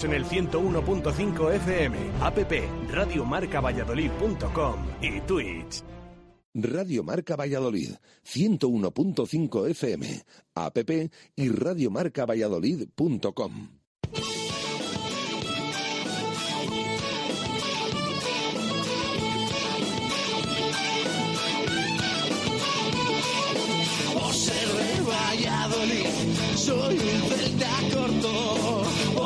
en 0.00 0.12
el 0.12 0.24
101.5 0.24 1.54
FM, 1.54 1.98
app 2.20 2.38
radiomarcavalladolid.com 2.88 4.86
y 5.02 5.20
Twitch. 5.22 5.82
Radio 6.54 7.02
Marca 7.02 7.34
Valladolid, 7.34 7.96
101.5 8.24 9.70
FM, 9.70 10.22
app 10.54 10.78
y 11.34 11.48
radiomarcavalladolid.com. 11.48 13.70
Valladolid, 25.08 26.06
soy 26.54 26.98
un. 26.98 27.77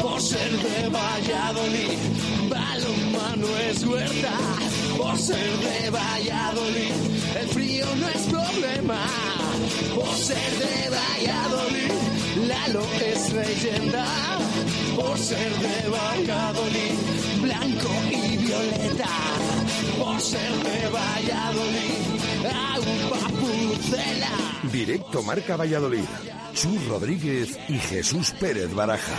Por 0.00 0.20
ser 0.20 0.50
de 0.50 0.88
Valladolid, 0.88 1.98
balonmano 2.48 3.46
es 3.70 3.84
huerta. 3.84 4.32
Por 4.96 5.16
ser 5.18 5.50
de 5.58 5.90
Valladolid, 5.90 6.92
el 7.40 7.48
frío 7.48 7.86
no 8.00 8.08
es 8.08 8.22
problema. 8.26 8.98
Por 9.94 10.14
ser 10.14 10.50
de 10.58 10.90
Valladolid, 10.90 11.92
Lalo 12.48 12.84
es 13.00 13.32
leyenda. 13.32 14.04
Por 14.96 15.16
ser 15.18 15.52
de 15.58 15.88
Valladolid, 15.88 16.96
blanco 17.40 17.90
y 18.10 18.36
violeta. 18.38 19.61
De 19.92 20.88
Valladolid. 20.88 21.92
Directo 24.72 25.22
Marca 25.22 25.56
Valladolid. 25.56 26.04
Chus 26.54 26.86
Rodríguez 26.88 27.58
y 27.68 27.78
Jesús 27.78 28.32
Pérez 28.40 28.72
Baraja. 28.74 29.18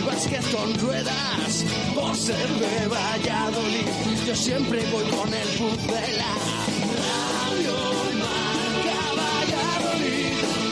y 0.00 0.06
básquet 0.06 0.50
con 0.50 0.74
ruedas. 0.78 1.64
Por 1.94 2.16
ser 2.16 2.48
de 2.48 2.86
Valladolid, 2.88 3.86
yo 4.26 4.34
siempre 4.34 4.84
voy 4.90 5.04
con 5.04 5.32
el 5.32 5.48
puzzela. 5.58 6.32
Radio 7.00 7.74
Marca 8.18 9.00
Valladolid. 9.16 10.69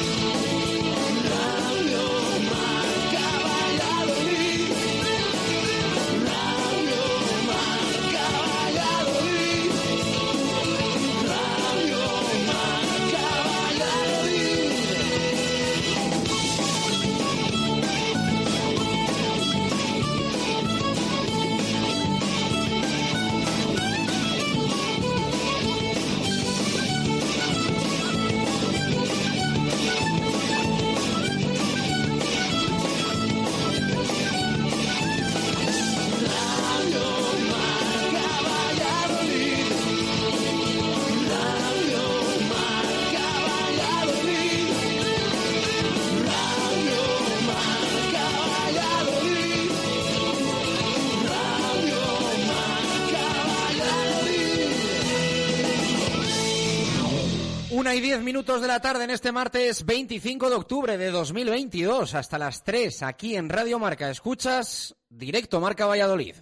Y 57.98 58.00
diez 58.00 58.22
minutos 58.22 58.60
de 58.60 58.68
la 58.68 58.80
tarde 58.80 59.04
en 59.04 59.10
este 59.10 59.32
martes 59.32 59.84
25 59.84 60.50
de 60.50 60.54
octubre 60.54 60.96
de 60.96 61.10
2022 61.10 62.14
hasta 62.14 62.38
las 62.38 62.62
3 62.62 63.02
aquí 63.02 63.34
en 63.34 63.48
Radio 63.48 63.80
Marca. 63.80 64.08
Escuchas 64.08 64.94
directo 65.08 65.60
Marca 65.60 65.84
Valladolid. 65.86 66.36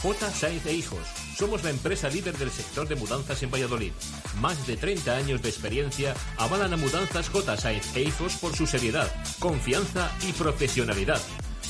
J. 0.00 0.30
Sainz 0.30 0.66
e 0.66 0.74
Hijos. 0.74 1.00
Somos 1.36 1.64
la 1.64 1.70
empresa 1.70 2.08
líder 2.08 2.38
del 2.38 2.50
sector 2.50 2.86
de 2.86 2.94
mudanzas 2.94 3.42
en 3.42 3.50
Valladolid. 3.50 3.92
Más 4.40 4.66
de 4.68 4.76
30 4.76 5.16
años 5.16 5.42
de 5.42 5.48
experiencia 5.48 6.14
avalan 6.36 6.74
a 6.74 6.76
Mudanzas 6.76 7.28
J. 7.28 7.56
Sainz 7.56 7.96
e 7.96 8.02
Hijos 8.02 8.36
por 8.36 8.54
su 8.54 8.68
seriedad, 8.68 9.10
confianza 9.40 10.12
y 10.28 10.32
profesionalidad. 10.32 11.20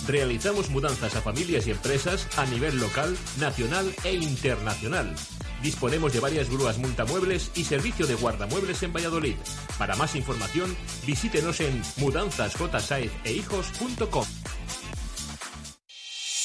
Realizamos 0.06 0.68
mudanzas 0.68 1.16
a 1.16 1.22
familias 1.22 1.66
y 1.66 1.70
empresas 1.70 2.28
a 2.36 2.44
nivel 2.44 2.78
local, 2.78 3.16
nacional 3.38 3.94
e 4.04 4.14
internacional. 4.16 5.14
Disponemos 5.62 6.12
de 6.12 6.20
varias 6.20 6.50
grúas 6.50 6.76
multamuebles 6.78 7.50
y 7.54 7.64
servicio 7.64 8.06
de 8.06 8.14
guardamuebles 8.14 8.82
en 8.82 8.92
Valladolid. 8.92 9.36
Para 9.78 9.96
más 9.96 10.14
información, 10.16 10.76
visítenos 11.06 11.60
en 11.60 11.82
mudanzasjsaezehijos.com. 11.98 14.26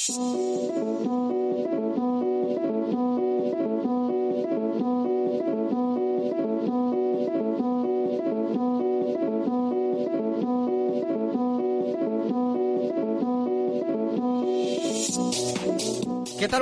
¿Qué 0.07 1.44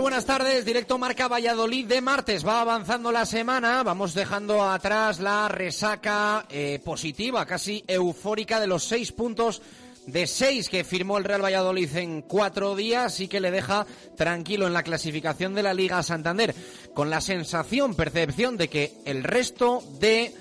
Buenas 0.01 0.25
tardes. 0.25 0.65
Directo 0.65 0.97
Marca 0.97 1.27
Valladolid 1.27 1.85
de 1.85 2.01
martes. 2.01 2.45
Va 2.45 2.61
avanzando 2.61 3.11
la 3.11 3.25
semana. 3.25 3.83
Vamos 3.83 4.13
dejando 4.13 4.63
atrás 4.63 5.19
la 5.19 5.47
resaca 5.47 6.45
eh, 6.49 6.79
positiva, 6.83 7.45
casi 7.45 7.83
eufórica 7.87 8.59
de 8.59 8.67
los 8.67 8.83
seis 8.83 9.11
puntos 9.11 9.61
de 10.05 10.25
seis 10.27 10.67
que 10.69 10.83
firmó 10.83 11.17
el 11.17 11.23
Real 11.23 11.43
Valladolid 11.43 11.95
en 11.95 12.21
cuatro 12.23 12.75
días 12.75 13.19
y 13.19 13.27
que 13.27 13.39
le 13.39 13.51
deja 13.51 13.85
tranquilo 14.17 14.67
en 14.67 14.73
la 14.73 14.83
clasificación 14.83 15.53
de 15.53 15.63
la 15.63 15.73
Liga 15.73 16.01
Santander, 16.03 16.55
con 16.93 17.09
la 17.09 17.21
sensación, 17.21 17.95
percepción 17.95 18.57
de 18.57 18.69
que 18.69 18.93
el 19.05 19.23
resto 19.23 19.83
de 19.99 20.33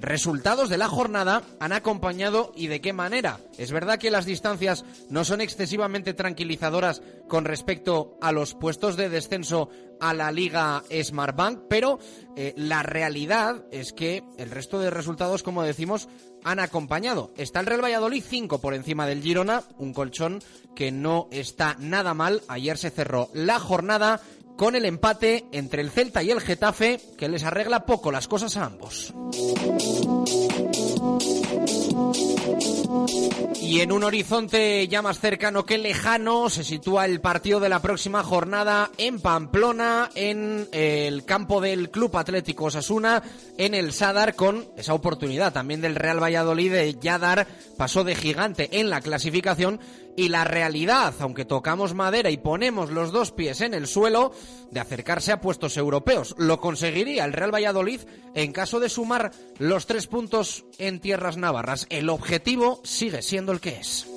resultados 0.00 0.68
de 0.68 0.78
la 0.78 0.88
jornada 0.88 1.42
han 1.60 1.72
acompañado 1.72 2.52
y 2.54 2.68
de 2.68 2.80
qué 2.80 2.92
manera. 2.92 3.40
Es 3.56 3.72
verdad 3.72 3.98
que 3.98 4.10
las 4.10 4.26
distancias 4.26 4.84
no 5.10 5.24
son 5.24 5.40
excesivamente 5.40 6.14
tranquilizadoras 6.14 7.02
con 7.28 7.44
respecto 7.44 8.16
a 8.20 8.32
los 8.32 8.54
puestos 8.54 8.96
de 8.96 9.08
descenso 9.08 9.70
a 10.00 10.14
la 10.14 10.30
Liga 10.30 10.82
Smartbank, 10.90 11.62
pero 11.68 11.98
eh, 12.36 12.54
la 12.56 12.82
realidad 12.82 13.64
es 13.72 13.92
que 13.92 14.22
el 14.36 14.50
resto 14.50 14.78
de 14.78 14.90
resultados, 14.90 15.42
como 15.42 15.62
decimos, 15.62 16.08
han 16.44 16.60
acompañado. 16.60 17.32
Está 17.36 17.60
el 17.60 17.66
Real 17.66 17.82
Valladolid 17.82 18.22
5 18.26 18.60
por 18.60 18.74
encima 18.74 19.06
del 19.06 19.22
Girona, 19.22 19.64
un 19.78 19.92
colchón 19.92 20.40
que 20.74 20.92
no 20.92 21.28
está 21.32 21.76
nada 21.78 22.14
mal. 22.14 22.42
Ayer 22.48 22.78
se 22.78 22.90
cerró 22.90 23.28
la 23.34 23.58
jornada 23.58 24.20
con 24.58 24.74
el 24.74 24.84
empate 24.84 25.46
entre 25.52 25.80
el 25.80 25.90
Celta 25.90 26.22
y 26.24 26.32
el 26.32 26.40
Getafe, 26.40 27.00
que 27.16 27.28
les 27.28 27.44
arregla 27.44 27.86
poco 27.86 28.10
las 28.10 28.26
cosas 28.26 28.56
a 28.56 28.66
ambos. 28.66 29.14
Y 33.60 33.80
en 33.82 33.92
un 33.92 34.02
horizonte 34.02 34.88
ya 34.88 35.00
más 35.00 35.20
cercano 35.20 35.64
que 35.64 35.78
lejano 35.78 36.50
se 36.50 36.64
sitúa 36.64 37.04
el 37.04 37.20
partido 37.20 37.60
de 37.60 37.68
la 37.68 37.80
próxima 37.80 38.24
jornada 38.24 38.90
en 38.98 39.20
Pamplona, 39.20 40.10
en 40.16 40.66
el 40.72 41.24
campo 41.24 41.60
del 41.60 41.90
Club 41.90 42.16
Atlético 42.16 42.64
Osasuna, 42.64 43.22
en 43.58 43.74
el 43.74 43.92
Sadar, 43.92 44.34
con 44.34 44.66
esa 44.76 44.92
oportunidad 44.92 45.52
también 45.52 45.80
del 45.80 45.94
Real 45.94 46.20
Valladolid 46.20 46.72
de 46.72 46.96
ya 47.00 47.20
dar 47.20 47.46
paso 47.76 48.02
de 48.02 48.16
gigante 48.16 48.80
en 48.80 48.90
la 48.90 49.02
clasificación 49.02 49.78
y 50.18 50.30
la 50.30 50.42
realidad, 50.42 51.14
aunque 51.20 51.44
tocamos 51.44 51.94
madera 51.94 52.28
y 52.28 52.38
ponemos 52.38 52.90
los 52.90 53.12
dos 53.12 53.30
pies 53.30 53.60
en 53.60 53.72
el 53.72 53.86
suelo, 53.86 54.32
de 54.72 54.80
acercarse 54.80 55.30
a 55.30 55.40
puestos 55.40 55.76
europeos. 55.76 56.34
Lo 56.38 56.60
conseguiría 56.60 57.24
el 57.24 57.32
Real 57.32 57.54
Valladolid 57.54 58.00
en 58.34 58.50
caso 58.50 58.80
de 58.80 58.88
sumar 58.88 59.30
los 59.60 59.86
tres 59.86 60.08
puntos 60.08 60.64
en 60.78 60.98
tierras 60.98 61.36
navarras. 61.36 61.86
El 61.88 62.08
objetivo 62.08 62.80
sigue 62.82 63.22
siendo 63.22 63.52
el 63.52 63.60
que 63.60 63.76
es 63.76 64.08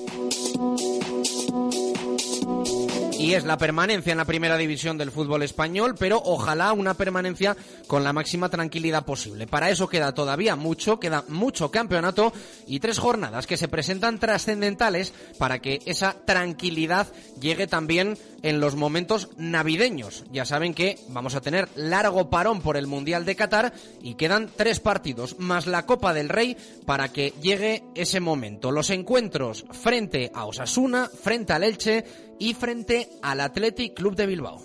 y 3.22 3.36
es 3.36 3.46
la 3.46 3.58
permanencia 3.58 4.12
en 4.12 4.18
la 4.18 4.26
primera 4.26 4.58
división 4.58 4.98
del 4.98 5.12
fútbol 5.12 5.44
español, 5.44 5.96
pero 5.98 6.22
ojalá 6.24 6.74
una 6.74 6.96
permanencia 6.96 7.56
con 7.88 8.04
la 8.04 8.14
máxima 8.14 8.50
tranquilidad 8.50 9.06
posible. 9.06 9.48
Para 9.48 9.70
eso 9.70 9.88
queda 9.88 10.14
todavía 10.14 10.56
mucho, 10.56 11.00
queda 11.00 11.24
mucho 11.28 11.70
campeonato 11.70 12.34
y 12.68 12.80
tres 12.80 12.98
jornadas 12.98 13.46
que 13.46 13.58
se 13.58 13.68
presentan 13.68 14.20
trascendentales 14.20 15.14
para 15.38 15.60
que 15.60 15.80
esa 15.86 16.16
tranquilidad 16.26 17.08
llegue 17.40 17.68
también 17.68 18.18
en 18.44 18.60
los 18.60 18.76
momentos 18.76 19.30
navideños. 19.38 20.24
Ya 20.32 20.46
saben 20.46 20.74
que 20.74 20.98
vamos 21.10 21.36
a 21.36 21.42
tener 21.42 21.70
largo 21.76 22.30
parón 22.30 22.62
por 22.62 22.78
el 22.78 22.88
Mundial 22.88 23.26
de 23.26 23.36
Qatar 23.36 23.74
y 24.02 24.16
quedan 24.16 24.50
tres 24.56 24.80
partidos 24.80 25.38
más 25.40 25.68
la 25.68 25.86
Copa 25.86 26.14
del 26.14 26.30
Rey 26.30 26.58
para 26.86 27.12
que 27.12 27.34
llegue 27.42 27.84
ese 27.94 28.20
momento. 28.20 28.72
Los 28.72 28.90
encuentros 28.90 29.66
frente 29.72 30.32
a 30.34 30.46
Osasuna, 30.46 31.08
frente 31.08 31.54
al 31.54 31.64
Elche 31.64 32.04
y 32.42 32.56
frente 32.56 33.08
al 33.22 33.40
Athletic 33.40 33.94
Club 33.94 34.16
de 34.16 34.26
Bilbao. 34.26 34.60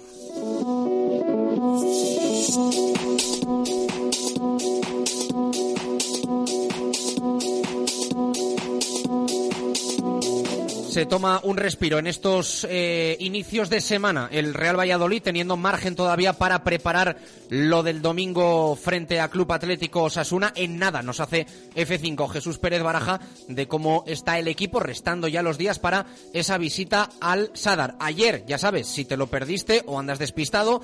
Se 10.97 11.05
toma 11.05 11.43
un 11.43 11.59
respiro 11.59 11.99
en 11.99 12.07
estos 12.07 12.67
eh, 12.71 13.19
inicios 13.21 13.69
de 13.69 13.83
semana 13.83 14.31
el 14.33 14.55
Real 14.55 14.79
Valladolid, 14.79 15.21
teniendo 15.21 15.59
margen 15.59 15.95
todavía 15.95 16.33
para 16.33 16.65
preparar 16.65 17.19
lo 17.51 17.83
del 17.83 18.01
domingo 18.01 18.75
frente 18.77 19.21
a 19.21 19.29
Club 19.29 19.53
Atlético 19.53 20.05
Osasuna. 20.05 20.55
En 20.57 20.79
nada 20.79 21.03
nos 21.03 21.21
hace 21.21 21.47
F5 21.75 22.31
Jesús 22.31 22.59
Pérez 22.59 22.83
Baraja 22.83 23.21
de 23.47 23.69
cómo 23.69 24.05
está 24.07 24.39
el 24.39 24.49
equipo, 24.49 24.81
restando 24.81 25.29
ya 25.29 25.43
los 25.43 25.59
días 25.59 25.79
para 25.79 26.07
esa 26.33 26.57
visita 26.57 27.11
al 27.21 27.51
Sadar. 27.53 27.97
Ayer, 28.01 28.47
ya 28.47 28.57
sabes, 28.57 28.87
si 28.87 29.05
te 29.05 29.19
lo 29.19 29.27
perdiste 29.27 29.83
o 29.85 29.99
andas 29.99 30.19
despistado, 30.19 30.81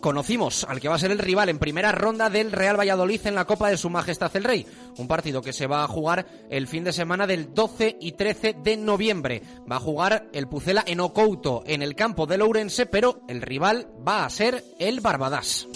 conocimos 0.00 0.64
al 0.64 0.80
que 0.80 0.88
va 0.88 0.96
a 0.96 0.98
ser 0.98 1.10
el 1.10 1.18
rival 1.18 1.48
en 1.48 1.58
primera 1.58 1.92
ronda 1.92 2.30
del 2.30 2.52
Real 2.52 2.78
Valladolid 2.78 3.26
en 3.26 3.34
la 3.34 3.46
Copa 3.46 3.70
de 3.70 3.76
Su 3.76 3.90
Majestad 3.90 4.34
el 4.36 4.44
Rey. 4.44 4.66
Un 4.98 5.08
partido 5.08 5.42
que 5.42 5.52
se 5.52 5.66
va 5.66 5.84
a 5.84 5.88
jugar 5.88 6.26
el 6.50 6.66
fin 6.66 6.84
de 6.84 6.92
semana 6.92 7.26
del 7.26 7.54
12 7.54 7.96
y 8.00 8.12
13 8.12 8.56
de 8.62 8.76
noviembre. 8.76 9.42
Va 9.70 9.76
a 9.76 9.80
jugar 9.80 10.28
el 10.32 10.48
Pucela 10.48 10.84
en 10.86 11.00
Ocouto, 11.00 11.62
en 11.66 11.82
el 11.82 11.94
campo 11.94 12.26
de 12.26 12.38
Lourense, 12.38 12.86
pero 12.86 13.20
el 13.28 13.42
rival 13.42 13.88
va 14.06 14.24
a 14.24 14.30
ser 14.30 14.64
el 14.78 15.00
Barbadas. 15.00 15.68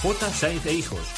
J. 0.00 0.30
Sainz 0.30 0.66
Hijos. 0.66 1.17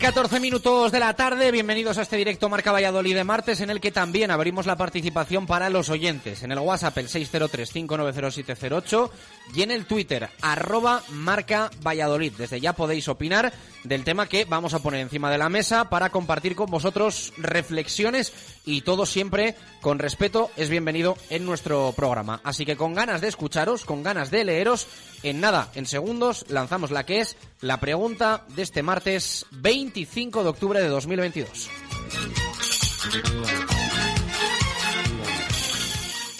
14 0.00 0.40
minutos 0.40 0.90
de 0.92 0.98
la 0.98 1.14
tarde, 1.14 1.52
bienvenidos 1.52 1.98
a 1.98 2.02
este 2.02 2.16
directo 2.16 2.48
Marca 2.48 2.72
Valladolid 2.72 3.14
de 3.14 3.22
martes 3.22 3.60
en 3.60 3.68
el 3.68 3.82
que 3.82 3.92
también 3.92 4.30
abrimos 4.30 4.64
la 4.64 4.76
participación 4.76 5.46
para 5.46 5.68
los 5.68 5.90
oyentes 5.90 6.42
en 6.42 6.52
el 6.52 6.58
WhatsApp 6.58 6.96
el 6.96 7.08
603-590708 7.08 9.10
y 9.54 9.60
en 9.60 9.70
el 9.70 9.84
Twitter 9.84 10.30
arroba 10.40 11.02
Marca 11.10 11.70
Valladolid. 11.82 12.32
Desde 12.32 12.62
ya 12.62 12.72
podéis 12.72 13.08
opinar 13.08 13.52
del 13.84 14.04
tema 14.04 14.26
que 14.26 14.46
vamos 14.46 14.72
a 14.72 14.78
poner 14.78 15.00
encima 15.00 15.30
de 15.30 15.36
la 15.36 15.50
mesa 15.50 15.90
para 15.90 16.08
compartir 16.08 16.56
con 16.56 16.70
vosotros 16.70 17.34
reflexiones 17.36 18.32
y 18.64 18.82
todo 18.82 19.06
siempre 19.06 19.54
con 19.80 19.98
respeto 19.98 20.50
es 20.56 20.68
bienvenido 20.70 21.16
en 21.30 21.44
nuestro 21.44 21.92
programa. 21.96 22.40
Así 22.44 22.64
que 22.64 22.76
con 22.76 22.94
ganas 22.94 23.20
de 23.20 23.28
escucharos, 23.28 23.84
con 23.84 24.02
ganas 24.02 24.30
de 24.30 24.44
leeros, 24.44 24.86
en 25.22 25.40
nada, 25.40 25.70
en 25.74 25.86
segundos, 25.86 26.44
lanzamos 26.48 26.90
la 26.90 27.04
que 27.04 27.20
es 27.20 27.36
la 27.60 27.80
pregunta 27.80 28.44
de 28.48 28.62
este 28.62 28.82
martes 28.82 29.46
25 29.50 30.42
de 30.42 30.48
octubre 30.48 30.80
de 30.80 30.88
2022. 30.88 31.70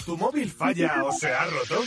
¿Tu 0.05 0.17
móvil 0.17 0.51
falla 0.51 1.05
o 1.05 1.13
se 1.13 1.29
ha 1.29 1.45
roto? 1.47 1.83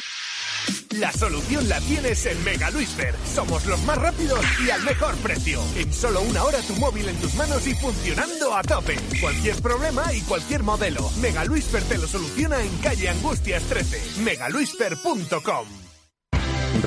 La 1.00 1.12
solución 1.12 1.68
la 1.68 1.80
tienes 1.82 2.26
en 2.26 2.44
Mega 2.44 2.70
Luisfer. 2.70 3.16
Somos 3.34 3.66
los 3.66 3.82
más 3.84 3.98
rápidos 3.98 4.40
y 4.66 4.70
al 4.70 4.84
mejor 4.84 5.16
precio. 5.18 5.60
En 5.76 5.92
solo 5.92 6.22
una 6.22 6.44
hora 6.44 6.60
tu 6.62 6.76
móvil 6.76 7.10
en 7.10 7.16
tus 7.18 7.34
manos 7.36 7.66
y 7.68 7.74
funcionando 7.76 8.56
a 8.56 8.62
tope. 8.62 8.96
Cualquier 9.20 9.56
problema 9.62 10.14
y 10.14 10.22
cualquier 10.22 10.64
modelo. 10.64 11.10
Mega 11.22 11.46
Luisfer 11.46 11.84
te 11.84 11.98
lo 11.98 12.08
soluciona 12.08 12.62
en 12.62 12.78
calle 12.78 13.10
Angustias 13.10 13.64
13. 13.64 14.22
megaluisfer.com 14.22 15.68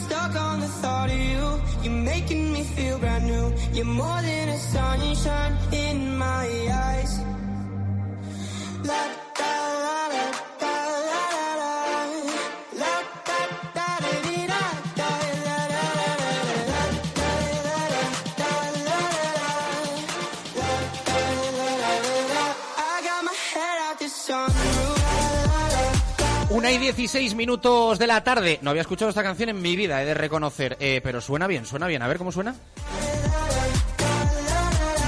stuck 0.05 0.35
on 0.35 0.59
the 0.59 0.67
thought 0.81 1.09
of 1.09 1.21
you. 1.31 1.43
You're 1.83 2.01
making 2.13 2.53
me 2.53 2.63
feel 2.63 2.97
brand 2.99 3.25
new. 3.25 3.53
You're 3.73 3.85
more 3.85 4.21
than 4.21 4.49
a 4.49 4.57
sunshine 4.57 5.53
in 5.71 6.17
my 6.17 6.47
eyes. 6.87 7.13
La 8.89 9.01
da 9.39 9.53
la 9.85 10.01
la. 10.13 10.46
Una 26.57 26.71
y 26.71 26.79
16 26.79 27.35
minutos 27.35 27.99
de 27.99 28.07
la 28.07 28.23
tarde. 28.23 28.57
No 28.63 28.71
había 28.71 28.81
escuchado 28.81 29.09
esta 29.09 29.21
canción 29.21 29.49
en 29.49 29.61
mi 29.61 29.75
vida, 29.75 30.01
he 30.01 30.05
de 30.05 30.15
reconocer. 30.15 30.75
Eh, 30.79 31.01
pero 31.03 31.21
suena 31.21 31.45
bien, 31.45 31.67
suena 31.67 31.85
bien. 31.85 32.01
A 32.01 32.07
ver 32.07 32.17
cómo 32.17 32.31
suena. 32.31 32.55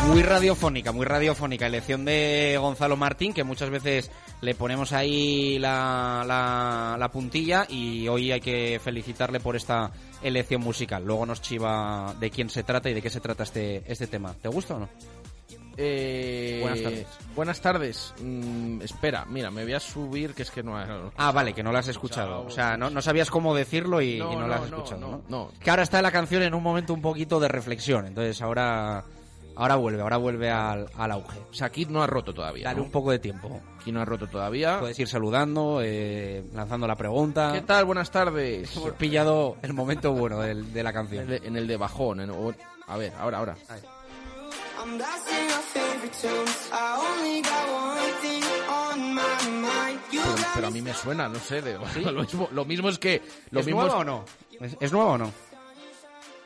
Muy 0.10 0.22
radiofónica, 0.22 0.91
muy 0.91 1.08
radiofónica. 1.08 1.65
Elección 1.65 2.06
de 2.06 2.56
Gonzalo 2.62 2.98
Martín, 2.98 3.34
que 3.34 3.44
muchas 3.44 3.72
veces 3.72 4.12
le 4.41 4.53
ponemos 4.53 4.94
ahí 4.94 5.58
la, 5.58 6.24
la, 6.24 6.96
la 7.00 7.12
puntilla 7.12 7.65
y 7.68 8.08
hoy 8.08 8.32
hay 8.32 8.41
que 8.41 8.79
felicitarle 8.84 9.39
por 9.39 9.56
esta 9.56 9.91
elección 10.22 10.62
musical. 10.62 11.03
Luego 11.03 11.25
nos 11.25 11.41
chiva 11.41 12.13
de 12.20 12.29
quién 12.29 12.51
se 12.51 12.62
trata 12.62 12.91
y 12.91 12.94
de 12.94 13.01
qué 13.01 13.10
se 13.10 13.22
trata 13.22 13.41
este, 13.41 13.82
este 13.88 14.06
tema. 14.06 14.36
¿Te 14.39 14.50
gusta 14.50 14.75
o 14.75 14.79
no? 14.82 14.89
Eh, 15.81 16.59
Buenas 16.62 16.81
tardes. 16.83 17.07
Buenas 17.36 17.62
tardes. 17.62 18.13
Mm, 18.21 18.81
espera, 18.81 19.25
mira, 19.25 19.50
me 19.50 19.63
voy 19.63 19.74
a 19.74 19.79
subir, 19.79 20.33
que 20.33 20.41
es 20.43 20.51
que 20.51 20.62
no... 20.62 20.77
Ah, 21.15 21.31
vale, 21.31 21.53
que 21.53 21.63
no 21.63 21.71
la 21.71 21.79
has 21.79 21.88
escuchado. 21.88 22.41
O 22.45 22.50
sea, 22.50 22.75
no, 22.75 22.89
no 22.89 23.01
sabías 23.01 23.31
cómo 23.31 23.55
decirlo 23.55 24.01
y 24.01 24.15
y 24.15 24.19
no, 24.19 24.33
No, 24.41 24.48
la 24.48 24.57
has 24.57 24.65
escuchado, 24.65 25.00
no, 25.00 25.07
¿no? 25.12 25.24
no. 25.29 25.51
Que 25.59 25.69
ahora 25.69 25.83
está 25.83 26.01
la 26.01 26.12
canción 26.12 26.43
en 26.43 26.53
un 26.53 26.62
momento 26.62 26.93
un 26.93 27.01
poquito 27.01 27.39
de 27.39 27.48
reflexión. 27.48 28.07
Entonces 28.07 28.41
ahora, 28.41 29.05
ahora 29.55 29.75
vuelve, 29.77 30.01
ahora 30.01 30.17
vuelve 30.17 30.50
al, 30.51 30.88
al 30.98 31.12
auge. 31.12 31.39
O 31.50 31.53
sea, 31.53 31.67
aquí 31.67 31.86
no 31.86 32.03
ha 32.03 32.07
roto 32.07 32.33
todavía. 32.33 32.65
Dale 32.65 32.81
un 32.81 32.91
poco 32.91 33.12
de 33.12 33.19
tiempo. 33.19 33.62
Aquí 33.79 33.93
no 33.93 34.01
ha 34.01 34.05
roto 34.05 34.27
todavía. 34.27 34.81
Puedes 34.81 35.00
ir 35.00 35.07
saludando, 35.07 35.79
eh, 35.81 36.43
lanzando 36.53 36.88
la 36.88 36.95
pregunta. 36.98 37.51
¿Qué 37.53 37.62
tal? 37.62 37.86
Buenas 37.86 38.12
tardes. 38.12 38.75
Hemos 38.75 38.91
pillado 38.95 39.55
el 39.62 39.71
momento 39.71 40.12
bueno 40.12 40.39
del- 40.41 40.74
de 40.74 40.83
la 40.83 40.89
En 40.89 40.95
canción. 40.95 41.24
el 41.31 41.39
de, 41.41 41.48
en 41.48 41.55
el 41.55 41.67
de 41.67 41.77
bajón. 41.77 42.19
en- 42.19 42.31
a 42.88 42.98
ver, 42.98 43.13
ahora, 43.19 43.38
ahora. 43.38 43.55
Pero, 50.55 50.67
a 50.67 50.72
me 50.72 50.75
mí 50.75 50.81
me 50.81 50.93
suena, 50.93 51.27
no 51.29 51.39
sé. 51.39 51.62
de- 51.62 51.77
lo, 52.12 52.22
mismo, 52.22 52.50
lo 52.51 52.65
mismo 52.65 52.89
es 52.89 52.98
que... 53.00 53.22
Lo 53.51 53.60
¿Es 53.62 53.65
mismo 53.65 53.86
es- 53.86 53.93
o 53.93 54.03
no? 54.03 54.25
¿Es, 54.60 54.75
es 54.79 54.91
nueva 54.91 55.12
o 55.12 55.17
no? 55.17 55.31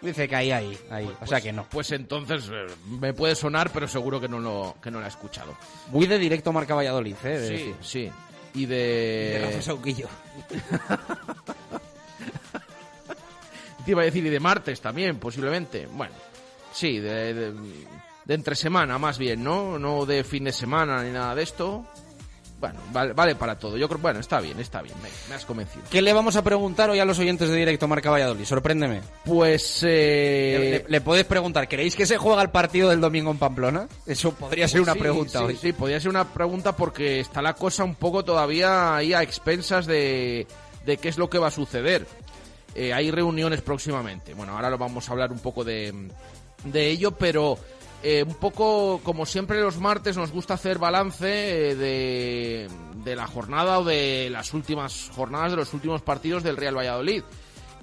Dice 0.01 0.27
que 0.27 0.35
ahí, 0.35 0.51
ahí, 0.51 0.77
ahí. 0.91 1.09
o 1.21 1.25
sea 1.25 1.39
que 1.39 1.53
no. 1.53 1.65
Pues 1.69 1.89
entonces 1.93 2.49
eh, 2.51 2.65
me 2.99 3.13
puede 3.13 3.35
sonar, 3.35 3.71
pero 3.71 3.87
seguro 3.87 4.19
que 4.19 4.27
no 4.27 4.37
lo, 4.39 4.75
que 4.83 4.91
no 4.91 4.99
lo 4.99 5.05
he 5.05 5.07
escuchado. 5.07 5.55
Muy 5.91 6.07
de 6.07 6.19
directo 6.19 6.51
marca 6.51 6.75
Valladolid, 6.75 7.15
¿eh? 7.23 7.39
De 7.39 7.47
Sí, 7.47 7.53
decir. 7.53 7.75
sí. 7.81 8.11
Y 8.53 8.65
De 8.65 9.39
Rafa 9.41 9.55
de... 9.55 9.61
Sauquillo. 9.61 10.09
Te 13.85 13.91
iba 13.91 14.01
a 14.01 14.05
decir, 14.05 14.25
y 14.25 14.29
de 14.29 14.39
martes 14.41 14.81
también, 14.81 15.17
posiblemente. 15.19 15.87
Bueno, 15.87 16.13
sí, 16.73 16.99
de, 16.99 17.33
de, 17.33 17.53
de 18.25 18.33
entre 18.33 18.55
semana 18.55 18.97
más 18.97 19.17
bien, 19.17 19.43
¿no? 19.43 19.77
No 19.79 20.05
de 20.05 20.23
fin 20.23 20.43
de 20.45 20.51
semana 20.51 21.03
ni 21.03 21.11
nada 21.11 21.35
de 21.35 21.43
esto. 21.43 21.85
Bueno, 22.59 22.79
vale, 22.93 23.11
vale 23.11 23.35
para 23.35 23.59
todo. 23.59 23.75
Yo 23.75 23.89
creo, 23.89 23.99
bueno, 23.99 24.21
está 24.21 24.39
bien, 24.39 24.57
está 24.57 24.81
bien. 24.81 24.95
Me, 25.03 25.09
me 25.27 25.35
has 25.35 25.43
convencido. 25.45 25.83
¿Qué 25.91 26.01
le 26.01 26.13
vamos 26.13 26.37
a 26.37 26.43
preguntar 26.45 26.89
hoy 26.89 26.97
a 26.99 27.03
los 27.03 27.19
oyentes 27.19 27.49
de 27.49 27.57
directo 27.57 27.89
marca 27.89 28.09
Valladolid? 28.09 28.45
Sorpréndeme. 28.45 29.01
Pues, 29.25 29.81
eh... 29.85 30.81
Le, 30.85 30.89
le 30.89 31.01
puedes 31.01 31.25
preguntar, 31.25 31.67
¿queréis 31.67 31.93
que 31.93 32.05
se 32.05 32.17
juega 32.17 32.41
el 32.41 32.51
partido 32.51 32.89
del 32.89 33.01
domingo 33.01 33.31
en 33.31 33.37
Pamplona? 33.37 33.89
Eso 34.05 34.31
podría 34.33 34.69
ser 34.69 34.79
una 34.79 34.93
Sí, 34.93 34.99
pregunta 34.99 35.39
sí, 35.39 35.43
hoy. 35.45 35.57
Sí, 35.57 35.73
podría 35.73 35.99
ser 35.99 36.09
una 36.09 36.23
pregunta 36.31 36.73
porque 36.73 37.19
está 37.19 37.41
la 37.41 37.53
cosa 37.53 37.83
un 37.83 37.95
poco 37.95 38.23
todavía 38.23 38.95
ahí 38.95 39.11
a 39.13 39.21
expensas 39.21 39.85
de, 39.85 40.47
de 40.85 40.95
qué 40.97 41.09
es 41.09 41.17
lo 41.17 41.29
que 41.29 41.39
va 41.39 41.47
a 41.49 41.51
suceder. 41.51 42.07
Eh, 42.75 42.93
hay 42.93 43.11
reuniones 43.11 43.61
próximamente. 43.61 44.33
Bueno, 44.35 44.55
ahora 44.55 44.69
lo 44.69 44.77
vamos 44.77 45.09
a 45.09 45.11
hablar 45.11 45.33
un 45.33 45.39
poco 45.39 45.65
de, 45.65 45.93
de 46.63 46.89
ello, 46.89 47.11
pero 47.11 47.59
eh, 48.03 48.23
un 48.27 48.35
poco 48.35 48.99
como 49.01 49.25
siempre 49.25 49.61
los 49.61 49.79
martes 49.79 50.17
nos 50.17 50.31
gusta 50.31 50.55
hacer 50.55 50.77
balance 50.77 51.71
eh, 51.71 51.75
de, 51.75 52.67
de 53.03 53.15
la 53.15 53.27
jornada 53.27 53.79
o 53.79 53.85
de 53.85 54.29
las 54.29 54.53
últimas 54.53 55.09
jornadas 55.15 55.51
de 55.51 55.57
los 55.57 55.73
últimos 55.73 56.01
partidos 56.01 56.43
del 56.43 56.57
Real 56.57 56.77
Valladolid. 56.77 57.23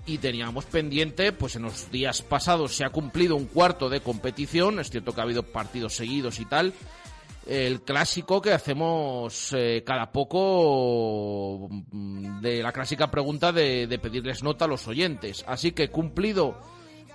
Y 0.04 0.18
teníamos 0.18 0.66
pendiente, 0.66 1.32
pues 1.32 1.56
en 1.56 1.62
los 1.62 1.90
días 1.90 2.20
pasados 2.20 2.74
se 2.74 2.84
ha 2.84 2.90
cumplido 2.90 3.34
un 3.34 3.46
cuarto 3.46 3.88
de 3.88 4.00
competición, 4.00 4.78
es 4.78 4.90
cierto 4.90 5.14
que 5.14 5.20
ha 5.20 5.24
habido 5.24 5.42
partidos 5.42 5.94
seguidos 5.94 6.38
y 6.40 6.44
tal, 6.44 6.74
el 7.46 7.80
clásico 7.82 8.42
que 8.42 8.52
hacemos 8.52 9.54
eh, 9.56 9.82
cada 9.86 10.12
poco 10.12 11.68
mm, 11.70 12.40
de 12.40 12.62
la 12.62 12.72
clásica 12.72 13.10
pregunta 13.10 13.52
de, 13.52 13.86
de 13.86 13.98
pedirles 13.98 14.42
nota 14.42 14.66
a 14.66 14.68
los 14.68 14.86
oyentes. 14.86 15.44
Así 15.46 15.72
que 15.72 15.90
cumplido 15.90 16.58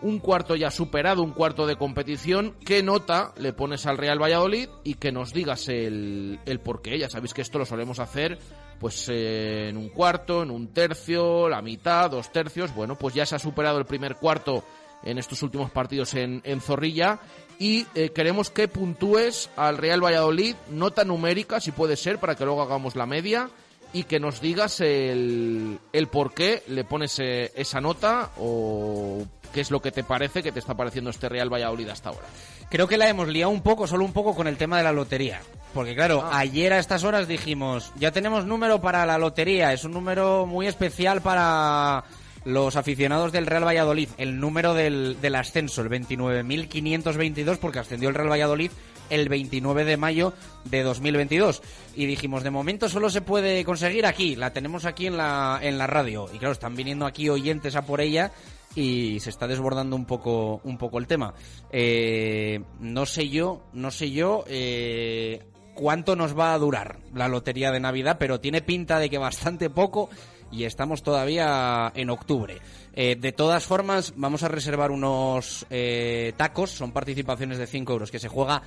un 0.02 0.20
cuarto 0.20 0.56
ya 0.56 0.72
superado, 0.72 1.24
un 1.24 1.32
cuarto 1.32 1.66
de 1.66 1.78
competición, 1.78 2.56
¿qué 2.66 2.84
nota 2.84 3.34
le 3.38 3.54
pones 3.54 3.86
al 3.86 3.98
Real 3.98 4.22
Valladolid 4.22 4.70
y 4.84 4.96
que 4.96 5.12
nos 5.12 5.34
digas 5.34 5.68
el, 5.70 6.40
el 6.46 6.60
por 6.60 6.82
qué? 6.82 6.98
Ya 6.98 7.10
sabéis 7.10 7.34
que 7.34 7.42
esto 7.42 7.60
lo 7.60 7.66
solemos 7.66 8.00
hacer 8.00 8.38
pues 8.80 9.08
eh, 9.10 9.70
en 9.70 9.78
un 9.78 9.90
cuarto, 9.90 10.44
en 10.44 10.52
un 10.52 10.68
tercio, 10.68 11.50
la 11.50 11.62
mitad, 11.62 12.12
dos 12.12 12.32
tercios. 12.32 12.74
Bueno, 12.76 12.98
pues 12.98 13.16
ya 13.16 13.26
se 13.26 13.36
ha 13.36 13.40
superado 13.40 13.80
el 13.80 13.86
primer 13.86 14.16
cuarto 14.18 14.64
en 15.04 15.18
estos 15.18 15.42
últimos 15.44 15.72
partidos 15.72 16.14
en, 16.16 16.42
en 16.44 16.62
Zorrilla 16.62 17.20
y 17.60 17.86
eh, 17.96 18.10
queremos 18.10 18.50
que 18.50 18.68
puntúes 18.68 19.50
al 19.56 19.78
Real 19.78 20.04
Valladolid, 20.04 20.56
nota 20.70 21.04
numérica 21.04 21.60
si 21.60 21.72
puede 21.72 21.96
ser, 21.96 22.20
para 22.20 22.36
que 22.36 22.46
luego 22.46 22.62
hagamos 22.62 22.96
la 22.96 23.06
media 23.06 23.50
y 23.94 24.04
que 24.04 24.20
nos 24.20 24.42
digas 24.42 24.82
el, 24.82 25.80
el 25.94 26.08
por 26.08 26.34
qué 26.34 26.64
le 26.68 26.84
pones 26.84 27.18
eh, 27.20 27.52
esa 27.56 27.80
nota 27.80 28.32
o 28.38 29.26
qué 29.54 29.62
es 29.62 29.72
lo 29.72 29.82
que 29.82 29.92
te 29.92 30.04
parece 30.04 30.44
que 30.44 30.52
te 30.52 30.60
está 30.60 30.74
pareciendo 30.76 31.10
este 31.10 31.30
Real 31.30 31.52
Valladolid 31.52 31.90
hasta 31.90 32.10
ahora. 32.10 32.26
Creo 32.70 32.88
que 32.88 32.98
la 32.98 33.08
hemos 33.10 33.28
liado 33.28 33.52
un 33.52 33.62
poco, 33.62 33.88
solo 33.88 34.04
un 34.06 34.14
poco 34.14 34.36
con 34.36 34.48
el 34.48 34.58
tema 34.58 34.78
de 34.78 34.84
la 34.84 34.92
lotería. 34.92 35.42
Porque 35.74 35.96
claro, 35.96 36.22
Ah. 36.24 36.40
ayer 36.40 36.72
a 36.74 36.80
estas 36.80 37.04
horas 37.04 37.28
dijimos, 37.28 37.92
ya 37.98 38.12
tenemos 38.12 38.46
número 38.46 38.80
para 38.82 39.06
la 39.06 39.18
lotería, 39.18 39.74
es 39.74 39.84
un 39.84 39.92
número 39.92 40.46
muy 40.46 40.68
especial 40.68 41.22
para 41.22 42.04
los 42.46 42.76
aficionados 42.76 43.32
del 43.32 43.46
Real 43.48 43.66
Valladolid, 43.66 44.10
el 44.18 44.40
número 44.40 44.74
del, 44.74 45.18
del 45.20 45.36
ascenso, 45.36 45.82
el 45.82 45.90
29.522, 45.90 47.58
porque 47.58 47.80
ascendió 47.80 48.10
el 48.10 48.16
Real 48.16 48.30
Valladolid 48.32 48.72
el 49.10 49.30
29 49.30 49.86
de 49.86 49.98
mayo 49.98 50.34
de 50.64 50.82
2022. 50.84 51.62
Y 51.96 52.06
dijimos, 52.08 52.44
de 52.44 52.50
momento 52.52 52.90
solo 52.90 53.10
se 53.10 53.22
puede 53.22 53.64
conseguir 53.64 54.06
aquí, 54.06 54.36
la 54.36 54.52
tenemos 54.54 54.86
aquí 54.86 55.08
en 55.08 55.18
la, 55.18 55.60
en 55.62 55.78
la 55.78 55.88
radio. 55.88 56.28
Y 56.34 56.38
claro, 56.40 56.54
están 56.54 56.76
viniendo 56.76 57.06
aquí 57.06 57.30
oyentes 57.30 57.76
a 57.76 57.84
por 57.86 58.02
ella 58.02 58.32
y 58.76 59.20
se 59.20 59.30
está 59.30 59.48
desbordando 59.48 59.96
un 59.96 60.06
poco, 60.06 60.62
un 60.64 60.78
poco 60.78 61.00
el 61.00 61.08
tema. 61.08 61.34
Eh, 61.72 62.62
no 62.80 63.06
sé 63.06 63.30
yo, 63.30 63.64
no 63.74 63.92
sé 63.92 64.12
yo 64.12 64.44
eh, 64.48 65.40
cuánto 65.74 66.16
nos 66.16 66.38
va 66.38 66.54
a 66.54 66.60
durar 66.60 67.00
la 67.14 67.28
lotería 67.28 67.72
de 67.72 67.80
Navidad, 67.80 68.18
pero 68.20 68.40
tiene 68.40 68.62
pinta 68.62 69.00
de 69.00 69.10
que 69.10 69.18
bastante 69.18 69.70
poco 69.70 70.10
y 70.52 70.64
estamos 70.64 71.04
todavía 71.04 71.92
en 71.96 72.10
octubre. 72.10 72.58
Eh, 72.94 73.16
de 73.16 73.32
todas 73.32 73.66
formas, 73.66 74.14
vamos 74.16 74.44
a 74.44 74.48
reservar 74.48 74.92
unos 74.92 75.66
eh, 75.70 76.34
tacos, 76.38 76.72
son 76.72 76.92
participaciones 76.92 77.58
de 77.58 77.68
5 77.68 77.92
euros, 77.94 78.12
que 78.12 78.20
se 78.20 78.30
juega 78.30 78.62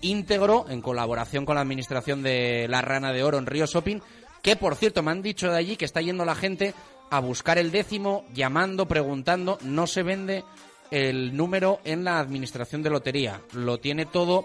íntegro 0.00 0.66
en 0.68 0.80
colaboración 0.80 1.44
con 1.44 1.56
la 1.56 1.60
administración 1.60 2.22
de 2.22 2.66
la 2.68 2.82
Rana 2.82 3.12
de 3.12 3.22
Oro 3.22 3.38
en 3.38 3.46
Río 3.46 3.66
Shopping, 3.66 4.00
que 4.42 4.56
por 4.56 4.76
cierto 4.76 5.02
me 5.02 5.10
han 5.10 5.22
dicho 5.22 5.50
de 5.50 5.56
allí 5.56 5.76
que 5.76 5.84
está 5.84 6.00
yendo 6.00 6.24
la 6.24 6.34
gente 6.34 6.74
a 7.10 7.20
buscar 7.20 7.58
el 7.58 7.70
décimo, 7.70 8.24
llamando, 8.34 8.86
preguntando, 8.86 9.58
no 9.62 9.86
se 9.86 10.02
vende 10.02 10.44
el 10.90 11.36
número 11.36 11.80
en 11.84 12.04
la 12.04 12.18
administración 12.18 12.82
de 12.82 12.90
lotería, 12.90 13.40
lo 13.52 13.78
tiene 13.78 14.06
todo 14.06 14.44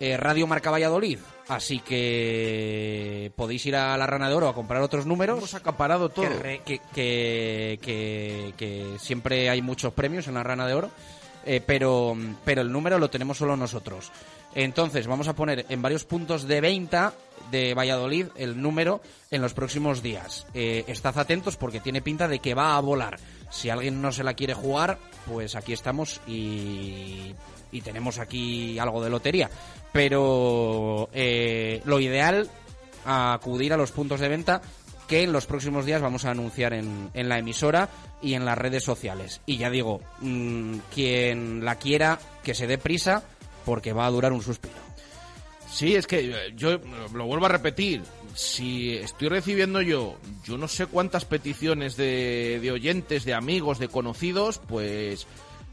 eh, 0.00 0.16
Radio 0.16 0.46
Marca 0.46 0.70
Valladolid, 0.70 1.18
así 1.48 1.80
que 1.80 3.32
podéis 3.36 3.64
ir 3.66 3.74
a 3.76 3.96
la 3.96 4.06
Rana 4.06 4.28
de 4.28 4.34
Oro 4.34 4.48
a 4.48 4.54
comprar 4.54 4.82
otros 4.82 5.06
números. 5.06 5.38
Hemos 5.38 5.54
acaparado 5.54 6.08
todo. 6.08 6.28
Que, 6.28 6.34
re- 6.38 6.62
que, 6.64 6.80
que, 6.94 7.78
que- 7.82 8.54
que 8.56 8.98
siempre 8.98 9.50
hay 9.50 9.60
muchos 9.62 9.92
premios 9.92 10.28
en 10.28 10.34
la 10.34 10.42
Rana 10.44 10.66
de 10.66 10.74
Oro, 10.74 10.90
eh, 11.44 11.60
pero, 11.64 12.16
pero 12.44 12.60
el 12.62 12.70
número 12.70 12.98
lo 12.98 13.10
tenemos 13.10 13.38
solo 13.38 13.56
nosotros. 13.56 14.10
Entonces, 14.54 15.06
vamos 15.06 15.28
a 15.28 15.34
poner 15.34 15.66
en 15.68 15.82
varios 15.82 16.04
puntos 16.04 16.46
de 16.46 16.60
venta 16.60 17.12
de 17.50 17.74
Valladolid 17.74 18.26
el 18.36 18.60
número 18.60 19.00
en 19.30 19.42
los 19.42 19.54
próximos 19.54 20.02
días. 20.02 20.46
Eh, 20.54 20.84
estad 20.88 21.18
atentos 21.18 21.56
porque 21.56 21.80
tiene 21.80 22.02
pinta 22.02 22.28
de 22.28 22.38
que 22.38 22.54
va 22.54 22.76
a 22.76 22.80
volar. 22.80 23.18
Si 23.50 23.70
alguien 23.70 24.02
no 24.02 24.12
se 24.12 24.24
la 24.24 24.34
quiere 24.34 24.54
jugar, 24.54 24.98
pues 25.26 25.54
aquí 25.54 25.72
estamos 25.72 26.20
y, 26.26 27.34
tenemos 27.82 28.18
aquí 28.18 28.78
algo 28.78 29.02
de 29.02 29.10
lotería. 29.10 29.50
Pero 29.92 31.08
eh, 31.12 31.80
lo 31.84 32.00
ideal, 32.00 32.50
acudir 33.04 33.72
a 33.72 33.76
los 33.76 33.92
puntos 33.92 34.20
de 34.20 34.28
venta 34.28 34.60
que 35.06 35.22
en 35.22 35.32
los 35.32 35.46
próximos 35.46 35.86
días 35.86 36.02
vamos 36.02 36.26
a 36.26 36.32
anunciar 36.32 36.74
en, 36.74 37.10
en 37.14 37.28
la 37.30 37.38
emisora 37.38 37.88
y 38.20 38.34
en 38.34 38.44
las 38.44 38.58
redes 38.58 38.84
sociales. 38.84 39.40
Y 39.46 39.56
ya 39.56 39.70
digo, 39.70 40.00
mm, 40.20 40.78
quien 40.94 41.64
la 41.64 41.76
quiera, 41.76 42.18
que 42.42 42.54
se 42.54 42.66
dé 42.66 42.76
prisa, 42.76 43.22
porque 43.64 43.92
va 43.92 44.06
a 44.06 44.10
durar 44.10 44.32
un 44.32 44.42
suspiro. 44.42 44.87
Sí, 45.78 45.94
es 45.94 46.08
que 46.08 46.30
eh, 46.30 46.52
yo 46.56 46.80
lo 47.14 47.26
vuelvo 47.26 47.46
a 47.46 47.50
repetir. 47.50 48.02
Si 48.34 48.96
estoy 48.96 49.28
recibiendo 49.28 49.80
yo, 49.80 50.16
yo 50.44 50.58
no 50.58 50.66
sé 50.66 50.86
cuántas 50.86 51.24
peticiones 51.24 51.96
de, 51.96 52.58
de 52.60 52.72
oyentes, 52.72 53.24
de 53.24 53.32
amigos, 53.34 53.78
de 53.78 53.86
conocidos, 53.86 54.58
pues 54.66 55.28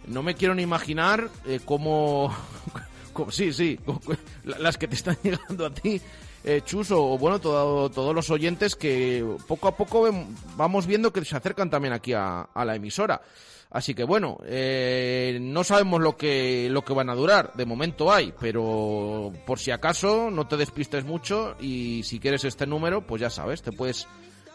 no 0.06 0.22
me 0.22 0.36
quiero 0.36 0.54
ni 0.54 0.62
imaginar 0.62 1.30
eh, 1.48 1.60
cómo, 1.66 2.32
cómo- 3.14 3.32
Sí, 3.32 3.52
sí, 3.52 3.80
la- 4.44 4.60
las 4.60 4.78
que 4.78 4.88
te 4.88 4.94
están 4.94 5.18
llegando 5.24 5.66
a 5.66 5.74
ti. 5.74 6.00
eh, 6.44 6.62
o 6.92 7.18
bueno, 7.18 7.42
todo- 7.42 7.90
todos 7.90 8.14
los 8.14 8.30
oyentes 8.30 8.76
que 8.76 9.26
poco 9.48 9.68
a 9.70 9.76
poco 9.76 10.08
vamos 10.56 10.86
viendo 10.86 11.12
que 11.12 11.26
se 11.26 11.36
acercan 11.36 11.72
también 11.72 11.96
aquí 11.96 12.14
a, 12.14 12.42
a 12.54 12.64
la 12.64 12.76
emisora. 12.76 13.24
Así 13.76 13.94
que 13.94 14.06
bueno, 14.06 14.38
eh, 14.46 15.38
no 15.42 15.66
sabemos 15.66 16.00
lo 16.00 16.16
que, 16.16 16.70
lo 16.72 16.86
que 16.86 16.94
van 16.94 17.10
a 17.10 17.14
durar, 17.14 17.52
de 17.56 17.66
momento 17.66 18.10
hay, 18.10 18.34
pero 18.40 19.34
por 19.46 19.60
si 19.60 19.72
acaso 19.72 20.32
no 20.32 20.48
te 20.48 20.56
despistes 20.56 21.04
mucho 21.04 21.58
y 21.60 22.02
si 22.04 22.22
quieres 22.22 22.46
este 22.46 22.66
número, 22.66 23.06
pues 23.06 23.22
ya 23.22 23.30
sabes, 23.30 23.62
te 23.64 23.74
puedes 23.74 24.08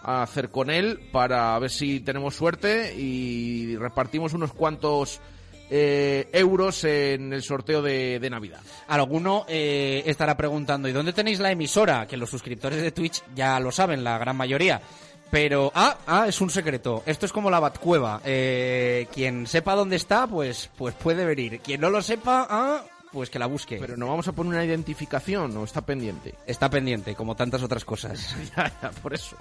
hacer 0.02 0.48
con 0.48 0.70
él 0.70 1.00
para 1.12 1.58
ver 1.58 1.68
si 1.68 2.00
tenemos 2.00 2.34
suerte 2.34 2.94
y 2.94 3.76
repartimos 3.76 4.32
unos 4.32 4.54
cuantos 4.54 5.20
eh, 5.68 6.30
euros 6.32 6.82
en 6.84 7.34
el 7.34 7.42
sorteo 7.42 7.82
de, 7.82 8.20
de 8.20 8.30
Navidad. 8.30 8.60
Alguno 8.88 9.44
eh, 9.48 10.02
estará 10.06 10.34
preguntando, 10.34 10.88
¿y 10.88 10.92
dónde 10.92 11.12
tenéis 11.12 11.40
la 11.40 11.52
emisora? 11.52 12.06
Que 12.06 12.16
los 12.16 12.30
suscriptores 12.30 12.80
de 12.80 12.90
Twitch 12.90 13.22
ya 13.34 13.60
lo 13.60 13.70
saben, 13.70 14.02
la 14.02 14.16
gran 14.16 14.36
mayoría. 14.36 14.80
Pero, 15.30 15.70
ah, 15.74 15.98
ah, 16.06 16.26
es 16.28 16.40
un 16.40 16.50
secreto. 16.50 17.02
Esto 17.06 17.26
es 17.26 17.32
como 17.32 17.50
la 17.50 17.60
Batcueva. 17.60 18.20
Eh, 18.24 19.06
quien 19.12 19.46
sepa 19.46 19.74
dónde 19.74 19.96
está, 19.96 20.26
pues, 20.26 20.70
pues 20.76 20.94
puede 20.94 21.24
venir. 21.24 21.60
Quien 21.60 21.80
no 21.80 21.88
lo 21.88 22.02
sepa, 22.02 22.46
ah, 22.50 22.84
pues 23.12 23.30
que 23.30 23.38
la 23.38 23.46
busque. 23.46 23.78
Pero 23.80 23.96
no 23.96 24.08
vamos 24.08 24.26
a 24.26 24.32
poner 24.32 24.54
una 24.54 24.64
identificación, 24.64 25.54
¿no? 25.54 25.64
Está 25.64 25.82
pendiente. 25.82 26.34
Está 26.46 26.68
pendiente, 26.68 27.14
como 27.14 27.36
tantas 27.36 27.62
otras 27.62 27.84
cosas. 27.84 28.34
ya, 28.56 28.72
ya, 28.82 28.90
por 28.90 29.14
eso. 29.14 29.36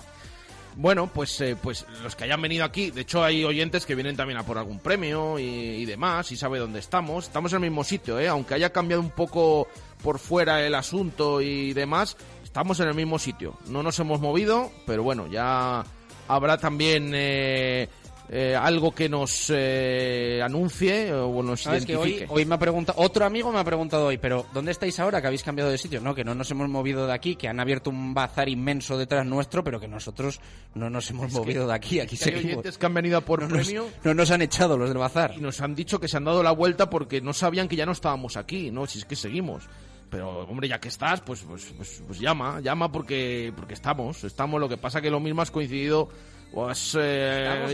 Bueno, 0.76 1.08
pues, 1.08 1.42
eh, 1.42 1.58
pues 1.62 1.86
los 2.04 2.16
que 2.16 2.26
hayan 2.26 2.42
venido 2.42 2.64
aquí, 2.64 2.92
de 2.92 3.02
hecho 3.02 3.24
hay 3.24 3.44
oyentes 3.44 3.86
que 3.86 3.96
vienen 3.96 4.16
también 4.16 4.40
a 4.40 4.46
por 4.46 4.58
algún 4.58 4.80
premio 4.80 5.40
y, 5.40 5.44
y 5.44 5.86
demás, 5.86 6.32
y 6.32 6.38
sabe 6.38 6.60
dónde 6.60 6.80
estamos. 6.80 7.26
Estamos 7.26 7.52
en 7.52 7.64
el 7.64 7.70
mismo 7.70 7.84
sitio, 7.84 8.20
¿eh? 8.20 8.28
aunque 8.28 8.54
haya 8.54 8.72
cambiado 8.72 9.02
un 9.02 9.10
poco 9.10 9.68
por 10.04 10.20
fuera 10.20 10.66
el 10.66 10.76
asunto 10.76 11.42
y 11.42 11.74
demás, 11.74 12.16
estamos 12.50 12.80
en 12.80 12.88
el 12.88 12.96
mismo 12.96 13.20
sitio. 13.20 13.54
No 13.68 13.84
nos 13.84 14.00
hemos 14.00 14.20
movido, 14.20 14.72
pero 14.88 15.04
bueno, 15.04 15.28
ya 15.28 15.84
habrá 16.28 16.58
también 16.58 17.12
eh, 17.14 17.88
eh, 18.28 18.56
algo 18.60 18.92
que 18.92 19.08
nos 19.08 19.52
eh, 19.54 20.42
anuncie 20.44 21.14
o 21.14 21.44
nos 21.44 21.62
¿Sabes 21.62 21.86
que 21.86 21.96
hoy, 21.96 22.10
identifique. 22.10 22.34
hoy 22.34 22.46
me 22.46 22.56
ha 22.56 22.58
preguntado, 22.58 23.00
otro 23.04 23.24
amigo 23.24 23.52
me 23.52 23.60
ha 23.60 23.64
preguntado 23.64 24.08
hoy, 24.08 24.18
pero 24.18 24.48
¿dónde 24.52 24.72
estáis 24.72 25.00
ahora 25.00 25.22
que 25.22 25.28
habéis 25.28 25.44
cambiado 25.44 25.70
de 25.70 25.78
sitio? 25.78 26.02
No, 26.02 26.16
que 26.16 26.24
no 26.24 26.34
nos 26.34 26.50
hemos 26.50 26.68
movido 26.70 27.06
de 27.06 27.14
aquí, 27.14 27.36
que 27.36 27.48
han 27.48 27.60
abierto 27.60 27.92
un 27.92 28.16
bazar 28.16 28.50
inmenso 28.50 28.98
detrás 28.98 29.28
nuestro, 29.28 29.64
pero 29.64 29.80
que 29.80 29.88
nosotros 29.88 30.42
no 30.74 30.90
nos 30.90 31.08
hemos 31.12 31.32
movido 31.32 31.68
de 31.68 31.74
aquí, 31.76 32.00
aquí 32.00 32.18
seguimos. 32.18 32.46
oyentes 32.46 32.80
que 32.80 32.86
han 32.88 32.96
venido 32.96 33.20
a 33.20 33.22
por 33.22 33.44
No 33.44 33.48
nos, 33.48 33.68
premio 33.68 33.86
no 34.04 34.16
nos 34.16 34.32
han 34.32 34.42
echado 34.42 34.76
los 34.76 34.90
del 34.90 34.98
bazar. 34.98 35.36
y 35.38 35.40
nos 35.40 35.62
han 35.62 35.76
dicho 35.76 36.00
que 36.00 36.08
se 36.08 36.18
han 36.18 36.24
dado 36.26 36.42
la 36.42 36.52
vuelta 36.52 36.90
porque 36.90 37.22
no 37.22 37.32
sabían 37.32 37.68
que 37.68 37.76
ya 37.76 37.86
no 37.86 37.92
estábamos 37.92 38.38
aquí, 38.38 38.72
¿no? 38.72 38.88
Si 38.88 38.98
es 38.98 39.06
que 39.06 39.16
seguimos. 39.16 39.70
Pero, 40.10 40.40
hombre, 40.42 40.68
ya 40.68 40.80
que 40.80 40.88
estás, 40.88 41.22
pues, 41.22 41.44
pues, 41.48 41.74
pues, 41.78 42.04
pues 42.06 42.20
llama, 42.20 42.60
llama 42.62 42.92
porque, 42.92 43.54
porque 43.56 43.74
estamos, 43.74 44.24
estamos. 44.24 44.60
Lo 44.60 44.68
que 44.68 44.78
pasa 44.78 45.02
que 45.02 45.12
lo 45.12 45.20
mismo 45.20 45.42
has 45.42 45.52
coincidido 45.52 46.10
o 46.54 46.68
has 46.68 46.98
eh, 47.00 47.68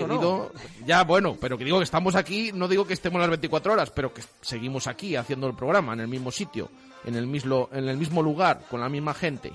Ya, 0.85 1.03
bueno, 1.03 1.37
pero 1.39 1.57
que 1.57 1.63
digo 1.63 1.77
que 1.77 1.85
estamos 1.85 2.15
aquí, 2.15 2.51
no 2.53 2.67
digo 2.67 2.85
que 2.85 2.93
estemos 2.93 3.19
las 3.19 3.29
24 3.29 3.73
horas, 3.73 3.91
pero 3.91 4.13
que 4.13 4.21
seguimos 4.41 4.87
aquí 4.87 5.15
haciendo 5.15 5.47
el 5.47 5.55
programa 5.55 5.93
en 5.93 6.01
el 6.01 6.07
mismo 6.07 6.31
sitio, 6.31 6.69
en 7.05 7.15
el 7.15 7.25
mismo, 7.25 7.69
en 7.71 7.87
el 7.87 7.97
mismo 7.97 8.21
lugar, 8.21 8.65
con 8.69 8.81
la 8.81 8.89
misma 8.89 9.13
gente. 9.13 9.53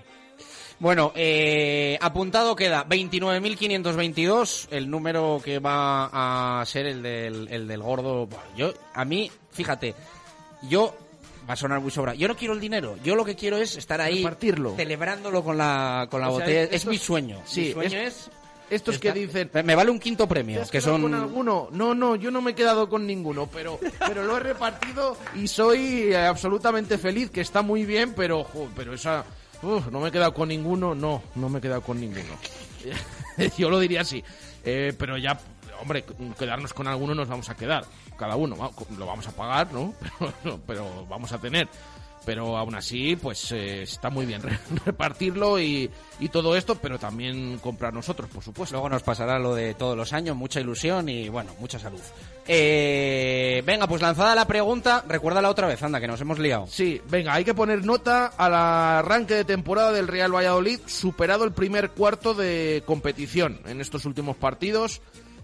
Bueno, 0.78 1.12
eh, 1.14 1.98
apuntado 2.00 2.56
queda 2.56 2.86
29.522, 2.88 4.68
el 4.70 4.88
número 4.88 5.38
que 5.44 5.58
va 5.58 6.60
a 6.60 6.64
ser 6.64 6.86
el 6.86 7.02
del, 7.02 7.48
el 7.48 7.68
del 7.68 7.82
gordo. 7.82 8.26
Yo, 8.56 8.72
a 8.94 9.04
mí, 9.04 9.30
fíjate, 9.50 9.94
yo 10.62 10.94
va 11.50 11.54
a 11.54 11.56
sonar 11.56 11.80
muy 11.80 11.90
sobra. 11.90 12.14
Yo 12.14 12.28
no 12.28 12.36
quiero 12.36 12.54
el 12.54 12.60
dinero, 12.60 12.96
yo 13.02 13.16
lo 13.16 13.24
que 13.24 13.34
quiero 13.34 13.56
es 13.56 13.76
estar 13.76 14.00
ahí 14.00 14.18
Repartirlo. 14.18 14.76
celebrándolo 14.76 15.42
con 15.42 15.58
la, 15.58 16.06
con 16.08 16.20
la 16.20 16.28
O 16.30 16.36
sea, 16.36 16.44
botella. 16.46 16.62
estos- 16.62 16.76
es 16.76 16.86
mi 16.86 16.96
sueño. 16.98 17.42
Sí, 17.44 17.60
mi 17.62 17.72
sueño 17.72 17.98
es- 17.98 18.14
es... 18.28 18.30
Estos 18.70 18.98
que 19.00 19.10
dicen, 19.12 19.50
Me 19.64 19.74
vale 19.74 19.90
un 19.90 19.98
quinto 19.98 20.28
premio, 20.28 20.58
¿Te 20.58 20.62
has 20.62 20.70
que 20.70 20.80
son... 20.80 21.02
con 21.02 21.12
alguno? 21.12 21.68
No, 21.72 21.92
no, 21.92 22.14
yo 22.14 22.30
no 22.30 22.40
me 22.40 22.52
he 22.52 22.54
quedado 22.54 22.88
con 22.88 23.04
ninguno, 23.04 23.48
pero, 23.52 23.80
pero 24.06 24.22
lo 24.22 24.36
he 24.36 24.40
repartido 24.40 25.16
y 25.34 25.48
soy 25.48 26.12
eh, 26.12 26.16
absolutamente 26.16 26.96
feliz, 26.96 27.30
que 27.32 27.40
está 27.40 27.62
muy 27.62 27.84
bien, 27.84 28.14
pero, 28.14 28.44
jo, 28.44 28.68
pero 28.76 28.94
esa, 28.94 29.24
uf, 29.62 29.88
no 29.88 29.98
me 29.98 30.10
he 30.10 30.12
quedado 30.12 30.32
con 30.32 30.48
ninguno, 30.50 30.94
no, 30.94 31.20
no 31.34 31.48
me 31.48 31.58
he 31.58 31.60
quedado 31.62 31.80
con 31.82 32.00
ninguno. 32.00 32.36
yo 33.58 33.68
lo 33.70 33.80
diría 33.80 34.02
así, 34.02 34.22
Eh, 34.64 34.92
pero 34.96 35.18
ya, 35.18 35.36
hombre, 35.82 36.04
quedarnos 36.38 36.72
con 36.72 36.86
alguno 36.86 37.12
nos 37.14 37.26
vamos 37.28 37.48
a 37.50 37.56
quedar, 37.56 37.84
cada 38.20 38.36
uno, 38.36 38.54
lo 38.96 39.06
vamos 39.06 39.26
a 39.26 39.32
pagar, 39.32 39.72
¿no? 39.72 39.92
Pero, 40.44 40.60
pero 40.66 41.06
vamos 41.08 41.32
a 41.32 41.38
tener. 41.38 41.66
Pero 42.26 42.58
aún 42.58 42.74
así, 42.74 43.16
pues 43.16 43.50
eh, 43.52 43.80
está 43.82 44.10
muy 44.10 44.26
bien 44.26 44.42
re- 44.42 44.58
repartirlo 44.84 45.58
y, 45.58 45.90
y 46.20 46.28
todo 46.28 46.54
esto, 46.54 46.74
pero 46.74 46.98
también 46.98 47.58
comprar 47.60 47.94
nosotros, 47.94 48.28
por 48.28 48.44
supuesto. 48.44 48.74
Luego 48.74 48.90
nos 48.90 49.02
pasará 49.02 49.38
lo 49.38 49.54
de 49.54 49.72
todos 49.72 49.96
los 49.96 50.12
años, 50.12 50.36
mucha 50.36 50.60
ilusión 50.60 51.08
y 51.08 51.30
bueno, 51.30 51.52
mucha 51.58 51.78
salud. 51.78 51.98
Eh, 52.46 53.62
venga, 53.64 53.86
pues 53.86 54.02
lanzada 54.02 54.34
la 54.34 54.46
pregunta, 54.46 55.02
recuérdala 55.08 55.48
otra 55.48 55.66
vez, 55.66 55.82
anda, 55.82 55.98
que 55.98 56.06
nos 56.08 56.20
hemos 56.20 56.38
liado. 56.38 56.66
Sí, 56.66 57.00
venga, 57.08 57.32
hay 57.32 57.44
que 57.44 57.54
poner 57.54 57.86
nota 57.86 58.26
al 58.36 58.52
arranque 58.54 59.34
de 59.34 59.44
temporada 59.46 59.90
del 59.92 60.06
Real 60.06 60.34
Valladolid, 60.34 60.78
superado 60.84 61.44
el 61.44 61.52
primer 61.52 61.92
cuarto 61.92 62.34
de 62.34 62.82
competición 62.84 63.60
en 63.64 63.80
estos 63.80 64.04
últimos 64.04 64.36
partidos 64.36 65.00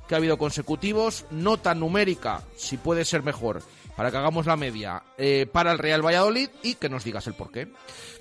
que 0.06 0.14
ha 0.14 0.18
habido 0.18 0.38
consecutivos. 0.38 1.24
Nota 1.30 1.74
numérica, 1.74 2.42
si 2.56 2.76
puede 2.76 3.04
ser 3.04 3.22
mejor, 3.22 3.62
para 3.96 4.10
que 4.10 4.16
hagamos 4.16 4.46
la 4.46 4.56
media 4.56 5.02
eh, 5.18 5.46
para 5.50 5.72
el 5.72 5.78
Real 5.78 6.04
Valladolid 6.04 6.50
y 6.62 6.74
que 6.74 6.88
nos 6.88 7.04
digas 7.04 7.26
el 7.26 7.34
porqué. 7.34 7.68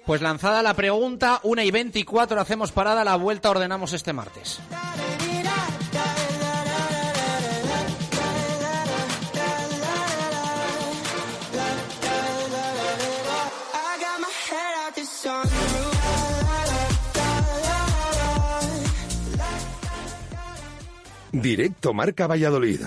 Pues 0.06 0.22
lanzada 0.22 0.62
la 0.62 0.74
pregunta, 0.74 1.40
1 1.44 1.62
y 1.64 1.72
24, 1.72 2.40
hacemos 2.40 2.72
parada, 2.72 3.04
la 3.04 3.16
vuelta 3.16 3.50
ordenamos 3.50 3.94
este 3.94 4.14
martes. 4.14 4.60
Directo 21.42 21.94
Marca 21.94 22.28
Valladolid. 22.28 22.80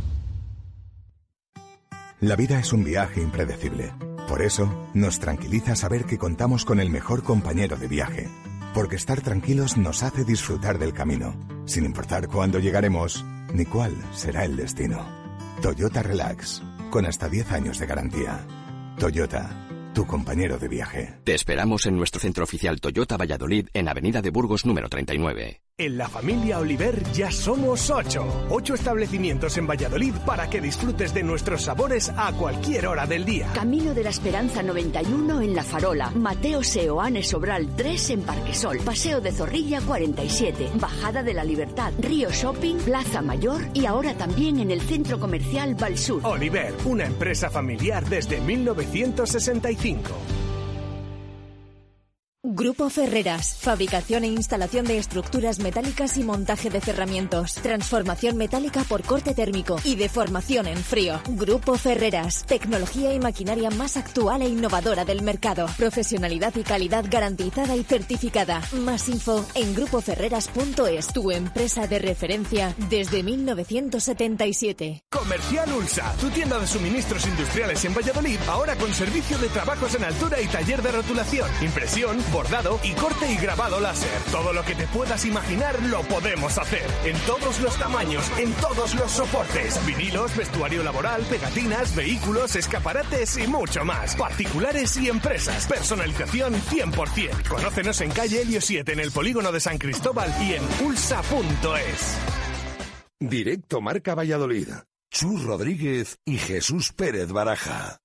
La 2.19 2.35
vida 2.35 2.59
es 2.59 2.73
un 2.73 2.83
viaje 2.83 3.21
impredecible. 3.21 3.93
Por 4.27 4.41
eso, 4.41 4.89
nos 4.95 5.19
tranquiliza 5.19 5.75
saber 5.75 6.05
que 6.05 6.17
contamos 6.17 6.65
con 6.65 6.79
el 6.79 6.89
mejor 6.89 7.21
compañero 7.21 7.77
de 7.77 7.87
viaje. 7.87 8.27
Porque 8.73 8.95
estar 8.95 9.21
tranquilos 9.21 9.77
nos 9.77 10.01
hace 10.01 10.25
disfrutar 10.25 10.79
del 10.79 10.93
camino, 10.93 11.35
sin 11.65 11.85
importar 11.85 12.27
cuándo 12.27 12.57
llegaremos 12.57 13.23
ni 13.53 13.65
cuál 13.65 13.95
será 14.13 14.45
el 14.45 14.55
destino. 14.55 15.07
Toyota 15.61 16.01
Relax, 16.01 16.63
con 16.89 17.05
hasta 17.05 17.29
10 17.29 17.51
años 17.51 17.77
de 17.77 17.85
garantía. 17.85 18.47
Toyota, 18.97 19.93
tu 19.93 20.07
compañero 20.07 20.57
de 20.57 20.67
viaje. 20.69 21.19
Te 21.23 21.35
esperamos 21.35 21.85
en 21.85 21.97
nuestro 21.97 22.19
centro 22.19 22.45
oficial 22.45 22.81
Toyota 22.81 23.15
Valladolid 23.17 23.67
en 23.75 23.89
Avenida 23.89 24.23
de 24.23 24.31
Burgos 24.31 24.65
número 24.65 24.89
39. 24.89 25.61
En 25.79 25.95
la 25.95 26.09
familia 26.09 26.57
Oliver 26.57 27.03
ya 27.13 27.29
somos 27.29 27.91
ocho. 27.91 28.25
Ocho 28.49 28.73
establecimientos 28.73 29.59
en 29.59 29.67
Valladolid 29.67 30.15
para 30.25 30.49
que 30.49 30.59
disfrutes 30.59 31.13
de 31.13 31.21
nuestros 31.21 31.65
sabores 31.65 32.11
a 32.17 32.33
cualquier 32.33 32.87
hora 32.87 33.05
del 33.05 33.25
día. 33.25 33.51
Camino 33.53 33.93
de 33.93 34.03
la 34.03 34.09
Esperanza 34.09 34.63
91 34.63 35.39
en 35.39 35.53
La 35.53 35.63
Farola, 35.63 36.09
Mateo 36.15 36.63
Seoane 36.63 37.21
Sobral 37.21 37.75
3 37.75 38.09
en 38.09 38.21
Parquesol, 38.23 38.79
Paseo 38.79 39.21
de 39.21 39.31
Zorrilla 39.31 39.79
47, 39.81 40.71
Bajada 40.79 41.21
de 41.21 41.35
la 41.35 41.43
Libertad, 41.43 41.93
Río 41.99 42.31
Shopping, 42.31 42.77
Plaza 42.77 43.21
Mayor 43.21 43.61
y 43.75 43.85
ahora 43.85 44.15
también 44.15 44.57
en 44.57 44.71
el 44.71 44.81
Centro 44.81 45.19
Comercial 45.19 45.75
Valsur. 45.75 46.25
Oliver, 46.25 46.73
una 46.85 47.05
empresa 47.05 47.51
familiar 47.51 48.03
desde 48.09 48.41
1965. 48.41 50.46
Grupo 52.49 52.89
Ferreras, 52.89 53.57
fabricación 53.59 54.23
e 54.23 54.27
instalación 54.27 54.85
de 54.85 54.97
estructuras 54.97 55.59
metálicas 55.59 56.15
y 56.15 56.23
montaje 56.23 56.69
de 56.69 56.79
cerramientos, 56.79 57.55
transformación 57.55 58.37
metálica 58.37 58.85
por 58.85 59.03
corte 59.03 59.33
térmico 59.33 59.75
y 59.83 59.97
deformación 59.97 60.65
en 60.67 60.77
frío. 60.77 61.19
Grupo 61.27 61.77
Ferreras, 61.77 62.45
tecnología 62.45 63.13
y 63.13 63.19
maquinaria 63.19 63.69
más 63.69 63.97
actual 63.97 64.43
e 64.43 64.47
innovadora 64.47 65.03
del 65.03 65.23
mercado, 65.23 65.67
profesionalidad 65.77 66.55
y 66.55 66.63
calidad 66.63 67.03
garantizada 67.09 67.75
y 67.75 67.83
certificada. 67.83 68.61
Más 68.71 69.09
info 69.09 69.45
en 69.53 69.75
grupoferreras.es, 69.75 71.07
tu 71.11 71.31
empresa 71.31 71.85
de 71.85 71.99
referencia 71.99 72.73
desde 72.89 73.23
1977. 73.23 75.03
Comercial 75.11 75.73
Ulsa, 75.73 76.15
tu 76.21 76.29
tienda 76.29 76.57
de 76.59 76.67
suministros 76.67 77.27
industriales 77.27 77.83
en 77.83 77.93
Valladolid, 77.93 78.39
ahora 78.47 78.77
con 78.77 78.93
servicio 78.93 79.37
de 79.37 79.49
trabajos 79.49 79.93
en 79.95 80.05
altura 80.05 80.39
y 80.39 80.47
taller 80.47 80.81
de 80.81 80.93
rotulación, 80.93 81.49
impresión, 81.61 82.17
bordado 82.37 82.79
y 82.83 82.91
corte 82.91 83.31
y 83.31 83.35
grabado 83.37 83.79
láser. 83.79 84.21
Todo 84.31 84.53
lo 84.53 84.63
que 84.63 84.75
te 84.75 84.85
puedas 84.85 85.25
imaginar 85.25 85.81
lo 85.81 86.03
podemos 86.03 86.55
hacer. 86.59 86.85
En 87.03 87.17
todos 87.21 87.59
los 87.61 87.75
tamaños, 87.79 88.23
en 88.37 88.53
todos 88.53 88.93
los 88.93 89.09
soportes. 89.09 89.83
Vinilos, 89.87 90.37
vestuario 90.37 90.83
laboral, 90.83 91.23
pegatinas, 91.23 91.95
vehículos, 91.95 92.55
escaparates 92.55 93.37
y 93.39 93.47
mucho 93.47 93.83
más. 93.83 94.15
Particulares 94.15 94.95
y 94.97 95.09
empresas. 95.09 95.65
Personalización 95.65 96.53
100%. 96.53 97.47
Conócenos 97.47 98.01
en 98.01 98.11
calle 98.11 98.43
Helio 98.43 98.61
7 98.61 98.93
en 98.93 98.99
el 98.99 99.11
polígono 99.11 99.51
de 99.51 99.59
San 99.59 99.79
Cristóbal 99.79 100.31
y 100.39 100.53
en 100.53 100.63
ulsa.es. 100.85 102.17
Directo 103.19 103.81
Marca 103.81 104.13
Valladolid. 104.13 104.67
Chus 105.09 105.43
Rodríguez 105.43 106.19
y 106.23 106.37
Jesús 106.37 106.93
Pérez 106.93 107.31
Baraja. 107.31 107.99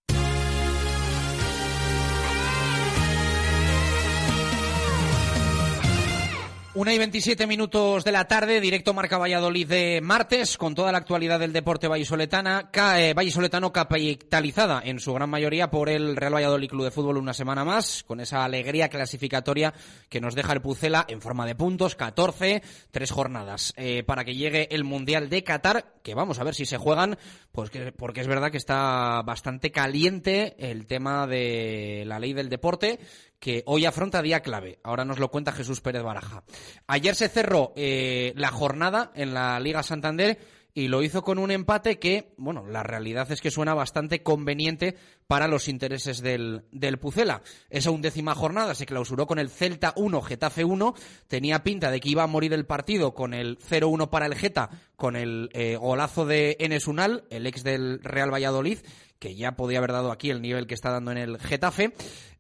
Una 6.74 6.94
y 6.94 6.96
27 6.96 7.46
minutos 7.46 8.02
de 8.02 8.12
la 8.12 8.26
tarde, 8.26 8.58
directo 8.58 8.94
Marca 8.94 9.18
Valladolid 9.18 9.68
de 9.68 10.00
martes, 10.02 10.56
con 10.56 10.74
toda 10.74 10.90
la 10.90 10.96
actualidad 10.96 11.38
del 11.38 11.52
deporte 11.52 11.87
vallisoletana, 11.87 12.70
eh, 12.96 13.12
vallisoletano 13.12 13.70
capitalizada 13.70 14.80
en 14.82 14.98
su 14.98 15.12
gran 15.12 15.28
mayoría 15.28 15.70
por 15.70 15.90
el 15.90 16.16
Real 16.16 16.35
Valladolid 16.35 16.70
Club 16.70 16.85
de 16.85 16.90
Fútbol 16.90 17.18
una 17.18 17.35
semana 17.35 17.62
más, 17.66 18.02
con 18.04 18.20
esa 18.20 18.42
alegría 18.42 18.88
clasificatoria 18.88 19.74
que 20.08 20.22
nos 20.22 20.35
deja 20.35 20.54
el 20.54 20.62
Pucela 20.62 21.04
en 21.08 21.20
forma 21.20 21.44
de 21.44 21.54
puntos, 21.54 21.94
14, 21.94 22.62
tres 22.90 23.11
jornadas, 23.11 23.74
eh, 23.76 24.02
para 24.02 24.24
que 24.24 24.35
llegue 24.35 24.74
el 24.74 24.85
Mundial 24.85 25.28
de 25.28 25.44
Qatar, 25.44 26.00
que 26.02 26.14
vamos 26.14 26.38
a 26.38 26.44
ver 26.44 26.54
si 26.54 26.64
se 26.64 26.78
juegan, 26.78 27.18
pues 27.52 27.68
que, 27.68 27.92
porque 27.92 28.22
es 28.22 28.26
verdad 28.26 28.50
que 28.50 28.56
está 28.56 29.20
bastante 29.26 29.72
caliente 29.72 30.56
el 30.58 30.87
tema 30.87 31.26
de 31.26 32.04
la 32.06 32.18
ley 32.18 32.32
del 32.32 32.48
deporte, 32.48 32.98
que 33.42 33.64
hoy 33.66 33.87
afronta 33.87 34.22
día 34.22 34.40
clave. 34.40 34.78
Ahora 34.85 35.05
nos 35.05 35.18
lo 35.18 35.28
cuenta 35.28 35.50
Jesús 35.50 35.81
Pérez 35.81 36.05
Baraja. 36.05 36.44
Ayer 36.87 37.16
se 37.16 37.28
cerró 37.28 37.72
eh, 37.74 38.33
la 38.37 38.52
jornada 38.52 39.11
en 39.16 39.35
la 39.35 39.59
Liga 39.59 39.83
Santander 39.83 40.38
y 40.74 40.87
lo 40.87 41.02
hizo 41.02 41.24
con 41.24 41.40
un 41.40 41.50
empate 41.50 41.98
que, 41.98 42.35
bueno, 42.37 42.64
la 42.68 42.85
realidad 42.85 43.31
es 43.33 43.40
que 43.40 43.50
suena 43.50 43.74
bastante 43.74 44.22
conveniente 44.22 44.96
para 45.26 45.48
los 45.48 45.66
intereses 45.66 46.22
del, 46.22 46.62
del 46.70 46.98
Pucela. 46.98 47.42
Esa 47.68 47.90
undécima 47.90 48.37
jornada 48.37 48.76
se 48.76 48.87
clausuró 48.87 49.26
con 49.26 49.40
el 49.40 49.50
Celta 49.50 49.92
1, 49.96 50.22
Getafe 50.22 50.64
1. 50.64 50.94
Tenía 51.26 51.64
pinta 51.64 51.90
de 51.90 51.98
que 51.98 52.11
iba 52.11 52.22
a 52.22 52.28
morir 52.28 52.52
el 52.52 52.64
partido 52.64 53.12
con 53.12 53.35
el 53.35 53.59
0-1 53.59 54.09
para 54.09 54.26
el 54.26 54.37
Geta, 54.37 54.70
con 54.94 55.16
el 55.16 55.50
eh, 55.52 55.76
golazo 55.76 56.26
de 56.26 56.57
Enes 56.61 56.87
Unal, 56.87 57.24
el 57.28 57.48
ex 57.48 57.64
del 57.64 57.98
Real 58.05 58.33
Valladolid, 58.33 58.78
que 59.22 59.37
ya 59.37 59.52
podía 59.52 59.78
haber 59.78 59.92
dado 59.92 60.11
aquí 60.11 60.30
el 60.30 60.42
nivel 60.42 60.66
que 60.66 60.74
está 60.74 60.90
dando 60.90 61.12
en 61.12 61.18
el 61.18 61.38
Getafe. 61.38 61.92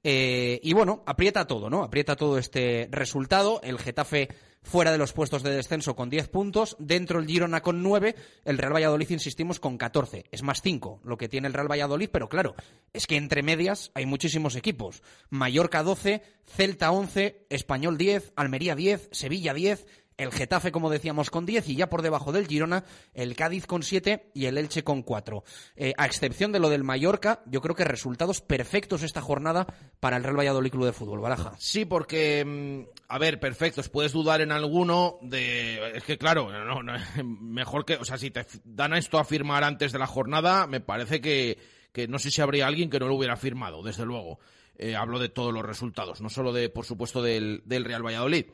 Eh, 0.02 0.58
y 0.64 0.72
bueno, 0.72 1.04
aprieta 1.06 1.46
todo, 1.46 1.70
¿no? 1.70 1.84
Aprieta 1.84 2.16
todo 2.16 2.38
este 2.38 2.88
resultado. 2.90 3.60
El 3.62 3.78
Getafe 3.78 4.30
fuera 4.62 4.90
de 4.90 4.98
los 4.98 5.12
puestos 5.12 5.44
de 5.44 5.52
descenso 5.52 5.94
con 5.94 6.10
10 6.10 6.28
puntos, 6.28 6.76
dentro 6.80 7.20
el 7.20 7.26
Girona 7.26 7.62
con 7.62 7.84
9, 7.84 8.16
el 8.44 8.58
Real 8.58 8.74
Valladolid, 8.74 9.10
insistimos, 9.10 9.60
con 9.60 9.78
14. 9.78 10.24
Es 10.32 10.42
más 10.42 10.60
5 10.60 11.02
lo 11.04 11.16
que 11.16 11.28
tiene 11.28 11.46
el 11.46 11.54
Real 11.54 11.70
Valladolid, 11.70 12.10
pero 12.12 12.28
claro, 12.28 12.56
es 12.92 13.06
que 13.06 13.16
entre 13.16 13.44
medias 13.44 13.92
hay 13.94 14.06
muchísimos 14.06 14.56
equipos. 14.56 15.04
Mallorca 15.30 15.84
12, 15.84 16.22
Celta 16.46 16.90
11, 16.90 17.46
Español 17.48 17.96
10, 17.96 18.32
Almería 18.34 18.74
10, 18.74 19.08
Sevilla 19.12 19.54
10, 19.54 19.86
el 20.16 20.32
Getafe, 20.32 20.72
como 20.72 20.90
decíamos, 20.90 21.30
con 21.30 21.46
10 21.46 21.68
y 21.68 21.76
ya 21.76 21.88
por 21.88 22.02
debajo 22.02 22.32
del 22.32 22.46
Girona, 22.46 22.84
el 23.14 23.34
Cádiz 23.36 23.66
con 23.66 23.82
7 23.82 24.30
y 24.34 24.46
el 24.46 24.58
Elche 24.58 24.84
con 24.84 25.02
4. 25.02 25.44
Eh, 25.76 25.92
a 25.96 26.06
excepción 26.06 26.52
de 26.52 26.60
lo 26.60 26.68
del 26.68 26.84
Mallorca, 26.84 27.42
yo 27.46 27.60
creo 27.60 27.74
que 27.74 27.84
resultados 27.84 28.40
perfectos 28.40 29.02
esta 29.02 29.20
jornada 29.20 29.66
para 30.00 30.16
el 30.16 30.24
Real 30.24 30.38
Valladolid 30.38 30.70
Club 30.70 30.86
de 30.86 30.92
Fútbol. 30.92 31.20
Baraja. 31.20 31.52
Sí, 31.58 31.84
porque, 31.84 32.44
mm, 32.44 32.98
a 33.08 33.18
ver, 33.18 33.40
perfectos. 33.40 33.88
Puedes 33.88 34.12
dudar 34.12 34.40
en 34.40 34.52
alguno 34.52 35.18
de. 35.22 35.96
Es 35.96 36.04
que, 36.04 36.18
claro, 36.18 36.50
no, 36.50 36.82
mejor 37.24 37.84
que. 37.84 37.96
O 37.96 38.04
sea, 38.04 38.18
si 38.18 38.30
te 38.30 38.46
dan 38.64 38.94
esto 38.94 39.18
a 39.18 39.24
firmar 39.24 39.64
antes 39.64 39.92
de 39.92 39.98
la 39.98 40.06
jornada, 40.06 40.66
me 40.66 40.80
parece 40.80 41.20
que, 41.20 41.58
que 41.92 42.08
no 42.08 42.18
sé 42.18 42.30
si 42.30 42.40
habría 42.40 42.66
alguien 42.66 42.90
que 42.90 42.98
no 42.98 43.08
lo 43.08 43.14
hubiera 43.14 43.36
firmado, 43.36 43.82
desde 43.82 44.04
luego. 44.04 44.38
Eh, 44.78 44.96
hablo 44.96 45.18
de 45.18 45.28
todos 45.28 45.52
los 45.52 45.64
resultados, 45.64 46.22
no 46.22 46.30
solo 46.30 46.52
de, 46.52 46.70
por 46.70 46.86
supuesto, 46.86 47.22
del, 47.22 47.62
del 47.66 47.84
Real 47.84 48.04
Valladolid 48.04 48.46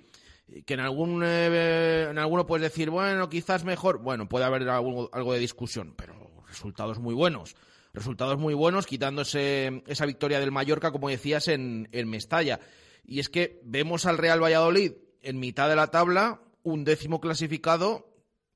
que 0.64 0.74
en 0.74 0.80
algún 0.80 1.22
eh, 1.24 2.08
en 2.10 2.18
alguno 2.18 2.46
puedes 2.46 2.70
decir, 2.70 2.90
bueno, 2.90 3.28
quizás 3.28 3.64
mejor, 3.64 3.98
bueno, 3.98 4.28
puede 4.28 4.44
haber 4.44 4.68
algo, 4.68 5.10
algo, 5.12 5.32
de 5.32 5.38
discusión, 5.38 5.94
pero 5.96 6.14
resultados 6.46 6.98
muy 6.98 7.14
buenos. 7.14 7.56
Resultados 7.92 8.38
muy 8.38 8.54
buenos, 8.54 8.86
quitándose 8.86 9.82
esa 9.86 10.06
victoria 10.06 10.40
del 10.40 10.52
Mallorca, 10.52 10.92
como 10.92 11.08
decías, 11.08 11.48
en, 11.48 11.88
en 11.92 12.08
Mestalla. 12.08 12.60
Y 13.04 13.18
es 13.18 13.28
que 13.28 13.60
vemos 13.64 14.04
al 14.04 14.18
Real 14.18 14.42
Valladolid 14.42 14.92
en 15.22 15.40
mitad 15.40 15.68
de 15.68 15.76
la 15.76 15.88
tabla, 15.88 16.40
un 16.62 16.84
décimo 16.84 17.20
clasificado, 17.20 18.12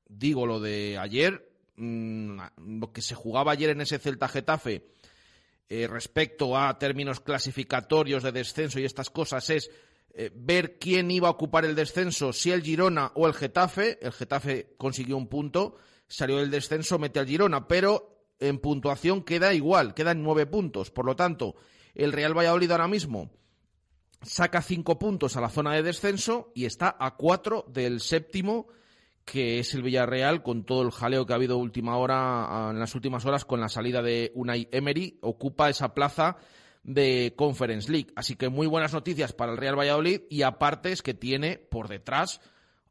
digo 0.07 0.47
lo 0.47 0.61
de 0.61 0.99
ayer, 0.99 1.51
mmm, 1.77 2.39
lo 2.59 2.93
que 2.93 3.03
se 3.03 3.15
jugaba 3.15 3.53
ayer 3.53 3.71
en 3.71 3.81
ese 3.81 3.99
Celta 3.99 4.29
Getafe 4.29 4.87
eh, 5.69 5.87
respecto 5.87 6.59
a 6.59 6.79
términos 6.79 7.21
clasificatorios 7.21 8.23
de 8.23 8.33
descenso 8.33 8.79
y 8.79 8.85
estas 8.85 9.09
cosas 9.11 9.49
es 9.51 9.71
eh, 10.15 10.31
ver 10.35 10.79
quién 10.79 11.11
iba 11.11 11.29
a 11.29 11.33
ocupar 11.33 11.65
el 11.65 11.75
descenso, 11.75 12.33
si 12.33 12.51
el 12.51 12.63
Girona 12.63 13.13
o 13.15 13.27
el 13.27 13.35
Getafe. 13.35 13.99
El 14.03 14.13
Getafe 14.13 14.75
consiguió 14.77 15.17
un 15.17 15.29
punto, 15.29 15.77
salió 16.07 16.39
del 16.39 16.51
descenso, 16.51 16.99
mete 16.99 17.19
al 17.19 17.27
Girona, 17.27 17.67
pero 17.67 18.27
en 18.39 18.59
puntuación 18.59 19.23
queda 19.23 19.55
igual, 19.55 19.95
quedan 19.95 20.23
nueve 20.23 20.47
puntos. 20.47 20.91
Por 20.91 21.07
lo 21.07 21.17
tanto, 21.17 21.55
el 21.95 22.13
Real 22.13 22.37
Valladolid 22.37 22.71
ahora 22.71 22.89
mismo 22.89 23.31
saca 24.23 24.63
cinco 24.63 24.99
puntos 24.99 25.37
a 25.37 25.41
la 25.41 25.49
zona 25.49 25.73
de 25.75 25.83
descenso 25.83 26.53
y 26.55 26.67
está 26.67 26.97
a 26.99 27.17
cuatro 27.17 27.65
del 27.69 28.01
séptimo, 28.01 28.69
que 29.25 29.61
es 29.61 29.75
el 29.75 29.83
Villarreal, 29.83 30.43
con 30.43 30.65
todo 30.65 30.83
el 30.83 30.91
jaleo 30.91 31.25
que 31.25 31.33
ha 31.33 31.37
habido 31.37 31.57
última 31.57 31.97
hora, 31.97 32.69
en 32.71 32.79
las 32.79 32.95
últimas 32.95 33.25
horas 33.25 33.45
con 33.45 33.61
la 33.61 33.69
salida 33.69 34.03
de 34.03 34.33
Unai 34.35 34.69
Emery, 34.73 35.19
ocupa 35.23 35.71
esa 35.71 35.95
plaza 35.95 36.37
de 36.83 37.35
Conference 37.37 37.91
League. 37.91 38.13
Así 38.17 38.37
que 38.37 38.49
muy 38.49 38.67
buenas 38.67 38.93
noticias 38.93 39.33
para 39.33 39.53
el 39.53 39.59
Real 39.59 39.79
Valladolid 39.79 40.23
y 40.29 40.43
aparte 40.43 40.93
es 40.93 41.03
que 41.03 41.15
tiene 41.15 41.59
por 41.59 41.89
detrás 41.89 42.41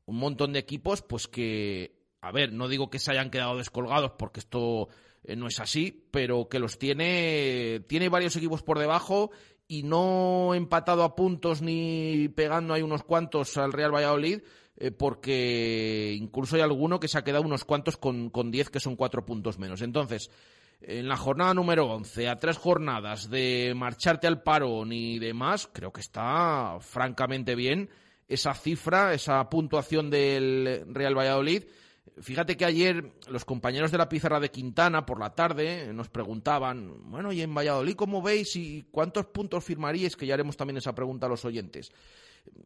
un 0.06 0.18
montón 0.18 0.54
de 0.54 0.60
equipos 0.60 1.02
pues 1.02 1.28
que, 1.28 1.96
a 2.22 2.32
ver, 2.32 2.54
no 2.54 2.68
digo 2.68 2.90
que 2.90 3.00
se 3.00 3.12
hayan 3.12 3.30
quedado 3.30 3.58
descolgados 3.58 4.12
porque 4.18 4.40
esto 4.40 4.90
eh, 5.24 5.36
no 5.36 5.48
es 5.48 5.60
así, 5.60 6.08
pero 6.12 6.48
que 6.50 6.60
los 6.60 6.80
tiene, 6.80 7.82
tiene 7.88 8.10
varios 8.10 8.36
equipos 8.36 8.64
por 8.64 8.80
debajo 8.80 9.32
y 9.68 9.84
no 9.84 10.54
empatado 10.54 11.04
a 11.04 11.16
puntos 11.16 11.62
ni 11.62 12.28
pegando 12.30 12.74
ahí 12.74 12.82
unos 12.82 13.04
cuantos 13.04 13.56
al 13.58 13.72
Real 13.72 13.94
Valladolid, 13.94 14.42
eh, 14.76 14.92
porque 14.92 16.14
incluso 16.18 16.56
hay 16.56 16.62
alguno 16.62 17.00
que 17.00 17.08
se 17.08 17.18
ha 17.18 17.24
quedado 17.24 17.44
unos 17.44 17.64
cuantos 17.64 17.98
con, 17.98 18.30
con 18.30 18.52
10 18.52 18.70
que 18.70 18.80
son 18.80 18.96
cuatro 18.96 19.26
puntos 19.26 19.60
menos. 19.60 19.82
Entonces, 19.82 20.30
en 20.82 21.08
la 21.08 21.18
jornada 21.18 21.54
número 21.54 21.86
11, 21.86 22.28
a 22.28 22.40
tres 22.40 22.58
jornadas 22.58 23.30
de 23.30 23.74
marcharte 23.76 24.28
al 24.28 24.42
parón 24.42 24.92
y 24.92 25.20
demás, 25.20 25.70
creo 25.72 25.92
que 25.92 26.02
está 26.02 26.78
francamente 26.80 27.56
bien 27.56 27.90
esa 28.28 28.54
cifra, 28.54 29.14
esa 29.14 29.48
puntuación 29.50 30.10
del 30.10 30.86
Real 30.88 31.18
Valladolid. 31.18 31.64
Fíjate 32.20 32.58
que 32.58 32.66
ayer 32.66 33.14
los 33.28 33.46
compañeros 33.46 33.92
de 33.92 33.98
la 33.98 34.10
pizarra 34.10 34.40
de 34.40 34.52
Quintana 34.52 35.06
por 35.06 35.20
la 35.20 35.36
tarde 35.36 35.92
nos 35.94 36.10
preguntaban, 36.10 37.12
bueno, 37.12 37.32
¿y 37.32 37.42
en 37.42 37.54
Valladolid 37.54 37.96
cómo 37.96 38.22
veis 38.22 38.56
y 38.56 38.88
cuántos 38.92 39.28
puntos 39.28 39.64
firmaríais? 39.64 40.16
Que 40.16 40.26
ya 40.26 40.34
haremos 40.34 40.58
también 40.58 40.78
esa 40.78 40.96
pregunta 40.96 41.26
a 41.26 41.30
los 41.30 41.46
oyentes. 41.46 41.92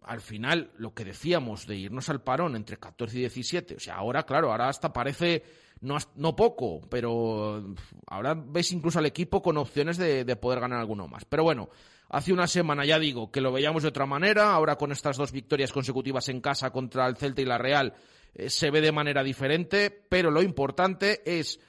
Al 0.04 0.22
final, 0.22 0.72
lo 0.78 0.94
que 0.94 1.04
decíamos 1.04 1.68
de 1.68 1.76
irnos 1.76 2.10
al 2.10 2.22
parón 2.22 2.56
entre 2.56 2.78
14 2.78 3.18
y 3.18 3.20
17, 3.22 3.76
o 3.76 3.80
sea, 3.80 3.96
ahora, 3.96 4.24
claro, 4.24 4.52
ahora 4.52 4.70
hasta 4.70 4.94
parece 4.94 5.44
no, 5.82 5.98
no 6.16 6.36
poco, 6.36 6.82
pero 6.90 7.76
ahora 8.08 8.34
ves 8.36 8.72
incluso 8.72 9.00
al 9.00 9.06
equipo 9.06 9.42
con 9.42 9.58
opciones 9.58 9.98
de, 9.98 10.36
poder 10.36 10.60
ganar 10.60 10.80
alguno 10.80 11.08
más. 11.08 11.26
Pero 11.26 11.44
bueno, 11.44 11.70
hace 12.10 12.34
una 12.34 12.48
semana 12.48 12.86
ya 12.86 13.00
digo 13.00 13.32
que 13.32 13.42
lo 13.42 13.52
veíamos 13.52 13.84
de 13.84 13.90
otra 13.90 14.06
manera, 14.06 14.54
ahora 14.54 14.78
con 14.78 14.92
estas 14.92 15.18
dos 15.18 15.32
victorias 15.32 15.72
consecutivas 15.72 16.30
en 16.30 16.42
casa 16.42 16.72
contra 16.72 17.08
el 17.08 17.18
Celta 17.18 17.42
y 17.42 17.46
la 17.46 17.58
Real 17.58 17.94
eh, 18.34 18.50
se 18.50 18.72
ve 18.72 18.82
de 18.82 18.92
manera 18.92 19.24
diferente, 19.24 19.92
pero 20.10 20.32
lo 20.32 20.42
importante 20.42 21.22
es 21.26 21.60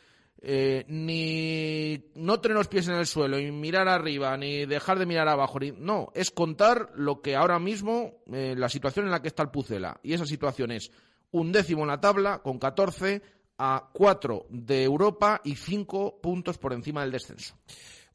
eh, 0.42 0.84
ni 0.88 2.10
no 2.14 2.40
tener 2.40 2.56
los 2.56 2.68
pies 2.68 2.86
en 2.88 2.94
el 2.94 3.06
suelo, 3.06 3.38
y 3.38 3.50
mirar 3.50 3.88
arriba, 3.88 4.36
ni 4.36 4.66
dejar 4.66 4.98
de 4.98 5.06
mirar 5.06 5.28
abajo. 5.28 5.58
Ni, 5.58 5.72
no, 5.72 6.10
es 6.14 6.30
contar 6.30 6.90
lo 6.94 7.20
que 7.20 7.34
ahora 7.34 7.58
mismo, 7.58 8.22
eh, 8.32 8.54
la 8.56 8.68
situación 8.68 9.06
en 9.06 9.10
la 9.10 9.22
que 9.22 9.28
está 9.28 9.42
el 9.42 9.50
Pucela. 9.50 9.98
Y 10.02 10.12
esa 10.12 10.26
situación 10.26 10.70
es 10.70 10.90
un 11.32 11.52
décimo 11.52 11.82
en 11.82 11.88
la 11.88 12.00
tabla, 12.00 12.42
con 12.42 12.58
14 12.58 13.22
a 13.58 13.90
4 13.92 14.46
de 14.50 14.84
Europa 14.84 15.40
y 15.44 15.56
5 15.56 16.20
puntos 16.20 16.58
por 16.58 16.72
encima 16.72 17.02
del 17.02 17.12
descenso. 17.12 17.54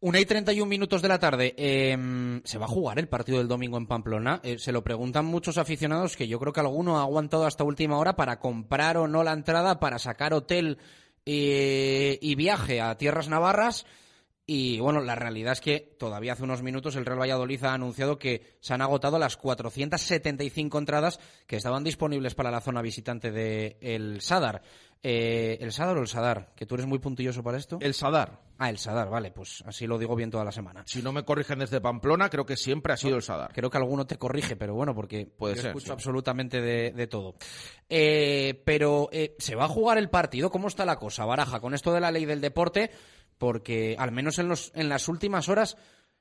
Una 0.04 0.20
y 0.20 0.26
31 0.26 0.68
minutos 0.68 1.04
de 1.04 1.08
la 1.08 1.20
tarde. 1.20 1.54
Em, 1.58 2.42
¿Se 2.44 2.58
va 2.58 2.66
a 2.66 2.70
jugar 2.70 2.98
el 2.98 3.08
partido 3.08 3.38
del 3.38 3.48
domingo 3.48 3.78
en 3.78 3.86
Pamplona? 3.86 4.40
Eh, 4.44 4.58
se 4.58 4.72
lo 4.72 4.84
preguntan 4.84 5.26
muchos 5.26 5.60
aficionados 5.60 6.18
que 6.18 6.28
yo 6.28 6.40
creo 6.40 6.54
que 6.54 6.60
alguno 6.60 6.98
ha 6.98 7.04
aguantado 7.04 7.46
hasta 7.46 7.64
última 7.64 8.00
hora 8.00 8.16
para 8.16 8.40
comprar 8.40 8.98
o 8.98 9.08
no 9.08 9.24
la 9.24 9.34
entrada, 9.34 9.80
para 9.80 10.00
sacar 10.00 10.34
hotel 10.34 10.80
eh, 11.28 12.18
y 12.20 12.34
viaje 12.34 12.82
a 12.82 12.98
tierras 12.98 13.30
navarras. 13.30 13.86
Y 14.48 14.80
bueno, 14.80 15.02
la 15.02 15.16
realidad 15.16 15.54
es 15.54 15.62
que 15.62 15.96
todavía 16.00 16.34
hace 16.34 16.44
unos 16.44 16.64
minutos 16.64 16.96
el 16.96 17.06
Real 17.06 17.22
Valladolid 17.22 17.64
ha 17.64 17.74
anunciado 17.74 18.18
que 18.18 18.58
se 18.60 18.74
han 18.74 18.82
agotado 18.82 19.20
las 19.20 19.38
475 19.38 20.80
entradas 20.80 21.20
que 21.46 21.58
estaban 21.58 21.84
disponibles 21.84 22.34
para 22.34 22.52
la 22.52 22.60
zona 22.60 22.82
visitante 22.82 23.32
de 23.32 23.78
el 23.82 24.20
Sadar. 24.20 24.64
Eh, 25.04 25.58
¿El 25.62 25.72
Sadar 25.72 25.98
o 25.98 26.02
el 26.02 26.08
Sadar? 26.08 26.54
Que 26.56 26.66
tú 26.68 26.76
eres 26.76 26.86
muy 26.86 27.00
puntilloso 27.00 27.42
para 27.42 27.58
esto. 27.58 27.80
El 27.82 27.94
Sadar. 27.96 28.40
Ah, 28.60 28.70
el 28.70 28.78
Sadar, 28.78 29.10
vale, 29.10 29.32
pues 29.32 29.64
así 29.66 29.88
lo 29.88 29.98
digo 29.98 30.16
bien 30.16 30.30
toda 30.30 30.46
la 30.46 30.52
semana. 30.52 30.84
Si 30.86 31.02
no 31.02 31.12
me 31.12 31.24
corrigen 31.26 31.58
desde 31.58 31.82
Pamplona, 31.82 32.30
creo 32.30 32.46
que 32.46 32.56
siempre 32.56 32.94
ha 32.94 32.98
sido 32.98 33.16
el 33.16 33.24
Sadar. 33.24 33.52
Creo 33.54 33.72
que 33.72 33.78
alguno 33.78 34.06
te 34.06 34.18
corrige, 34.18 34.56
pero 34.56 34.76
bueno, 34.76 34.94
porque 34.94 35.26
Puede 35.26 35.56
yo 35.56 35.62
ser, 35.62 35.70
escucho 35.72 35.88
sí. 35.88 35.92
absolutamente 35.92 36.62
de, 36.62 36.92
de 36.92 37.08
todo. 37.08 37.36
Eh, 37.90 38.62
pero, 38.64 39.10
eh, 39.12 39.36
¿se 39.40 39.56
va 39.56 39.66
a 39.66 39.70
jugar 39.70 39.98
el 39.98 40.12
partido? 40.12 40.52
¿Cómo 40.52 40.68
está 40.68 40.86
la 40.86 40.98
cosa, 41.00 41.26
Baraja, 41.26 41.60
con 41.60 41.74
esto 41.74 41.92
de 41.92 42.02
la 42.02 42.12
ley 42.12 42.26
del 42.26 42.42
deporte? 42.42 42.92
Porque 43.40 43.96
al 43.98 44.12
menos 44.12 44.38
en, 44.38 44.50
los, 44.50 44.72
en 44.76 44.88
las 44.88 45.08
últimas 45.08 45.50
horas 45.50 45.78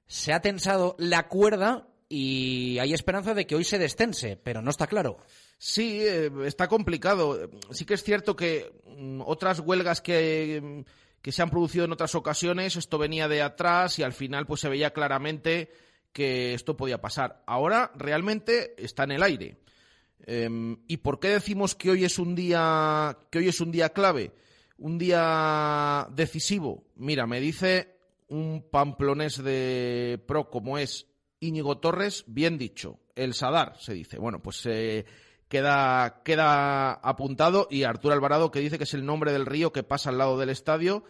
se 0.07 0.33
ha 0.33 0.41
tensado 0.41 0.97
la 0.99 1.29
cuerda 1.29 1.89
y 2.09 2.79
hay 2.79 2.95
esperanza 2.95 3.35
de 3.35 3.47
que 3.47 3.55
hoy 3.55 3.65
se 3.65 3.79
destense, 3.79 4.39
pero 4.39 4.63
no 4.63 4.71
está 4.71 4.87
claro. 4.87 5.19
Sí, 5.63 6.01
eh, 6.01 6.33
está 6.47 6.69
complicado. 6.69 7.51
Sí 7.71 7.85
que 7.85 7.93
es 7.93 8.03
cierto 8.03 8.35
que 8.35 8.73
mm, 8.97 9.21
otras 9.27 9.61
huelgas 9.61 10.01
que, 10.01 10.59
mm, 10.63 10.91
que 11.21 11.33
se 11.33 11.43
han 11.43 11.51
producido 11.51 11.85
en 11.85 11.93
otras 11.93 12.15
ocasiones, 12.15 12.77
esto 12.77 12.97
venía 12.97 13.29
de 13.29 13.43
atrás 13.43 13.99
y 13.99 14.03
al 14.03 14.15
final 14.15 14.47
pues 14.47 14.63
se 14.63 14.71
veía 14.71 14.95
claramente 14.95 15.71
que 16.15 16.55
esto 16.55 16.79
podía 16.79 17.03
pasar. 17.03 17.45
Ahora 17.47 17.93
realmente 17.95 18.75
está 18.83 19.05
en 19.05 19.11
el 19.11 19.23
aire. 19.23 19.59
Em, 20.25 20.79
¿Y 20.89 20.97
por 20.97 21.21
qué 21.21 21.29
decimos 21.29 21.75
que 21.75 21.91
hoy 21.91 22.05
es 22.05 22.19
un 22.19 22.35
día 22.35 23.19
que 23.31 23.41
hoy 23.41 23.49
es 23.49 23.61
un 23.61 23.71
día 23.71 23.91
clave, 23.91 24.33
un 24.79 24.97
día 24.97 26.09
decisivo? 26.11 26.85
Mira, 26.97 27.27
me 27.27 27.39
dice 27.39 27.99
un 28.29 28.67
pamplonés 28.71 29.45
de 29.45 30.19
pro 30.27 30.49
como 30.49 30.79
es 30.79 31.07
Íñigo 31.39 31.77
Torres, 31.77 32.25
bien 32.27 32.57
dicho, 32.57 32.99
el 33.15 33.35
Sadar 33.35 33.77
se 33.79 33.93
dice. 33.93 34.19
Bueno, 34.19 34.41
pues 34.43 34.65
eh, 34.65 35.05
queda 35.51 36.23
queda 36.25 36.93
apuntado 36.93 37.67
y 37.71 37.83
Arturo 37.83 38.15
Alvarado 38.15 38.51
que 38.51 38.61
dice 38.61 38.79
que 38.79 38.85
es 38.85 38.95
el 38.95 39.05
nombre 39.05 39.33
del 39.33 39.45
río 39.45 39.73
que 39.73 39.83
pasa 39.83 40.09
al 40.09 40.17
lado 40.17 40.39
del 40.39 40.49
estadio. 40.49 41.05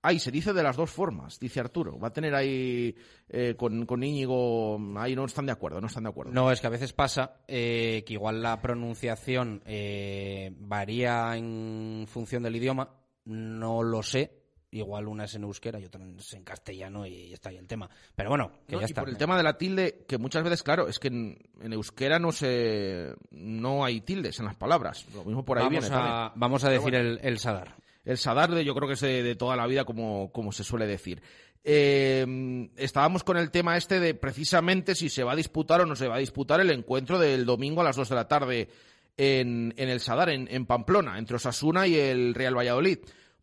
Ahí 0.00 0.20
se 0.20 0.30
dice 0.30 0.52
de 0.52 0.62
las 0.62 0.76
dos 0.76 0.90
formas, 0.90 1.40
dice 1.40 1.58
Arturo. 1.58 1.98
Va 1.98 2.08
a 2.08 2.12
tener 2.12 2.32
ahí 2.34 2.94
eh, 3.28 3.56
con, 3.56 3.84
con 3.84 4.04
Íñigo, 4.04 4.78
ahí 4.96 5.16
no 5.16 5.24
están 5.24 5.46
de 5.46 5.52
acuerdo, 5.52 5.80
no 5.80 5.88
están 5.88 6.04
de 6.04 6.10
acuerdo. 6.10 6.30
No, 6.32 6.52
es 6.52 6.60
que 6.60 6.68
a 6.68 6.70
veces 6.70 6.92
pasa 6.92 7.40
eh, 7.48 8.04
que 8.06 8.12
igual 8.12 8.40
la 8.40 8.60
pronunciación 8.60 9.60
eh, 9.64 10.52
varía 10.56 11.36
en 11.36 12.06
función 12.06 12.44
del 12.44 12.54
idioma. 12.54 12.94
No 13.24 13.82
lo 13.82 14.04
sé. 14.04 14.37
Igual 14.70 15.08
una 15.08 15.24
es 15.24 15.34
en 15.34 15.44
euskera 15.44 15.80
y 15.80 15.86
otra 15.86 16.00
es 16.18 16.32
en 16.34 16.44
castellano 16.44 17.06
y 17.06 17.32
está 17.32 17.48
ahí 17.48 17.56
el 17.56 17.66
tema. 17.66 17.88
Pero 18.14 18.28
bueno, 18.28 18.52
que 18.66 18.74
No, 18.74 18.80
ya 18.80 18.86
y 18.86 18.90
está. 18.90 19.00
por 19.00 19.08
el 19.08 19.16
tema 19.16 19.36
de 19.38 19.42
la 19.42 19.56
tilde, 19.56 20.04
que 20.06 20.18
muchas 20.18 20.42
veces, 20.44 20.62
claro, 20.62 20.88
es 20.88 20.98
que 20.98 21.08
en, 21.08 21.38
en 21.62 21.72
euskera 21.72 22.18
no 22.18 22.32
se 22.32 23.14
no 23.30 23.82
hay 23.84 24.02
tildes 24.02 24.38
en 24.40 24.44
las 24.44 24.56
palabras. 24.56 25.06
Lo 25.14 25.24
mismo 25.24 25.42
por 25.44 25.56
ahí 25.58 25.64
vamos, 25.64 25.80
viene 25.88 25.96
a, 25.96 26.32
vamos 26.34 26.64
a 26.64 26.68
Pero 26.68 26.80
decir 26.82 26.92
bueno. 26.94 27.08
el, 27.08 27.20
el 27.22 27.38
Sadar. 27.38 27.76
El 28.04 28.18
Sadar, 28.18 28.50
de- 28.50 28.64
yo 28.64 28.74
creo 28.74 28.88
que 28.88 28.94
es 28.94 29.00
de, 29.00 29.22
de 29.22 29.34
toda 29.36 29.56
la 29.56 29.66
vida, 29.66 29.84
como, 29.86 30.30
como 30.32 30.52
se 30.52 30.64
suele 30.64 30.86
decir. 30.86 31.22
Eh, 31.64 32.68
estábamos 32.76 33.24
con 33.24 33.36
el 33.36 33.50
tema 33.50 33.76
este 33.76 34.00
de 34.00 34.14
precisamente 34.14 34.94
si 34.94 35.08
se 35.08 35.24
va 35.24 35.32
a 35.32 35.36
disputar 35.36 35.80
o 35.80 35.86
no 35.86 35.96
se 35.96 36.08
va 36.08 36.16
a 36.16 36.20
disputar 36.20 36.60
el 36.60 36.70
encuentro 36.70 37.18
del 37.18 37.44
domingo 37.46 37.80
a 37.80 37.84
las 37.84 37.96
2 37.96 38.08
de 38.08 38.14
la 38.14 38.28
tarde 38.28 38.68
en, 39.16 39.74
en 39.76 39.88
el 39.88 40.00
Sadar, 40.00 40.30
en, 40.30 40.46
en 40.50 40.66
Pamplona, 40.66 41.18
entre 41.18 41.36
Osasuna 41.36 41.86
y 41.86 41.96
el 41.96 42.34
Real 42.34 42.56
Valladolid. 42.56 42.98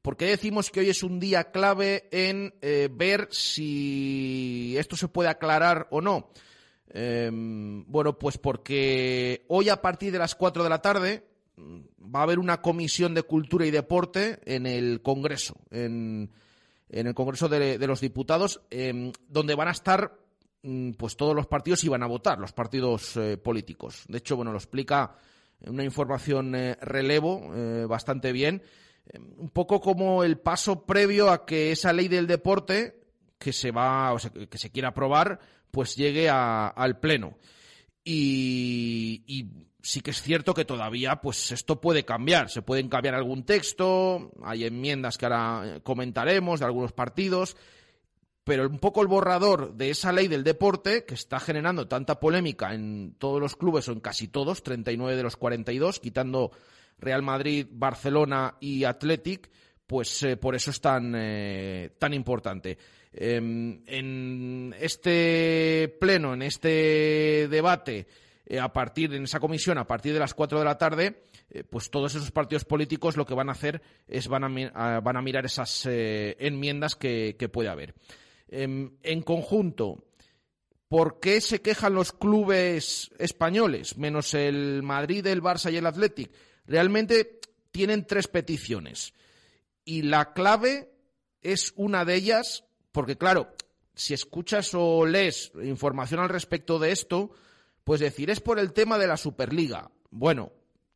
¿Por 0.06 0.18
qué 0.18 0.26
decimos 0.26 0.70
que 0.70 0.82
hoy 0.82 0.89
es 0.89 1.02
un 1.02 1.20
día 1.20 1.46
clave 1.50 2.08
en 2.12 2.54
eh, 2.62 2.89
ver 2.94 3.28
si 3.32 4.76
esto 4.78 4.96
se 4.96 5.08
puede 5.08 5.30
aclarar 5.30 5.88
o 5.89 6.00
no? 6.00 6.30
Eh, 6.89 7.32
bueno, 7.34 8.20
pues 8.20 8.38
porque 8.38 9.46
hoy 9.48 9.70
a 9.70 9.82
partir 9.82 10.12
de 10.12 10.20
las 10.20 10.36
4 10.36 10.62
de 10.62 10.70
la 10.70 10.80
tarde 10.80 11.26
mm, 11.58 11.80
va 12.15 12.20
a 12.20 12.22
haber 12.22 12.38
una 12.38 12.62
comisión 12.62 13.15
de 13.15 13.24
cultura 13.24 13.65
y 13.65 13.72
deporte 13.72 14.41
en 14.46 14.68
el 14.68 15.02
Congreso, 15.02 15.56
en, 15.72 16.30
el 16.88 17.15
Congreso 17.15 17.50
de, 17.50 17.80
los 17.88 18.00
Diputados, 18.00 18.62
eh, 18.70 19.12
donde 19.28 19.56
van 19.56 19.70
a 19.70 19.72
estar 19.72 20.20
mm, 20.62 20.91
pues 20.91 21.18
todos 21.18 21.34
los 21.36 21.48
partidos 21.48 21.84
y 21.84 21.89
van 21.89 22.04
a 22.04 22.08
votar 22.08 22.38
los 22.38 22.54
partidos 22.54 23.18
eh, 23.18 23.38
políticos. 23.38 24.04
De 24.08 24.20
hecho, 24.20 24.36
bueno, 24.36 24.52
lo 24.52 24.60
explica 24.60 25.15
una 25.65 25.84
información 25.84 26.54
eh, 26.54 26.78
relevo 26.80 27.88
bastante 27.88 28.32
bien, 28.32 28.62
un 29.38 29.50
poco 29.50 29.80
como 29.82 30.24
el 30.24 30.38
paso 30.38 30.86
previo 30.86 31.30
a 31.30 31.46
que 31.46 31.72
esa 31.72 31.94
ley 31.94 32.08
del 32.08 32.28
deporte 32.28 33.02
que 33.38 33.54
se 33.54 33.72
va, 33.72 34.13
o 34.13 34.20
sea, 34.20 34.32
que 34.32 34.48
que 34.48 34.58
se 34.58 34.72
quiera 34.72 34.89
aprobar, 34.89 35.39
pues 35.72 35.96
llegue 35.96 36.30
a- 36.30 36.68
al 36.68 37.00
pleno. 37.00 37.38
Y, 38.04 39.24
y 39.26 39.50
sí 39.82 40.02
que 40.02 40.12
es 40.12 40.22
cierto 40.22 40.54
que 40.54 40.63
todavía, 40.65 41.18
pues 41.22 41.52
esto 41.52 41.82
puede 41.82 42.06
cambiar. 42.06 42.50
Se 42.50 42.62
pueden 42.62 42.88
cambiar 42.88 43.15
algún 43.15 43.44
texto, 43.44 44.32
hay 44.44 44.65
enmiendas 44.65 45.18
que 45.18 45.26
ahora 45.26 45.63
eh, 45.78 45.82
comentaremos 45.82 46.60
de 46.60 46.65
algunos 46.68 46.91
partidos, 46.94 47.58
pero 48.44 48.68
un 48.70 48.78
poco 48.80 49.02
el 49.02 49.08
borrador 49.08 49.74
de 49.74 49.89
esa 49.89 50.12
ley 50.12 50.28
del 50.28 50.44
deporte 50.44 51.04
que 51.04 51.15
está 51.15 51.39
generando 51.39 51.88
tanta 51.88 52.20
polémica 52.20 52.74
en 52.76 53.15
todos 53.18 53.41
los 53.41 53.56
clubes 53.56 53.88
o 53.89 53.91
en 53.91 54.00
casi 54.02 54.28
todos, 54.28 54.62
39 54.62 55.18
de 55.18 55.24
los 55.24 55.36
42, 55.36 56.00
quitando 56.00 56.52
Real 56.98 57.22
Madrid, 57.22 57.68
Barcelona 57.70 58.56
y 58.60 58.84
Athletic, 58.84 59.50
pues 59.88 60.24
eh, 60.24 60.38
por 60.38 60.56
eso 60.56 60.72
es 60.72 60.82
tan, 60.82 61.14
eh, 61.16 61.92
tan 62.00 62.14
importante. 62.14 62.78
Em, 63.14 63.82
en 63.86 64.76
este 64.80 65.96
pleno, 66.00 66.34
en 66.34 66.42
este 66.42 67.48
debate, 67.50 68.08
eh, 68.46 68.60
a 68.60 68.74
partir 68.74 69.14
en 69.14 69.24
esa 69.24 69.40
comisión, 69.40 69.78
a 69.78 69.88
partir 69.88 70.14
de 70.14 70.20
las 70.20 70.34
4 70.34 70.60
de 70.60 70.66
la 70.66 70.78
tarde, 70.78 71.22
pues 71.70 71.90
todos 71.90 72.14
esos 72.16 72.32
partidos 72.32 72.66
políticos 72.66 73.16
lo 73.16 73.26
que 73.26 73.36
van 73.36 73.50
a 73.50 73.54
hacer 73.54 73.82
es 74.08 74.28
van 74.28 74.44
a, 74.44 75.00
van 75.00 75.16
a 75.16 75.22
mirar 75.22 75.46
esas 75.46 75.86
enmiendas 75.86 76.96
que, 76.96 77.36
que 77.38 77.48
puede 77.48 77.70
haber. 77.70 77.94
Em, 78.48 78.98
en 79.04 79.22
conjunto, 79.22 80.06
¿por 80.88 81.20
qué 81.20 81.40
se 81.42 81.62
quejan 81.62 81.94
los 81.94 82.12
clubes 82.12 83.12
españoles, 83.18 83.98
menos 83.98 84.34
el 84.34 84.84
Madrid, 84.84 85.26
el 85.28 85.42
Barça 85.42 85.72
y 85.72 85.78
el 85.78 85.86
Athletic? 85.86 86.32
Realmente 86.67 87.39
tienen 87.71 88.06
tres 88.06 88.28
peticiones. 88.28 89.13
Y 89.84 90.04
la 90.04 90.34
clave 90.34 90.91
es 91.41 91.73
una 91.75 92.06
de 92.06 92.15
ellas, 92.15 92.63
porque 92.91 93.17
claro, 93.17 93.54
si 93.93 94.13
escuchas 94.13 94.71
o 94.73 95.06
lees 95.06 95.51
información 95.62 96.19
al 96.19 96.30
respecto 96.30 96.80
de 96.80 96.91
esto, 96.91 97.32
pues 97.84 98.01
decir, 98.01 98.30
es 98.30 98.41
por 98.41 98.60
el 98.60 98.73
tema 98.73 98.97
de 98.97 99.08
la 99.08 99.17
Superliga. 99.17 99.91
Bueno, 100.10 100.51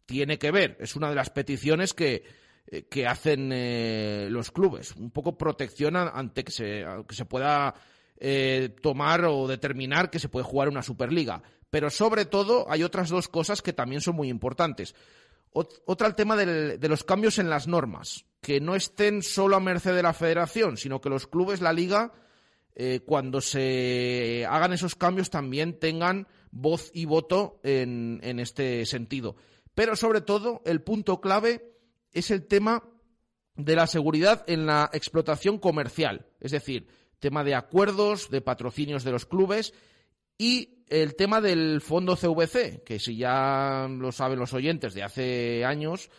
tiene 0.05 0.39
que 0.39 0.51
ver, 0.51 0.75
es 0.79 0.95
una 0.95 1.09
de 1.09 1.15
las 1.15 1.29
peticiones 1.29 1.93
que, 1.93 2.23
eh, 2.67 2.83
que 2.89 3.05
hacen 3.05 3.51
eh, 3.53 4.27
los 4.31 4.51
clubes, 4.51 4.95
un 4.95 5.11
poco 5.11 5.37
protección 5.37 5.95
ante 5.95 6.43
que 6.43 6.51
se, 6.51 6.83
que 7.07 7.15
se 7.15 7.25
pueda 7.25 7.75
eh, 8.17 8.75
tomar 8.81 9.23
o 9.25 9.47
determinar 9.47 10.09
que 10.09 10.19
se 10.19 10.29
puede 10.29 10.45
jugar 10.45 10.67
una 10.67 10.81
Superliga. 10.81 11.41
Pero 11.69 11.89
sobre 11.89 12.25
todo 12.25 12.65
hay 12.69 12.83
otras 12.83 13.09
dos 13.09 13.27
cosas 13.27 13.61
que 13.61 13.73
también 13.73 14.01
son 14.01 14.15
muy 14.15 14.29
importantes. 14.29 14.95
Ot- 15.53 15.81
Otra 15.85 16.07
el 16.07 16.15
tema 16.15 16.35
de 16.35 16.89
los 16.89 17.03
cambios 17.03 17.39
en 17.39 17.49
las 17.49 17.67
normas, 17.67 18.25
que 18.41 18.59
no 18.61 18.75
estén 18.75 19.21
solo 19.23 19.55
a 19.55 19.59
merced 19.59 19.95
de 19.95 20.03
la 20.03 20.13
federación, 20.13 20.77
sino 20.77 21.01
que 21.01 21.09
los 21.09 21.27
clubes, 21.27 21.61
la 21.61 21.73
liga, 21.73 22.13
eh, 22.75 23.01
cuando 23.05 23.41
se 23.41 24.45
hagan 24.49 24.73
esos 24.73 24.95
cambios 24.95 25.29
también 25.29 25.79
tengan 25.79 26.27
voz 26.51 26.91
y 26.93 27.05
voto 27.05 27.59
en, 27.63 28.19
en 28.23 28.39
este 28.39 28.85
sentido. 28.85 29.35
Pero 29.75 29.95
sobre 29.95 30.21
todo, 30.21 30.61
el 30.65 30.81
punto 30.81 31.19
clave 31.19 31.73
es 32.13 32.31
el 32.31 32.47
tema 32.47 32.83
de 33.55 33.75
la 33.75 33.87
seguridad 33.87 34.43
en 34.47 34.65
la 34.65 34.89
explotación 34.93 35.57
comercial, 35.57 36.27
es 36.39 36.51
decir, 36.51 36.87
tema 37.19 37.43
de 37.43 37.55
acuerdos, 37.55 38.29
de 38.29 38.39
patrocinios 38.41 39.03
de 39.03 39.11
los 39.11 39.25
clubes 39.25 39.73
y 40.39 40.85
el 40.87 41.15
tema 41.15 41.41
del 41.41 41.81
fondo 41.81 42.15
CVC, 42.15 42.81
que 42.83 42.97
si 42.97 43.17
ya 43.17 43.87
lo 43.89 44.11
saben 44.11 44.39
los 44.39 44.53
oyentes 44.53 44.93
de 44.93 45.03
hace 45.03 45.63
años, 45.65 46.09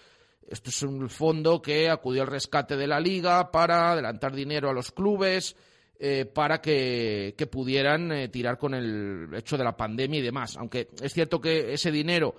Esto 0.47 0.71
es 0.71 0.83
un 0.83 1.09
fondo 1.09 1.63
que 1.63 1.89
acudió 1.89 2.23
al 2.23 2.29
rescate 2.29 2.77
de 2.77 2.89
la 2.89 2.99
liga 2.99 3.53
para 3.53 3.93
adelantar 3.93 4.35
dinero 4.35 4.69
a 4.69 4.73
los 4.73 4.91
clubes, 4.91 5.55
eh, 5.97 6.25
para 6.25 6.61
que, 6.61 7.35
pudieran 7.51 8.11
eh, 8.11 8.29
tirar 8.29 8.59
con 8.59 8.75
el 8.75 9.29
hecho 9.33 9.57
de 9.57 9.63
la 9.63 9.77
pandemia 9.77 10.19
y 10.19 10.23
demás. 10.23 10.57
Aunque 10.57 10.89
es 11.01 11.13
cierto 11.13 11.41
que 11.41 11.73
ese 11.73 11.93
dinero 11.93 12.35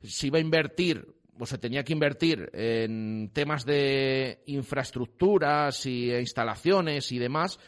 se 0.00 0.28
iba 0.28 0.38
a 0.38 0.42
invertir 0.42 1.04
o 1.38 1.44
se 1.44 1.58
tenía 1.58 1.82
que 1.82 1.92
invertir 1.92 2.48
en 2.52 3.30
temas 3.32 3.66
de 3.66 4.42
infraestructuras 4.46 5.84
y 5.86 6.14
instalaciones 6.14 7.10
y 7.10 7.18
demás, 7.18 7.58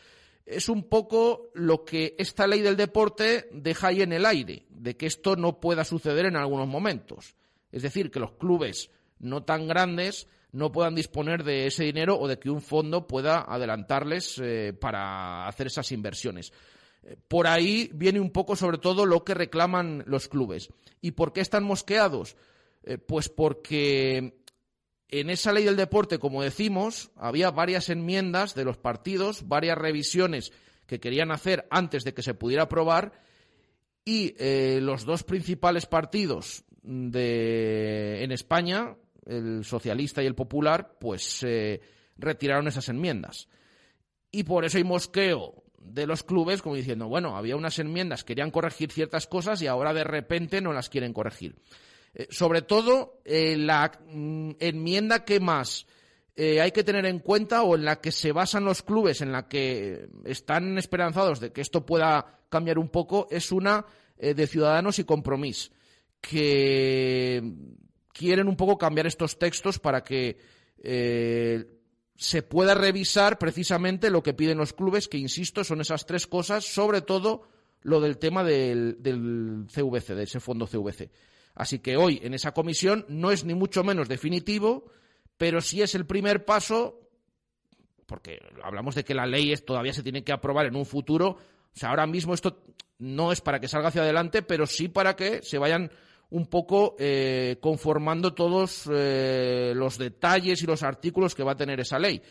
es 0.48 0.68
un 0.70 0.84
poco 0.84 1.50
lo 1.54 1.84
que 1.84 2.14
esta 2.18 2.46
ley 2.46 2.62
del 2.62 2.76
deporte 2.76 3.48
deja 3.52 3.88
ahí 3.88 4.00
en 4.00 4.14
el 4.14 4.24
aire, 4.24 4.64
de 4.70 4.96
que 4.96 5.06
esto 5.06 5.37
no 5.37 5.61
pueda 5.61 5.84
suceder 5.84 6.24
en 6.24 6.37
algunos 6.37 6.66
momentos. 6.66 7.37
Es 7.70 7.82
decir, 7.82 8.11
que 8.11 8.18
los 8.18 8.32
clubes 8.32 8.90
no 9.18 9.44
tan 9.44 9.68
grandes 9.68 10.26
no 10.52 10.72
puedan 10.72 10.94
disponer 10.94 11.44
de 11.44 11.66
ese 11.66 11.84
dinero 11.84 12.18
o 12.18 12.26
de 12.26 12.38
que 12.38 12.48
un 12.48 12.62
fondo 12.62 13.06
pueda 13.06 13.42
adelantarles 13.42 14.40
eh, 14.42 14.72
para 14.72 15.46
hacer 15.46 15.66
esas 15.66 15.92
inversiones. 15.92 16.52
Eh, 17.02 17.16
por 17.28 17.46
ahí 17.46 17.90
viene 17.92 18.18
un 18.18 18.30
poco 18.30 18.56
sobre 18.56 18.78
todo 18.78 19.04
lo 19.04 19.24
que 19.24 19.34
reclaman 19.34 20.04
los 20.06 20.28
clubes. 20.28 20.70
¿Y 21.02 21.11
por 21.11 21.34
qué 21.34 21.42
están 21.42 21.64
mosqueados? 21.64 22.37
Eh, 22.84 22.96
pues 22.96 23.28
porque 23.28 24.38
en 25.09 25.31
esa 25.31 25.53
ley 25.53 25.64
del 25.64 25.77
deporte, 25.77 26.18
como 26.18 26.42
decimos, 26.42 27.11
había 27.16 27.51
varias 27.51 27.88
enmiendas 27.88 28.55
de 28.55 28.64
los 28.64 28.77
partidos, 28.77 29.49
varias 29.49 29.79
revisiones 29.79 30.53
que 30.87 31.01
querían 31.01 31.31
hacer 31.31 31.66
antes 31.71 32.05
de 32.05 32.14
que 32.14 32.23
se 32.23 32.35
pudiera 32.35 32.64
aprobar 32.64 33.12
y 34.05 34.35
eh, 34.38 34.81
los 34.83 35.05
dos 35.05 35.25
principales 35.25 35.87
partidos 35.87 36.64
de, 36.83 38.23
en 38.23 38.33
España, 38.33 38.97
el 39.27 39.64
socialista 39.64 40.23
y 40.23 40.27
el 40.27 40.35
popular, 40.35 40.97
pues 40.99 41.44
retiraron 42.16 42.68
esas 42.68 42.88
enmiendas. 42.88 43.49
Y 44.31 44.44
por 44.44 44.64
eso 44.64 44.79
hay 44.79 44.85
mosqueo 44.85 45.62
de 45.79 46.07
los 46.07 46.23
clubes 46.23 46.62
como 46.62 46.75
diciendo, 46.75 47.09
bueno, 47.09 47.37
había 47.37 47.57
unas 47.57 47.79
enmiendas, 47.79 48.25
querían 48.25 48.51
corregir 48.51 48.92
ciertas 48.92 49.27
cosas 49.27 49.62
y 49.62 49.66
ahora 49.66 49.94
de 49.94 50.05
repente 50.05 50.61
no 50.61 50.73
las 50.73 50.88
quieren 50.88 51.12
corregir. 51.12 51.57
Eh, 52.14 52.27
sobre 52.31 52.62
todo, 52.62 53.21
eh, 53.25 53.57
la 53.57 53.92
mm, 54.11 54.53
enmienda 54.59 55.25
que 55.25 55.40
más 55.40 55.87
eh, 56.37 56.61
hay 56.61 56.73
que 56.73 56.85
tener 56.85 57.07
en 57.07 57.18
cuenta 57.18 57.62
o 57.62 57.75
en 57.75 57.85
la 57.85 58.01
que 58.01 58.12
se 58.12 58.33
basan 58.33 58.64
los 58.64 58.83
clubes, 58.83 59.21
en 59.21 59.33
la 59.33 59.49
que 59.49 60.09
están 60.25 60.79
esperanzados 60.79 61.40
de 61.40 61.53
que 61.53 61.61
esto 61.61 61.85
pueda 61.85 62.40
cambiar 62.49 62.79
un 62.79 62.88
poco, 62.88 63.27
es 63.31 63.53
una 63.53 63.85
de 64.16 64.47
Ciudadanos 64.49 64.99
y 64.99 65.05
Compromís, 65.05 65.71
que 66.21 67.40
quieren 68.12 68.49
un 68.49 68.57
poco 68.57 68.77
cambiar 68.77 69.07
estos 69.07 69.38
textos 69.38 69.79
para 69.79 70.03
que 70.03 70.38
se 72.16 72.42
pueda 72.42 72.75
revisar 72.75 73.38
precisamente 73.38 74.11
lo 74.11 74.25
que 74.25 74.35
piden 74.35 74.59
los 74.59 74.73
clubes, 74.73 75.07
que 75.07 75.18
insisto, 75.18 75.62
son 75.62 75.81
esas 75.81 76.05
tres 76.05 76.27
cosas, 76.27 76.64
sobre 76.64 77.01
todo 77.01 77.42
lo 77.83 78.01
del 78.01 78.18
tema 78.18 78.42
del, 78.42 78.97
del 79.01 79.66
CVC, 79.73 80.14
de 80.16 80.25
ese 80.25 80.40
fondo 80.40 80.66
CVC. 80.66 81.11
Así 81.59 81.81
que 81.81 81.97
hoy 81.97 82.21
en 82.23 82.35
esa 82.35 82.53
comisión 82.53 83.05
no 83.09 83.33
es 83.33 83.44
ni 83.44 83.53
mucho 83.53 83.83
menos 83.83 84.09
definitivo, 84.09 84.92
pero 85.37 85.61
sí 85.61 85.83
es 85.83 85.97
el 85.97 86.07
primer 86.07 86.44
paso, 86.44 87.01
porque 88.07 88.38
hablamos 88.62 88.94
de 88.94 89.03
que 89.03 89.12
la 89.12 89.27
ley 89.27 89.53
todavía 89.57 89.92
se 89.92 90.05
tiene 90.05 90.23
que 90.23 90.31
aprobar 90.31 90.66
en 90.66 90.77
un 90.77 90.87
futuro. 90.87 91.31
O 91.31 91.38
sea, 91.75 91.90
ahora 91.90 92.07
mismo 92.07 92.33
esto 92.33 92.62
no 92.99 93.33
es 93.33 93.40
para 93.40 93.59
que 93.59 93.66
salga 93.66 93.88
hacia 93.88 94.03
adelante, 94.03 94.42
pero 94.42 94.66
sí 94.66 94.87
para 94.87 95.16
que 95.16 95.42
se 95.42 95.59
vayan 95.59 95.90
un 96.31 96.47
poco 96.47 96.94
eh, 96.97 97.57
conformando 97.61 98.35
todos 98.35 98.88
eh, 98.94 99.73
los 99.75 99.99
detalles 99.99 100.62
y 100.62 100.66
los 100.66 100.85
artículos 100.85 101.35
que 101.35 101.42
va 101.42 101.53
a 101.53 101.57
tener 101.57 101.81
esa 101.81 101.99
ley. 101.99 102.23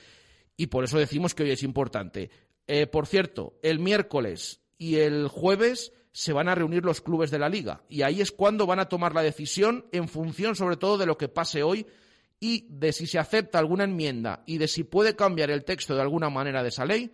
Y 0.55 0.67
por 0.67 0.85
eso 0.85 0.97
decimos 0.97 1.35
que 1.35 1.43
hoy 1.43 1.51
es 1.51 1.63
importante. 1.63 2.29
Eh, 2.65 2.87
por 2.87 3.07
cierto, 3.07 3.59
el 3.61 3.79
miércoles 3.79 4.61
y 4.77 4.95
el 4.95 5.27
jueves 5.27 5.91
se 6.17 6.33
van 6.33 6.49
a 6.49 6.55
reunir 6.55 6.83
los 6.83 6.99
clubes 6.99 7.29
de 7.29 7.37
la 7.37 7.47
liga. 7.47 7.83
Y 7.89 8.01
ahí 8.01 8.21
es 8.21 8.31
cuando 8.31 8.65
van 8.65 8.79
a 8.79 8.89
tomar 8.89 9.13
la 9.13 9.21
decisión 9.21 9.85
en 9.91 10.07
función 10.07 10.55
sobre 10.55 10.75
todo 10.75 10.97
de 10.97 11.05
lo 11.05 11.15
que 11.15 11.27
pase 11.27 11.61
hoy 11.61 11.85
y 12.39 12.65
de 12.71 12.91
si 12.91 13.05
se 13.05 13.19
acepta 13.19 13.59
alguna 13.59 13.83
enmienda 13.83 14.41
y 14.47 14.57
de 14.57 14.67
si 14.67 14.83
puede 14.83 15.15
cambiar 15.15 15.51
el 15.51 15.63
texto 15.63 15.93
de 15.93 16.01
alguna 16.01 16.31
manera 16.31 16.63
de 16.63 16.69
esa 16.69 16.85
ley 16.85 17.11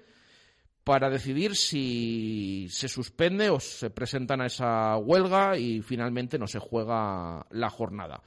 para 0.86 1.10
decidir 1.10 1.58
si 1.58 2.68
se 2.70 2.88
suspende 2.88 3.50
o 3.50 3.60
se 3.60 3.90
presentan 3.90 4.40
a 4.40 4.46
esa 4.46 4.96
huelga 4.96 5.58
y 5.58 5.82
finalmente 5.82 6.40
no 6.40 6.48
se 6.48 6.60
juega 6.60 7.46
la 7.50 7.70
jornada. 7.70 8.24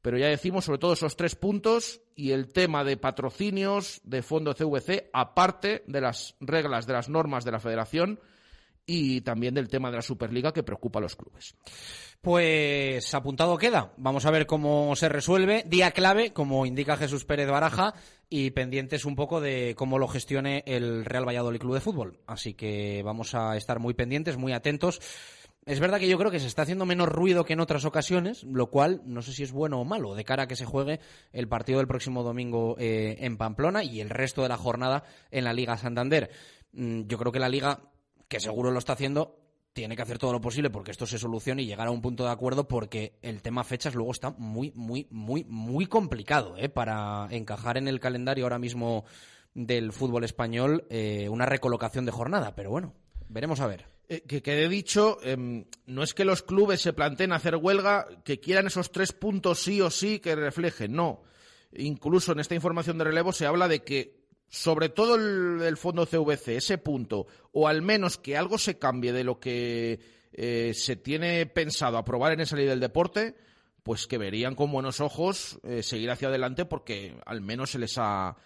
Pero 0.00 0.16
ya 0.16 0.28
decimos 0.28 0.64
sobre 0.64 0.78
todo 0.78 0.94
esos 0.94 1.14
tres 1.16 1.36
puntos 1.36 2.00
y 2.14 2.30
el 2.30 2.54
tema 2.54 2.84
de 2.84 2.96
patrocinios 2.96 4.00
de 4.02 4.22
fondo 4.22 4.54
CVC, 4.54 5.10
aparte 5.12 5.84
de 5.86 6.00
las 6.00 6.36
reglas, 6.40 6.86
de 6.86 6.94
las 6.94 7.10
normas 7.10 7.44
de 7.44 7.52
la 7.52 7.60
federación, 7.60 8.18
y 8.86 9.20
también 9.22 9.54
del 9.54 9.68
tema 9.68 9.90
de 9.90 9.96
la 9.96 10.02
Superliga 10.02 10.52
que 10.52 10.62
preocupa 10.62 11.00
a 11.00 11.02
los 11.02 11.16
clubes. 11.16 11.56
Pues 12.20 13.12
apuntado 13.14 13.58
queda. 13.58 13.92
Vamos 13.96 14.26
a 14.26 14.30
ver 14.30 14.46
cómo 14.46 14.94
se 14.96 15.08
resuelve. 15.08 15.64
Día 15.66 15.90
clave, 15.90 16.32
como 16.32 16.66
indica 16.66 16.96
Jesús 16.96 17.24
Pérez 17.24 17.48
Baraja, 17.48 17.94
y 18.28 18.50
pendientes 18.50 19.04
un 19.04 19.16
poco 19.16 19.40
de 19.40 19.74
cómo 19.76 19.98
lo 19.98 20.08
gestione 20.08 20.64
el 20.66 21.04
Real 21.04 21.26
Valladolid 21.26 21.60
Club 21.60 21.74
de 21.74 21.80
Fútbol. 21.80 22.20
Así 22.26 22.54
que 22.54 23.02
vamos 23.04 23.34
a 23.34 23.56
estar 23.56 23.78
muy 23.78 23.94
pendientes, 23.94 24.36
muy 24.36 24.52
atentos. 24.52 25.00
Es 25.66 25.80
verdad 25.80 25.98
que 25.98 26.08
yo 26.08 26.16
creo 26.16 26.30
que 26.30 26.38
se 26.38 26.46
está 26.46 26.62
haciendo 26.62 26.86
menos 26.86 27.08
ruido 27.08 27.44
que 27.44 27.54
en 27.54 27.60
otras 27.60 27.84
ocasiones, 27.84 28.44
lo 28.44 28.70
cual 28.70 29.02
no 29.04 29.20
sé 29.20 29.32
si 29.32 29.42
es 29.42 29.50
bueno 29.50 29.80
o 29.80 29.84
malo 29.84 30.14
de 30.14 30.24
cara 30.24 30.44
a 30.44 30.46
que 30.46 30.54
se 30.54 30.64
juegue 30.64 31.00
el 31.32 31.48
partido 31.48 31.78
del 31.78 31.88
próximo 31.88 32.22
domingo 32.22 32.76
eh, 32.78 33.16
en 33.18 33.36
Pamplona 33.36 33.82
y 33.82 34.00
el 34.00 34.10
resto 34.10 34.42
de 34.42 34.48
la 34.48 34.56
jornada 34.56 35.02
en 35.32 35.42
la 35.42 35.52
Liga 35.52 35.76
Santander. 35.76 36.30
Mm, 36.72 37.02
yo 37.08 37.18
creo 37.18 37.32
que 37.32 37.40
la 37.40 37.48
Liga 37.48 37.80
que 38.28 38.40
seguro 38.40 38.70
lo 38.70 38.78
está 38.78 38.94
haciendo, 38.94 39.38
tiene 39.72 39.94
que 39.94 40.02
hacer 40.02 40.18
todo 40.18 40.32
lo 40.32 40.40
posible 40.40 40.70
porque 40.70 40.90
esto 40.90 41.06
se 41.06 41.18
solucione 41.18 41.62
y 41.62 41.66
llegar 41.66 41.88
a 41.88 41.90
un 41.90 42.00
punto 42.00 42.24
de 42.24 42.30
acuerdo 42.30 42.66
porque 42.66 43.18
el 43.20 43.42
tema 43.42 43.62
fechas 43.62 43.94
luego 43.94 44.12
está 44.12 44.30
muy, 44.30 44.72
muy, 44.74 45.06
muy, 45.10 45.44
muy 45.44 45.86
complicado 45.86 46.56
¿eh? 46.56 46.70
para 46.70 47.28
encajar 47.30 47.76
en 47.76 47.86
el 47.86 48.00
calendario 48.00 48.44
ahora 48.44 48.58
mismo 48.58 49.04
del 49.52 49.92
fútbol 49.92 50.24
español 50.24 50.86
eh, 50.88 51.28
una 51.28 51.46
recolocación 51.46 52.06
de 52.06 52.12
jornada. 52.12 52.54
Pero 52.54 52.70
bueno, 52.70 52.94
veremos 53.28 53.60
a 53.60 53.66
ver. 53.66 53.86
Eh, 54.08 54.22
que 54.22 54.40
quede 54.40 54.68
dicho, 54.68 55.18
em, 55.22 55.66
no 55.86 56.02
es 56.02 56.14
que 56.14 56.24
los 56.24 56.42
clubes 56.42 56.80
se 56.80 56.92
planteen 56.92 57.32
hacer 57.32 57.56
huelga, 57.56 58.06
que 58.24 58.40
quieran 58.40 58.68
esos 58.68 58.92
tres 58.92 59.12
puntos 59.12 59.58
sí 59.58 59.80
o 59.80 59.90
sí 59.90 60.20
que 60.20 60.36
reflejen, 60.36 60.92
no. 60.92 61.22
Incluso 61.72 62.32
en 62.32 62.40
esta 62.40 62.54
información 62.54 62.98
de 62.98 63.04
relevo 63.04 63.32
se 63.32 63.46
habla 63.46 63.68
de 63.68 63.82
que 63.82 64.15
sobre 64.48 64.88
todo 64.88 65.16
el, 65.16 65.76
fondo 65.76 66.06
CVC, 66.06 66.56
ese 66.56 66.78
punto, 66.78 67.26
o 67.52 67.68
al 67.68 67.82
menos 67.82 68.16
que 68.18 68.36
algo 68.36 68.58
se 68.58 68.78
cambie 68.78 69.12
de 69.12 69.24
lo 69.24 69.40
que 69.40 70.00
eh, 70.32 70.72
se 70.74 70.96
tiene 70.96 71.46
pensado 71.46 71.98
aprobar 71.98 72.32
en 72.32 72.40
esa 72.40 72.56
ley 72.56 72.66
del 72.66 72.80
deporte, 72.80 73.36
pues 73.82 74.06
que 74.06 74.18
verían 74.18 74.54
con 74.54 74.72
buenos 74.72 75.00
ojos 75.00 75.58
eh, 75.62 75.82
seguir 75.82 76.10
hacia 76.10 76.28
adelante 76.28 76.64
porque 76.64 77.16
al 77.24 77.40
menos 77.40 77.70
se 77.70 77.78
les 77.78 77.98
ha 77.98 78.36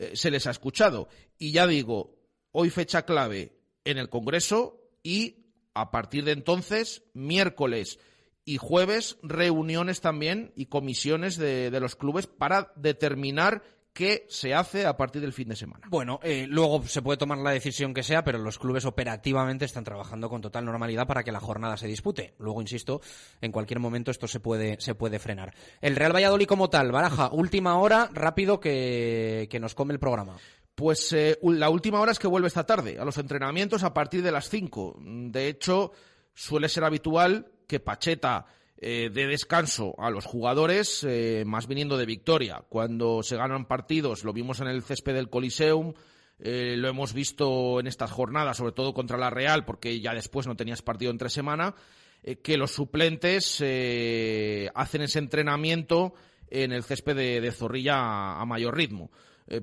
eh, 0.00 0.16
se 0.16 0.30
les 0.30 0.46
ha 0.46 0.50
escuchado. 0.50 1.08
Y 1.38 1.52
ya 1.52 1.66
digo, 1.66 2.16
hoy 2.52 2.70
fecha 2.70 3.04
clave 3.04 3.52
en 3.84 3.98
el 3.98 4.08
Congreso 4.08 4.80
y 5.02 5.44
a 5.74 5.90
partir 5.90 6.24
de 6.24 6.32
entonces, 6.32 7.02
miércoles 7.12 7.98
y 8.46 8.56
jueves, 8.56 9.18
reuniones 9.22 10.00
también 10.00 10.52
y 10.56 10.66
comisiones 10.66 11.36
de, 11.36 11.70
de 11.70 11.80
los 11.80 11.96
clubes 11.96 12.26
para 12.26 12.72
determinar 12.76 13.62
qué 14.00 14.24
se 14.30 14.54
hace 14.54 14.86
a 14.86 14.96
partir 14.96 15.20
del 15.20 15.34
fin 15.34 15.50
de 15.50 15.56
semana. 15.56 15.86
Bueno, 15.90 16.20
eh, 16.22 16.46
luego 16.48 16.82
se 16.86 17.02
puede 17.02 17.18
tomar 17.18 17.36
la 17.36 17.50
decisión 17.50 17.92
que 17.92 18.02
sea, 18.02 18.24
pero 18.24 18.38
los 18.38 18.58
clubes 18.58 18.86
operativamente 18.86 19.66
están 19.66 19.84
trabajando 19.84 20.30
con 20.30 20.40
total 20.40 20.64
normalidad 20.64 21.06
para 21.06 21.22
que 21.22 21.30
la 21.30 21.38
jornada 21.38 21.76
se 21.76 21.86
dispute. 21.86 22.32
Luego, 22.38 22.62
insisto, 22.62 23.02
en 23.42 23.52
cualquier 23.52 23.78
momento 23.78 24.10
esto 24.10 24.26
se 24.26 24.40
puede, 24.40 24.80
se 24.80 24.94
puede 24.94 25.18
frenar. 25.18 25.54
El 25.82 25.96
Real 25.96 26.14
Valladolid 26.14 26.46
como 26.46 26.70
tal, 26.70 26.90
Baraja, 26.90 27.28
última 27.30 27.78
hora, 27.78 28.08
rápido 28.14 28.58
que, 28.58 29.58
nos 29.60 29.74
come 29.74 29.92
el 29.92 30.00
programa. 30.00 30.38
Pues 30.74 31.12
eh, 31.12 31.38
la 31.42 31.68
última 31.68 32.00
hora 32.00 32.12
es 32.12 32.18
que 32.18 32.26
vuelve 32.26 32.48
esta 32.48 32.64
tarde 32.64 32.98
a 32.98 33.04
los 33.04 33.18
entrenamientos 33.18 33.82
a 33.82 33.92
partir 33.92 34.22
de 34.22 34.32
las 34.32 34.48
5. 34.48 34.96
De 35.28 35.46
hecho, 35.46 35.92
suele 36.32 36.70
ser 36.70 36.84
habitual 36.84 37.52
que 37.68 37.80
Pacheta 37.80 38.46
eh, 38.82 39.10
de 39.12 39.26
descanso 39.26 39.94
a 39.98 40.08
los 40.08 40.24
jugadores, 40.24 41.04
eh, 41.04 41.44
más 41.46 41.66
viniendo 41.66 41.98
de 41.98 42.06
victoria. 42.06 42.64
Cuando 42.70 43.22
se 43.22 43.36
ganan 43.36 43.66
partidos, 43.66 44.24
lo 44.24 44.32
vimos 44.32 44.60
en 44.60 44.68
el 44.68 44.82
césped 44.82 45.12
del 45.12 45.28
Coliseum, 45.28 45.92
eh, 46.38 46.76
lo 46.78 46.88
hemos 46.88 47.12
visto 47.12 47.78
en 47.78 47.86
estas 47.86 48.10
jornadas, 48.10 48.56
sobre 48.56 48.72
todo 48.72 48.94
contra 48.94 49.18
la 49.18 49.28
Real, 49.28 49.66
porque 49.66 50.00
ya 50.00 50.14
después 50.14 50.46
no 50.46 50.56
tenías 50.56 50.80
partido 50.80 51.10
entre 51.10 51.28
semana, 51.28 51.74
que 52.42 52.56
los 52.56 52.70
suplentes 52.70 53.56
hacen 54.74 55.02
ese 55.02 55.18
entrenamiento 55.18 56.12
en 56.48 56.72
el 56.72 56.84
césped 56.84 57.16
de, 57.16 57.52
Zorrilla 57.52 58.40
a, 58.40 58.44
mayor 58.44 58.76
ritmo. 58.76 59.10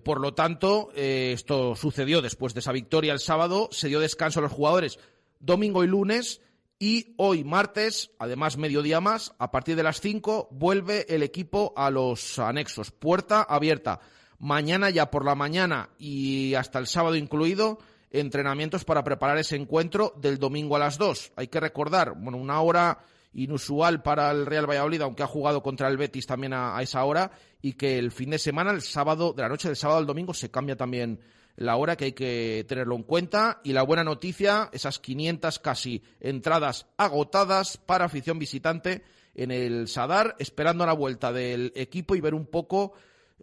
por 0.03 0.19
lo 0.19 0.33
tanto, 0.33 0.89
esto 0.95 1.75
sucedió 1.75 2.23
después 2.23 2.55
de 2.55 2.61
esa 2.61 2.71
victoria 2.71 3.13
el 3.13 3.19
sábado, 3.19 3.69
se 3.71 3.89
dio 3.89 3.99
descanso 3.99 4.39
a 4.39 4.41
los 4.43 4.51
jugadores 4.51 4.97
domingo 5.39 5.83
y 5.83 5.87
lunes 5.87 6.41
Y 6.79 7.15
hoy, 7.17 7.43
martes, 7.43 8.11
además 8.19 8.57
mediodía 8.57 9.01
más, 9.01 9.33
a 9.39 9.49
partir 9.49 9.75
de 9.75 9.81
las 9.81 9.99
5, 9.99 10.49
vuelve 10.51 11.07
el 11.09 11.23
equipo 11.23 11.73
a 11.75 11.89
los 11.89 12.37
anexos. 12.37 12.91
Puerta 12.91 13.41
abierta. 13.41 13.99
Mañana 14.37 14.91
ya 14.91 15.09
por 15.09 15.25
la 15.25 15.33
mañana 15.33 15.89
y 15.97 16.53
hasta 16.53 16.77
el 16.77 16.85
sábado 16.85 17.15
incluido, 17.15 17.79
entrenamientos 18.11 18.85
para 18.85 19.03
preparar 19.03 19.39
ese 19.39 19.55
encuentro 19.55 20.13
del 20.17 20.37
domingo 20.37 20.75
a 20.75 20.79
las 20.79 20.99
2. 20.99 21.31
Hay 21.35 21.47
que 21.47 21.59
recordar, 21.59 22.13
bueno, 22.15 22.37
una 22.37 22.61
hora 22.61 22.99
inusual 23.33 24.03
para 24.03 24.29
el 24.29 24.45
Real 24.45 24.69
Valladolid, 24.69 25.01
aunque 25.01 25.23
ha 25.23 25.27
jugado 25.27 25.63
contra 25.63 25.87
el 25.87 25.97
Betis 25.97 26.27
también 26.27 26.53
a, 26.53 26.79
esa 26.83 27.03
hora, 27.03 27.31
y 27.59 27.73
que 27.73 27.97
el 27.97 28.11
fin 28.11 28.29
de 28.29 28.37
semana, 28.37 28.69
el 28.69 28.83
sábado, 28.83 29.33
de 29.33 29.41
la 29.41 29.49
noche 29.49 29.67
del 29.67 29.77
sábado 29.77 29.99
al 29.99 30.05
domingo, 30.05 30.35
se 30.35 30.51
cambia 30.51 30.75
también 30.75 31.19
la 31.57 31.75
hora, 31.75 31.97
que 31.97 32.05
hay 32.05 32.13
que 32.13 32.65
tenerlo 32.67 32.95
en 32.95 33.03
cuenta. 33.03 33.59
Y 33.63 33.73
la 33.73 33.83
buena 33.83 34.03
noticia, 34.03 34.69
esas 34.71 34.99
500 34.99 35.59
casi 35.59 36.03
entradas 36.21 36.85
agotadas 36.95 37.77
para 37.77 38.05
afición 38.05 38.39
visitante 38.39 39.03
en 39.35 39.51
el 39.51 39.87
Sadar, 39.87 40.35
esperando 40.39 40.85
la 40.85 40.93
vuelta 40.93 41.33
del 41.33 41.73
equipo 41.75 42.15
y 42.15 42.21
ver 42.21 42.33
un 42.33 42.45
poco 42.45 42.93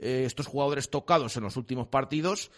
eh, 0.00 0.22
estos 0.24 0.46
jugadores 0.46 0.90
tocados 0.90 1.36
en 1.36 1.42
los 1.42 1.56
últimos 1.56 1.88
partidos, 1.88 2.50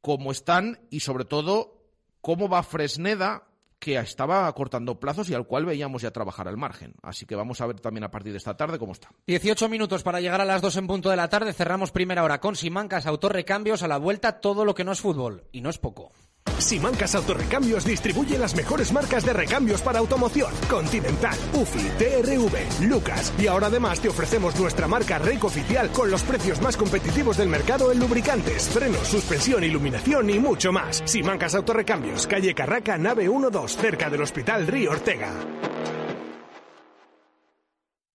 cómo 0.00 0.32
están 0.32 0.80
y 0.90 1.00
sobre 1.00 1.24
todo 1.24 1.82
cómo 2.20 2.48
va 2.48 2.62
Fresneda 2.62 3.49
que 3.80 3.96
estaba 3.98 4.52
cortando 4.54 5.00
plazos 5.00 5.28
y 5.30 5.34
al 5.34 5.46
cual 5.46 5.64
veíamos 5.64 6.02
ya 6.02 6.12
trabajar 6.12 6.46
al 6.46 6.58
margen. 6.58 6.94
Así 7.02 7.26
que 7.26 7.34
vamos 7.34 7.60
a 7.60 7.66
ver 7.66 7.80
también 7.80 8.04
a 8.04 8.10
partir 8.10 8.32
de 8.32 8.38
esta 8.38 8.56
tarde 8.56 8.78
cómo 8.78 8.92
está. 8.92 9.08
18 9.26 9.68
minutos 9.68 10.02
para 10.02 10.20
llegar 10.20 10.40
a 10.40 10.44
las 10.44 10.60
2 10.60 10.76
en 10.76 10.86
punto 10.86 11.10
de 11.10 11.16
la 11.16 11.28
tarde. 11.28 11.54
Cerramos 11.54 11.90
primera 11.90 12.22
hora 12.22 12.40
con 12.40 12.54
Simancas, 12.54 13.06
autorrecambios, 13.06 13.82
a 13.82 13.88
la 13.88 13.96
vuelta 13.96 14.40
todo 14.40 14.64
lo 14.64 14.74
que 14.74 14.84
no 14.84 14.92
es 14.92 15.00
fútbol. 15.00 15.44
Y 15.50 15.62
no 15.62 15.70
es 15.70 15.78
poco. 15.78 16.12
Simancas 16.58 17.14
Autorrecambios 17.14 17.84
distribuye 17.84 18.38
las 18.38 18.54
mejores 18.54 18.92
marcas 18.92 19.24
de 19.24 19.32
recambios 19.32 19.80
para 19.82 19.98
automoción. 19.98 20.52
Continental, 20.68 21.36
UFI, 21.54 21.88
TRV, 21.98 22.86
Lucas. 22.88 23.32
Y 23.38 23.46
ahora 23.46 23.68
además 23.68 24.00
te 24.00 24.08
ofrecemos 24.08 24.58
nuestra 24.58 24.86
marca 24.86 25.18
REC 25.18 25.44
oficial 25.44 25.90
con 25.90 26.10
los 26.10 26.22
precios 26.22 26.60
más 26.60 26.76
competitivos 26.76 27.36
del 27.36 27.48
mercado 27.48 27.90
en 27.92 27.98
lubricantes, 27.98 28.68
frenos, 28.68 29.08
suspensión, 29.08 29.64
iluminación 29.64 30.30
y 30.30 30.38
mucho 30.38 30.72
más. 30.72 31.02
Simancas 31.06 31.54
Autorrecambios, 31.54 32.26
calle 32.26 32.54
Carraca, 32.54 32.98
nave 32.98 33.26
12, 33.26 33.80
cerca 33.80 34.10
del 34.10 34.22
Hospital 34.22 34.66
Río 34.66 34.90
Ortega. 34.90 35.32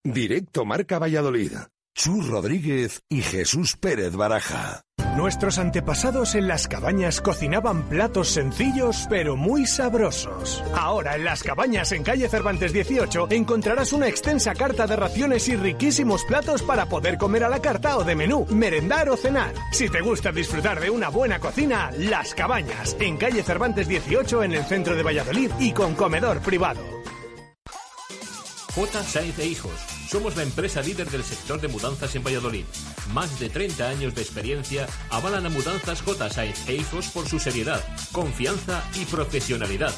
Directo 0.04 0.66
Marca 0.66 1.00
Valladolid. 1.00 1.54
Chus 1.96 2.28
Rodríguez 2.28 3.02
y 3.10 3.22
Jesús 3.22 3.78
Pérez 3.78 4.16
Baraja. 4.16 4.84
Nuestros 5.16 5.60
antepasados 5.60 6.36
en 6.36 6.50
las 6.50 6.68
cabañas 6.68 7.22
cocinaban 7.22 7.84
platos 7.84 8.28
sencillos 8.28 9.08
pero 9.10 9.38
muy 9.38 9.66
sabrosos. 9.66 10.62
Ahora 10.76 11.16
en 11.16 11.24
las 11.24 11.42
cabañas 11.42 11.94
en 11.94 12.04
calle 12.04 12.28
Cervantes 12.28 12.74
18 12.74 13.28
encontrarás 13.30 13.94
una 13.94 14.10
extensa 14.10 14.54
carta 14.54 14.86
de 14.88 14.98
raciones 14.98 15.48
y 15.48 15.56
riquísimos 15.56 16.26
platos 16.26 16.64
para 16.64 16.88
poder 16.88 17.18
comer 17.18 17.46
a 17.46 17.50
la 17.50 17.62
carta 17.62 17.98
o 17.98 18.04
de 18.04 18.14
menú, 18.14 18.46
merendar 18.50 19.08
o 19.10 19.16
cenar. 19.16 19.54
Si 19.72 19.88
te 19.88 20.02
gusta 20.02 20.34
disfrutar 20.34 20.82
de 20.82 20.90
una 20.90 21.08
buena 21.08 21.40
cocina, 21.40 21.92
Las 21.98 22.36
Cabañas 22.36 22.98
en 23.00 23.16
calle 23.16 23.42
Cervantes 23.42 23.88
18 23.88 24.44
en 24.44 24.52
el 24.52 24.66
centro 24.66 24.96
de 24.96 25.04
Valladolid 25.04 25.52
y 25.60 25.72
con 25.72 25.96
comedor 25.96 26.40
privado. 26.42 26.82
J. 28.76 29.00
E 29.38 29.46
Hijos. 29.46 29.95
Somos 30.08 30.36
la 30.36 30.44
empresa 30.44 30.82
líder 30.82 31.10
del 31.10 31.24
sector 31.24 31.60
de 31.60 31.68
mudanzas 31.68 32.16
en 32.16 32.24
Valladolid. 32.24 32.66
Más 33.14 33.40
de 33.40 33.50
30 33.50 33.88
años 33.88 34.16
de 34.16 34.22
experiencia 34.22 34.88
avalan 35.10 35.46
a 35.46 35.50
Mudanzas 35.50 36.02
J. 36.02 36.30
Sainz 36.30 36.68
e 36.68 36.76
Hijos 36.76 37.08
por 37.08 37.28
su 37.28 37.40
seriedad, 37.40 37.84
confianza 38.12 38.84
y 38.96 39.06
profesionalidad. 39.06 39.94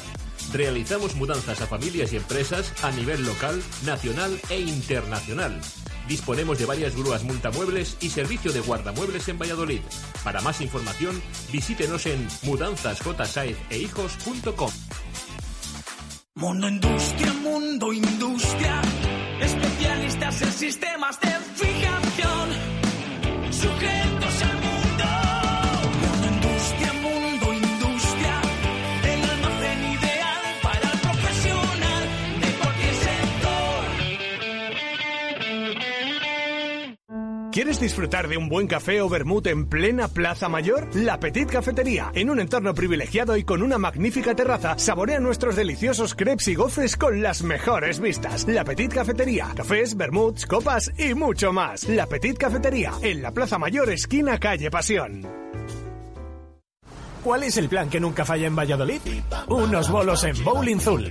Realizamos 0.52 1.14
mudanzas 1.14 1.60
a 1.60 1.66
familias 1.66 2.12
y 2.12 2.16
empresas 2.16 2.72
a 2.82 2.90
nivel 2.92 3.24
local, 3.24 3.62
nacional 3.84 4.40
e 4.48 4.60
internacional. 4.60 5.60
Disponemos 6.08 6.58
de 6.58 6.64
varias 6.64 6.96
grúas 6.96 7.22
multamuebles 7.22 7.98
y 8.00 8.08
servicio 8.08 8.50
de 8.52 8.60
guardamuebles 8.60 9.28
en 9.28 9.38
Valladolid. 9.38 9.82
Para 10.24 10.40
más 10.40 10.62
información, 10.62 11.22
visítenos 11.52 12.06
en 12.06 12.26
mudanzasjsaezehijos.com. 12.44 14.70
Mundo 16.34 16.68
Industria, 16.68 17.32
Mundo 17.34 17.92
Industria, 17.92 18.80
especialistas 19.40 20.42
en 20.42 20.52
sistemas 20.52 21.20
de 21.20 21.30
fijación, 21.54 22.48
¿Quieres 37.58 37.80
disfrutar 37.80 38.28
de 38.28 38.36
un 38.36 38.48
buen 38.48 38.68
café 38.68 39.02
o 39.02 39.08
vermut 39.08 39.44
en 39.48 39.66
plena 39.66 40.06
Plaza 40.06 40.48
Mayor? 40.48 40.94
La 40.94 41.18
Petit 41.18 41.50
Cafetería, 41.50 42.12
en 42.14 42.30
un 42.30 42.38
entorno 42.38 42.72
privilegiado 42.72 43.36
y 43.36 43.42
con 43.42 43.64
una 43.64 43.78
magnífica 43.78 44.32
terraza, 44.32 44.78
saborea 44.78 45.18
nuestros 45.18 45.56
deliciosos 45.56 46.14
crepes 46.14 46.46
y 46.46 46.54
gofres 46.54 46.96
con 46.96 47.20
las 47.20 47.42
mejores 47.42 47.98
vistas. 47.98 48.46
La 48.46 48.62
Petit 48.62 48.94
Cafetería, 48.94 49.48
cafés, 49.56 49.96
vermuts, 49.96 50.46
copas 50.46 50.92
y 50.96 51.14
mucho 51.14 51.52
más. 51.52 51.88
La 51.88 52.06
Petit 52.06 52.38
Cafetería, 52.38 52.92
en 53.02 53.22
la 53.22 53.32
Plaza 53.32 53.58
Mayor, 53.58 53.90
esquina 53.90 54.38
calle 54.38 54.70
Pasión. 54.70 55.26
¿Cuál 57.24 57.42
es 57.42 57.56
el 57.56 57.68
plan 57.68 57.90
que 57.90 57.98
nunca 57.98 58.24
falla 58.24 58.46
en 58.46 58.54
Valladolid? 58.54 59.00
Unos 59.48 59.90
bolos 59.90 60.22
en 60.22 60.44
Bowling 60.44 60.78
Zul. 60.78 61.10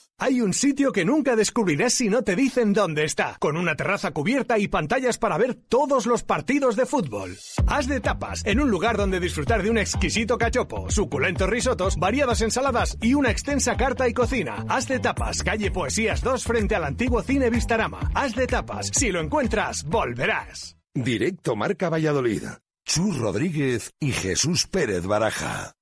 Hay 0.21 0.39
un 0.39 0.53
sitio 0.53 0.91
que 0.91 1.03
nunca 1.03 1.35
descubrirás 1.35 1.95
si 1.95 2.07
no 2.07 2.21
te 2.21 2.35
dicen 2.35 2.73
dónde 2.73 3.05
está, 3.05 3.37
con 3.39 3.57
una 3.57 3.75
terraza 3.75 4.11
cubierta 4.11 4.59
y 4.59 4.67
pantallas 4.67 5.17
para 5.17 5.35
ver 5.35 5.55
todos 5.55 6.05
los 6.05 6.21
partidos 6.21 6.75
de 6.75 6.85
fútbol. 6.85 7.35
Haz 7.65 7.87
de 7.87 8.01
tapas, 8.01 8.45
en 8.45 8.59
un 8.59 8.69
lugar 8.69 8.97
donde 8.97 9.19
disfrutar 9.19 9.63
de 9.63 9.71
un 9.71 9.79
exquisito 9.79 10.37
cachopo, 10.37 10.91
suculentos 10.91 11.49
risotos, 11.49 11.97
variadas 11.97 12.41
ensaladas 12.41 12.99
y 13.01 13.15
una 13.15 13.31
extensa 13.31 13.75
carta 13.77 14.07
y 14.07 14.13
cocina. 14.13 14.63
Haz 14.69 14.87
de 14.87 14.99
tapas, 14.99 15.41
calle 15.41 15.71
Poesías 15.71 16.21
2 16.21 16.43
frente 16.43 16.75
al 16.75 16.83
antiguo 16.83 17.23
Cine 17.23 17.49
Vistarama. 17.49 18.11
Haz 18.13 18.35
de 18.35 18.45
tapas, 18.45 18.91
si 18.93 19.09
lo 19.09 19.21
encuentras, 19.21 19.85
volverás. 19.85 20.77
Directo 20.93 21.55
Marca 21.55 21.89
Valladolid. 21.89 22.43
Chus 22.85 23.17
Rodríguez 23.17 23.91
y 23.99 24.11
Jesús 24.11 24.67
Pérez 24.67 25.03
Baraja. 25.07 25.73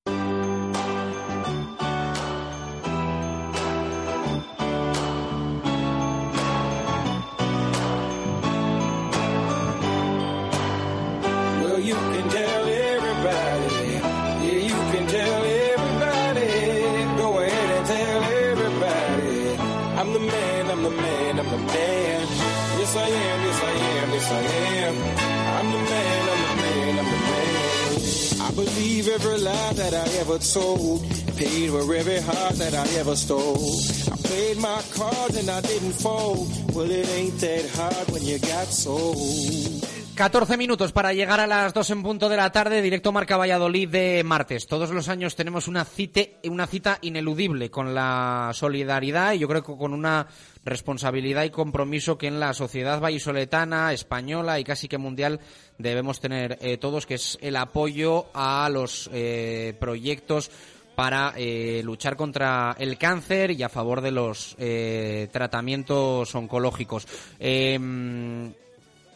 Every 29.12 29.38
lie 29.39 29.74
that 29.74 29.93
I 29.93 30.07
ever 30.20 30.38
told. 30.39 31.01
Paid 31.38 31.70
for 31.72 31.95
every 31.95 32.22
heart 32.22 32.55
that 32.55 32.74
I 32.74 32.86
ever 32.99 33.16
stole. 33.16 33.80
I 34.12 34.16
played 34.28 34.57
my 34.57 34.82
cards 34.93 35.36
and 35.38 35.49
I 35.49 35.62
didn't 35.62 35.93
fold. 35.93 36.47
Well, 36.76 36.89
it 36.89 37.07
ain't 37.10 37.39
that 37.39 37.70
hard 37.76 38.12
when 38.12 38.24
you 38.24 38.39
got 38.39 38.68
sold. 38.68 39.86
14 40.20 40.57
minutos 40.57 40.91
para 40.91 41.14
llegar 41.14 41.39
a 41.39 41.47
las 41.47 41.74
2 41.74 41.91
en 41.91 42.03
punto 42.03 42.28
de 42.28 42.36
la 42.36 42.51
tarde, 42.51 42.82
directo 42.82 43.14
Marca 43.14 43.38
Valladolid 43.38 43.88
de 43.88 44.22
martes. 44.26 44.68
Todos 44.68 44.89
los 44.89 45.07
años 45.07 45.38
tenemos 45.38 45.70
una, 45.70 45.86
cite, 45.86 46.41
una 46.43 46.68
cita 46.68 46.97
ineludible 47.01 47.72
con 47.72 47.95
la 47.95 48.51
solidaridad 48.53 49.32
y 49.32 49.39
yo 49.39 49.47
creo 49.47 49.64
que 49.64 49.78
con 49.78 49.93
una 49.93 50.28
responsabilidad 50.66 51.45
y 51.45 51.51
compromiso 51.51 52.18
que 52.18 52.28
en 52.28 52.41
la 52.41 52.53
sociedad 52.53 52.99
vallisoletana, 52.99 53.93
española 53.93 54.60
y 54.60 54.66
casi 54.66 54.89
que 54.89 54.97
mundial 54.97 55.39
debemos 55.80 56.19
tener 56.19 56.59
eh, 56.61 56.77
todos, 56.77 57.07
que 57.07 57.15
es 57.15 57.39
el 57.41 57.55
apoyo 57.55 58.27
a 58.34 58.69
los 58.69 59.09
eh, 59.11 59.73
proyectos 59.80 60.51
para 60.93 61.34
eh, 61.38 61.82
luchar 61.84 62.15
contra 62.15 62.75
el 62.77 62.97
cáncer 62.97 63.51
y 63.51 63.63
a 63.63 63.69
favor 63.69 64.01
de 64.01 64.11
los 64.11 64.55
tratamientos 65.32 66.36
oncológicos. 66.36 67.07
Eh, 67.39 67.80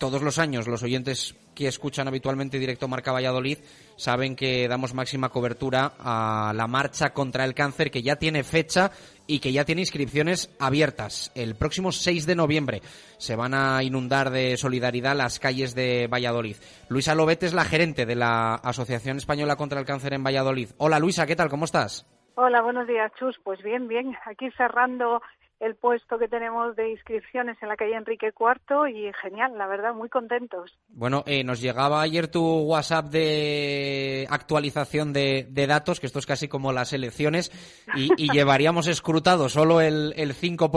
todos 0.03 0.22
los 0.22 0.38
años 0.39 0.68
los 0.68 0.84
oyentes 0.84 1.36
que 1.53 1.68
escuchan 1.68 2.07
habitualmente 2.07 2.59
directo 2.59 2.88
Marca 2.88 3.11
Valladolid 3.11 3.57
saben 3.96 4.36
que 4.36 4.68
damos 4.68 4.94
máxima 4.94 5.30
cobertura 5.30 5.94
a 6.00 6.54
la 6.56 6.68
marcha 6.68 7.14
contra 7.14 7.46
el 7.46 7.54
cáncer 7.54 7.91
que 7.91 8.02
ya 8.02 8.16
tiene 8.16 8.44
fecha 8.44 8.91
y 9.28 9.39
que 9.39 9.52
ya 9.52 9.66
tiene 9.66 9.82
inscripciones 9.82 10.56
abiertas. 10.60 11.32
El 11.36 11.56
próximo 11.56 11.91
6 11.91 12.26
de 12.26 12.36
noviembre 12.36 12.82
se 13.18 13.36
van 13.36 13.54
a 13.54 13.84
inundar 13.84 14.30
de 14.30 14.58
solidaridad 14.58 15.16
las 15.16 15.39
calles 15.39 15.76
de 15.76 16.08
Valladolid. 16.08 16.58
Luisa 16.89 17.16
Lobet 17.16 17.44
es 17.44 17.54
la 17.54 17.66
gerente 17.66 18.06
de 18.06 18.16
la 18.16 18.56
Asociación 18.56 19.18
Española 19.18 19.56
contra 19.56 19.80
el 19.80 19.86
Cáncer 19.86 20.14
en 20.14 20.24
Valladolid. 20.24 20.70
Hola 20.78 21.00
Luisa, 21.00 21.26
¿qué 21.26 21.36
tal? 21.36 21.50
¿Cómo 21.50 21.66
estás? 21.66 22.06
Hola, 22.36 22.62
buenos 22.62 22.88
días, 22.88 23.12
Chus. 23.20 23.39
Pues 23.44 23.62
bien, 23.62 23.88
bien. 23.88 24.16
Aquí 24.26 24.50
cerrando 24.58 25.22
el 25.64 25.76
puesto 25.76 26.20
que 26.20 26.28
tenemos 26.28 26.76
de 26.76 26.89
inscripciones 26.91 27.57
en 27.61 27.70
la 27.70 27.78
calle 27.78 27.95
Enrique 27.95 28.34
IV 28.38 28.89
y 28.89 29.11
genial, 29.14 29.57
la 29.57 29.68
verdad, 29.68 29.93
muy 29.93 30.09
contentos. 30.09 30.78
Bueno, 30.89 31.24
eh, 31.26 31.43
nos 31.43 31.61
llegaba 31.61 32.01
ayer 32.01 32.28
tu 32.28 32.43
WhatsApp 32.64 33.05
de 33.05 34.28
actualización 34.30 35.14
de, 35.14 35.47
datos, 35.68 36.01
que 36.01 36.07
esto 36.07 36.20
es 36.20 36.26
casi 36.26 36.49
como 36.49 36.74
las 36.74 36.91
elecciones, 36.91 37.51
y, 37.95 38.09
llevaríamos 38.34 38.88
escrutado 38.88 39.47
solo 39.47 39.80
el, 39.80 40.14
el 40.18 40.34
5%, 40.34 40.68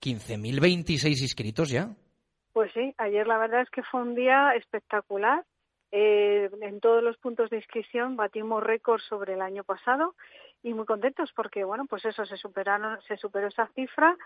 15.026 0.00 1.22
inscritos 1.22 1.70
ya. 1.70 1.88
Pues 2.52 2.70
sí, 2.72 2.94
ayer 2.98 3.26
la 3.26 3.38
verdad 3.38 3.62
es 3.62 3.70
que 3.70 3.82
fue 3.82 4.02
un 4.02 4.14
día 4.14 4.54
espectacular. 4.54 5.44
Eh, 5.90 6.50
en 6.62 6.80
todos 6.80 7.02
los 7.02 7.16
puntos 7.18 7.50
de 7.50 7.56
inscripción 7.56 8.16
batimos 8.16 8.62
récord 8.62 9.00
sobre 9.08 9.34
el 9.34 9.42
año 9.42 9.62
pasado 9.62 10.14
y 10.64 10.72
muy 10.72 10.86
contentos 10.86 11.30
porque 11.36 11.62
bueno 11.62 11.84
pues 11.86 12.04
eso 12.06 12.24
se 12.24 12.38
superaron 12.38 12.98
se 13.06 13.16
superó 13.18 13.46
esa 13.46 13.68
cifra 13.74 14.16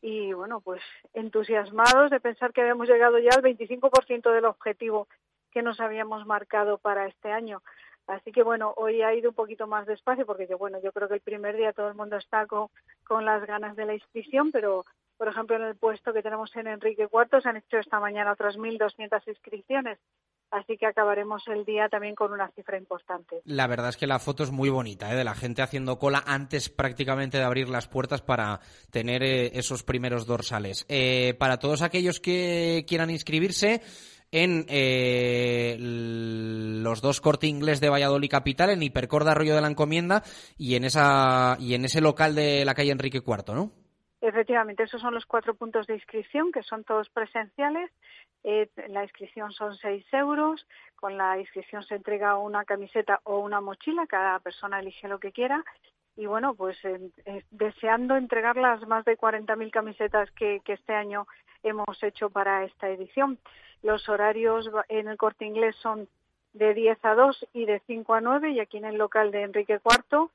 y 0.00 0.32
bueno 0.32 0.60
pues 0.60 0.82
entusiasmados 1.12 2.10
de 2.10 2.18
pensar 2.18 2.52
que 2.52 2.62
habíamos 2.62 2.88
llegado 2.88 3.18
ya 3.18 3.30
al 3.36 3.42
25% 3.42 4.32
del 4.32 4.46
objetivo 4.46 5.06
que 5.52 5.62
nos 5.62 5.80
habíamos 5.80 6.26
marcado 6.26 6.78
para 6.78 7.06
este 7.06 7.30
año. 7.30 7.62
Así 8.06 8.32
que 8.32 8.42
bueno 8.42 8.72
hoy 8.78 9.02
ha 9.02 9.14
ido 9.14 9.28
un 9.28 9.36
poquito 9.36 9.66
más 9.66 9.86
despacio 9.86 10.24
porque 10.24 10.46
yo 10.48 10.56
bueno 10.56 10.80
yo 10.82 10.92
creo 10.92 11.08
que 11.08 11.16
el 11.16 11.20
primer 11.20 11.56
día 11.56 11.74
todo 11.74 11.88
el 11.88 11.94
mundo 11.94 12.16
está 12.16 12.46
con, 12.46 12.68
con 13.06 13.26
las 13.26 13.46
ganas 13.46 13.76
de 13.76 13.84
la 13.84 13.94
inscripción 13.94 14.50
pero 14.50 14.86
por 15.18 15.28
ejemplo 15.28 15.56
en 15.56 15.62
el 15.62 15.76
puesto 15.76 16.14
que 16.14 16.22
tenemos 16.22 16.56
en 16.56 16.68
Enrique 16.68 17.06
IV 17.12 17.42
se 17.42 17.48
han 17.50 17.58
hecho 17.58 17.78
esta 17.78 18.00
mañana 18.00 18.32
otras 18.32 18.56
1.200 18.56 19.28
inscripciones 19.28 19.98
así 20.52 20.76
que 20.76 20.86
acabaremos 20.86 21.42
el 21.48 21.64
día 21.64 21.88
también 21.88 22.14
con 22.14 22.32
una 22.32 22.50
cifra 22.52 22.78
importante. 22.78 23.40
La 23.44 23.66
verdad 23.66 23.88
es 23.88 23.96
que 23.96 24.06
la 24.06 24.18
foto 24.18 24.44
es 24.44 24.50
muy 24.50 24.68
bonita, 24.68 25.12
¿eh? 25.12 25.16
de 25.16 25.24
la 25.24 25.34
gente 25.34 25.62
haciendo 25.62 25.98
cola 25.98 26.22
antes 26.26 26.68
prácticamente 26.68 27.38
de 27.38 27.44
abrir 27.44 27.68
las 27.68 27.88
puertas 27.88 28.22
para 28.22 28.60
tener 28.90 29.22
eh, 29.22 29.50
esos 29.54 29.82
primeros 29.82 30.26
dorsales. 30.26 30.86
Eh, 30.88 31.34
para 31.38 31.58
todos 31.58 31.82
aquellos 31.82 32.20
que 32.20 32.84
quieran 32.86 33.10
inscribirse, 33.10 33.82
en 34.32 34.64
eh, 34.68 35.76
los 35.78 37.02
dos 37.02 37.20
corte 37.20 37.46
inglés 37.46 37.80
de 37.80 37.90
Valladolid 37.90 38.30
Capital, 38.30 38.70
en 38.70 38.82
Hipercorda 38.82 39.32
Arroyo 39.32 39.54
de 39.54 39.60
la 39.60 39.68
Encomienda 39.68 40.22
y 40.56 40.74
en 40.74 40.84
esa 40.84 41.56
y 41.60 41.74
en 41.74 41.84
ese 41.84 42.00
local 42.00 42.34
de 42.34 42.64
la 42.64 42.74
calle 42.74 42.92
Enrique 42.92 43.22
IV, 43.24 43.54
¿no? 43.54 43.81
Efectivamente, 44.22 44.84
esos 44.84 45.00
son 45.00 45.14
los 45.14 45.26
cuatro 45.26 45.54
puntos 45.54 45.88
de 45.88 45.94
inscripción, 45.94 46.52
que 46.52 46.62
son 46.62 46.84
todos 46.84 47.08
presenciales. 47.10 47.90
Eh, 48.44 48.70
la 48.86 49.02
inscripción 49.02 49.50
son 49.50 49.74
seis 49.74 50.06
euros. 50.12 50.64
Con 50.94 51.18
la 51.18 51.40
inscripción 51.40 51.82
se 51.82 51.96
entrega 51.96 52.38
una 52.38 52.64
camiseta 52.64 53.20
o 53.24 53.40
una 53.40 53.60
mochila. 53.60 54.06
Cada 54.06 54.38
persona 54.38 54.78
elige 54.78 55.08
lo 55.08 55.18
que 55.18 55.32
quiera. 55.32 55.64
Y 56.14 56.26
bueno, 56.26 56.54
pues 56.54 56.78
deseando 57.50 58.16
entregar 58.16 58.56
las 58.56 58.86
más 58.86 59.04
de 59.04 59.18
40.000 59.18 59.70
camisetas 59.72 60.30
que, 60.30 60.60
que 60.64 60.74
este 60.74 60.94
año 60.94 61.26
hemos 61.64 62.00
hecho 62.04 62.30
para 62.30 62.64
esta 62.64 62.90
edición. 62.90 63.38
Los 63.82 64.08
horarios 64.08 64.70
en 64.88 65.08
el 65.08 65.16
corte 65.16 65.46
inglés 65.46 65.74
son 65.82 66.06
de 66.52 66.74
10 66.74 67.04
a 67.04 67.14
2 67.14 67.48
y 67.54 67.64
de 67.64 67.80
5 67.88 68.14
a 68.14 68.20
9 68.20 68.50
y 68.50 68.60
aquí 68.60 68.76
en 68.76 68.84
el 68.84 68.98
local 68.98 69.32
de 69.32 69.42
Enrique 69.42 69.80
IV 69.84 70.30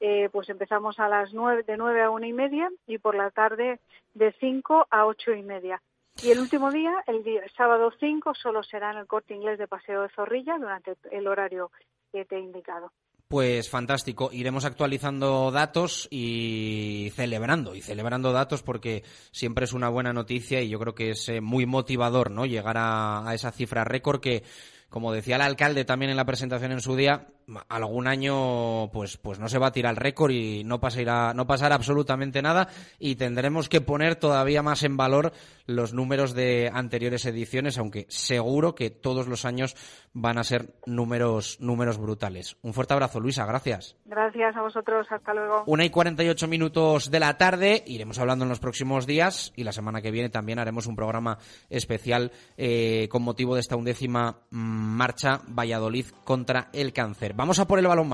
eh, 0.00 0.28
pues 0.30 0.48
empezamos 0.48 0.98
a 0.98 1.08
las 1.08 1.32
nueve, 1.32 1.62
de 1.62 1.76
nueve 1.76 2.02
a 2.02 2.10
una 2.10 2.26
y 2.26 2.32
media 2.32 2.70
y 2.86 2.98
por 2.98 3.14
la 3.14 3.30
tarde 3.30 3.80
de 4.14 4.32
cinco 4.40 4.86
a 4.90 5.06
ocho 5.06 5.32
y 5.32 5.42
media. 5.42 5.80
Y 6.22 6.30
el 6.30 6.38
último 6.38 6.70
día, 6.70 6.92
el, 7.06 7.22
día, 7.22 7.42
sábado 7.56 7.92
5, 8.00 8.32
solo 8.34 8.62
será 8.62 8.90
en 8.90 8.98
el 8.98 9.06
corte 9.06 9.34
inglés 9.34 9.58
de 9.58 9.68
Paseo 9.68 10.02
de 10.02 10.08
Zorrilla 10.08 10.56
durante 10.58 10.96
el 11.10 11.26
horario 11.26 11.70
que 12.10 12.24
te 12.24 12.36
he 12.36 12.40
indicado. 12.40 12.90
Pues 13.28 13.68
fantástico, 13.68 14.30
iremos 14.32 14.64
actualizando 14.64 15.50
datos 15.50 16.06
y 16.10 17.10
celebrando, 17.14 17.74
y 17.74 17.82
celebrando 17.82 18.32
datos 18.32 18.62
porque 18.62 19.02
siempre 19.32 19.64
es 19.64 19.72
una 19.72 19.88
buena 19.88 20.12
noticia 20.12 20.62
y 20.62 20.68
yo 20.68 20.78
creo 20.78 20.94
que 20.94 21.10
es 21.10 21.28
eh, 21.28 21.40
muy 21.40 21.66
motivador, 21.66 22.30
¿no? 22.30 22.46
Llegar 22.46 22.78
a, 22.78 23.28
a 23.28 23.34
esa 23.34 23.50
cifra 23.50 23.84
récord 23.84 24.20
que, 24.20 24.44
como 24.88 25.12
decía 25.12 25.36
el 25.36 25.42
alcalde 25.42 25.84
también 25.84 26.10
en 26.10 26.16
la 26.16 26.24
presentación 26.24 26.70
en 26.70 26.80
su 26.80 26.94
día, 26.94 27.26
algún 27.68 28.08
año 28.08 28.90
pues 28.92 29.16
pues 29.16 29.38
no 29.38 29.48
se 29.48 29.58
va 29.58 29.68
a 29.68 29.72
tirar 29.72 29.90
el 29.90 29.96
récord 29.96 30.32
y 30.32 30.64
no 30.64 30.80
pasará 30.80 31.32
no 31.32 31.46
pasará 31.46 31.76
absolutamente 31.76 32.42
nada 32.42 32.68
y 32.98 33.16
tendremos 33.16 33.68
que 33.68 33.80
poner 33.80 34.16
todavía 34.16 34.62
más 34.62 34.82
en 34.82 34.96
valor 34.96 35.32
los 35.66 35.94
números 35.94 36.34
de 36.34 36.70
anteriores 36.72 37.24
ediciones 37.24 37.78
aunque 37.78 38.06
seguro 38.08 38.74
que 38.74 38.90
todos 38.90 39.28
los 39.28 39.44
años 39.44 39.76
van 40.12 40.38
a 40.38 40.44
ser 40.44 40.74
números 40.86 41.58
números 41.60 41.98
brutales. 41.98 42.56
Un 42.62 42.74
fuerte 42.74 42.94
abrazo 42.94 43.20
Luisa 43.20 43.46
gracias. 43.46 43.96
Gracias 44.04 44.56
a 44.56 44.62
vosotros 44.62 45.06
hasta 45.10 45.32
luego. 45.32 45.62
Una 45.66 45.84
y 45.84 45.90
48 45.90 46.48
minutos 46.48 47.10
de 47.10 47.20
la 47.20 47.36
tarde 47.38 47.84
iremos 47.86 48.18
hablando 48.18 48.44
en 48.44 48.48
los 48.48 48.60
próximos 48.60 49.06
días 49.06 49.52
y 49.54 49.62
la 49.62 49.72
semana 49.72 50.02
que 50.02 50.10
viene 50.10 50.30
también 50.30 50.58
haremos 50.58 50.86
un 50.86 50.96
programa 50.96 51.38
especial 51.70 52.32
eh, 52.56 53.08
con 53.10 53.22
motivo 53.22 53.54
de 53.54 53.60
esta 53.60 53.76
undécima 53.76 54.40
mm, 54.50 54.56
marcha 54.58 55.42
Valladolid 55.46 56.06
contra 56.24 56.70
el 56.72 56.92
cáncer 56.92 57.35
Vamos 57.36 57.58
a 57.58 57.66
por 57.66 57.78
el 57.78 57.86
balón 57.86 58.10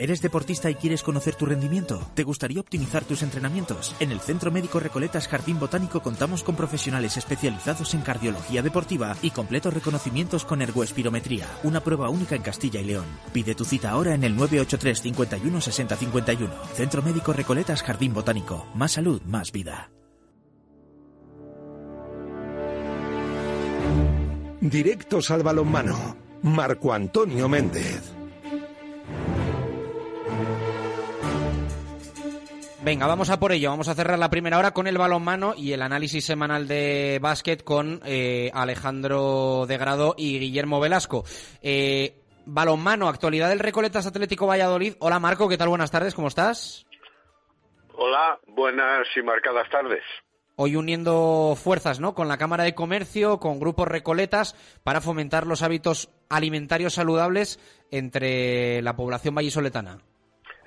¿Eres 0.00 0.22
deportista 0.22 0.70
y 0.70 0.76
quieres 0.76 1.02
conocer 1.02 1.34
tu 1.34 1.44
rendimiento? 1.44 2.00
¿Te 2.14 2.22
gustaría 2.22 2.60
optimizar 2.60 3.04
tus 3.04 3.24
entrenamientos? 3.24 3.96
En 3.98 4.12
el 4.12 4.20
Centro 4.20 4.52
Médico 4.52 4.78
Recoletas 4.78 5.26
Jardín 5.26 5.58
Botánico 5.58 6.00
contamos 6.00 6.44
con 6.44 6.54
profesionales 6.54 7.16
especializados 7.16 7.94
en 7.94 8.02
cardiología 8.02 8.62
deportiva 8.62 9.16
y 9.22 9.32
completos 9.32 9.74
reconocimientos 9.74 10.44
con 10.44 10.62
ergoespirometría, 10.62 11.48
una 11.64 11.80
prueba 11.80 12.10
única 12.10 12.36
en 12.36 12.42
Castilla 12.42 12.80
y 12.80 12.84
León. 12.84 13.06
Pide 13.32 13.56
tu 13.56 13.64
cita 13.64 13.90
ahora 13.90 14.14
en 14.14 14.22
el 14.22 14.36
983 14.36 15.02
51 15.02 15.60
60 15.60 15.96
51. 15.96 16.54
Centro 16.74 17.02
Médico 17.02 17.32
Recoletas 17.32 17.82
Jardín 17.82 18.14
Botánico. 18.14 18.68
Más 18.76 18.92
salud, 18.92 19.20
más 19.22 19.50
vida. 19.50 19.90
Directos 24.60 25.32
al 25.32 25.42
balonmano 25.42 26.28
Marco 26.42 26.92
Antonio 26.92 27.48
Méndez. 27.48 28.17
Venga, 32.88 33.06
vamos 33.06 33.28
a 33.28 33.38
por 33.38 33.52
ello. 33.52 33.68
Vamos 33.68 33.88
a 33.88 33.94
cerrar 33.94 34.18
la 34.18 34.30
primera 34.30 34.56
hora 34.56 34.70
con 34.70 34.86
el 34.86 34.96
balonmano 34.96 35.52
y 35.54 35.74
el 35.74 35.82
análisis 35.82 36.24
semanal 36.24 36.66
de 36.66 37.18
básquet 37.20 37.62
con 37.62 38.00
eh, 38.06 38.50
Alejandro 38.54 39.66
de 39.68 39.76
Grado 39.76 40.14
y 40.16 40.38
Guillermo 40.38 40.80
Velasco. 40.80 41.22
Eh, 41.60 42.22
balonmano, 42.46 43.08
actualidad 43.08 43.50
del 43.50 43.58
Recoletas 43.58 44.06
Atlético 44.06 44.46
Valladolid. 44.46 44.94
Hola 45.00 45.18
Marco, 45.18 45.50
¿qué 45.50 45.58
tal? 45.58 45.68
Buenas 45.68 45.90
tardes, 45.90 46.14
¿cómo 46.14 46.28
estás? 46.28 46.86
Hola, 47.94 48.38
buenas 48.46 49.06
y 49.14 49.20
marcadas 49.20 49.68
tardes 49.68 50.02
hoy 50.60 50.74
uniendo 50.74 51.56
fuerzas 51.62 52.00
¿no? 52.00 52.14
con 52.14 52.26
la 52.26 52.38
Cámara 52.38 52.64
de 52.64 52.74
Comercio, 52.74 53.38
con 53.38 53.60
grupos 53.60 53.86
recoletas, 53.86 54.56
para 54.82 55.02
fomentar 55.02 55.46
los 55.46 55.62
hábitos 55.62 56.10
alimentarios 56.30 56.94
saludables 56.94 57.60
entre 57.92 58.80
la 58.80 58.96
población 58.96 59.34
vallisoletana. 59.34 59.98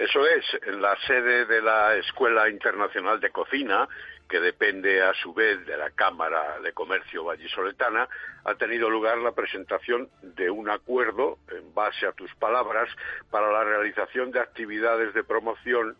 Eso 0.01 0.25
es, 0.25 0.43
en 0.65 0.81
la 0.81 0.97
sede 1.05 1.45
de 1.45 1.61
la 1.61 1.95
Escuela 1.95 2.49
Internacional 2.49 3.19
de 3.19 3.29
Cocina, 3.29 3.87
que 4.27 4.39
depende 4.39 4.99
a 4.99 5.13
su 5.13 5.31
vez 5.31 5.63
de 5.67 5.77
la 5.77 5.91
Cámara 5.91 6.59
de 6.59 6.73
Comercio 6.73 7.23
Vallisoletana, 7.23 8.09
ha 8.43 8.55
tenido 8.55 8.89
lugar 8.89 9.19
la 9.19 9.33
presentación 9.33 10.09
de 10.23 10.49
un 10.49 10.71
acuerdo, 10.71 11.37
en 11.51 11.71
base 11.75 12.07
a 12.07 12.13
tus 12.13 12.33
palabras, 12.33 12.89
para 13.29 13.51
la 13.51 13.63
realización 13.63 14.31
de 14.31 14.39
actividades 14.39 15.13
de 15.13 15.23
promoción 15.23 15.95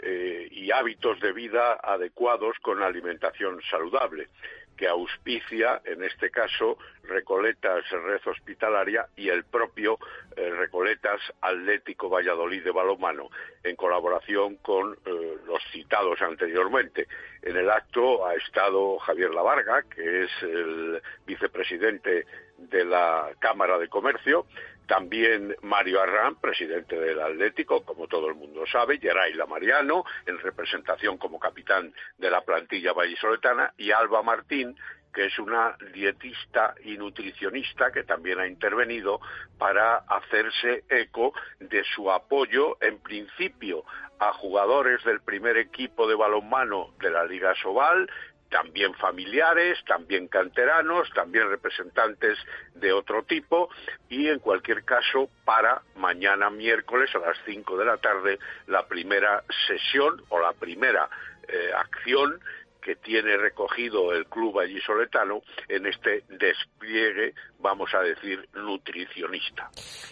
eh, 0.00 0.48
y 0.50 0.72
hábitos 0.72 1.20
de 1.20 1.32
vida 1.32 1.74
adecuados 1.74 2.56
con 2.60 2.82
alimentación 2.82 3.60
saludable, 3.70 4.30
que 4.76 4.88
auspicia, 4.88 5.80
en 5.84 6.04
este 6.04 6.30
caso, 6.30 6.78
Recoletas 7.04 7.88
Red 7.90 8.20
Hospitalaria 8.26 9.06
y 9.16 9.28
el 9.28 9.44
propio 9.44 9.98
eh, 10.36 10.50
Recoletas 10.50 11.20
Atlético 11.40 12.08
Valladolid 12.08 12.64
de 12.64 12.70
Balomano, 12.70 13.30
en 13.62 13.76
colaboración 13.76 14.56
con 14.56 14.94
eh, 15.04 15.36
los 15.46 15.62
citados 15.72 16.20
anteriormente. 16.22 17.06
En 17.42 17.56
el 17.56 17.70
acto 17.70 18.26
ha 18.26 18.34
estado 18.34 18.98
Javier 18.98 19.30
Lavarga, 19.30 19.82
que 19.82 20.24
es 20.24 20.30
el 20.42 21.02
vicepresidente 21.26 22.26
de 22.58 22.84
la 22.84 23.30
Cámara 23.38 23.78
de 23.78 23.88
Comercio, 23.88 24.46
también 24.86 25.56
Mario 25.62 26.02
Arran, 26.02 26.36
presidente 26.36 26.98
del 26.98 27.20
Atlético, 27.20 27.84
como 27.84 28.06
todo 28.06 28.28
el 28.28 28.34
mundo 28.34 28.64
sabe, 28.66 28.98
Geraila 28.98 29.46
Mariano, 29.46 30.04
en 30.26 30.38
representación 30.38 31.18
como 31.18 31.38
capitán 31.38 31.92
de 32.18 32.30
la 32.30 32.42
plantilla 32.42 32.92
vallisoletana, 32.92 33.72
y 33.76 33.90
Alba 33.90 34.22
Martín, 34.22 34.76
que 35.14 35.26
es 35.26 35.38
una 35.38 35.76
dietista 35.92 36.74
y 36.84 36.98
nutricionista 36.98 37.92
que 37.92 38.02
también 38.02 38.40
ha 38.40 38.48
intervenido 38.48 39.20
para 39.58 39.98
hacerse 39.98 40.84
eco 40.88 41.32
de 41.60 41.84
su 41.94 42.10
apoyo, 42.10 42.76
en 42.80 42.98
principio, 42.98 43.84
a 44.18 44.32
jugadores 44.32 45.02
del 45.04 45.20
primer 45.20 45.56
equipo 45.56 46.08
de 46.08 46.14
balonmano 46.14 46.94
de 47.00 47.10
la 47.10 47.24
Liga 47.24 47.54
Sobal, 47.62 48.10
también 48.54 48.94
familiares, 48.94 49.78
también 49.84 50.28
canteranos, 50.28 51.10
también 51.12 51.50
representantes 51.50 52.38
de 52.76 52.92
otro 52.92 53.24
tipo 53.24 53.68
y 54.08 54.28
en 54.28 54.38
cualquier 54.38 54.84
caso 54.84 55.28
para 55.44 55.82
mañana 55.96 56.50
miércoles 56.50 57.10
a 57.16 57.18
las 57.18 57.36
5 57.46 57.76
de 57.76 57.84
la 57.84 57.96
tarde 57.96 58.38
la 58.68 58.86
primera 58.86 59.42
sesión 59.66 60.22
o 60.28 60.38
la 60.38 60.52
primera 60.52 61.08
eh, 61.48 61.72
acción 61.76 62.40
que 62.80 62.94
tiene 62.94 63.36
recogido 63.36 64.12
el 64.12 64.26
club 64.26 64.60
allí 64.60 64.80
soletano 64.82 65.42
en 65.66 65.86
este 65.86 66.22
despliegue, 66.28 67.34
vamos 67.58 67.92
a 67.92 68.02
decir, 68.02 68.48
nutricionista. 68.54 69.68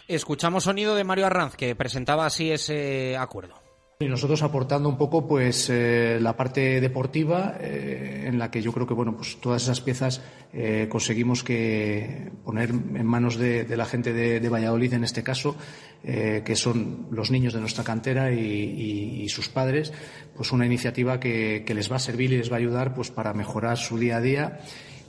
Escuchamos 0.09 0.65
sonido 0.65 0.97
de 0.97 1.05
Mario 1.05 1.27
Arranz, 1.27 1.55
que 1.55 1.77
presentaba 1.77 2.27
así 2.27 2.51
ese 2.51 3.17
acuerdo. 3.17 3.62
Y 4.03 4.09
nosotros 4.09 4.43
aportando 4.43 4.89
un 4.89 4.99
poco 4.99 5.29
pues 5.29 5.71
eh, 5.71 6.19
la 6.21 6.37
parte 6.37 6.81
deportiva 6.81 7.57
eh, 7.61 8.25
en 8.27 8.37
la 8.37 8.51
que 8.51 8.61
yo 8.61 8.73
creo 8.73 8.85
que 8.85 8.95
bueno 8.95 9.17
pues 9.17 9.41
todas 9.41 9.63
esas 9.63 9.81
piezas 9.81 10.21
eh, 10.53 10.89
conseguimos 10.91 11.45
que 11.45 12.33
poner 12.45 12.71
en 12.71 13.07
manos 13.07 13.37
de, 13.37 13.65
la 13.77 13.85
gente 13.85 14.13
de, 14.13 14.49
Valladolid 14.49 14.95
en 14.95 15.05
este 15.05 15.23
caso 15.23 15.57
que 16.03 16.57
son 16.57 17.07
los 17.13 17.31
niños 17.31 17.53
de 17.53 17.61
nuestra 17.61 17.85
cantera 17.85 18.33
y, 18.33 19.29
sus 19.29 19.49
padres 19.49 19.93
pues 20.37 20.51
una 20.51 20.67
iniciativa 20.67 21.21
que, 21.21 21.63
que, 21.65 21.75
les 21.75 21.91
va 21.91 21.97
a 21.97 22.01
servir 22.01 22.33
y 22.33 22.39
les 22.39 22.51
va 22.51 22.57
a 22.57 22.59
ayudar 22.59 22.93
pues 22.93 23.13
para 23.13 23.33
mejorar 23.33 23.79
su 23.79 23.99
día 23.99 24.17
a 24.17 24.21
día 24.21 24.61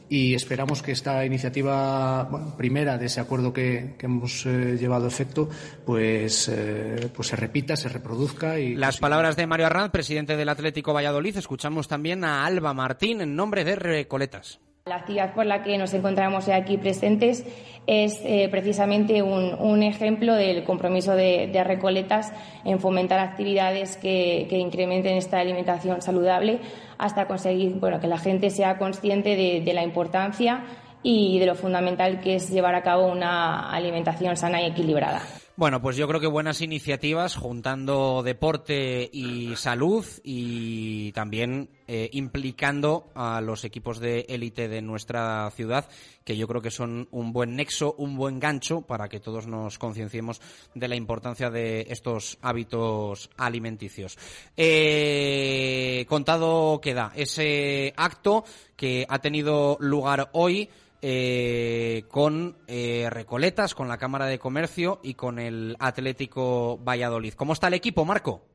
y 0.10 0.36
esperamos 0.36 0.82
que 0.82 0.92
esta 0.92 1.26
iniciativa 1.26 2.56
primera 2.58 2.98
de 2.98 3.08
ese 3.08 3.20
acuerdo 3.20 3.54
que, 3.54 3.96
hemos 4.00 4.46
eh, 4.46 4.78
llevado 4.80 5.06
a 5.06 5.08
efecto 5.08 5.50
pues, 5.86 6.50
eh, 6.50 7.10
pues 7.16 7.30
se 7.30 7.36
repita, 7.36 7.76
se 7.76 7.90
reproduzca. 7.90 8.60
Y 8.60 8.76
Las 8.76 8.98
palabras 8.98 9.36
de 9.36 9.48
Mario 9.48 9.68
Arranz, 9.68 9.92
presidente 9.92 10.36
del 10.36 10.50
Atlético 10.50 10.94
Valladolid. 10.94 11.38
Escuchamos 11.38 11.88
también 11.88 12.24
a 12.24 12.46
Alba 12.46 12.74
Martín 12.74 13.22
en 13.22 13.36
nombre 13.36 13.64
de 13.64 13.76
Recoletas. 13.76 14.60
La 14.86 14.98
actividad 14.98 15.34
por 15.34 15.46
la 15.46 15.64
que 15.64 15.78
nos 15.78 15.94
encontramos 15.94 16.50
aquí 16.50 16.76
presentes 16.76 17.46
es 17.88 18.20
eh, 18.26 18.50
precisamente 18.52 19.22
un, 19.22 19.82
ejemplo 19.82 20.36
del 20.36 20.66
compromiso 20.66 21.16
de, 21.16 21.64
Recoletas 21.64 22.34
en 22.66 22.80
fomentar 22.80 23.22
actividades 23.22 23.96
que, 23.96 24.46
incrementen 24.52 25.16
esta 25.16 25.40
alimentación 25.40 26.02
saludable 26.02 26.60
hasta 27.04 27.28
conseguir 27.28 27.74
bueno, 27.82 28.00
que 28.00 28.08
la 28.08 28.18
gente 28.18 28.50
sea 28.50 28.78
consciente 28.78 29.36
de 29.36 29.74
la 29.74 29.84
importancia 29.84 30.64
y 31.04 31.38
de 31.38 31.46
lo 31.46 31.56
fundamental 31.56 32.22
que 32.22 32.36
es 32.36 32.50
llevar 32.50 32.76
a 32.76 32.82
cabo 32.82 33.08
una 33.08 33.70
alimentación 33.70 34.38
sana 34.38 34.62
y 34.62 34.68
equilibrada. 34.68 35.22
Bueno, 35.56 35.84
pues 35.84 35.98
yo 35.98 36.08
creo 36.08 36.20
que 36.20 36.26
buenas 36.26 36.62
iniciativas 36.62 37.36
juntando 37.36 38.24
deporte 38.24 39.08
y 39.14 39.56
salud 39.56 40.04
y 40.24 41.12
también 41.12 41.70
eh, 41.88 42.10
implicando 42.14 43.12
a 43.14 43.40
los 43.40 43.64
equipos 43.64 44.00
de 44.00 44.26
élite 44.30 44.68
de 44.68 44.82
nuestra 44.82 45.52
ciudad, 45.52 45.88
que 46.24 46.38
yo 46.38 46.48
creo 46.48 46.64
que 46.64 46.72
son 46.72 47.08
un 47.12 47.34
buen 47.34 47.56
nexo, 47.56 47.94
un 48.00 48.18
buen 48.18 48.40
gancho 48.40 48.82
para 48.82 49.10
que 49.10 49.20
todos 49.20 49.46
nos 49.46 49.78
concienciemos 49.78 50.42
de 50.74 50.88
la 50.88 50.96
importancia 50.96 51.52
de 51.52 51.86
estos 51.88 52.40
hábitos 52.42 53.30
alimenticios. 53.38 54.18
Eh, 54.58 56.04
contado 56.10 56.82
queda 56.82 57.12
ese 57.16 57.94
acto 57.96 58.44
que 58.76 59.06
ha 59.08 59.20
tenido 59.20 59.78
lugar 59.80 60.32
hoy 60.34 60.68
eh, 61.06 62.06
con 62.08 62.56
eh, 62.66 63.10
Recoletas, 63.12 63.76
con 63.76 63.90
la 63.90 63.98
Cámara 63.98 64.26
de 64.28 64.40
Comercio 64.40 65.02
y 65.04 65.16
con 65.16 65.38
el 65.38 65.76
Atlético 65.80 66.78
Valladolid. 66.78 67.34
¿Cómo 67.34 67.52
está 67.52 67.68
el 67.68 67.74
equipo, 67.74 68.06
Marco? 68.06 68.48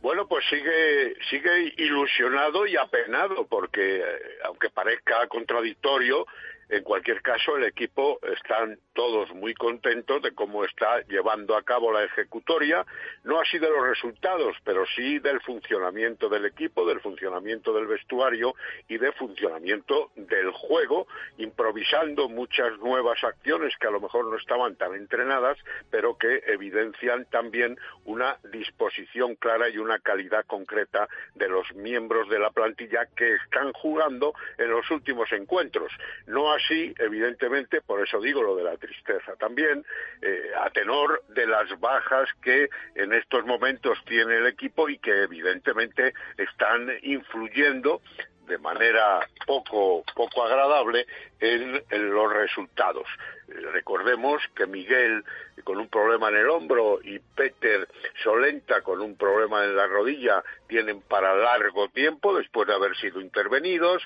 Bueno, 0.00 0.28
pues 0.28 0.44
sigue, 0.48 1.16
sigue 1.28 1.74
ilusionado 1.78 2.64
y 2.64 2.76
apenado, 2.76 3.44
porque 3.48 3.98
eh, 3.98 4.04
aunque 4.44 4.70
parezca 4.70 5.26
contradictorio, 5.26 6.26
en 6.70 6.84
cualquier 6.84 7.20
caso, 7.20 7.56
el 7.56 7.64
equipo 7.64 8.20
están 8.22 8.78
todos 8.92 9.34
muy 9.34 9.54
contentos 9.54 10.22
de 10.22 10.32
cómo 10.32 10.64
está 10.64 11.00
llevando 11.08 11.56
a 11.56 11.62
cabo 11.62 11.92
la 11.92 12.04
ejecutoria, 12.04 12.86
no 13.24 13.40
así 13.40 13.58
de 13.58 13.68
los 13.68 13.88
resultados, 13.88 14.56
pero 14.64 14.84
sí 14.94 15.18
del 15.18 15.40
funcionamiento 15.40 16.28
del 16.28 16.46
equipo, 16.46 16.86
del 16.86 17.00
funcionamiento 17.00 17.72
del 17.72 17.88
vestuario 17.88 18.54
y 18.88 18.98
del 18.98 19.12
funcionamiento 19.14 20.12
del 20.14 20.52
juego, 20.52 21.08
improvisando 21.38 22.28
muchas 22.28 22.78
nuevas 22.78 23.22
acciones 23.24 23.74
que 23.80 23.88
a 23.88 23.90
lo 23.90 24.00
mejor 24.00 24.26
no 24.26 24.36
estaban 24.36 24.76
tan 24.76 24.94
entrenadas, 24.94 25.58
pero 25.90 26.16
que 26.18 26.42
evidencian 26.46 27.24
también 27.26 27.78
una 28.04 28.38
disposición 28.52 29.34
clara 29.34 29.68
y 29.68 29.78
una 29.78 29.98
calidad 29.98 30.44
concreta 30.46 31.08
de 31.34 31.48
los 31.48 31.74
miembros 31.74 32.28
de 32.28 32.38
la 32.38 32.50
plantilla 32.50 33.06
que 33.16 33.34
están 33.34 33.72
jugando 33.72 34.34
en 34.56 34.70
los 34.70 34.88
últimos 34.92 35.32
encuentros. 35.32 35.90
No 36.26 36.52
así, 36.60 36.94
evidentemente, 36.98 37.80
por 37.80 38.06
eso 38.06 38.20
digo 38.20 38.42
lo 38.42 38.56
de 38.56 38.64
la 38.64 38.76
tristeza 38.76 39.36
también, 39.36 39.84
eh, 40.22 40.50
a 40.58 40.70
tenor 40.70 41.22
de 41.28 41.46
las 41.46 41.78
bajas 41.80 42.28
que 42.42 42.68
en 42.94 43.12
estos 43.12 43.44
momentos 43.46 43.98
tiene 44.06 44.36
el 44.36 44.46
equipo 44.46 44.88
y 44.88 44.98
que 44.98 45.22
evidentemente 45.22 46.14
están 46.36 46.90
influyendo 47.02 48.02
de 48.46 48.58
manera 48.58 49.20
poco, 49.46 50.02
poco 50.14 50.44
agradable 50.44 51.06
en, 51.40 51.82
los 52.14 52.32
resultados. 52.32 53.06
Recordemos 53.72 54.40
que 54.54 54.66
Miguel 54.66 55.24
con 55.64 55.78
un 55.78 55.88
problema 55.88 56.28
en 56.28 56.36
el 56.36 56.48
hombro 56.48 57.00
y 57.02 57.18
Peter 57.18 57.86
Solenta 58.22 58.80
con 58.82 59.00
un 59.00 59.16
problema 59.16 59.64
en 59.64 59.76
la 59.76 59.86
rodilla 59.86 60.42
tienen 60.68 61.02
para 61.02 61.34
largo 61.34 61.88
tiempo 61.88 62.36
después 62.36 62.68
de 62.68 62.74
haber 62.74 62.96
sido 62.96 63.20
intervenidos. 63.20 64.02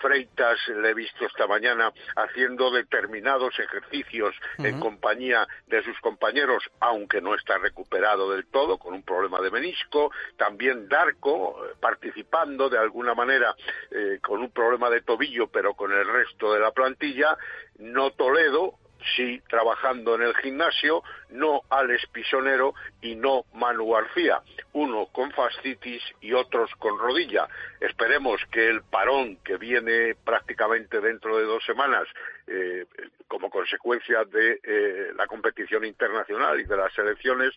Freitas 0.00 0.58
le 0.68 0.90
he 0.90 0.94
visto 0.94 1.26
esta 1.26 1.46
mañana 1.46 1.92
haciendo 2.16 2.70
determinados 2.70 3.58
ejercicios 3.58 4.34
en 4.58 4.80
compañía 4.80 5.46
de 5.66 5.82
sus 5.82 5.98
compañeros, 6.00 6.62
aunque 6.80 7.20
no 7.20 7.34
está 7.34 7.58
recuperado 7.58 8.30
del 8.32 8.46
todo, 8.46 8.78
con 8.78 8.94
un 8.94 9.02
problema 9.02 9.40
de 9.40 9.50
menisco. 9.50 10.10
También 10.36 10.88
Darko 10.88 11.64
eh, 11.64 11.74
participando 11.80 12.68
de 12.68 12.78
alguna 12.78 13.14
manera 13.14 13.54
eh, 13.90 14.18
con 14.20 14.40
un 14.40 14.50
problema 14.50 14.90
de 14.90 15.02
tobillo, 15.02 15.46
pero 15.48 15.74
con 15.74 15.92
el 15.92 16.06
resto 16.06 16.52
de 16.52 16.60
la 16.60 16.70
plantilla. 16.78 17.36
No 17.78 18.10
Toledo, 18.12 18.74
sí 19.16 19.40
trabajando 19.48 20.14
en 20.14 20.22
el 20.22 20.34
gimnasio, 20.36 21.02
no 21.30 21.62
Alex 21.70 22.06
Pisonero 22.12 22.74
y 23.00 23.14
no 23.14 23.44
Manu 23.54 23.92
García, 23.92 24.40
uno 24.72 25.06
con 25.06 25.30
fascitis 25.32 26.02
y 26.20 26.32
otros 26.32 26.70
con 26.78 26.98
rodilla. 26.98 27.48
Esperemos 27.80 28.40
que 28.52 28.68
el 28.68 28.82
parón 28.82 29.36
que 29.44 29.56
viene 29.56 30.14
prácticamente 30.24 31.00
dentro 31.00 31.36
de 31.36 31.44
dos 31.44 31.64
semanas 31.64 32.06
eh, 32.50 32.86
como 33.28 33.50
consecuencia 33.50 34.24
de 34.24 34.60
eh, 34.62 35.12
la 35.16 35.26
competición 35.26 35.84
internacional 35.84 36.58
y 36.60 36.64
de 36.64 36.76
las 36.76 36.96
elecciones 36.98 37.50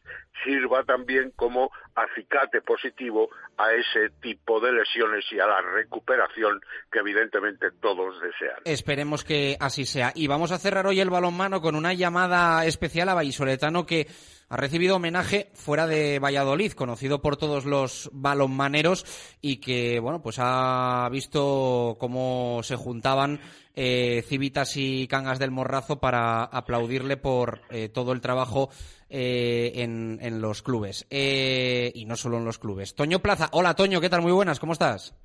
sirva 0.43 0.83
también 0.83 1.31
como 1.35 1.71
acicate 1.95 2.61
positivo 2.61 3.29
a 3.57 3.71
ese 3.73 4.09
tipo 4.21 4.59
de 4.59 4.73
lesiones 4.73 5.23
y 5.31 5.39
a 5.39 5.47
la 5.47 5.61
recuperación 5.61 6.59
que 6.91 6.99
evidentemente 6.99 7.67
todos 7.81 8.21
desean. 8.21 8.57
Esperemos 8.65 9.23
que 9.23 9.55
así 9.59 9.85
sea. 9.85 10.11
Y 10.13 10.27
vamos 10.27 10.51
a 10.51 10.57
cerrar 10.57 10.85
hoy 10.87 10.99
el 10.99 11.09
balonmano 11.09 11.61
con 11.61 11.75
una 11.75 11.93
llamada 11.93 12.65
especial 12.65 13.09
a 13.09 13.13
Vallisoletano 13.13 13.85
que 13.85 14.07
ha 14.51 14.57
recibido 14.57 14.97
homenaje 14.97 15.47
fuera 15.53 15.87
de 15.87 16.19
Valladolid, 16.19 16.73
conocido 16.73 17.21
por 17.21 17.37
todos 17.37 17.63
los 17.63 18.09
balonmaneros 18.11 19.05
y 19.41 19.61
que, 19.61 20.01
bueno, 20.01 20.21
pues 20.21 20.39
ha 20.41 21.07
visto 21.09 21.95
cómo 21.97 22.59
se 22.61 22.75
juntaban 22.75 23.39
eh, 23.73 24.21
Civitas 24.27 24.75
y 24.75 25.07
Cangas 25.07 25.39
del 25.39 25.51
Morrazo 25.51 26.01
para 26.01 26.43
aplaudirle 26.43 27.15
por 27.15 27.61
eh, 27.69 27.87
todo 27.87 28.11
el 28.11 28.19
trabajo 28.19 28.69
eh, 29.09 29.71
en, 29.75 30.19
en, 30.21 30.41
los 30.41 30.61
clubes. 30.61 31.07
Eh, 31.09 31.89
y 31.95 32.03
no 32.03 32.17
solo 32.17 32.35
en 32.35 32.43
los 32.43 32.59
clubes. 32.59 32.93
Toño 32.93 33.19
Plaza. 33.19 33.47
Hola, 33.53 33.73
Toño, 33.73 34.01
¿qué 34.01 34.09
tal? 34.09 34.21
Muy 34.21 34.33
buenas, 34.33 34.59
¿cómo 34.59 34.73
estás? 34.73 35.15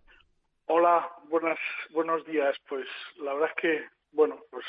Hola, 0.66 1.04
buenas, 1.24 1.58
buenos 1.90 2.24
días. 2.26 2.56
Pues 2.68 2.86
la 3.16 3.34
verdad 3.34 3.50
es 3.56 3.60
que, 3.60 3.84
bueno, 4.12 4.38
pues, 4.52 4.64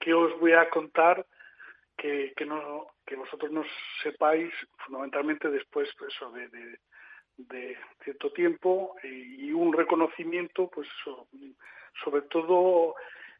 ¿qué 0.00 0.12
os 0.12 0.38
voy 0.38 0.52
a 0.52 0.68
contar? 0.68 1.24
Que, 2.02 2.32
que, 2.36 2.44
no, 2.44 2.88
que 3.06 3.14
vosotros 3.14 3.52
no 3.52 3.62
sepáis 4.02 4.52
fundamentalmente 4.84 5.48
después 5.48 5.88
pues, 5.96 6.12
de, 6.34 6.78
de, 7.36 7.76
cierto 8.02 8.32
tiempo 8.32 8.96
y, 9.04 9.52
un 9.52 9.72
reconocimiento 9.72 10.68
pues 10.68 10.88
sobre 12.02 12.22
todo 12.22 12.96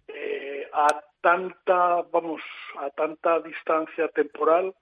eh, 0.06 0.68
a 0.72 1.02
tanta 1.20 2.02
vamos 2.12 2.40
a 2.78 2.90
tanta 2.90 3.40
distancia 3.40 4.08
temporal 4.08 4.74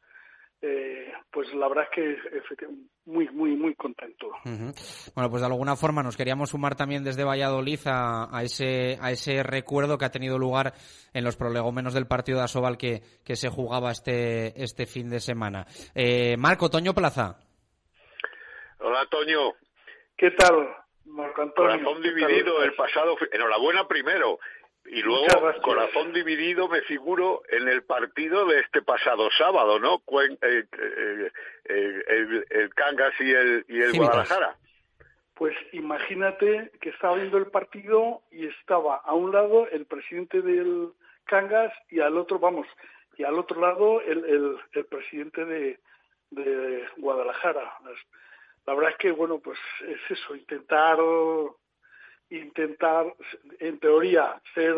eh, 0.62 1.12
pues 1.30 1.52
la 1.54 1.68
verdad 1.68 1.84
es 1.84 2.58
que 2.58 2.66
muy, 3.06 3.28
muy, 3.30 3.56
muy 3.56 3.74
contento. 3.74 4.30
Bueno, 4.44 5.30
pues 5.30 5.40
de 5.40 5.46
alguna 5.46 5.74
forma 5.74 6.02
nos 6.02 6.16
queríamos 6.16 6.50
sumar 6.50 6.76
también 6.76 7.02
desde 7.02 7.24
Valladolid 7.24 7.80
a, 7.86 8.28
ese, 8.42 8.98
a 9.00 9.10
ese 9.10 9.42
recuerdo 9.42 9.96
que 9.96 10.04
ha 10.04 10.10
tenido 10.10 10.38
lugar 10.38 10.74
en 11.14 11.24
los 11.24 11.36
prolegómenos 11.36 11.94
del 11.94 12.06
partido 12.06 12.38
de 12.38 12.44
Asobal 12.44 12.76
que, 12.76 13.02
que 13.24 13.36
se 13.36 13.48
jugaba 13.48 13.90
este, 13.90 14.62
este 14.62 14.86
fin 14.86 15.08
de 15.08 15.20
semana. 15.20 15.66
Eh, 15.94 16.36
Marco, 16.36 16.68
Toño 16.68 16.92
Plaza. 16.92 17.38
Hola, 18.80 19.06
Toño. 19.10 19.54
¿Qué 20.16 20.30
tal, 20.32 20.68
Marco 21.06 21.42
Antonio? 21.42 21.82
Corazón 21.84 22.02
dividido 22.02 22.62
el 22.62 22.74
pasado. 22.74 23.16
Enhorabuena 23.32 23.88
primero. 23.88 24.38
Y 24.92 25.02
luego, 25.02 25.26
corazón 25.62 26.12
dividido, 26.12 26.68
me 26.68 26.80
figuro, 26.82 27.42
en 27.48 27.68
el 27.68 27.84
partido 27.84 28.44
de 28.46 28.58
este 28.58 28.82
pasado 28.82 29.30
sábado, 29.38 29.78
¿no? 29.78 30.02
Eh, 30.20 30.36
eh, 30.42 31.30
eh, 31.64 32.44
el, 32.50 32.74
Cangas 32.74 33.14
y 33.20 33.30
el, 33.30 33.64
y 33.68 33.80
el 33.82 33.92
Guadalajara. 33.92 34.56
Pues 35.34 35.56
imagínate 35.72 36.72
que 36.80 36.88
estaba 36.88 37.14
viendo 37.14 37.38
el 37.38 37.46
partido 37.46 38.22
y 38.32 38.48
estaba 38.48 38.96
a 38.96 39.14
un 39.14 39.30
lado 39.30 39.68
el 39.68 39.86
presidente 39.86 40.42
del 40.42 40.88
Cangas 41.24 41.72
y 41.88 42.00
al 42.00 42.18
otro, 42.18 42.40
vamos, 42.40 42.66
y 43.16 43.22
al 43.22 43.38
otro 43.38 43.60
lado 43.60 44.00
el, 44.00 44.58
el, 44.72 44.84
presidente 44.86 45.44
de, 45.44 45.78
de 46.30 46.84
Guadalajara. 46.96 47.78
La 48.66 48.74
verdad 48.74 48.90
es 48.90 48.96
que, 48.96 49.12
bueno, 49.12 49.38
pues 49.38 49.58
es 49.86 50.18
eso, 50.18 50.34
intentar 50.34 50.98
intentar, 52.30 53.14
en 53.58 53.78
teoría, 53.78 54.40
ser, 54.54 54.74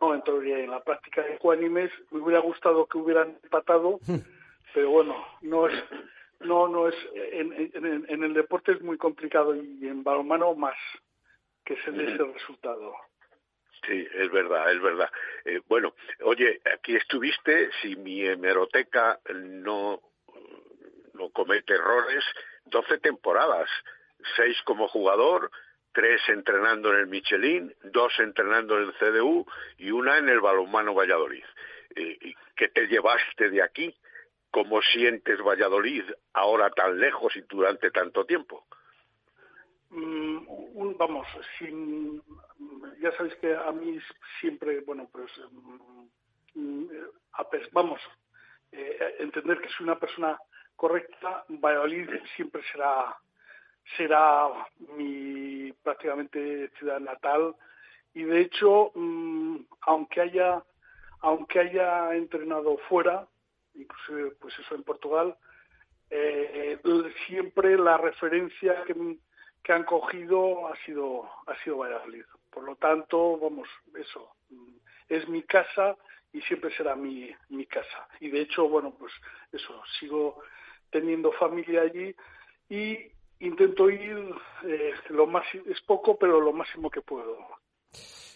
no 0.00 0.14
en 0.14 0.22
teoría, 0.22 0.58
en 0.58 0.70
la 0.70 0.82
práctica 0.82 1.22
de 1.22 1.34
ecuánimes, 1.34 1.90
me 2.10 2.20
hubiera 2.20 2.40
gustado 2.40 2.86
que 2.86 2.98
hubieran 2.98 3.38
empatado, 3.42 4.00
pero 4.74 4.90
bueno, 4.90 5.26
no 5.42 5.68
es, 5.68 5.84
no, 6.40 6.68
no 6.68 6.88
es, 6.88 6.94
en, 7.14 7.72
en, 8.08 8.24
el 8.24 8.34
deporte 8.34 8.72
es 8.72 8.82
muy 8.82 8.98
complicado 8.98 9.54
y 9.54 9.86
en 9.86 10.04
balonmano 10.04 10.54
más 10.54 10.76
que 11.64 11.76
se 11.82 11.90
dé 11.90 12.12
ese 12.12 12.24
resultado. 12.24 12.94
Sí, 13.86 14.06
es 14.14 14.30
verdad, 14.30 14.72
es 14.72 14.80
verdad. 14.80 15.10
Eh, 15.44 15.60
bueno, 15.68 15.94
oye, 16.22 16.60
aquí 16.74 16.96
estuviste, 16.96 17.70
si 17.82 17.96
mi 17.96 18.24
hemeroteca 18.24 19.20
no, 19.34 20.00
no 21.12 21.30
comete 21.30 21.74
errores, 21.74 22.24
12 22.66 22.98
temporadas, 22.98 23.68
seis 24.36 24.56
como 24.64 24.88
jugador, 24.88 25.50
tres 25.94 26.20
entrenando 26.28 26.92
en 26.92 27.00
el 27.00 27.06
Michelin, 27.06 27.74
dos 27.84 28.12
entrenando 28.18 28.76
en 28.76 28.88
el 28.88 28.94
CDU 28.94 29.46
y 29.78 29.90
una 29.92 30.18
en 30.18 30.28
el 30.28 30.40
Balonmano 30.40 30.92
Valladolid. 30.92 31.44
Eh, 31.94 32.34
¿Qué 32.56 32.68
te 32.68 32.86
llevaste 32.88 33.48
de 33.48 33.62
aquí? 33.62 33.94
¿Cómo 34.50 34.82
sientes 34.82 35.40
Valladolid 35.40 36.04
ahora 36.32 36.70
tan 36.70 36.98
lejos 36.98 37.34
y 37.36 37.42
durante 37.42 37.90
tanto 37.90 38.26
tiempo? 38.26 38.66
Mm, 39.90 40.96
vamos, 40.98 41.26
ya 43.00 43.12
sabéis 43.12 43.36
que 43.36 43.54
a 43.54 43.70
mí 43.70 43.98
siempre, 44.40 44.80
bueno, 44.80 45.08
pues, 45.12 45.30
mm, 46.54 46.96
vamos, 47.72 48.00
eh, 48.72 49.16
entender 49.20 49.60
que 49.60 49.68
soy 49.68 49.84
una 49.84 49.98
persona 49.98 50.36
correcta, 50.74 51.44
Valladolid 51.48 52.08
siempre 52.34 52.62
será 52.72 53.16
será 53.96 54.48
mi 54.96 55.72
prácticamente 55.82 56.70
ciudad 56.78 57.00
natal. 57.00 57.54
Y 58.14 58.22
de 58.24 58.40
hecho 58.40 58.92
mm, 58.94 59.56
aunque 59.82 60.20
haya 60.20 60.62
aunque 61.20 61.60
haya 61.60 62.14
entrenado 62.14 62.76
fuera 62.88 63.26
inclusive 63.74 64.32
pues 64.40 64.54
eso 64.58 64.74
en 64.74 64.82
Portugal 64.82 65.36
eh, 66.10 66.78
siempre 67.26 67.76
la 67.76 67.96
referencia 67.96 68.84
que, 68.84 69.16
que, 69.62 69.72
han 69.72 69.84
cogido 69.84 70.68
ha 70.68 70.76
sido 70.84 71.28
ha 71.46 71.56
sido 71.64 71.78
Valladolid. 71.78 72.24
Por 72.50 72.64
lo 72.64 72.76
tanto 72.76 73.38
vamos 73.38 73.68
eso 73.98 74.34
mm, 74.50 74.76
es 75.08 75.28
mi 75.28 75.42
casa 75.42 75.96
y 76.32 76.40
siempre 76.42 76.74
será 76.76 76.94
mi, 76.94 77.34
mi 77.48 77.66
casa. 77.66 78.08
Y 78.20 78.28
de 78.28 78.42
hecho 78.42 78.68
bueno 78.68 78.94
pues 78.96 79.12
eso 79.50 79.82
sigo 79.98 80.40
teniendo 80.90 81.32
familia 81.32 81.82
allí 81.82 82.14
y 82.68 83.10
intento 83.44 83.88
ir 83.90 84.34
eh, 84.66 84.92
lo 85.10 85.26
más 85.26 85.44
es 85.54 85.80
poco 85.82 86.16
pero 86.18 86.40
lo 86.40 86.52
máximo 86.52 86.90
que 86.90 87.00
puedo 87.00 87.38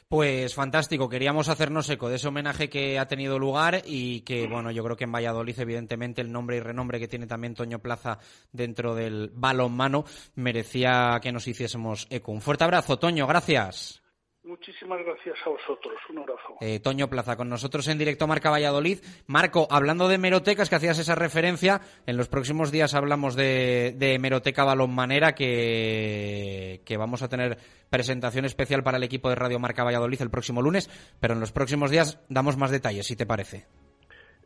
pues 0.08 0.54
fantástico, 0.54 1.06
queríamos 1.06 1.50
hacernos 1.50 1.90
eco 1.90 2.08
de 2.08 2.16
ese 2.16 2.28
homenaje 2.28 2.70
que 2.70 2.98
ha 2.98 3.06
tenido 3.06 3.38
lugar 3.38 3.82
y 3.84 4.22
que, 4.22 4.46
bueno, 4.46 4.70
yo 4.70 4.82
creo 4.82 4.96
que 4.96 5.04
en 5.04 5.12
Valladolid, 5.12 5.60
evidentemente, 5.60 6.22
el 6.22 6.32
nombre 6.32 6.56
y 6.56 6.60
renombre 6.60 6.98
que 6.98 7.08
tiene 7.08 7.26
también 7.26 7.54
Toño 7.54 7.80
Plaza 7.80 8.18
dentro 8.50 8.94
del 8.94 9.30
balonmano 9.34 10.06
merecía 10.34 11.18
que 11.20 11.30
nos 11.30 11.46
hiciésemos 11.46 12.06
eco. 12.08 12.32
Un 12.32 12.40
fuerte 12.40 12.64
abrazo, 12.64 12.98
Toño, 12.98 13.26
gracias. 13.26 14.00
Muchísimas 14.48 14.98
gracias 15.04 15.36
a 15.44 15.50
vosotros. 15.50 15.94
Un 16.08 16.20
abrazo. 16.20 16.56
Eh, 16.62 16.80
Toño 16.80 17.10
Plaza, 17.10 17.36
con 17.36 17.50
nosotros 17.50 17.86
en 17.88 17.98
directo 17.98 18.26
Marca 18.26 18.48
Valladolid. 18.48 18.98
Marco, 19.26 19.68
hablando 19.70 20.08
de 20.08 20.16
merotecas, 20.16 20.70
que 20.70 20.76
hacías 20.76 20.98
esa 20.98 21.14
referencia, 21.14 21.82
en 22.06 22.16
los 22.16 22.28
próximos 22.28 22.72
días 22.72 22.94
hablamos 22.94 23.36
de, 23.36 23.92
de 23.98 24.14
hemeroteca 24.14 24.64
balonmanera, 24.64 25.34
que, 25.34 26.80
que 26.86 26.96
vamos 26.96 27.22
a 27.22 27.28
tener 27.28 27.58
presentación 27.90 28.46
especial 28.46 28.82
para 28.82 28.96
el 28.96 29.02
equipo 29.02 29.28
de 29.28 29.34
Radio 29.34 29.58
Marca 29.58 29.84
Valladolid 29.84 30.22
el 30.22 30.30
próximo 30.30 30.62
lunes, 30.62 30.88
pero 31.20 31.34
en 31.34 31.40
los 31.40 31.52
próximos 31.52 31.90
días 31.90 32.18
damos 32.30 32.56
más 32.56 32.70
detalles, 32.70 33.06
si 33.06 33.16
te 33.16 33.26
parece. 33.26 33.66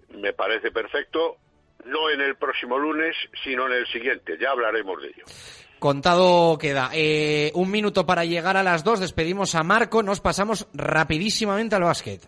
Me 0.09 0.33
parece 0.33 0.73
perfecto. 0.73 1.37
No 1.85 2.11
en 2.11 2.21
el 2.21 2.35
próximo 2.35 2.77
lunes, 2.77 3.15
sino 3.45 3.69
en 3.69 3.75
el 3.75 3.87
siguiente. 3.87 4.37
Ya 4.41 4.51
hablaremos 4.51 5.01
de 5.01 5.09
ello. 5.09 5.25
Contado 5.83 6.59
queda. 6.59 6.91
Eh, 6.93 7.51
un 7.57 7.69
minuto 7.69 8.07
para 8.07 8.25
llegar 8.25 8.57
a 8.57 8.63
las 8.63 8.85
dos. 8.85 9.01
Despedimos 9.01 9.57
a 9.57 9.65
Marco. 9.65 10.05
Nos 10.05 10.21
pasamos 10.21 10.69
rapidísimamente 10.75 11.75
al 11.75 11.83
básquet. 11.83 12.23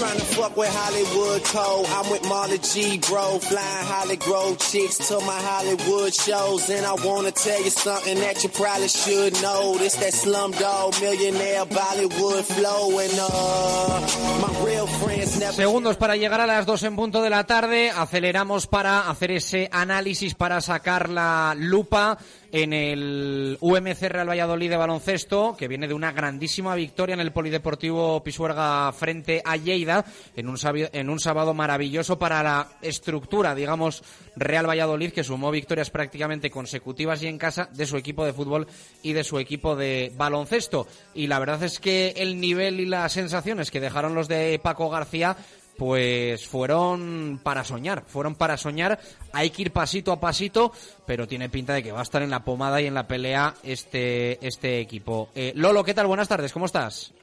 Trying 0.00 0.18
to 0.18 0.24
fuck 0.24 0.56
with 0.56 0.72
Hollywood 0.72 1.44
Cole. 1.44 1.84
I'm 1.86 2.10
with 2.10 2.24
Marley 2.26 2.58
G, 2.58 2.98
bro. 2.98 3.38
Flying 3.38 3.86
Hollywood 3.86 4.58
chicks 4.58 4.96
to 5.08 5.20
my 5.20 5.38
Hollywood 5.50 6.14
shows. 6.14 6.70
And 6.70 6.86
I 6.86 6.94
wanna 7.04 7.32
tell 7.32 7.62
you 7.62 7.70
something 7.70 8.18
that 8.20 8.42
you 8.42 8.48
probably 8.48 8.88
should 8.88 9.34
know. 9.42 9.76
This 9.76 9.96
that 9.96 10.14
slumdog 10.14 10.98
millionaire 11.02 11.66
Bollywood 11.66 12.44
flow. 12.44 12.98
And 12.98 13.12
uh, 13.20 14.40
my 14.40 14.64
real 14.64 14.86
friends 14.86 15.38
never... 15.38 15.52
Segundos 15.52 15.96
para 15.98 16.16
llegar 16.16 16.40
a 16.40 16.46
las 16.46 16.64
dos 16.64 16.82
en 16.82 16.96
punto 16.96 17.20
de 17.20 17.28
la 17.28 17.44
tarde. 17.44 17.90
Aceleramos 17.90 18.66
para 18.66 19.10
hacer 19.10 19.32
ese 19.32 19.68
análisis, 19.70 20.34
para 20.34 20.62
sacar 20.62 21.10
la 21.10 21.54
lupa 21.58 22.16
en 22.52 22.72
el 22.72 23.58
UMC 23.60 24.00
Real 24.02 24.28
Valladolid 24.28 24.70
de 24.70 24.76
baloncesto, 24.76 25.56
que 25.56 25.68
viene 25.68 25.88
de 25.88 25.94
una 25.94 26.12
grandísima 26.12 26.74
victoria 26.74 27.14
en 27.14 27.20
el 27.20 27.32
Polideportivo 27.32 28.22
Pisuerga 28.22 28.92
frente 28.92 29.42
a 29.44 29.56
Lleida, 29.56 30.04
en 30.36 30.48
un, 30.48 30.58
en 30.64 31.10
un 31.10 31.20
sábado 31.20 31.54
maravilloso 31.54 32.18
para 32.18 32.42
la 32.42 32.68
estructura, 32.82 33.54
digamos, 33.54 34.02
Real 34.36 34.68
Valladolid, 34.68 35.12
que 35.12 35.24
sumó 35.24 35.50
victorias 35.50 35.90
prácticamente 35.90 36.50
consecutivas 36.50 37.22
y 37.22 37.28
en 37.28 37.38
casa 37.38 37.68
de 37.72 37.86
su 37.86 37.96
equipo 37.96 38.24
de 38.24 38.32
fútbol 38.32 38.66
y 39.02 39.12
de 39.12 39.24
su 39.24 39.38
equipo 39.38 39.76
de 39.76 40.12
baloncesto. 40.16 40.86
Y 41.14 41.26
la 41.26 41.38
verdad 41.38 41.62
es 41.62 41.78
que 41.78 42.14
el 42.16 42.40
nivel 42.40 42.80
y 42.80 42.86
las 42.86 43.12
sensaciones 43.12 43.70
que 43.70 43.80
dejaron 43.80 44.14
los 44.14 44.28
de 44.28 44.58
Paco 44.62 44.90
García 44.90 45.36
pues 45.80 46.46
fueron 46.46 47.40
para 47.42 47.64
soñar, 47.64 48.04
fueron 48.06 48.34
para 48.34 48.58
soñar. 48.58 48.98
Hay 49.32 49.48
que 49.48 49.62
ir 49.62 49.72
pasito 49.72 50.12
a 50.12 50.20
pasito, 50.20 50.72
pero 51.06 51.26
tiene 51.26 51.48
pinta 51.48 51.72
de 51.72 51.82
que 51.82 51.90
va 51.90 52.00
a 52.00 52.02
estar 52.02 52.20
en 52.20 52.28
la 52.28 52.44
pomada 52.44 52.82
y 52.82 52.86
en 52.86 52.92
la 52.92 53.08
pelea 53.08 53.54
este, 53.62 54.46
este 54.46 54.78
equipo. 54.78 55.30
Eh, 55.34 55.54
Lolo, 55.56 55.82
¿qué 55.82 55.94
tal? 55.94 56.06
Buenas 56.06 56.28
tardes, 56.28 56.52
¿cómo 56.52 56.66
estás? 56.66 57.14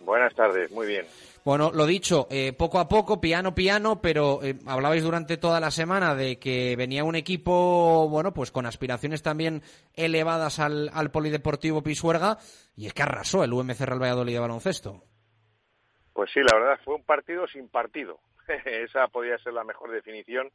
Buenas 0.00 0.34
tardes, 0.34 0.72
muy 0.72 0.88
bien. 0.88 1.06
Bueno, 1.44 1.70
lo 1.72 1.86
dicho, 1.86 2.26
eh, 2.28 2.52
poco 2.52 2.80
a 2.80 2.88
poco, 2.88 3.20
piano, 3.20 3.54
piano, 3.54 4.00
pero 4.00 4.42
eh, 4.42 4.56
hablabais 4.66 5.04
durante 5.04 5.36
toda 5.36 5.60
la 5.60 5.70
semana 5.70 6.16
de 6.16 6.40
que 6.40 6.74
venía 6.74 7.04
un 7.04 7.14
equipo, 7.14 8.08
bueno, 8.08 8.34
pues 8.34 8.50
con 8.50 8.66
aspiraciones 8.66 9.22
también 9.22 9.62
elevadas 9.94 10.58
al, 10.58 10.90
al 10.92 11.12
Polideportivo 11.12 11.84
Pisuerga, 11.84 12.38
y 12.74 12.86
es 12.86 12.94
que 12.94 13.02
arrasó 13.04 13.44
el 13.44 13.52
UMC 13.52 13.78
Real 13.82 14.02
Valladolid 14.02 14.32
de 14.32 14.40
baloncesto. 14.40 15.04
Pues 16.12 16.30
sí, 16.32 16.40
la 16.40 16.58
verdad 16.58 16.80
fue 16.84 16.94
un 16.94 17.04
partido 17.04 17.46
sin 17.46 17.68
partido. 17.68 18.18
Esa 18.64 19.08
podría 19.08 19.38
ser 19.38 19.54
la 19.54 19.64
mejor 19.64 19.90
definición. 19.90 20.50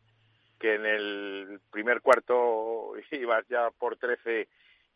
que 0.60 0.76
en 0.76 0.86
el 0.86 1.60
primer 1.72 2.02
cuarto 2.02 2.94
ibas 3.12 3.48
ya 3.48 3.70
por 3.72 3.98
13 3.98 4.48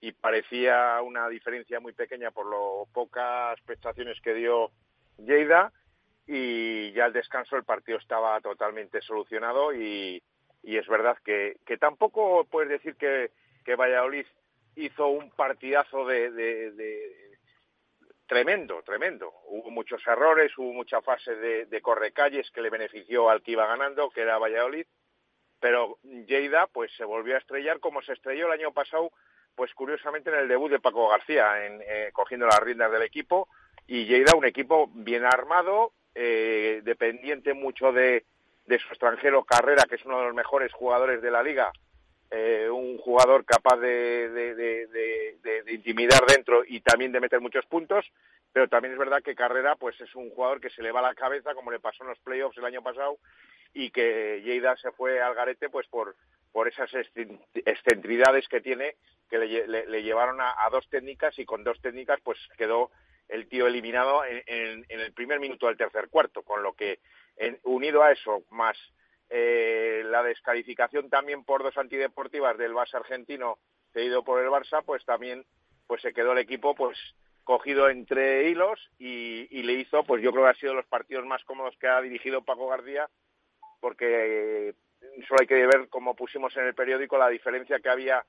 y 0.01 0.11
parecía 0.13 0.99
una 1.03 1.29
diferencia 1.29 1.79
muy 1.79 1.93
pequeña 1.93 2.31
por 2.31 2.47
lo 2.47 2.87
pocas 2.91 3.61
prestaciones 3.61 4.19
que 4.21 4.33
dio 4.33 4.71
Lleida 5.17 5.71
y 6.25 6.91
ya 6.93 7.05
al 7.05 7.13
descanso 7.13 7.55
el 7.55 7.63
partido 7.63 7.97
estaba 7.97 8.39
totalmente 8.41 9.01
solucionado 9.01 9.73
y, 9.73 10.23
es 10.63 10.87
verdad 10.87 11.17
que, 11.23 11.57
que 11.65 11.77
tampoco 11.77 12.45
puedes 12.45 12.69
decir 12.69 12.95
que, 12.95 13.31
Valladolid 13.75 14.25
hizo 14.75 15.07
un 15.07 15.29
partidazo 15.31 16.05
de, 16.05 17.30
tremendo, 18.31 18.81
tremendo. 18.83 19.29
Hubo 19.49 19.69
muchos 19.71 20.07
errores, 20.07 20.57
hubo 20.57 20.71
mucha 20.71 21.01
fase 21.01 21.35
de, 21.35 21.65
de 21.65 21.81
correcalles 21.81 22.49
que 22.51 22.61
le 22.61 22.69
benefició 22.69 23.29
al 23.29 23.41
que 23.41 23.51
iba 23.51 23.67
ganando, 23.67 24.09
que 24.09 24.21
era 24.21 24.37
Valladolid, 24.37 24.85
pero 25.59 25.97
Lleida 26.01 26.67
pues 26.67 26.93
se 26.95 27.03
volvió 27.03 27.35
a 27.35 27.39
estrellar 27.39 27.81
como 27.81 28.01
se 28.01 28.13
estrelló 28.13 28.45
el 28.45 28.57
año 28.57 28.71
pasado, 28.71 29.11
pues 29.53 29.73
curiosamente 29.73 30.29
en 30.29 30.37
el 30.37 30.47
debut 30.47 30.71
de 30.71 30.79
Paco 30.79 31.09
García, 31.09 31.65
en, 31.65 31.81
eh, 31.85 32.11
cogiendo 32.13 32.45
las 32.45 32.61
riendas 32.61 32.89
del 32.89 33.01
equipo, 33.01 33.49
y 33.85 34.05
Lleida 34.05 34.33
un 34.33 34.45
equipo 34.45 34.89
bien 34.93 35.25
armado, 35.25 35.91
eh, 36.15 36.79
dependiente 36.85 37.53
mucho 37.53 37.91
de, 37.91 38.23
de 38.65 38.79
su 38.79 38.87
extranjero 38.87 39.43
Carrera, 39.43 39.83
que 39.89 39.95
es 39.95 40.05
uno 40.05 40.19
de 40.19 40.27
los 40.27 40.33
mejores 40.33 40.71
jugadores 40.71 41.21
de 41.21 41.31
la 41.31 41.43
liga, 41.43 41.73
eh, 42.33 42.69
un 42.69 42.97
jugador 42.97 43.43
capaz 43.43 43.75
de, 43.77 44.29
de, 44.29 45.63
intimidar 45.67 46.25
dentro 46.25 46.63
y 46.65 46.79
también 46.79 47.11
de 47.11 47.19
meter 47.19 47.41
muchos 47.41 47.65
puntos, 47.65 48.09
pero 48.53 48.69
también 48.69 48.93
es 48.93 48.99
verdad 48.99 49.21
que 49.21 49.35
Carrera 49.35 49.75
pues 49.75 49.99
es 49.99 50.15
un 50.15 50.29
jugador 50.29 50.61
que 50.61 50.69
se 50.69 50.81
le 50.81 50.93
va 50.93 51.01
la 51.01 51.13
cabeza, 51.13 51.53
como 51.53 51.71
le 51.71 51.81
pasó 51.81 52.03
en 52.03 52.09
los 52.09 52.19
playoffs 52.19 52.57
el 52.57 52.63
año 52.63 52.81
pasado, 52.81 53.17
y 53.73 53.91
que 53.91 54.41
Lleida 54.45 54.77
se 54.77 54.91
fue 54.91 55.21
al 55.21 55.35
garete 55.35 55.69
pues 55.69 55.87
por, 55.87 56.15
por 56.53 56.69
esas 56.69 56.89
excentricidades 57.53 58.47
que 58.47 58.61
tiene, 58.61 58.95
que 59.29 59.37
le, 59.37 59.67
le, 59.67 59.85
le 59.87 60.03
llevaron 60.03 60.39
a, 60.39 60.69
dos 60.71 60.87
técnicas 60.89 61.37
y 61.37 61.43
con 61.43 61.65
dos 61.65 61.81
técnicas 61.81 62.21
pues 62.23 62.39
quedó 62.57 62.91
el 63.27 63.49
tío 63.49 63.67
eliminado 63.67 64.23
en, 64.23 64.85
en, 64.87 64.99
el 65.01 65.11
primer 65.11 65.41
minuto 65.41 65.67
del 65.67 65.75
tercer 65.75 66.07
cuarto, 66.07 66.43
con 66.43 66.63
lo 66.63 66.73
que 66.73 66.99
unido 67.63 68.03
a 68.03 68.13
eso, 68.13 68.43
más 68.51 68.77
eh, 69.33 70.03
la 70.05 70.23
descalificación 70.23 71.09
también 71.09 71.45
por 71.45 71.63
dos 71.63 71.77
antideportivas 71.77 72.57
del 72.57 72.73
Barça 72.73 72.95
argentino 72.95 73.59
cedido 73.93 74.23
por 74.23 74.41
el 74.41 74.49
Barça, 74.49 74.83
pues 74.85 75.05
también 75.05 75.45
pues 75.87 76.01
se 76.01 76.11
quedó 76.11 76.33
el 76.33 76.39
equipo 76.39 76.75
pues 76.75 76.97
cogido 77.45 77.89
entre 77.89 78.49
hilos 78.49 78.91
y, 78.99 79.47
y, 79.49 79.63
le 79.63 79.73
hizo, 79.73 80.03
pues 80.03 80.21
yo 80.21 80.31
creo 80.31 80.43
que 80.43 80.49
ha 80.49 80.55
sido 80.55 80.73
los 80.73 80.85
partidos 80.85 81.25
más 81.25 81.43
cómodos 81.45 81.77
que 81.77 81.87
ha 81.87 82.01
dirigido 82.01 82.43
Paco 82.43 82.67
García, 82.67 83.09
porque 83.79 84.69
eh, 84.69 84.73
solo 85.27 85.39
hay 85.39 85.47
que 85.47 85.65
ver, 85.65 85.87
como 85.87 86.13
pusimos 86.13 86.55
en 86.57 86.65
el 86.65 86.75
periódico, 86.75 87.17
la 87.17 87.29
diferencia 87.29 87.79
que 87.79 87.89
había, 87.89 88.25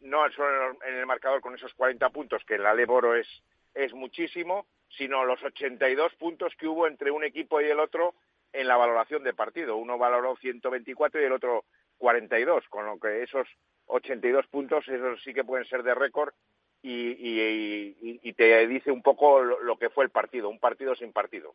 no 0.00 0.30
solo 0.32 0.78
en 0.82 0.94
el 0.94 1.06
marcador 1.06 1.42
con 1.42 1.54
esos 1.54 1.74
40 1.74 2.08
puntos, 2.08 2.42
que 2.46 2.54
en 2.54 2.62
la 2.62 2.74
Leboro 2.74 3.14
es, 3.14 3.28
es 3.74 3.92
muchísimo, 3.92 4.66
sino 4.88 5.26
los 5.26 5.42
82 5.42 6.14
puntos 6.14 6.54
que 6.56 6.66
hubo 6.66 6.86
entre 6.86 7.10
un 7.10 7.22
equipo 7.22 7.60
y 7.60 7.66
el 7.66 7.80
otro 7.80 8.14
en 8.52 8.68
la 8.68 8.76
valoración 8.76 9.22
de 9.22 9.34
partido. 9.34 9.76
Uno 9.76 9.98
valoró 9.98 10.36
124 10.36 11.20
y 11.20 11.24
el 11.24 11.32
otro 11.32 11.64
42, 11.98 12.64
con 12.68 12.86
lo 12.86 12.98
que 12.98 13.22
esos 13.22 13.48
82 13.86 14.46
puntos, 14.48 14.86
esos 14.88 15.22
sí 15.22 15.34
que 15.34 15.44
pueden 15.44 15.66
ser 15.66 15.82
de 15.82 15.94
récord 15.94 16.32
y, 16.80 16.90
y, 16.90 18.20
y, 18.22 18.32
te 18.34 18.66
dice 18.68 18.92
un 18.92 19.02
poco 19.02 19.42
lo, 19.42 19.76
que 19.78 19.90
fue 19.90 20.04
el 20.04 20.10
partido, 20.10 20.48
un 20.48 20.60
partido 20.60 20.94
sin 20.94 21.12
partido. 21.12 21.54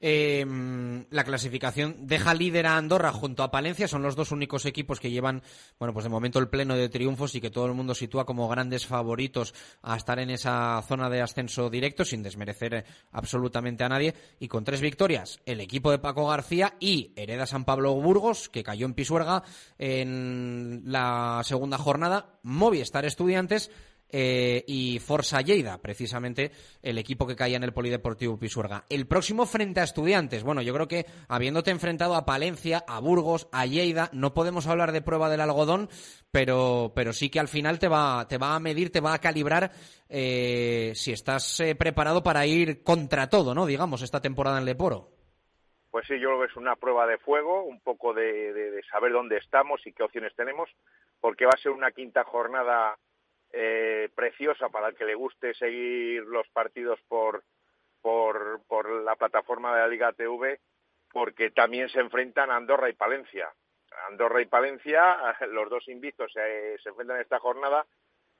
Eh, 0.00 0.46
la 1.10 1.24
clasificación 1.24 2.06
deja 2.06 2.32
líder 2.34 2.66
a 2.66 2.76
Andorra 2.76 3.12
junto 3.12 3.42
a 3.42 3.50
Palencia, 3.50 3.88
son 3.88 4.02
los 4.02 4.14
dos 4.14 4.30
únicos 4.30 4.66
equipos 4.66 5.00
que 5.00 5.10
llevan, 5.10 5.42
bueno, 5.78 5.92
pues 5.92 6.04
de 6.04 6.10
momento 6.10 6.38
el 6.38 6.48
pleno 6.48 6.76
de 6.76 6.88
triunfos 6.88 7.34
y 7.34 7.40
que 7.40 7.50
todo 7.50 7.66
el 7.66 7.74
mundo 7.74 7.94
sitúa 7.94 8.24
como 8.24 8.48
grandes 8.48 8.86
favoritos 8.86 9.52
a 9.82 9.96
estar 9.96 10.20
en 10.20 10.30
esa 10.30 10.80
zona 10.86 11.10
de 11.10 11.22
ascenso 11.22 11.68
directo, 11.68 12.04
sin 12.04 12.22
desmerecer 12.22 12.84
absolutamente 13.10 13.82
a 13.82 13.88
nadie, 13.88 14.14
y 14.38 14.46
con 14.46 14.64
tres 14.64 14.80
victorias, 14.80 15.40
el 15.44 15.60
equipo 15.60 15.90
de 15.90 15.98
Paco 15.98 16.28
García 16.28 16.74
y 16.78 17.12
Hereda 17.16 17.46
San 17.46 17.64
Pablo 17.64 17.94
Burgos, 17.94 18.48
que 18.48 18.62
cayó 18.62 18.86
en 18.86 18.94
Pisuerga 18.94 19.42
en 19.78 20.82
la 20.84 21.40
segunda 21.44 21.78
jornada, 21.78 22.38
Movistar 22.42 23.04
Estudiantes, 23.04 23.70
eh, 24.12 24.64
y 24.66 24.98
Forza 24.98 25.40
Lleida, 25.40 25.78
precisamente 25.78 26.50
el 26.82 26.98
equipo 26.98 27.26
que 27.26 27.36
caía 27.36 27.56
en 27.56 27.64
el 27.64 27.72
Polideportivo 27.72 28.38
Pisuerga. 28.38 28.84
El 28.88 29.06
próximo 29.06 29.46
frente 29.46 29.80
a 29.80 29.84
estudiantes, 29.84 30.42
bueno, 30.42 30.62
yo 30.62 30.74
creo 30.74 30.88
que 30.88 31.06
habiéndote 31.28 31.70
enfrentado 31.70 32.14
a 32.14 32.24
Palencia, 32.24 32.84
a 32.86 33.00
Burgos, 33.00 33.48
a 33.52 33.66
Lleida, 33.66 34.10
no 34.12 34.34
podemos 34.34 34.66
hablar 34.66 34.92
de 34.92 35.02
prueba 35.02 35.28
del 35.28 35.40
algodón, 35.40 35.88
pero, 36.30 36.92
pero 36.94 37.12
sí 37.12 37.30
que 37.30 37.40
al 37.40 37.48
final 37.48 37.78
te 37.78 37.88
va, 37.88 38.26
te 38.28 38.38
va 38.38 38.54
a 38.54 38.60
medir, 38.60 38.90
te 38.92 39.00
va 39.00 39.14
a 39.14 39.20
calibrar 39.20 39.70
eh, 40.08 40.92
si 40.94 41.12
estás 41.12 41.60
eh, 41.60 41.74
preparado 41.74 42.22
para 42.22 42.46
ir 42.46 42.82
contra 42.82 43.28
todo, 43.28 43.54
¿no? 43.54 43.66
Digamos, 43.66 44.02
esta 44.02 44.20
temporada 44.20 44.58
en 44.58 44.64
Leporo. 44.64 45.20
Pues 45.90 46.06
sí, 46.06 46.18
yo 46.20 46.28
creo 46.28 46.40
que 46.40 46.46
es 46.46 46.56
una 46.56 46.76
prueba 46.76 47.06
de 47.06 47.18
fuego, 47.18 47.64
un 47.64 47.80
poco 47.80 48.14
de, 48.14 48.80
saber 48.90 49.12
dónde 49.12 49.38
estamos 49.38 49.84
y 49.86 49.92
qué 49.92 50.04
opciones 50.04 50.34
tenemos, 50.36 50.70
porque 51.20 51.46
va 51.46 51.52
a 51.54 51.62
ser 51.62 51.72
una 51.72 51.90
quinta 51.90 52.22
jornada 52.24 52.96
eh, 53.52 54.08
preciosa 54.14 54.68
para 54.68 54.88
el 54.88 54.94
que 54.94 55.04
le 55.04 55.14
guste 55.14 55.54
seguir 55.54 56.22
los 56.24 56.48
partidos 56.48 57.00
por, 57.08 57.42
por, 58.00 58.60
por 58.68 58.88
la 59.02 59.16
plataforma 59.16 59.74
de 59.74 59.80
la 59.80 59.88
Liga 59.88 60.12
TV, 60.12 60.60
porque 61.12 61.50
también 61.50 61.88
se 61.88 62.00
enfrentan 62.00 62.50
Andorra 62.50 62.88
y 62.88 62.94
Palencia. 62.94 63.52
Andorra 64.08 64.40
y 64.40 64.46
Palencia, 64.46 65.16
los 65.50 65.68
dos 65.68 65.88
invictos 65.88 66.32
se, 66.32 66.74
enfrentan 66.74 67.16
en 67.16 67.22
esta 67.22 67.38
jornada 67.38 67.86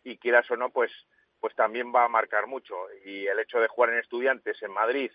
y 0.05 0.17
quieras 0.17 0.51
o 0.51 0.57
no, 0.57 0.71
pues, 0.71 0.93
pues 1.41 1.55
también 1.55 1.93
va 1.95 2.05
a 2.05 2.09
marcar 2.09 2.47
mucho. 2.47 2.75
Y 3.05 3.27
el 3.27 3.39
hecho 3.41 3.61
de 3.61 3.69
jugar 3.69 3.91
en 3.91 3.99
estudiantes 3.99 4.63
en 4.63 4.73
Madrid, 4.73 5.11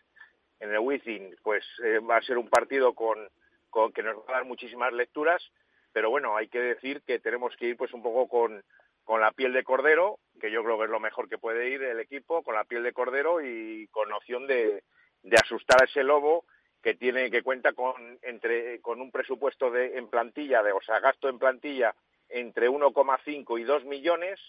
en 0.59 0.71
el 0.71 0.79
Wizzing, 0.79 1.35
pues 1.41 1.65
eh, 1.83 1.99
va 1.99 2.17
a 2.17 2.21
ser 2.21 2.37
un 2.37 2.49
partido 2.49 2.93
con, 2.93 3.29
con 3.69 3.91
que 3.91 4.03
nos 4.03 4.17
va 4.17 4.23
a 4.27 4.31
dar 4.33 4.45
muchísimas 4.45 4.93
lecturas, 4.93 5.43
pero 5.91 6.09
bueno, 6.09 6.35
hay 6.35 6.49
que 6.49 6.59
decir 6.59 7.01
que 7.03 7.19
tenemos 7.19 7.55
que 7.55 7.67
ir 7.67 7.77
pues 7.77 7.93
un 7.93 8.03
poco 8.03 8.27
con, 8.27 8.63
con 9.05 9.21
la 9.21 9.31
piel 9.31 9.53
de 9.53 9.63
cordero, 9.63 10.19
que 10.41 10.51
yo 10.51 10.63
creo 10.63 10.77
que 10.77 10.85
es 10.85 10.89
lo 10.89 10.99
mejor 10.99 11.29
que 11.29 11.37
puede 11.37 11.69
ir 11.69 11.83
el 11.83 11.99
equipo, 11.99 12.43
con 12.43 12.55
la 12.55 12.65
piel 12.65 12.83
de 12.83 12.91
cordero 12.91 13.39
y 13.39 13.87
con 13.91 14.11
opción 14.11 14.47
de, 14.47 14.83
de 15.21 15.37
asustar 15.37 15.81
a 15.81 15.85
ese 15.85 16.03
lobo 16.03 16.45
que 16.81 16.95
tiene 16.95 17.31
que 17.31 17.41
cuenta 17.41 17.73
con 17.73 18.19
entre 18.21 18.81
con 18.81 19.01
un 19.01 19.11
presupuesto 19.11 19.71
de 19.71 19.97
en 19.97 20.07
plantilla 20.07 20.61
de 20.61 20.71
o 20.71 20.81
sea 20.81 20.99
gasto 20.99 21.29
en 21.29 21.39
plantilla 21.39 21.95
entre 22.29 22.69
1,5 22.69 23.59
y 23.59 23.63
2 23.63 23.85
millones 23.85 24.39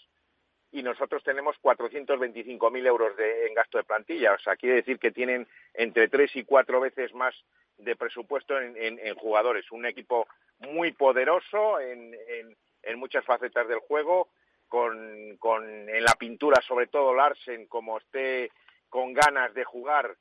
y 0.73 0.83
nosotros 0.83 1.23
tenemos 1.23 1.57
425.000 1.63 2.87
euros 2.87 3.17
de, 3.17 3.47
en 3.47 3.55
gasto 3.55 3.79
de 3.79 3.85
plantilla. 3.85 4.35
O 4.35 4.39
sea, 4.39 4.57
quiere 4.57 4.77
decir 4.77 4.99
que 4.99 5.13
tienen 5.13 5.47
entre 5.73 6.09
tres 6.09 6.35
y 6.35 6.45
cuatro 6.45 6.81
veces 6.81 7.15
más 7.15 7.35
de 7.79 7.97
presupuesto 7.97 8.61
en, 8.61 8.77
en, 8.77 9.15
jugadores. 9.15 9.71
Un 9.71 9.87
equipo 9.87 10.27
muy 10.59 10.93
poderoso 10.93 11.81
en, 11.81 12.15
en 12.83 12.99
muchas 12.99 13.25
facetas 13.25 13.69
del 13.69 13.79
juego, 13.81 14.29
con, 14.69 15.37
con 15.39 15.65
en 15.89 16.05
la 16.05 16.15
pintura 16.15 16.61
sobre 16.63 16.87
todo 16.87 17.15
Larsen 17.15 17.67
como 17.67 17.99
esté 17.99 18.51
con 18.89 19.13
ganas 19.13 19.55
de 19.55 19.65
jugar 19.65 20.17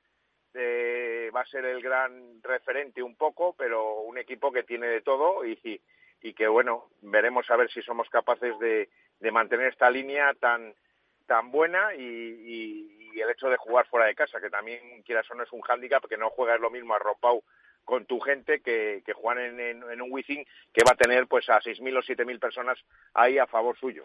eh, 0.54 1.30
va 1.36 1.42
a 1.42 1.46
ser 1.46 1.66
el 1.66 1.82
gran 1.82 2.42
referente 2.42 3.04
un 3.04 3.16
poco 3.16 3.56
pero 3.58 4.02
un 4.02 4.18
equipo 4.18 4.52
que 4.52 4.64
tiene 4.64 4.88
de 4.88 5.02
todo 5.02 5.46
y, 5.46 5.82
y, 6.22 6.34
que 6.34 6.48
bueno 6.48 6.90
veremos 7.02 7.50
a 7.50 7.56
ver 7.56 7.70
si 7.72 7.82
somos 7.82 8.10
capaces 8.10 8.58
de, 8.60 8.90
de 9.20 9.32
mantener 9.32 9.68
esta 9.68 9.90
línea 9.90 10.34
tan 10.36 10.74
tan 11.26 11.52
buena 11.52 11.94
y, 11.96 12.02
y, 12.02 12.92
el 13.20 13.30
hecho 13.30 13.50
de 13.50 13.56
jugar 13.56 13.88
fuera 13.88 14.08
de 14.08 14.16
casa 14.16 14.42
que 14.42 14.50
también 14.50 15.02
quieras 15.04 15.30
o 15.32 15.36
no 15.36 15.44
es 15.44 15.52
un 15.54 15.62
hándicap 15.62 16.02
porque 16.02 16.18
no 16.18 16.30
juegas 16.30 16.60
lo 16.60 16.70
mismo 16.70 16.94
arropado 16.94 17.44
con 17.86 18.06
tu 18.06 18.20
gente 18.20 18.60
que, 18.60 19.04
que 19.06 19.14
juegan 19.14 19.46
en, 19.46 19.60
en, 19.60 19.84
en, 19.92 20.02
un 20.02 20.12
Wizzing 20.12 20.44
que 20.74 20.84
va 20.86 20.94
a 20.94 20.98
tener 20.98 21.28
pues 21.28 21.48
a 21.50 21.60
6.000 21.60 21.98
o 21.98 22.02
7.000 22.02 22.40
personas 22.40 22.78
ahí 23.14 23.38
a 23.38 23.48
favor 23.48 23.78
suyo. 23.78 24.04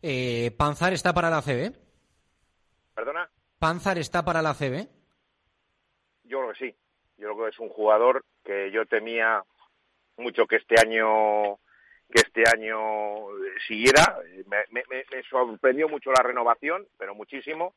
Eh, 0.00 0.52
¿Panzar 0.56 0.92
está 0.92 1.12
para 1.12 1.28
la 1.28 1.42
CB? 1.42 1.74
¿Perdona? 2.94 3.28
¿Panzar 3.58 3.98
está 3.98 4.24
para 4.24 4.40
la 4.40 4.54
CB? 4.54 4.88
Yo 6.24 6.38
creo 6.38 6.52
que 6.52 6.58
sí. 6.58 6.76
Yo 7.18 7.34
creo 7.34 7.44
que 7.44 7.50
es 7.50 7.58
un 7.58 7.68
jugador 7.68 8.24
que 8.44 8.70
yo 8.70 8.86
temía 8.86 9.42
mucho 10.16 10.46
que 10.46 10.56
este 10.56 10.76
año 10.80 11.58
que 12.10 12.22
este 12.22 12.44
año 12.48 13.26
siguiera. 13.66 14.18
Me, 14.46 14.64
me, 14.70 14.82
me 14.88 15.22
sorprendió 15.24 15.88
mucho 15.88 16.10
la 16.10 16.22
renovación, 16.22 16.86
pero 16.96 17.14
muchísimo 17.14 17.74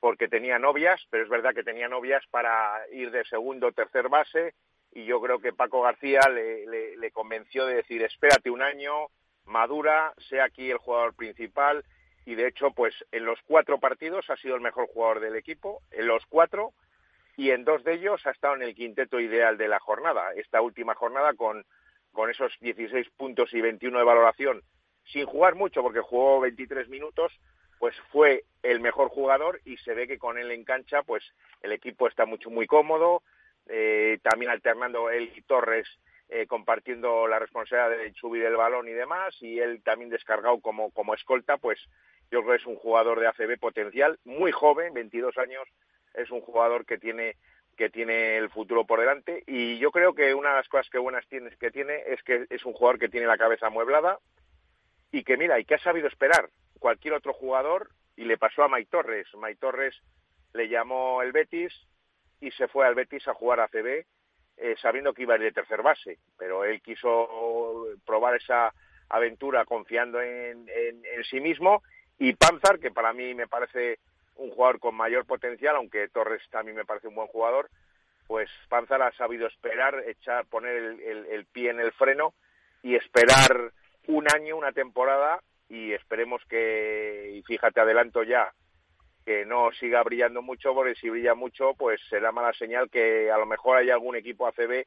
porque 0.00 0.28
tenía 0.28 0.58
novias, 0.58 1.06
pero 1.10 1.22
es 1.22 1.28
verdad 1.28 1.54
que 1.54 1.62
tenía 1.62 1.88
novias 1.88 2.24
para 2.30 2.80
ir 2.90 3.10
de 3.10 3.24
segundo 3.26 3.68
o 3.68 3.72
tercer 3.72 4.08
base 4.08 4.54
y 4.92 5.04
yo 5.04 5.20
creo 5.20 5.38
que 5.38 5.52
Paco 5.52 5.82
García 5.82 6.20
le, 6.28 7.10
convenció 7.12 7.66
de 7.66 7.76
decir 7.76 8.02
espérate 8.02 8.50
un 8.50 8.62
año, 8.62 9.08
madura, 9.44 10.14
sea 10.28 10.44
aquí 10.44 10.70
el 10.70 10.78
jugador 10.78 11.14
principal 11.14 11.84
y 12.24 12.34
de 12.34 12.48
hecho 12.48 12.70
pues 12.70 12.94
en 13.12 13.24
los 13.24 13.38
cuatro 13.46 13.78
partidos 13.78 14.28
ha 14.30 14.36
sido 14.36 14.56
el 14.56 14.62
mejor 14.62 14.86
jugador 14.88 15.20
del 15.20 15.36
equipo, 15.36 15.82
en 15.90 16.06
los 16.06 16.24
cuatro 16.26 16.72
y 17.36 17.50
en 17.50 17.64
dos 17.64 17.84
de 17.84 17.94
ellos 17.94 18.26
ha 18.26 18.30
estado 18.30 18.54
en 18.56 18.62
el 18.62 18.74
quinteto 18.74 19.20
ideal 19.20 19.58
de 19.58 19.68
la 19.68 19.80
jornada, 19.80 20.32
esta 20.34 20.60
última 20.62 20.94
jornada 20.94 21.34
con, 21.34 21.64
con 22.12 22.30
esos 22.30 22.52
16 22.60 23.10
puntos 23.16 23.52
y 23.52 23.60
21 23.60 23.98
de 23.98 24.04
valoración, 24.04 24.62
sin 25.04 25.26
jugar 25.26 25.54
mucho 25.54 25.82
porque 25.82 26.00
jugó 26.00 26.40
23 26.40 26.88
minutos, 26.88 27.32
pues 27.80 27.96
fue 28.12 28.44
el 28.62 28.78
mejor 28.80 29.08
jugador 29.08 29.60
y 29.64 29.78
se 29.78 29.94
ve 29.94 30.06
que 30.06 30.18
con 30.18 30.36
él 30.36 30.50
en 30.50 30.64
cancha, 30.64 31.02
pues 31.02 31.24
el 31.62 31.72
equipo 31.72 32.06
está 32.06 32.26
mucho 32.26 32.50
muy 32.50 32.66
cómodo, 32.66 33.22
eh, 33.68 34.18
también 34.22 34.50
alternando 34.50 35.08
él 35.10 35.32
y 35.34 35.40
Torres 35.40 35.88
eh, 36.28 36.46
compartiendo 36.46 37.26
la 37.26 37.38
responsabilidad 37.38 38.04
de 38.04 38.12
subir 38.12 38.44
el 38.44 38.54
balón 38.54 38.86
y 38.86 38.92
demás, 38.92 39.34
y 39.40 39.58
él 39.60 39.82
también 39.82 40.10
descargado 40.10 40.60
como, 40.60 40.90
como 40.90 41.14
escolta, 41.14 41.56
pues 41.56 41.80
yo 42.30 42.42
creo 42.42 42.52
que 42.52 42.60
es 42.60 42.66
un 42.66 42.76
jugador 42.76 43.18
de 43.18 43.28
ACB 43.28 43.58
potencial, 43.58 44.18
muy 44.24 44.52
joven, 44.52 44.92
22 44.92 45.38
años, 45.38 45.66
es 46.12 46.30
un 46.30 46.42
jugador 46.42 46.84
que 46.84 46.98
tiene 46.98 47.36
que 47.78 47.88
tiene 47.88 48.36
el 48.36 48.50
futuro 48.50 48.84
por 48.84 49.00
delante 49.00 49.42
y 49.46 49.78
yo 49.78 49.90
creo 49.90 50.12
que 50.12 50.34
una 50.34 50.50
de 50.50 50.56
las 50.56 50.68
cosas 50.68 50.90
que 50.90 50.98
buenas 50.98 51.26
tiene, 51.28 51.48
que 51.56 51.70
tiene 51.70 52.02
es 52.08 52.22
que 52.24 52.44
es 52.50 52.66
un 52.66 52.74
jugador 52.74 52.98
que 52.98 53.08
tiene 53.08 53.26
la 53.26 53.38
cabeza 53.38 53.68
amueblada 53.68 54.18
y 55.10 55.24
que 55.24 55.38
mira, 55.38 55.58
y 55.58 55.64
que 55.64 55.76
ha 55.76 55.78
sabido 55.78 56.06
esperar 56.06 56.50
cualquier 56.80 57.14
otro 57.14 57.32
jugador 57.32 57.90
y 58.16 58.24
le 58.24 58.36
pasó 58.36 58.64
a 58.64 58.68
May 58.68 58.86
Torres. 58.86 59.28
May 59.34 59.54
Torres 59.54 59.94
le 60.52 60.68
llamó 60.68 61.22
el 61.22 61.30
Betis 61.30 61.72
y 62.40 62.50
se 62.50 62.66
fue 62.66 62.84
al 62.84 62.96
Betis 62.96 63.28
a 63.28 63.34
jugar 63.34 63.60
a 63.60 63.68
CB 63.68 64.04
eh, 64.56 64.74
sabiendo 64.82 65.14
que 65.14 65.22
iba 65.22 65.34
a 65.34 65.36
ir 65.36 65.44
de 65.44 65.52
tercer 65.52 65.82
base, 65.82 66.18
pero 66.36 66.64
él 66.64 66.82
quiso 66.82 67.86
probar 68.04 68.34
esa 68.34 68.74
aventura 69.08 69.64
confiando 69.64 70.20
en, 70.20 70.68
en 70.68 71.24
sí 71.30 71.40
mismo 71.40 71.82
y 72.18 72.34
Panzar, 72.34 72.78
que 72.78 72.90
para 72.90 73.14
mí 73.14 73.34
me 73.34 73.48
parece 73.48 73.98
un 74.36 74.50
jugador 74.50 74.78
con 74.78 74.94
mayor 74.94 75.24
potencial, 75.24 75.76
aunque 75.76 76.08
Torres 76.08 76.42
también 76.50 76.76
me 76.76 76.84
parece 76.84 77.08
un 77.08 77.14
buen 77.14 77.28
jugador, 77.28 77.70
pues 78.26 78.48
Panzar 78.68 79.00
ha 79.02 79.12
sabido 79.12 79.46
esperar, 79.46 80.04
echar, 80.06 80.46
poner 80.46 80.76
el, 80.76 81.46
pie 81.46 81.70
en 81.70 81.80
el 81.80 81.92
freno 81.92 82.34
y 82.82 82.94
esperar 82.94 83.72
un 84.06 84.26
año, 84.34 84.56
una 84.56 84.72
temporada 84.72 85.40
y 85.70 85.92
esperemos 85.92 86.42
que, 86.46 87.30
y 87.36 87.42
fíjate, 87.44 87.80
adelanto 87.80 88.24
ya, 88.24 88.52
que 89.24 89.46
no 89.46 89.70
siga 89.72 90.02
brillando 90.02 90.42
mucho, 90.42 90.74
porque 90.74 90.96
si 90.96 91.08
brilla 91.08 91.34
mucho, 91.34 91.74
pues 91.74 92.00
será 92.10 92.32
mala 92.32 92.52
señal 92.52 92.90
que 92.90 93.30
a 93.30 93.38
lo 93.38 93.46
mejor 93.46 93.78
haya 93.78 93.94
algún 93.94 94.16
equipo 94.16 94.48
ACB 94.48 94.84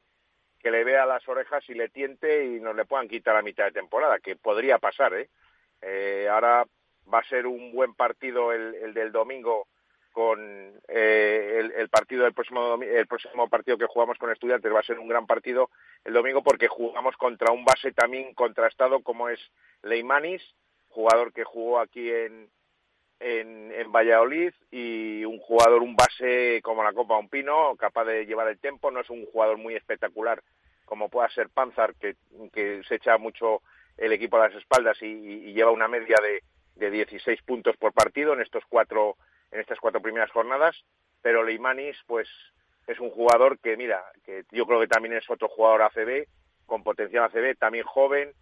que 0.59 0.71
le 0.71 0.83
vea 0.83 1.05
las 1.05 1.27
orejas 1.27 1.63
y 1.69 1.73
le 1.73 1.89
tiente 1.89 2.45
y 2.45 2.59
nos 2.59 2.75
le 2.75 2.85
puedan 2.85 3.07
quitar 3.07 3.35
a 3.35 3.41
mitad 3.41 3.65
de 3.65 3.71
temporada, 3.71 4.19
que 4.19 4.35
podría 4.35 4.77
pasar, 4.77 5.13
¿eh? 5.13 5.29
eh 5.81 6.27
ahora 6.29 6.65
va 7.11 7.19
a 7.19 7.29
ser 7.29 7.47
un 7.47 7.71
buen 7.71 7.93
partido 7.93 8.51
el, 8.51 8.93
del 8.93 9.11
domingo 9.11 9.67
con 10.11 10.39
eh, 10.87 11.69
el, 11.75 11.89
partido 11.89 12.23
del 12.23 12.33
próximo 12.33 12.75
el 12.81 13.07
próximo 13.07 13.49
partido 13.49 13.77
que 13.77 13.87
jugamos 13.87 14.17
con 14.17 14.31
estudiantes 14.31 14.71
va 14.71 14.79
a 14.79 14.83
ser 14.83 14.99
un 14.99 15.07
gran 15.07 15.25
partido 15.25 15.71
el 16.05 16.13
domingo 16.13 16.43
porque 16.43 16.67
jugamos 16.67 17.17
contra 17.17 17.51
un 17.51 17.65
base 17.65 17.91
también 17.93 18.33
contrastado 18.35 19.01
como 19.01 19.27
es 19.29 19.39
Leimanis 19.81 20.43
jugador 20.93 21.33
que 21.33 21.43
jugó 21.43 21.79
aquí 21.79 22.09
en, 22.09 22.49
en, 23.19 23.71
en 23.71 23.91
Valladolid 23.91 24.53
y 24.71 25.25
un 25.25 25.39
jugador 25.39 25.81
un 25.81 25.95
base 25.95 26.61
como 26.63 26.83
la 26.83 26.93
Copa 26.93 27.17
Un 27.17 27.29
Pino 27.29 27.75
capaz 27.75 28.05
de 28.05 28.25
llevar 28.25 28.47
el 28.47 28.59
tiempo 28.59 28.91
no 28.91 29.01
es 29.01 29.09
un 29.09 29.25
jugador 29.25 29.57
muy 29.57 29.75
espectacular 29.75 30.41
como 30.85 31.09
pueda 31.09 31.29
ser 31.29 31.49
Panzar 31.49 31.95
que, 31.95 32.15
que 32.51 32.81
se 32.87 32.95
echa 32.95 33.17
mucho 33.17 33.61
el 33.97 34.11
equipo 34.11 34.37
a 34.37 34.47
las 34.47 34.55
espaldas 34.55 34.97
y 35.01 35.53
lleva 35.53 35.71
una 35.71 35.87
media 35.87 36.17
de 36.21 36.41
de 36.75 36.89
16 36.89 37.41
puntos 37.43 37.77
por 37.77 37.93
partido 37.93 38.33
en 38.33 38.41
estos 38.41 38.63
cuatro 38.67 39.17
en 39.51 39.59
estas 39.59 39.79
cuatro 39.79 40.01
primeras 40.01 40.31
jornadas, 40.31 40.75
pero 41.21 41.43
Leimanis 41.43 41.95
pues 42.07 42.27
es 42.87 42.99
un 42.99 43.11
jugador 43.11 43.59
que 43.59 43.77
mira, 43.77 44.03
que 44.25 44.45
yo 44.51 44.65
creo 44.65 44.79
que 44.79 44.87
también 44.87 45.15
es 45.15 45.29
otro 45.29 45.47
jugador 45.47 45.83
ACB 45.83 46.25
con 46.65 46.83
potencial 46.83 47.25
ACB, 47.25 47.55
también 47.57 47.85
joven 47.85 48.33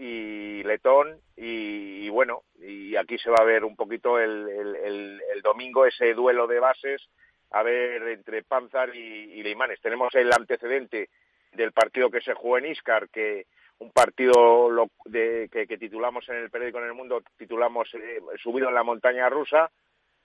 y 0.00 0.62
letón 0.62 1.20
y, 1.36 2.08
bueno, 2.08 2.42
y 2.58 2.96
aquí 2.96 3.18
se 3.18 3.28
va 3.28 3.36
a 3.40 3.44
ver 3.44 3.64
un 3.64 3.76
poquito 3.76 4.18
el, 4.18 4.48
el, 4.48 5.20
el, 5.34 5.42
domingo 5.42 5.84
ese 5.84 6.14
duelo 6.14 6.46
de 6.46 6.58
bases 6.58 7.02
a 7.50 7.62
ver 7.62 8.02
entre 8.08 8.42
Panzar 8.42 8.96
y, 8.96 8.98
y 8.98 9.42
Leimanes. 9.42 9.78
Tenemos 9.82 10.14
el 10.14 10.32
antecedente 10.32 11.10
del 11.52 11.72
partido 11.72 12.10
que 12.10 12.22
se 12.22 12.32
jugó 12.32 12.56
en 12.56 12.66
Iscar, 12.66 13.10
que 13.10 13.44
un 13.80 13.90
partido 13.90 14.70
de, 15.04 15.50
que, 15.52 15.66
titulamos 15.76 16.26
en 16.30 16.36
el 16.36 16.50
periódico 16.50 16.78
en 16.78 16.86
el 16.86 16.94
mundo, 16.94 17.22
titulamos 17.36 17.92
eh, 17.94 18.20
Subido 18.42 18.68
en 18.68 18.74
la 18.74 18.82
montaña 18.82 19.28
rusa, 19.28 19.70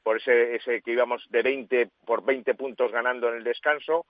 por 0.04 0.18
ese, 0.18 0.56
ese 0.56 0.82
que 0.82 0.92
íbamos 0.92 1.26
de 1.30 1.42
20 1.42 1.90
por 2.06 2.24
20 2.24 2.54
puntos 2.56 2.92
ganando 2.94 3.28
en 3.28 3.36
el 3.36 3.44
descanso, 3.44 4.06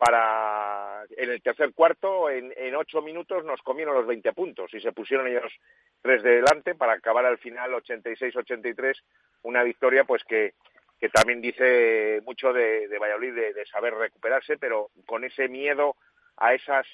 para 0.00 1.04
en 1.14 1.30
el 1.30 1.42
tercer 1.42 1.74
cuarto, 1.74 2.30
en, 2.30 2.54
en 2.56 2.74
ocho 2.74 3.02
minutos 3.02 3.44
nos 3.44 3.60
comieron 3.60 3.94
los 3.94 4.06
20 4.06 4.32
puntos 4.32 4.72
y 4.72 4.80
se 4.80 4.92
pusieron 4.92 5.28
ellos 5.28 5.52
tres 6.00 6.22
de 6.22 6.36
delante 6.36 6.74
para 6.74 6.94
acabar 6.94 7.26
al 7.26 7.36
final 7.36 7.72
86-83, 7.74 8.94
una 9.42 9.62
victoria 9.62 10.04
pues 10.04 10.24
que, 10.24 10.54
que 10.98 11.10
también 11.10 11.42
dice 11.42 12.22
mucho 12.24 12.50
de, 12.54 12.88
de 12.88 12.98
Valladolid 12.98 13.34
de, 13.34 13.52
de 13.52 13.66
saber 13.66 13.92
recuperarse, 13.92 14.56
pero 14.56 14.88
con 15.04 15.22
ese 15.24 15.48
miedo 15.48 15.96
a 16.38 16.54
esas 16.54 16.86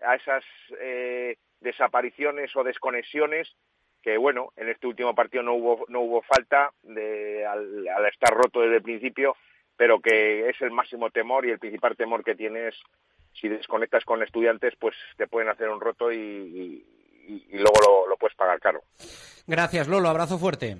a 0.00 0.14
esas 0.14 0.44
eh, 0.80 1.38
desapariciones 1.60 2.54
o 2.54 2.62
desconexiones 2.62 3.56
que 4.04 4.16
bueno 4.18 4.52
en 4.54 4.68
este 4.68 4.86
último 4.86 5.16
partido 5.16 5.42
no 5.42 5.54
hubo 5.54 5.84
no 5.88 6.02
hubo 6.02 6.22
falta 6.22 6.72
de, 6.84 7.44
al, 7.44 8.06
estar 8.06 8.32
roto 8.32 8.60
desde 8.60 8.76
el 8.76 8.82
principio 8.82 9.36
pero 9.82 9.98
que 9.98 10.48
es 10.48 10.54
el 10.60 10.70
máximo 10.70 11.10
temor 11.10 11.44
y 11.44 11.50
el 11.50 11.58
principal 11.58 11.96
temor 11.96 12.22
que 12.22 12.36
tienes 12.36 12.72
si 13.32 13.48
desconectas 13.48 14.04
con 14.04 14.22
estudiantes 14.22 14.74
pues 14.78 14.94
te 15.16 15.26
pueden 15.26 15.48
hacer 15.48 15.68
un 15.70 15.80
roto 15.80 16.12
y, 16.12 16.86
luego 17.50 17.80
lo, 17.84 18.06
lo 18.06 18.16
puedes 18.16 18.36
pagar 18.36 18.60
caro 18.60 18.84
gracias 19.48 19.88
Lolo 19.88 20.08
abrazo 20.08 20.38
fuerte 20.38 20.76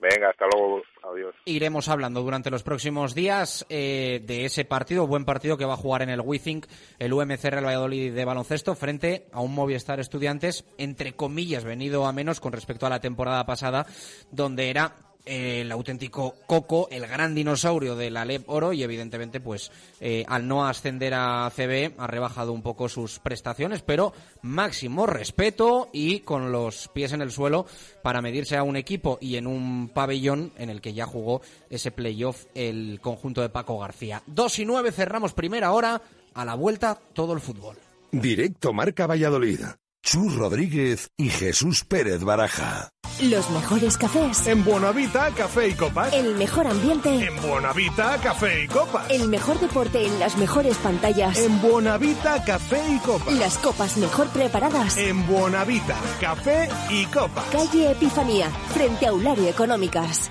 Venga, 0.00 0.30
hasta 0.30 0.44
luego. 0.46 0.80
Adiós. 1.02 1.34
Iremos 1.44 1.88
hablando 1.88 2.22
durante 2.22 2.50
los 2.50 2.62
próximos 2.62 3.16
días 3.16 3.66
eh, 3.68 4.22
de 4.24 4.44
ese 4.44 4.64
partido, 4.64 5.08
buen 5.08 5.24
partido 5.24 5.58
que 5.58 5.64
va 5.64 5.74
a 5.74 5.76
jugar 5.76 6.02
en 6.02 6.10
el 6.10 6.20
WeThink 6.20 6.66
el 7.00 7.12
UMC 7.12 7.42
Real 7.42 7.66
Valladolid 7.66 8.14
de 8.14 8.24
baloncesto 8.24 8.76
frente 8.76 9.26
a 9.32 9.40
un 9.40 9.56
Movistar 9.56 9.98
Estudiantes, 9.98 10.64
entre 10.78 11.16
comillas, 11.16 11.64
venido 11.64 12.06
a 12.06 12.12
menos 12.12 12.38
con 12.38 12.52
respecto 12.52 12.86
a 12.86 12.90
la 12.90 13.00
temporada 13.00 13.44
pasada, 13.44 13.86
donde 14.30 14.70
era 14.70 15.07
el 15.24 15.70
auténtico 15.72 16.36
Coco, 16.46 16.88
el 16.90 17.06
gran 17.06 17.34
dinosaurio 17.34 17.96
de 17.96 18.10
la 18.10 18.22
Alep 18.22 18.48
Oro 18.48 18.72
y 18.72 18.82
evidentemente 18.82 19.40
pues 19.40 19.70
eh, 20.00 20.24
al 20.28 20.48
no 20.48 20.66
ascender 20.66 21.14
a 21.14 21.50
CB 21.54 21.94
ha 21.98 22.06
rebajado 22.06 22.52
un 22.52 22.62
poco 22.62 22.88
sus 22.88 23.18
prestaciones, 23.18 23.82
pero 23.82 24.12
máximo 24.42 25.06
respeto 25.06 25.88
y 25.92 26.20
con 26.20 26.52
los 26.52 26.88
pies 26.88 27.12
en 27.12 27.22
el 27.22 27.30
suelo 27.30 27.66
para 28.02 28.22
medirse 28.22 28.56
a 28.56 28.62
un 28.62 28.76
equipo 28.76 29.18
y 29.20 29.36
en 29.36 29.46
un 29.46 29.90
pabellón 29.90 30.52
en 30.56 30.70
el 30.70 30.80
que 30.80 30.94
ya 30.94 31.06
jugó 31.06 31.42
ese 31.70 31.90
playoff 31.90 32.46
el 32.54 33.00
conjunto 33.00 33.42
de 33.42 33.50
Paco 33.50 33.78
García. 33.78 34.22
Dos 34.26 34.58
y 34.58 34.64
nueve 34.64 34.92
cerramos 34.92 35.34
primera 35.34 35.72
hora, 35.72 36.00
a 36.34 36.44
la 36.44 36.54
vuelta 36.54 36.98
todo 37.12 37.32
el 37.32 37.40
fútbol. 37.40 37.76
Directo 38.12 38.72
Marca 38.72 39.06
Valladolid. 39.06 39.60
Chus 40.02 40.36
Rodríguez 40.36 41.10
y 41.16 41.28
Jesús 41.28 41.84
Pérez 41.84 42.22
Baraja. 42.22 42.90
Los 43.20 43.50
mejores 43.50 43.98
cafés. 43.98 44.46
En 44.46 44.64
Buenavita, 44.64 45.30
café 45.32 45.68
y 45.68 45.74
copas. 45.74 46.12
El 46.12 46.36
mejor 46.36 46.68
ambiente. 46.68 47.08
En 47.26 47.34
Buenavita, 47.42 48.16
café 48.18 48.62
y 48.62 48.68
copas. 48.68 49.10
El 49.10 49.28
mejor 49.28 49.58
deporte 49.58 50.06
en 50.06 50.20
las 50.20 50.36
mejores 50.36 50.76
pantallas. 50.76 51.36
En 51.36 51.60
Buenavita, 51.60 52.44
café 52.44 52.80
y 52.88 52.98
copas. 52.98 53.34
Las 53.34 53.58
copas 53.58 53.96
mejor 53.96 54.28
preparadas. 54.28 54.96
En 54.98 55.26
Buenavita, 55.26 55.96
café 56.20 56.68
y 56.90 57.06
copas. 57.06 57.44
Calle 57.50 57.90
Epifanía, 57.90 58.50
frente 58.72 59.06
a 59.06 59.10
Aulario 59.10 59.48
Económicas. 59.48 60.30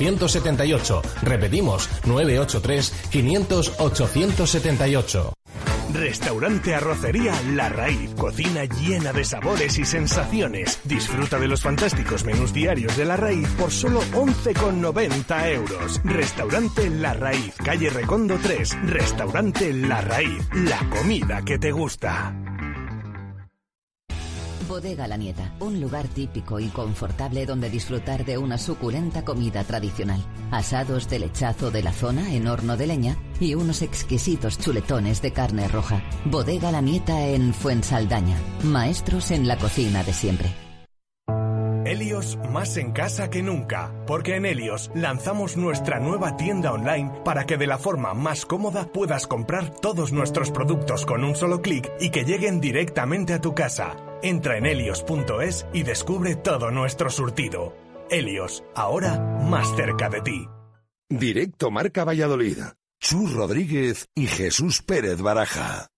878. 0.09 1.01
Repetimos, 1.21 1.89
983 2.05 2.91
500 3.11 3.73
878. 3.79 5.33
Restaurante 5.93 6.73
Arrocería 6.73 7.33
La 7.53 7.67
Raíz. 7.69 8.13
Cocina 8.15 8.63
llena 8.63 9.11
de 9.11 9.25
sabores 9.25 9.77
y 9.77 9.85
sensaciones. 9.85 10.79
Disfruta 10.85 11.37
de 11.37 11.47
los 11.47 11.61
fantásticos 11.61 12.23
menús 12.23 12.53
diarios 12.53 12.95
de 12.95 13.05
La 13.05 13.17
Raíz 13.17 13.47
por 13.59 13.71
solo 13.71 14.01
11,90 14.13 15.53
euros. 15.53 16.01
Restaurante 16.03 16.89
La 16.89 17.13
Raíz. 17.13 17.53
Calle 17.63 17.89
Recondo 17.89 18.37
3. 18.41 18.77
Restaurante 18.83 19.73
La 19.73 20.01
Raíz. 20.01 20.47
La 20.53 20.79
comida 20.89 21.41
que 21.43 21.59
te 21.59 21.71
gusta. 21.71 22.33
Bodega 24.71 25.05
La 25.05 25.17
Nieta, 25.17 25.53
un 25.59 25.81
lugar 25.81 26.07
típico 26.07 26.57
y 26.57 26.69
confortable 26.69 27.45
donde 27.45 27.69
disfrutar 27.69 28.23
de 28.23 28.37
una 28.37 28.57
suculenta 28.57 29.25
comida 29.25 29.65
tradicional. 29.65 30.23
Asados 30.49 31.09
de 31.09 31.19
lechazo 31.19 31.71
de 31.71 31.83
la 31.83 31.91
zona 31.91 32.33
en 32.33 32.47
horno 32.47 32.77
de 32.77 32.87
leña 32.87 33.17
y 33.41 33.53
unos 33.53 33.81
exquisitos 33.81 34.57
chuletones 34.57 35.21
de 35.21 35.33
carne 35.33 35.67
roja. 35.67 36.01
Bodega 36.23 36.71
La 36.71 36.79
Nieta 36.79 37.27
en 37.27 37.53
Fuensaldaña. 37.53 38.37
Maestros 38.63 39.31
en 39.31 39.45
la 39.45 39.57
cocina 39.57 40.05
de 40.05 40.13
siempre. 40.13 40.49
Helios 41.85 42.37
más 42.49 42.77
en 42.77 42.93
casa 42.93 43.29
que 43.29 43.43
nunca, 43.43 43.93
porque 44.07 44.37
en 44.37 44.45
Helios 44.45 44.89
lanzamos 44.95 45.57
nuestra 45.57 45.99
nueva 45.99 46.37
tienda 46.37 46.71
online 46.71 47.11
para 47.25 47.45
que 47.45 47.57
de 47.57 47.67
la 47.67 47.77
forma 47.77 48.13
más 48.13 48.45
cómoda 48.45 48.89
puedas 48.93 49.27
comprar 49.27 49.69
todos 49.69 50.13
nuestros 50.13 50.49
productos 50.49 51.05
con 51.05 51.25
un 51.25 51.35
solo 51.35 51.61
clic 51.61 51.91
y 51.99 52.09
que 52.09 52.23
lleguen 52.23 52.61
directamente 52.61 53.33
a 53.33 53.41
tu 53.41 53.53
casa. 53.53 53.97
Entra 54.23 54.57
en 54.57 54.65
helios.es 54.65 55.65
y 55.73 55.83
descubre 55.83 56.35
todo 56.35 56.71
nuestro 56.71 57.09
surtido. 57.09 57.75
Helios, 58.09 58.63
ahora 58.75 59.19
más 59.19 59.75
cerca 59.75 60.09
de 60.09 60.21
ti. 60.21 60.47
Directo 61.09 61.71
Marca 61.71 62.03
Valladolid. 62.05 62.57
Chus 62.99 63.33
Rodríguez 63.33 64.07
y 64.15 64.27
Jesús 64.27 64.81
Pérez 64.81 65.21
Baraja. 65.21 65.90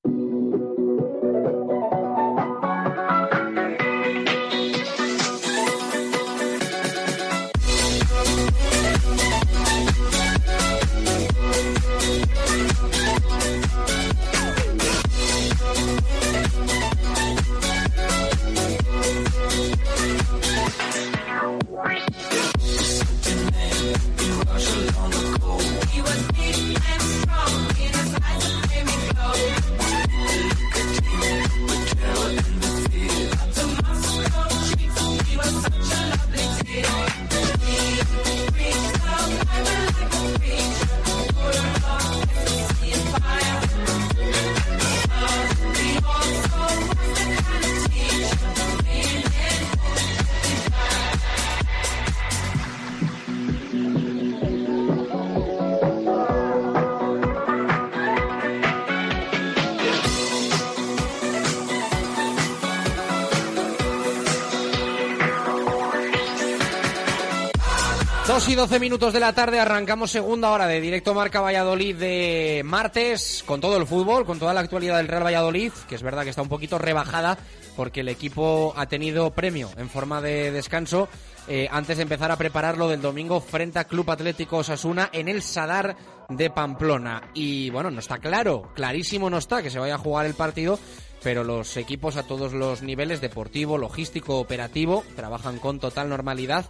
Dos 68.44 68.52
y 68.52 68.56
doce 68.56 68.78
minutos 68.78 69.14
de 69.14 69.22
la 69.22 69.32
tarde 69.32 69.62
arrancamos 69.62 70.12
segunda 70.12 70.52
hora 70.52 70.68
de 70.68 70.82
directo 70.82 71.14
Marca 71.14 71.40
Valladolid 71.40 71.96
de 71.96 72.62
martes 72.66 73.42
con 73.46 73.62
todo 73.62 73.78
el 73.78 73.88
fútbol, 73.88 74.26
con 74.26 74.38
toda 74.38 74.54
la 74.54 74.60
actualidad 74.60 74.98
del 74.98 75.08
Real 75.08 75.26
Valladolid, 75.26 75.72
que 75.88 75.96
es 75.96 76.04
verdad 76.04 76.26
que 76.26 76.32
está 76.32 76.42
un 76.42 76.50
poquito 76.50 76.78
rebajada 76.78 77.38
porque 77.78 78.02
el 78.02 78.10
equipo 78.10 78.74
ha 78.76 78.86
tenido 78.88 79.32
premio 79.32 79.70
en 79.78 79.90
forma 79.90 80.20
de 80.20 80.52
descanso 80.52 81.08
eh, 81.48 81.70
antes 81.72 81.96
de 81.96 82.04
empezar 82.04 82.32
a 82.32 82.36
prepararlo 82.36 82.90
del 82.90 83.02
domingo 83.02 83.40
frente 83.40 83.80
a 83.80 83.86
Club 83.86 84.12
Atlético 84.12 84.58
Osasuna 84.58 85.10
en 85.14 85.30
el 85.30 85.42
Sadar 85.42 85.96
de 86.28 86.50
Pamplona. 86.50 87.30
Y 87.34 87.70
bueno, 87.70 87.92
no 87.92 88.02
está 88.02 88.18
claro, 88.18 88.74
clarísimo 88.76 89.30
no 89.30 89.38
está 89.38 89.64
que 89.64 89.70
se 89.70 89.80
vaya 89.80 89.96
a 89.96 90.00
jugar 90.00 90.26
el 90.26 90.34
partido 90.34 90.78
pero 91.24 91.44
los 91.44 91.78
equipos 91.78 92.18
a 92.18 92.24
todos 92.24 92.54
los 92.54 92.84
niveles, 92.84 93.22
deportivo, 93.22 93.78
logístico, 93.78 94.40
operativo, 94.40 95.04
trabajan 95.16 95.58
con 95.58 95.80
total 95.80 96.10
normalidad, 96.10 96.66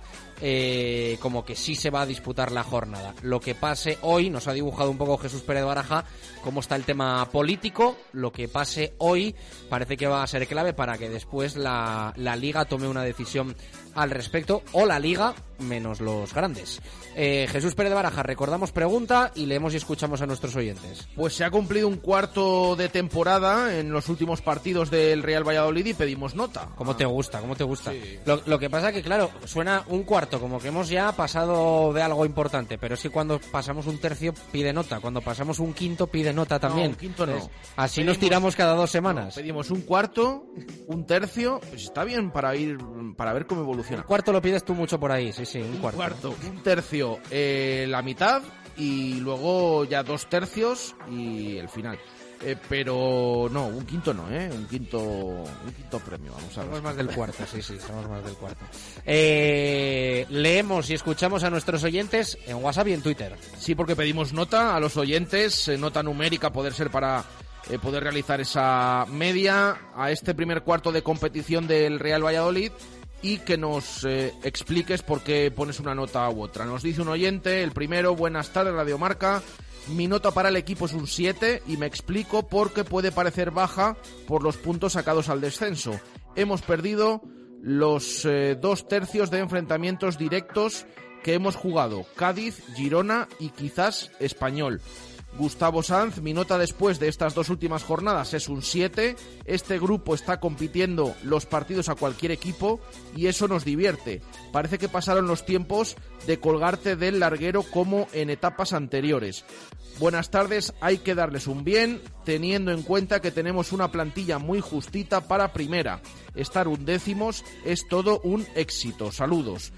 eh, 0.46 1.18
como 1.22 1.46
que 1.46 1.56
sí 1.56 1.74
se 1.74 1.90
va 1.90 2.02
a 2.02 2.06
disputar 2.06 2.52
la 2.52 2.64
jornada. 2.64 3.16
Lo 3.22 3.40
que 3.40 3.56
pase 3.56 3.98
hoy, 4.02 4.30
nos 4.30 4.50
ha 4.50 4.54
dibujado 4.54 4.92
un 4.92 4.98
poco 4.98 5.18
Jesús 5.18 5.42
Pérez 5.42 5.64
Baraja, 5.64 6.04
cómo 6.44 6.60
está 6.60 6.76
el 6.76 6.84
tema 6.84 7.30
político, 7.32 7.96
lo 8.12 8.34
que 8.34 8.50
pase 8.50 8.94
hoy 8.98 9.34
parece 9.70 9.96
que 9.96 10.06
va 10.06 10.22
a 10.22 10.28
ser 10.28 10.46
clave 10.46 10.74
para 10.74 10.98
que 10.98 11.08
después 11.08 11.56
la, 11.56 12.14
la 12.18 12.36
liga 12.36 12.66
tome 12.66 12.90
una 12.90 13.04
decisión 13.04 13.56
al 13.96 14.10
respecto, 14.10 14.64
o 14.74 14.86
la 14.86 15.00
liga 15.00 15.34
menos 15.60 16.02
los 16.02 16.34
grandes. 16.34 16.82
Eh, 17.16 17.48
Jesús 17.50 17.76
Pérez 17.76 17.92
de 17.92 17.96
Baraja, 17.96 18.24
recordamos 18.24 18.72
pregunta 18.72 19.32
y 19.36 19.46
leemos 19.46 19.74
y 19.74 19.78
escuchamos 19.78 20.22
a 20.22 20.26
nuestros 20.26 20.56
oyentes. 20.56 21.08
Pues 21.16 21.36
se 21.36 21.44
ha 21.44 21.52
cumplido 21.52 21.88
un 21.88 21.98
cuarto 21.98 22.76
de 22.76 22.90
temporada 22.90 23.78
en 23.78 23.92
los 23.92 24.10
últimos 24.10 24.42
partidos 24.42 24.90
del 24.90 25.24
Real 25.24 25.48
Valladolid 25.48 25.86
y 25.86 25.94
pedimos 25.94 26.36
nota. 26.36 26.70
¿Cómo 26.76 26.96
te 26.96 27.06
gusta? 27.06 27.40
¿Cómo 27.40 27.56
te 27.56 27.64
gusta? 27.64 27.94
Lo, 28.26 28.42
lo 28.46 28.60
que 28.60 28.70
pasa 28.70 28.92
que, 28.92 29.04
claro, 29.04 29.30
suena 29.46 29.84
un 29.88 30.04
cuarto, 30.04 30.33
como 30.40 30.60
que 30.60 30.68
hemos 30.70 30.90
ya 30.90 31.12
pasado 31.14 31.92
de 31.94 32.02
algo 32.02 32.26
importante, 32.26 32.78
pero 32.78 32.96
es 32.96 33.02
que 33.02 33.10
cuando 33.10 33.40
pasamos 33.40 33.88
un 33.88 34.00
tercio 34.00 34.34
pide 34.52 34.74
nota, 34.74 35.00
cuando 35.00 35.22
pasamos 35.22 35.60
un 35.60 35.74
quinto 35.74 36.08
pide 36.08 36.34
nota 36.34 36.60
también. 36.60 36.88
No, 36.88 36.92
un 36.92 36.98
quinto 37.00 37.26
no. 37.26 37.50
Así 37.76 38.02
Pedimos- 38.02 38.06
nos 38.08 38.20
tiramos 38.20 38.56
cada 38.56 38.74
dos 38.76 38.90
semanas. 38.92 39.36
Pedimos 39.36 39.72
un 39.72 39.82
cuarto, 39.82 40.46
un 40.88 41.06
tercio, 41.06 41.60
pues 41.70 41.84
está 41.84 42.04
bien 42.04 42.32
para 42.32 42.56
ir 42.56 42.78
para 43.18 43.34
ver 43.34 43.46
cómo 43.46 43.62
evoluciona. 43.62 44.02
Un 44.02 44.08
cuarto 44.08 44.32
lo 44.32 44.42
pides 44.42 44.64
tú 44.64 44.74
mucho 44.74 45.00
por 45.00 45.12
ahí, 45.12 45.32
sí, 45.34 45.46
sí, 45.46 45.60
un 45.62 45.78
cuarto. 45.78 45.98
cuarto, 45.98 46.36
un 46.50 46.64
tercio, 46.64 47.20
eh, 47.32 47.86
la 47.88 48.02
mitad 48.02 48.42
y 48.78 49.16
luego 49.20 49.86
ya 49.86 50.02
dos 50.04 50.28
tercios 50.30 50.96
y 51.12 51.58
el 51.58 51.70
final. 51.70 52.00
Eh, 52.46 52.58
pero 52.68 53.48
no, 53.52 53.68
un 53.68 53.86
quinto 53.86 54.14
no, 54.14 54.30
¿eh? 54.30 54.50
Un 54.52 54.66
quinto, 54.68 55.00
un 55.00 55.74
quinto 55.76 56.00
premio, 56.00 56.34
vamos 56.34 56.58
a 56.58 56.62
ver. 56.62 56.70
Somos 56.70 56.84
más 56.84 56.96
del 56.96 57.08
cuarto, 57.08 57.46
sí, 57.50 57.62
sí, 57.62 57.78
somos 57.80 58.10
más 58.10 58.24
del 58.24 58.36
cuarto. 58.36 58.66
Eh, 59.06 60.26
leemos 60.30 60.90
y 60.90 60.94
escuchamos 60.94 61.44
a 61.44 61.50
nuestros 61.50 61.84
oyentes 61.84 62.38
en 62.48 62.58
WhatsApp 62.64 62.88
y 62.88 62.94
en 62.94 63.02
Twitter. 63.02 63.36
Sí, 63.58 63.76
porque 63.76 63.96
pedimos 63.96 64.34
nota 64.34 64.76
a 64.76 64.80
los 64.80 64.96
oyentes, 64.98 65.68
eh, 65.68 65.78
nota 65.78 66.02
numérica 66.04 66.52
poder 66.52 66.74
ser 66.74 66.90
para 66.90 67.24
eh, 67.70 67.80
poder 67.80 68.04
realizar 68.04 68.42
esa 68.42 69.06
media 69.10 69.78
a 69.96 70.12
este 70.12 70.34
primer 70.34 70.64
cuarto 70.64 70.92
de 70.92 71.02
competición 71.02 71.66
del 71.66 72.00
Real 72.00 72.24
Valladolid 72.24 72.72
y 73.22 73.38
que 73.38 73.58
nos 73.58 74.04
eh, 74.04 74.34
expliques 74.44 75.02
por 75.02 75.22
qué 75.22 75.50
pones 75.50 75.80
una 75.80 75.96
nota 75.96 76.30
u 76.30 76.42
otra. 76.44 76.66
Nos 76.66 76.84
dice 76.84 77.02
un 77.02 77.08
oyente, 77.08 77.64
el 77.64 77.72
primero, 77.72 78.16
buenas 78.16 78.50
tardes, 78.50 78.74
Radio 78.74 78.98
Marca. 78.98 79.42
Mi 79.90 80.08
nota 80.08 80.32
para 80.32 80.50
el 80.50 80.56
equipo 80.56 80.86
es 80.86 80.94
un 80.94 81.08
7 81.08 81.64
y 81.68 81.78
me 81.78 81.86
explico 81.86 82.48
por 82.48 82.74
qué 82.74 82.84
puede 82.84 83.12
parecer 83.12 83.52
baja 83.52 83.98
por 84.28 84.42
los 84.42 84.58
puntos 84.58 84.94
sacados 84.94 85.30
al 85.30 85.42
descenso. 85.42 86.00
Hemos 86.36 86.62
perdido 86.62 87.22
los 87.62 88.26
eh, 88.26 88.58
dos 88.60 88.88
tercios 88.88 89.30
de 89.30 89.40
enfrentamientos 89.40 90.18
directos 90.18 90.86
que 91.24 91.34
hemos 91.34 91.56
jugado, 91.56 92.06
Cádiz, 92.16 92.62
Girona 92.76 93.28
y 93.40 93.50
quizás 93.50 94.12
Español. 94.20 94.82
Gustavo 95.38 95.82
Sanz, 95.82 96.22
mi 96.22 96.32
nota 96.34 96.58
después 96.60 97.00
de 97.00 97.08
estas 97.08 97.34
dos 97.34 97.50
últimas 97.50 97.84
jornadas 97.84 98.34
es 98.34 98.50
un 98.50 98.62
7. 98.62 99.16
Este 99.46 99.80
grupo 99.80 100.14
está 100.14 100.40
compitiendo 100.40 101.16
los 101.24 101.46
partidos 101.48 101.90
a 101.90 101.96
cualquier 101.96 102.32
equipo 102.32 102.80
y 103.16 103.28
eso 103.28 103.48
nos 103.48 103.66
divierte. 103.66 104.22
Parece 104.52 104.78
que 104.78 104.90
pasaron 104.90 105.28
los 105.28 105.46
tiempos 105.46 105.96
de 106.28 106.40
colgarte 106.40 106.96
del 106.96 107.20
larguero 107.20 107.64
como 107.64 108.08
en 108.14 108.30
etapas 108.30 108.74
anteriores. 108.74 109.44
Buenas 110.00 110.30
tardes, 110.30 110.74
hay 110.82 111.00
que 111.00 111.16
darles 111.16 111.48
un 111.48 111.64
bien, 111.64 112.02
teniendo 112.26 112.72
en 112.72 112.84
cuenta 112.84 113.22
que 113.22 113.32
tenemos 113.32 113.72
una 113.72 113.92
plantilla 113.92 114.38
muy 114.40 114.60
justita 114.60 115.28
para 115.28 115.54
primera. 115.54 116.02
Estar 116.36 116.68
undécimos 116.68 117.44
es 117.66 117.88
todo 117.88 118.20
un 118.24 118.46
éxito. 118.56 119.12
Saludos. 119.12 119.72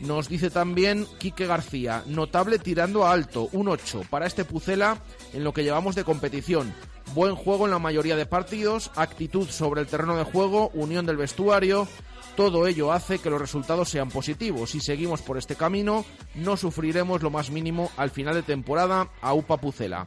Nos 0.00 0.30
dice 0.30 0.48
también 0.48 1.06
Quique 1.18 1.46
García, 1.46 2.02
notable 2.06 2.58
tirando 2.58 3.04
a 3.04 3.12
alto, 3.12 3.48
un 3.52 3.68
8 3.68 4.04
para 4.08 4.26
este 4.26 4.46
Pucela 4.46 4.98
en 5.34 5.44
lo 5.44 5.52
que 5.52 5.62
llevamos 5.62 5.94
de 5.94 6.04
competición. 6.04 6.72
Buen 7.14 7.34
juego 7.34 7.66
en 7.66 7.72
la 7.72 7.78
mayoría 7.78 8.16
de 8.16 8.24
partidos, 8.24 8.90
actitud 8.96 9.48
sobre 9.48 9.82
el 9.82 9.86
terreno 9.86 10.16
de 10.16 10.24
juego, 10.24 10.70
unión 10.72 11.04
del 11.04 11.18
vestuario. 11.18 11.86
Todo 12.34 12.66
ello 12.66 12.92
hace 12.92 13.18
que 13.18 13.28
los 13.28 13.40
resultados 13.40 13.90
sean 13.90 14.08
positivos. 14.08 14.70
Si 14.70 14.80
seguimos 14.80 15.20
por 15.20 15.36
este 15.36 15.56
camino, 15.56 16.06
no 16.34 16.56
sufriremos 16.56 17.22
lo 17.22 17.30
más 17.30 17.50
mínimo 17.50 17.90
al 17.98 18.10
final 18.10 18.34
de 18.34 18.42
temporada 18.42 19.10
a 19.20 19.34
UPA 19.34 19.58
Pucela. 19.58 20.06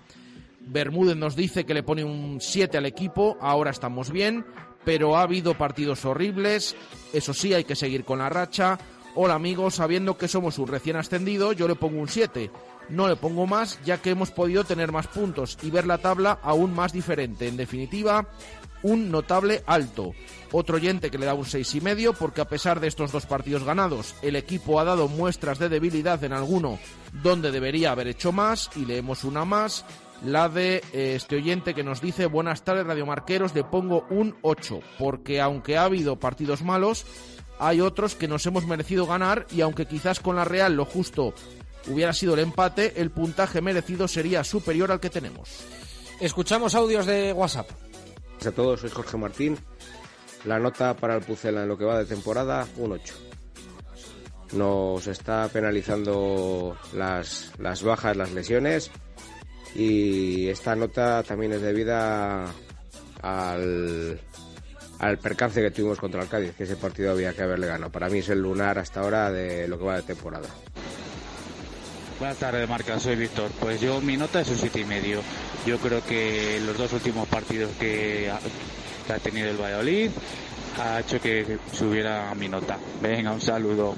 Bermúdez 0.61 1.17
nos 1.17 1.35
dice 1.35 1.65
que 1.65 1.73
le 1.75 1.83
pone 1.83 2.03
un 2.03 2.39
7 2.41 2.77
al 2.77 2.85
equipo, 2.87 3.37
ahora 3.41 3.69
estamos 3.69 4.11
bien, 4.11 4.45
pero 4.85 5.17
ha 5.17 5.23
habido 5.23 5.55
partidos 5.55 6.05
horribles, 6.05 6.75
eso 7.11 7.33
sí, 7.33 7.53
hay 7.53 7.65
que 7.65 7.75
seguir 7.75 8.05
con 8.05 8.19
la 8.19 8.29
racha. 8.29 8.79
Hola 9.15 9.35
amigos, 9.35 9.75
sabiendo 9.75 10.17
que 10.17 10.27
somos 10.27 10.57
un 10.57 10.67
recién 10.67 10.95
ascendido, 10.95 11.53
yo 11.53 11.67
le 11.67 11.75
pongo 11.75 12.01
un 12.01 12.07
7. 12.07 12.49
No 12.89 13.07
le 13.07 13.15
pongo 13.15 13.45
más, 13.45 13.79
ya 13.85 14.01
que 14.01 14.09
hemos 14.09 14.31
podido 14.31 14.63
tener 14.63 14.91
más 14.91 15.05
puntos 15.05 15.59
y 15.61 15.69
ver 15.69 15.85
la 15.85 15.99
tabla 15.99 16.39
aún 16.41 16.73
más 16.73 16.93
diferente. 16.93 17.47
En 17.47 17.55
definitiva, 17.55 18.27
un 18.81 19.11
notable 19.11 19.63
alto. 19.67 20.13
Otro 20.51 20.77
oyente 20.77 21.11
que 21.11 21.19
le 21.19 21.27
da 21.27 21.35
un 21.35 21.45
seis 21.45 21.75
y 21.75 21.81
medio 21.81 22.13
porque 22.13 22.41
a 22.41 22.47
pesar 22.47 22.79
de 22.79 22.87
estos 22.87 23.11
dos 23.11 23.27
partidos 23.27 23.63
ganados, 23.63 24.15
el 24.23 24.35
equipo 24.35 24.79
ha 24.79 24.83
dado 24.83 25.07
muestras 25.07 25.59
de 25.59 25.69
debilidad 25.69 26.23
en 26.23 26.33
alguno 26.33 26.79
donde 27.21 27.51
debería 27.51 27.91
haber 27.91 28.07
hecho 28.07 28.31
más 28.31 28.71
y 28.75 28.85
leemos 28.85 29.23
una 29.23 29.45
más, 29.45 29.85
la 30.23 30.49
de 30.49 30.77
eh, 30.93 31.15
este 31.15 31.35
oyente 31.35 31.73
que 31.73 31.83
nos 31.83 32.01
dice 32.01 32.25
buenas 32.25 32.63
tardes 32.63 32.85
radiomarqueros, 32.85 33.53
le 33.53 33.63
pongo 33.63 34.05
un 34.09 34.35
8 34.41 34.79
porque 34.97 35.41
aunque 35.41 35.77
ha 35.77 35.85
habido 35.85 36.19
partidos 36.19 36.61
malos, 36.61 37.05
hay 37.67 37.81
otros 37.81 38.15
que 38.15 38.27
nos 38.27 38.45
hemos 38.45 38.65
merecido 38.65 39.05
ganar 39.05 39.47
y 39.51 39.61
aunque 39.61 39.85
quizás 39.85 40.19
con 40.19 40.35
la 40.35 40.45
Real 40.45 40.75
lo 40.75 40.85
justo 40.85 41.33
hubiera 41.87 42.13
sido 42.13 42.33
el 42.33 42.41
empate, 42.41 43.01
el 43.01 43.11
puntaje 43.11 43.61
merecido 43.61 44.07
sería 44.07 44.43
superior 44.43 44.91
al 44.91 44.99
que 44.99 45.09
tenemos. 45.09 45.49
Escuchamos 46.19 46.75
audios 46.75 47.05
de 47.05 47.33
WhatsApp. 47.33 47.69
A 48.45 48.51
todos, 48.51 48.81
soy 48.81 48.89
Jorge 48.89 49.17
Martín. 49.17 49.57
La 50.45 50.59
nota 50.59 50.93
para 50.95 51.15
el 51.15 51.23
Pucela 51.23 51.63
en 51.63 51.69
lo 51.69 51.77
que 51.77 51.85
va 51.85 51.97
de 51.97 52.05
temporada, 52.05 52.67
un 52.77 52.91
8. 52.91 53.13
Nos 54.53 55.07
está 55.07 55.47
penalizando 55.47 56.77
las, 56.93 57.53
las 57.57 57.81
bajas, 57.81 58.17
las 58.17 58.31
lesiones 58.33 58.91
y 59.73 60.47
esta 60.49 60.75
nota 60.75 61.23
también 61.23 61.53
es 61.53 61.61
debida 61.61 62.45
al, 63.21 64.19
al 64.99 65.17
percance 65.17 65.61
que 65.61 65.71
tuvimos 65.71 65.99
contra 65.99 66.21
el 66.21 66.29
Cádiz, 66.29 66.53
que 66.55 66.63
ese 66.63 66.75
partido 66.75 67.11
había 67.11 67.33
que 67.33 67.41
haberle 67.41 67.67
ganado. 67.67 67.91
Para 67.91 68.09
mí 68.09 68.19
es 68.19 68.29
el 68.29 68.41
lunar 68.41 68.79
hasta 68.79 69.01
ahora 69.01 69.31
de 69.31 69.67
lo 69.67 69.77
que 69.77 69.85
va 69.85 69.95
de 69.97 70.03
temporada. 70.03 70.47
Buenas 72.19 72.37
tardes, 72.37 72.69
Marca. 72.69 72.99
Soy 72.99 73.15
Víctor. 73.15 73.49
Pues 73.59 73.81
yo, 73.81 73.99
mi 73.99 74.15
nota 74.15 74.41
es 74.41 74.49
un 74.49 74.57
siete 74.57 74.79
y 74.79 74.85
medio. 74.85 75.21
Yo 75.65 75.77
creo 75.79 76.03
que 76.05 76.59
los 76.65 76.77
dos 76.77 76.93
últimos 76.93 77.27
partidos 77.27 77.71
que 77.79 78.29
ha, 78.29 78.39
que 79.05 79.13
ha 79.13 79.19
tenido 79.19 79.49
el 79.49 79.57
Valladolid 79.57 80.11
ha 80.79 80.99
hecho 81.01 81.19
que 81.19 81.57
subiera 81.71 82.33
mi 82.35 82.47
nota. 82.47 82.77
Venga, 83.01 83.31
un 83.31 83.41
saludo. 83.41 83.95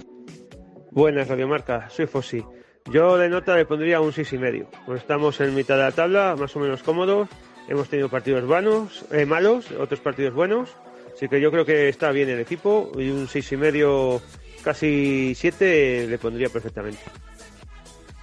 Buenas, 0.92 1.28
Radio 1.28 1.48
Marca. 1.48 1.90
Soy 1.90 2.08
Fossi. 2.08 2.44
Yo 2.92 3.18
de 3.18 3.30
nota 3.30 3.56
le 3.56 3.66
pondría 3.66 4.00
un 4.00 4.14
seis 4.14 4.32
y 4.34 4.38
medio. 4.38 4.70
Pues 4.86 5.02
estamos 5.02 5.40
en 5.42 5.54
mitad 5.54 5.76
de 5.76 5.84
la 5.84 5.92
tabla, 5.92 6.36
más 6.40 6.56
o 6.56 6.60
menos 6.60 6.84
cómodos. 6.84 7.28
Hemos 7.68 7.90
tenido 7.90 8.10
partidos 8.10 8.48
vanos, 8.48 9.06
eh, 9.12 9.26
malos, 9.26 9.72
otros 9.72 10.00
partidos 10.00 10.34
buenos. 10.34 10.70
Así 11.16 11.28
que 11.28 11.42
yo 11.42 11.50
creo 11.50 11.66
que 11.66 11.90
está 11.90 12.12
bien 12.12 12.30
el 12.30 12.40
equipo 12.40 12.92
y 12.98 13.10
un 13.10 13.28
seis 13.28 13.52
y 13.52 13.58
medio, 13.58 14.22
casi 14.64 15.34
siete, 15.34 16.06
le 16.08 16.18
pondría 16.18 16.50
perfectamente. 16.50 17.00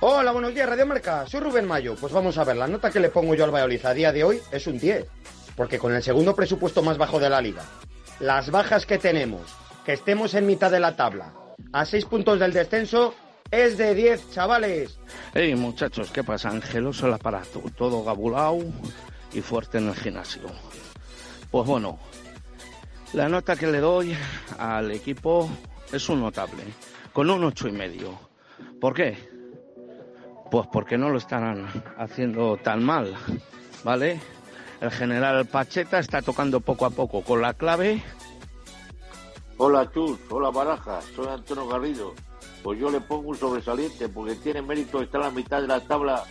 Hola, 0.00 0.30
buenos 0.32 0.54
días, 0.54 0.68
Radio 0.68 0.86
Marca. 0.86 1.26
Soy 1.26 1.40
Rubén 1.40 1.66
Mayo. 1.66 1.96
Pues 2.00 2.12
vamos 2.12 2.38
a 2.38 2.44
ver, 2.44 2.56
la 2.56 2.68
nota 2.68 2.90
que 2.90 3.00
le 3.00 3.08
pongo 3.08 3.34
yo 3.34 3.44
al 3.44 3.50
Valladolid 3.50 3.84
a 3.86 3.94
día 3.94 4.12
de 4.12 4.22
hoy 4.22 4.40
es 4.52 4.66
un 4.66 4.78
10. 4.78 5.06
Porque 5.56 5.78
con 5.78 5.92
el 5.94 6.02
segundo 6.02 6.36
presupuesto 6.36 6.82
más 6.82 6.98
bajo 6.98 7.18
de 7.18 7.30
la 7.30 7.40
liga, 7.40 7.62
las 8.20 8.50
bajas 8.50 8.86
que 8.86 8.98
tenemos, 8.98 9.42
que 9.84 9.94
estemos 9.94 10.34
en 10.34 10.46
mitad 10.46 10.70
de 10.70 10.80
la 10.80 10.96
tabla, 10.96 11.32
a 11.72 11.84
seis 11.84 12.04
puntos 12.04 12.38
del 12.38 12.52
descenso, 12.52 13.14
es 13.50 13.76
de 13.76 13.94
10, 13.94 14.30
chavales. 14.32 14.98
Hey, 15.34 15.54
muchachos, 15.54 16.10
¿qué 16.10 16.22
pasa? 16.22 16.50
Angeloso 16.50 17.06
el 17.06 17.14
aparato, 17.14 17.62
todo 17.76 18.02
gabulao 18.02 18.62
y 19.32 19.40
fuerte 19.40 19.78
en 19.78 19.88
el 19.88 19.94
gimnasio. 19.94 20.42
Pues 21.50 21.66
bueno, 21.66 21.98
la 23.12 23.28
nota 23.28 23.56
que 23.56 23.66
le 23.66 23.80
doy 23.80 24.16
al 24.58 24.90
equipo 24.90 25.48
es 25.92 26.08
un 26.08 26.20
notable, 26.20 26.64
con 27.12 27.28
un 27.30 27.44
ocho 27.44 27.68
y 27.68 27.72
medio. 27.72 28.18
¿Por 28.80 28.94
qué? 28.94 29.16
Pues 30.50 30.66
porque 30.72 30.98
no 30.98 31.10
lo 31.10 31.18
están 31.18 31.66
haciendo 31.98 32.56
tan 32.56 32.82
mal, 32.82 33.14
¿vale? 33.84 34.20
El 34.80 34.90
general 34.90 35.46
Pacheta 35.46 35.98
está 35.98 36.22
tocando 36.22 36.60
poco 36.60 36.86
a 36.86 36.90
poco 36.90 37.22
con 37.22 37.40
la 37.40 37.54
clave. 37.54 38.02
Hola 39.58 39.90
Chus, 39.92 40.18
hola 40.28 40.50
Baraja, 40.50 41.00
soy 41.14 41.28
Antonio 41.28 41.68
Garrido. 41.68 42.14
Pues 42.62 42.80
yo 42.80 42.90
le 42.90 43.00
pongo 43.00 43.30
un 43.30 43.36
sobresaliente 43.36 44.08
porque 44.08 44.34
tiene 44.36 44.62
mérito 44.62 45.00
estar 45.02 45.20
a 45.20 45.26
la 45.26 45.30
mitad 45.30 45.60
de 45.60 45.68
la 45.68 45.80
tabla 45.80 46.24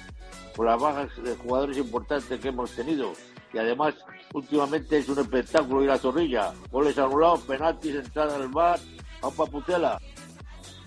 con 0.56 0.66
las 0.66 0.80
bajas 0.80 1.10
de 1.24 1.36
jugadores 1.36 1.78
importantes 1.78 2.40
que 2.40 2.48
hemos 2.50 2.72
tenido. 2.72 3.14
Y 3.54 3.58
además, 3.58 3.96
últimamente 4.34 4.98
es 4.98 5.10
un 5.10 5.20
espectáculo 5.20 5.84
ir 5.84 5.92
a 5.92 5.98
Zorrilla. 5.98 6.54
Goles 6.72 6.98
anulados, 6.98 7.42
penaltis, 7.42 7.96
entrada 7.96 8.36
en 8.38 8.44
el 8.44 8.48
bar, 8.50 8.80
a 9.22 9.28
un 9.28 9.36
papucela. 9.36 10.00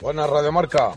Buenas, 0.01 0.29
Radiomarca. 0.29 0.95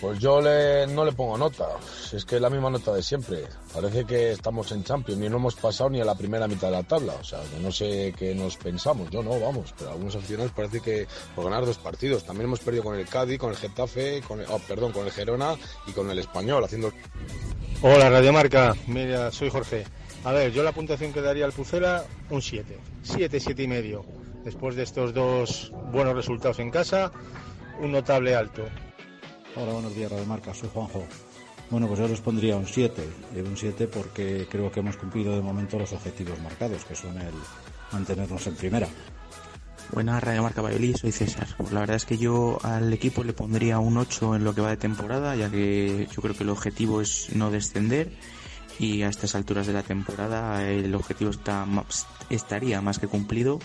Pues 0.00 0.18
yo 0.18 0.40
le, 0.40 0.86
no 0.88 1.04
le 1.04 1.12
pongo 1.12 1.38
nota, 1.38 1.68
es 2.12 2.24
que 2.24 2.36
es 2.36 2.40
la 2.40 2.50
misma 2.50 2.68
nota 2.68 2.92
de 2.92 3.02
siempre. 3.02 3.44
Parece 3.72 4.04
que 4.04 4.32
estamos 4.32 4.70
en 4.72 4.84
Champions 4.84 5.22
y 5.22 5.28
no 5.28 5.36
hemos 5.36 5.54
pasado 5.54 5.90
ni 5.90 6.00
a 6.00 6.04
la 6.04 6.14
primera 6.14 6.46
mitad 6.48 6.68
de 6.68 6.72
la 6.74 6.82
tabla. 6.82 7.14
O 7.20 7.24
sea, 7.24 7.40
no 7.60 7.70
sé 7.70 8.12
qué 8.16 8.34
nos 8.34 8.56
pensamos, 8.56 9.08
yo 9.10 9.22
no, 9.22 9.38
vamos, 9.38 9.72
pero 9.78 9.92
algunos 9.92 10.16
aficionados 10.16 10.52
parece 10.52 10.80
que 10.80 11.06
por 11.34 11.44
ganar 11.44 11.64
dos 11.64 11.78
partidos. 11.78 12.24
También 12.24 12.46
hemos 12.46 12.60
perdido 12.60 12.84
con 12.84 12.96
el 12.96 13.06
Cádiz, 13.08 13.38
con 13.38 13.50
el 13.50 13.56
Getafe, 13.56 14.20
con 14.22 14.40
el, 14.40 14.46
oh, 14.50 14.58
perdón, 14.58 14.92
con 14.92 15.06
el 15.06 15.12
Gerona 15.12 15.54
y 15.86 15.92
con 15.92 16.10
el 16.10 16.18
Español, 16.18 16.64
haciendo... 16.64 16.92
Hola, 17.82 18.10
Radiomarca. 18.10 18.74
Mira, 18.86 19.30
soy 19.30 19.50
Jorge. 19.50 19.84
A 20.24 20.32
ver, 20.32 20.52
yo 20.52 20.62
la 20.62 20.72
puntuación 20.72 21.12
que 21.12 21.20
daría 21.20 21.44
al 21.44 21.52
Pucela, 21.52 22.04
un 22.30 22.40
7. 22.40 22.78
7, 23.02 23.40
7 23.40 23.62
y 23.62 23.68
medio. 23.68 24.04
Después 24.42 24.74
de 24.74 24.82
estos 24.82 25.12
dos 25.14 25.70
buenos 25.92 26.14
resultados 26.14 26.58
en 26.58 26.70
casa, 26.70 27.12
un 27.80 27.92
notable 27.92 28.34
alto. 28.34 28.64
Hola, 29.56 29.72
buenos 29.72 29.94
días, 29.94 30.10
Radio 30.10 30.26
Marca. 30.26 30.52
Soy 30.52 30.68
Juanjo. 30.74 31.04
Bueno, 31.70 31.86
pues 31.86 32.00
yo 32.00 32.08
les 32.08 32.20
pondría 32.20 32.56
un 32.56 32.66
7. 32.66 33.08
Un 33.36 33.56
7 33.56 33.86
porque 33.86 34.48
creo 34.50 34.72
que 34.72 34.80
hemos 34.80 34.96
cumplido 34.96 35.32
de 35.36 35.42
momento 35.42 35.78
los 35.78 35.92
objetivos 35.92 36.40
marcados, 36.40 36.84
que 36.84 36.96
son 36.96 37.16
el 37.18 37.34
mantenernos 37.92 38.44
en 38.48 38.56
primera. 38.56 38.88
Buenas, 39.92 40.24
Radio 40.24 40.42
Marca 40.42 40.60
Valladolid, 40.60 40.96
soy 40.96 41.12
César. 41.12 41.46
Pues 41.56 41.70
la 41.70 41.80
verdad 41.80 41.94
es 41.94 42.04
que 42.04 42.18
yo 42.18 42.58
al 42.64 42.92
equipo 42.92 43.22
le 43.22 43.32
pondría 43.32 43.78
un 43.78 43.96
8 43.96 44.34
en 44.34 44.42
lo 44.42 44.56
que 44.56 44.60
va 44.60 44.70
de 44.70 44.76
temporada, 44.76 45.36
ya 45.36 45.48
que 45.48 46.08
yo 46.10 46.20
creo 46.20 46.34
que 46.34 46.42
el 46.42 46.50
objetivo 46.50 47.00
es 47.00 47.28
no 47.36 47.52
descender 47.52 48.10
y 48.80 49.02
a 49.02 49.08
estas 49.08 49.36
alturas 49.36 49.68
de 49.68 49.72
la 49.72 49.84
temporada 49.84 50.68
el 50.68 50.92
objetivo 50.96 51.30
está, 51.30 51.64
estaría 52.28 52.80
más 52.80 52.98
que 52.98 53.06
cumplido. 53.06 53.60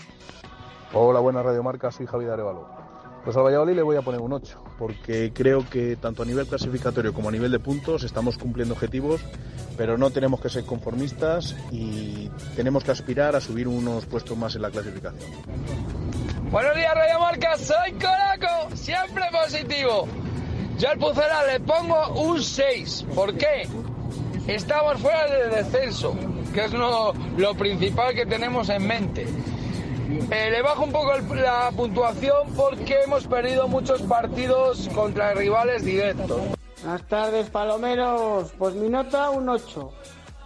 Hola, 0.92 1.18
buenas 1.18 1.44
Radio 1.44 1.64
Marca, 1.64 1.90
soy 1.90 2.06
Javier 2.06 2.30
Arevalo. 2.30 2.89
Pues 3.24 3.36
al 3.36 3.42
Valladolid 3.42 3.74
le 3.74 3.82
voy 3.82 3.96
a 3.96 4.02
poner 4.02 4.20
un 4.20 4.32
8, 4.32 4.64
porque 4.78 5.30
creo 5.34 5.68
que 5.68 5.96
tanto 5.96 6.22
a 6.22 6.26
nivel 6.26 6.46
clasificatorio 6.46 7.12
como 7.12 7.28
a 7.28 7.32
nivel 7.32 7.52
de 7.52 7.58
puntos 7.58 8.02
estamos 8.02 8.38
cumpliendo 8.38 8.74
objetivos, 8.74 9.20
pero 9.76 9.98
no 9.98 10.10
tenemos 10.10 10.40
que 10.40 10.48
ser 10.48 10.64
conformistas 10.64 11.54
y 11.70 12.30
tenemos 12.56 12.82
que 12.82 12.92
aspirar 12.92 13.36
a 13.36 13.40
subir 13.40 13.68
unos 13.68 14.06
puestos 14.06 14.38
más 14.38 14.56
en 14.56 14.62
la 14.62 14.70
clasificación. 14.70 15.30
Buenos 16.50 16.74
días, 16.74 16.94
Radio 16.94 17.20
Marca, 17.20 17.56
soy 17.58 17.92
Coraco, 17.92 18.74
siempre 18.74 19.24
positivo. 19.30 20.08
Yo 20.78 20.88
al 20.88 20.98
Pucela 20.98 21.44
le 21.46 21.60
pongo 21.60 22.08
un 22.22 22.42
6. 22.42 23.06
¿Por 23.14 23.36
qué? 23.36 23.68
Estamos 24.46 24.98
fuera 24.98 25.26
del 25.26 25.50
descenso, 25.50 26.16
que 26.54 26.64
es 26.64 26.72
lo, 26.72 27.12
lo 27.36 27.54
principal 27.54 28.14
que 28.14 28.24
tenemos 28.24 28.70
en 28.70 28.86
mente. 28.86 29.26
Eh, 30.30 30.50
le 30.50 30.62
bajo 30.62 30.82
un 30.84 30.92
poco 30.92 31.14
el- 31.14 31.42
la 31.42 31.70
puntuación 31.76 32.48
porque 32.56 33.02
hemos 33.04 33.26
perdido 33.26 33.68
muchos 33.68 34.02
partidos 34.02 34.88
contra 34.94 35.34
rivales 35.34 35.84
directos. 35.84 36.40
Buenas 36.82 37.06
tardes, 37.08 37.50
Palomeros. 37.50 38.50
Pues 38.58 38.74
mi 38.74 38.88
nota 38.88 39.30
un 39.30 39.48
8. 39.48 39.92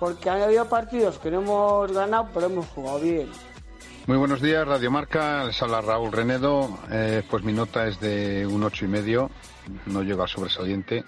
Porque 0.01 0.29
han 0.29 0.43
habido 0.43 0.69
partidos 0.69 1.19
que 1.19 1.31
no 1.31 1.41
hemos 1.41 1.93
ganado, 1.93 2.29
pero 2.35 2.47
hemos 2.47 2.67
jugado 2.67 2.99
bien. 3.01 3.31
Muy 4.07 4.19
buenos 4.19 4.43
días, 4.43 4.67
Radio 4.67 4.91
Marca. 4.91 5.45
Les 5.45 5.63
habla 5.63 5.81
Raúl 5.81 6.13
Renedo. 6.13 6.69
Eh, 6.91 7.23
pues 7.31 7.43
mi 7.43 7.53
nota 7.53 7.87
es 7.87 7.99
de 8.01 8.47
un 8.47 8.63
ocho 8.65 8.85
y 8.85 8.89
medio. 8.89 9.31
No 9.87 10.03
llega 10.03 10.27
sobresaliente. 10.27 11.05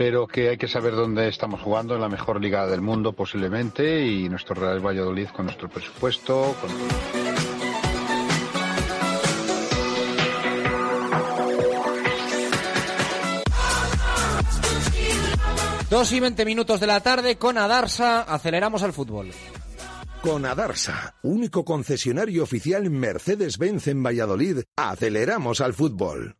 Pero 0.00 0.26
que 0.26 0.48
hay 0.48 0.56
que 0.56 0.66
saber 0.66 0.94
dónde 0.94 1.28
estamos 1.28 1.60
jugando, 1.60 1.94
en 1.94 2.00
la 2.00 2.08
mejor 2.08 2.40
liga 2.40 2.66
del 2.66 2.80
mundo 2.80 3.12
posiblemente, 3.12 4.06
y 4.06 4.30
nuestro 4.30 4.54
Real 4.54 4.80
Valladolid 4.80 5.28
con 5.28 5.44
nuestro 5.44 5.68
presupuesto. 5.68 6.56
Con... 6.58 6.70
Dos 15.90 16.12
y 16.12 16.20
20 16.20 16.46
minutos 16.46 16.80
de 16.80 16.86
la 16.86 17.00
tarde 17.00 17.36
con 17.36 17.58
Adarsa, 17.58 18.22
aceleramos 18.22 18.82
al 18.82 18.94
fútbol. 18.94 19.28
Con 20.22 20.46
Adarsa, 20.46 21.16
único 21.22 21.66
concesionario 21.66 22.44
oficial 22.44 22.88
Mercedes-Benz 22.88 23.88
en 23.88 24.02
Valladolid, 24.02 24.60
aceleramos 24.78 25.60
al 25.60 25.74
fútbol. 25.74 26.39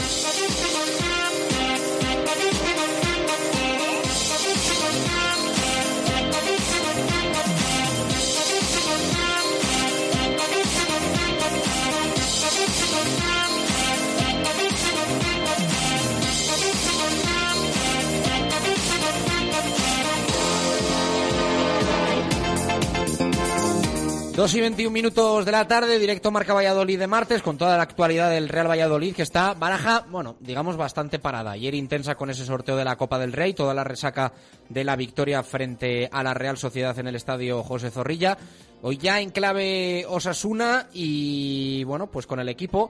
Dos 24.35 24.55
y 24.55 24.61
21 24.61 24.91
minutos 24.91 25.45
de 25.45 25.51
la 25.51 25.67
tarde, 25.67 25.99
directo 25.99 26.31
Marca 26.31 26.53
Valladolid 26.53 26.97
de 26.97 27.05
martes, 27.05 27.41
con 27.41 27.57
toda 27.57 27.75
la 27.75 27.83
actualidad 27.83 28.29
del 28.29 28.47
Real 28.47 28.69
Valladolid, 28.69 29.13
que 29.13 29.23
está 29.23 29.53
baraja, 29.53 30.05
bueno, 30.09 30.37
digamos 30.39 30.77
bastante 30.77 31.19
parada. 31.19 31.51
Ayer 31.51 31.75
intensa 31.75 32.15
con 32.15 32.29
ese 32.29 32.45
sorteo 32.45 32.77
de 32.77 32.85
la 32.85 32.95
Copa 32.95 33.19
del 33.19 33.33
Rey, 33.33 33.53
toda 33.53 33.73
la 33.73 33.83
resaca 33.83 34.31
de 34.69 34.85
la 34.85 34.95
victoria 34.95 35.43
frente 35.43 36.07
a 36.09 36.23
la 36.23 36.33
Real 36.33 36.57
Sociedad 36.57 36.97
en 36.97 37.07
el 37.07 37.17
estadio 37.17 37.61
José 37.61 37.91
Zorrilla. 37.91 38.37
Hoy 38.81 38.97
ya 38.97 39.19
en 39.19 39.31
clave 39.31 40.05
Osasuna 40.07 40.87
y, 40.93 41.83
bueno, 41.83 42.07
pues 42.07 42.25
con 42.25 42.39
el 42.39 42.47
equipo 42.47 42.89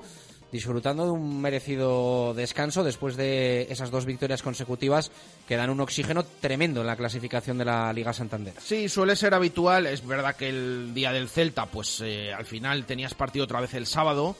disfrutando 0.52 1.06
de 1.06 1.12
un 1.12 1.42
merecido 1.42 2.34
descanso 2.34 2.84
después 2.84 3.16
de 3.16 3.68
esas 3.70 3.92
dos 3.92 4.06
victorias 4.06 4.42
consecutivas 4.42 5.12
que 5.48 5.56
dan 5.56 5.70
un 5.70 5.80
oxígeno 5.80 6.24
tremendo 6.24 6.82
en 6.82 6.88
la 6.88 6.96
clasificación 6.96 7.58
de 7.58 7.66
la 7.66 7.92
Liga 7.94 8.14
Santander. 8.14 8.54
Sí, 8.62 8.90
suele 8.90 9.16
ser 9.16 9.34
habitual. 9.34 9.88
Es 9.88 10.06
verdad 10.06 10.36
que 10.36 10.50
el 10.50 10.94
día 10.94 11.12
del 11.12 11.30
Celta, 11.30 11.66
pues 11.66 12.02
eh, 12.04 12.34
al 12.34 12.46
final 12.46 12.86
tenías 12.86 13.14
partido 13.14 13.46
otra 13.46 13.62
vez 13.62 13.74
el 13.74 13.86
sábado 13.86 14.36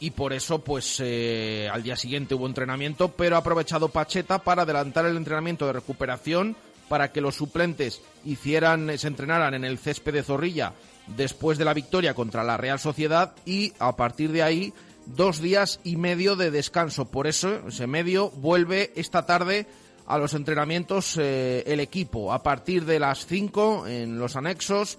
y 0.00 0.12
por 0.12 0.32
eso, 0.32 0.60
pues 0.60 0.96
eh, 1.00 1.68
al 1.70 1.82
día 1.82 1.94
siguiente 1.94 2.34
hubo 2.34 2.46
entrenamiento, 2.46 3.08
pero 3.08 3.36
ha 3.36 3.40
aprovechado 3.40 3.88
Pacheta 3.88 4.38
para 4.38 4.62
adelantar 4.62 5.04
el 5.04 5.16
entrenamiento 5.16 5.66
de 5.66 5.74
recuperación 5.74 6.56
para 6.88 7.12
que 7.12 7.20
los 7.20 7.36
suplentes 7.36 8.00
hicieran, 8.24 8.98
se 8.98 9.06
entrenaran 9.06 9.54
en 9.54 9.64
el 9.64 9.78
césped 9.78 10.14
de 10.14 10.22
Zorrilla 10.22 10.72
después 11.06 11.58
de 11.58 11.64
la 11.64 11.74
victoria 11.74 12.14
contra 12.14 12.42
la 12.42 12.56
Real 12.56 12.80
Sociedad 12.80 13.32
y 13.44 13.72
a 13.78 13.94
partir 13.94 14.32
de 14.32 14.42
ahí 14.42 14.72
dos 15.14 15.40
días 15.40 15.80
y 15.84 15.96
medio 15.96 16.36
de 16.36 16.50
descanso. 16.50 17.06
Por 17.06 17.26
eso, 17.26 17.68
ese 17.68 17.86
medio 17.86 18.30
vuelve 18.30 18.92
esta 18.96 19.26
tarde 19.26 19.66
a 20.06 20.18
los 20.18 20.34
entrenamientos 20.34 21.16
eh, 21.18 21.62
el 21.66 21.80
equipo. 21.80 22.32
A 22.32 22.42
partir 22.42 22.84
de 22.84 22.98
las 22.98 23.26
5 23.26 23.86
en 23.86 24.18
los 24.18 24.36
anexos 24.36 24.98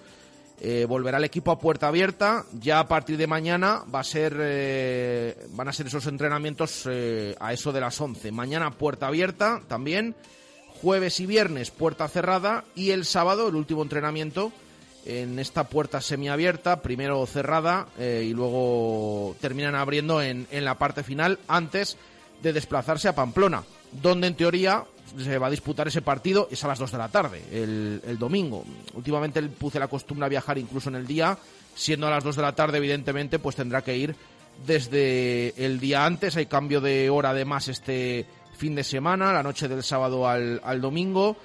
eh, 0.59 0.85
volverá 0.87 1.17
el 1.17 1.23
equipo 1.23 1.51
a 1.51 1.59
puerta 1.59 1.87
abierta. 1.87 2.45
Ya 2.53 2.79
a 2.79 2.87
partir 2.87 3.17
de 3.17 3.27
mañana 3.27 3.83
va 3.93 3.99
a 3.99 4.05
ser, 4.05 4.37
eh, 4.39 5.47
van 5.51 5.67
a 5.67 5.73
ser 5.73 5.87
esos 5.87 6.07
entrenamientos 6.07 6.87
a 7.39 7.53
eso 7.53 7.71
de 7.71 7.81
las 7.81 7.99
11. 7.99 8.31
Mañana 8.31 8.71
puerta 8.71 9.07
abierta 9.07 9.61
también. 9.67 10.15
Jueves 10.81 11.19
y 11.19 11.27
viernes 11.27 11.69
puerta 11.69 12.07
cerrada 12.07 12.63
y 12.73 12.89
el 12.89 13.05
sábado 13.05 13.49
el 13.49 13.55
último 13.55 13.83
entrenamiento 13.83 14.51
en 15.05 15.39
esta 15.39 15.65
puerta 15.65 16.01
semiabierta, 16.01 16.81
primero 16.81 17.25
cerrada 17.25 17.87
eh, 17.97 18.25
y 18.27 18.33
luego 18.33 19.35
terminan 19.39 19.75
abriendo 19.75 20.21
en, 20.21 20.47
en, 20.51 20.65
la 20.65 20.77
parte 20.77 21.03
final 21.03 21.39
antes 21.47 21.97
de 22.43 22.53
desplazarse 22.53 23.07
a 23.07 23.15
Pamplona, 23.15 23.63
donde 23.91 24.27
en 24.27 24.35
teoría 24.35 24.83
se 25.17 25.37
va 25.37 25.47
a 25.47 25.51
disputar 25.51 25.87
ese 25.87 26.01
partido, 26.01 26.47
es 26.51 26.63
a 26.63 26.67
las 26.67 26.79
2 26.79 26.91
de 26.91 26.97
la 26.97 27.09
tarde, 27.09 27.43
el, 27.51 28.01
el 28.05 28.17
domingo. 28.17 28.63
Últimamente 28.93 29.39
el 29.39 29.49
Puce 29.49 29.79
la 29.79 29.87
costumbre 29.87 30.25
a 30.25 30.29
viajar 30.29 30.57
incluso 30.57 30.89
en 30.89 30.95
el 30.95 31.07
día, 31.07 31.37
siendo 31.75 32.07
a 32.07 32.11
las 32.11 32.23
2 32.23 32.35
de 32.35 32.41
la 32.41 32.55
tarde, 32.55 32.77
evidentemente, 32.77 33.39
pues 33.39 33.55
tendrá 33.55 33.81
que 33.81 33.97
ir 33.97 34.15
desde 34.65 35.53
el 35.65 35.79
día 35.79 36.05
antes, 36.05 36.37
hay 36.37 36.45
cambio 36.45 36.81
de 36.81 37.09
hora 37.09 37.31
además 37.31 37.67
este 37.67 38.25
fin 38.57 38.75
de 38.75 38.83
semana, 38.83 39.33
la 39.33 39.43
noche 39.43 39.67
del 39.67 39.83
sábado 39.83 40.27
al, 40.27 40.61
al 40.63 40.81
domingo 40.81 41.35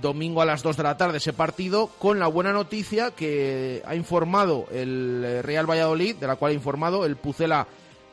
domingo 0.00 0.40
a 0.42 0.46
las 0.46 0.62
2 0.62 0.76
de 0.76 0.82
la 0.82 0.96
tarde 0.96 1.18
ese 1.18 1.32
partido, 1.32 1.88
con 1.98 2.18
la 2.18 2.26
buena 2.26 2.52
noticia 2.52 3.10
que 3.10 3.82
ha 3.84 3.94
informado 3.94 4.66
el 4.72 5.22
eh, 5.24 5.42
Real 5.42 5.68
Valladolid, 5.68 6.16
de 6.16 6.26
la 6.26 6.36
cual 6.36 6.52
ha 6.52 6.54
informado 6.54 7.04
el 7.04 7.16
Pucela 7.16 7.66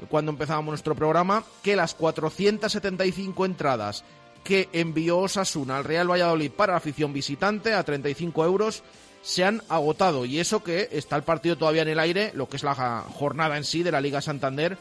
cuando 0.09 0.31
empezábamos 0.31 0.71
nuestro 0.71 0.95
programa, 0.95 1.43
que 1.61 1.75
las 1.75 1.93
475 1.93 3.45
entradas 3.45 4.03
que 4.43 4.69
envió 4.71 5.19
Osasuna 5.19 5.77
al 5.77 5.83
Real 5.83 6.09
Valladolid 6.09 6.51
para 6.51 6.73
la 6.73 6.77
afición 6.77 7.11
visitante 7.11 7.73
a 7.73 7.83
35 7.83 8.45
euros 8.45 8.83
se 9.21 9.43
han 9.43 9.61
agotado. 9.67 10.25
Y 10.25 10.39
eso 10.39 10.63
que 10.63 10.87
está 10.91 11.15
el 11.17 11.23
partido 11.23 11.57
todavía 11.57 11.81
en 11.81 11.89
el 11.89 11.99
aire, 11.99 12.31
lo 12.33 12.47
que 12.47 12.57
es 12.57 12.63
la 12.63 13.03
jornada 13.13 13.57
en 13.57 13.65
sí 13.65 13.83
de 13.83 13.91
la 13.91 14.01
Liga 14.01 14.21
Santander, 14.21 14.77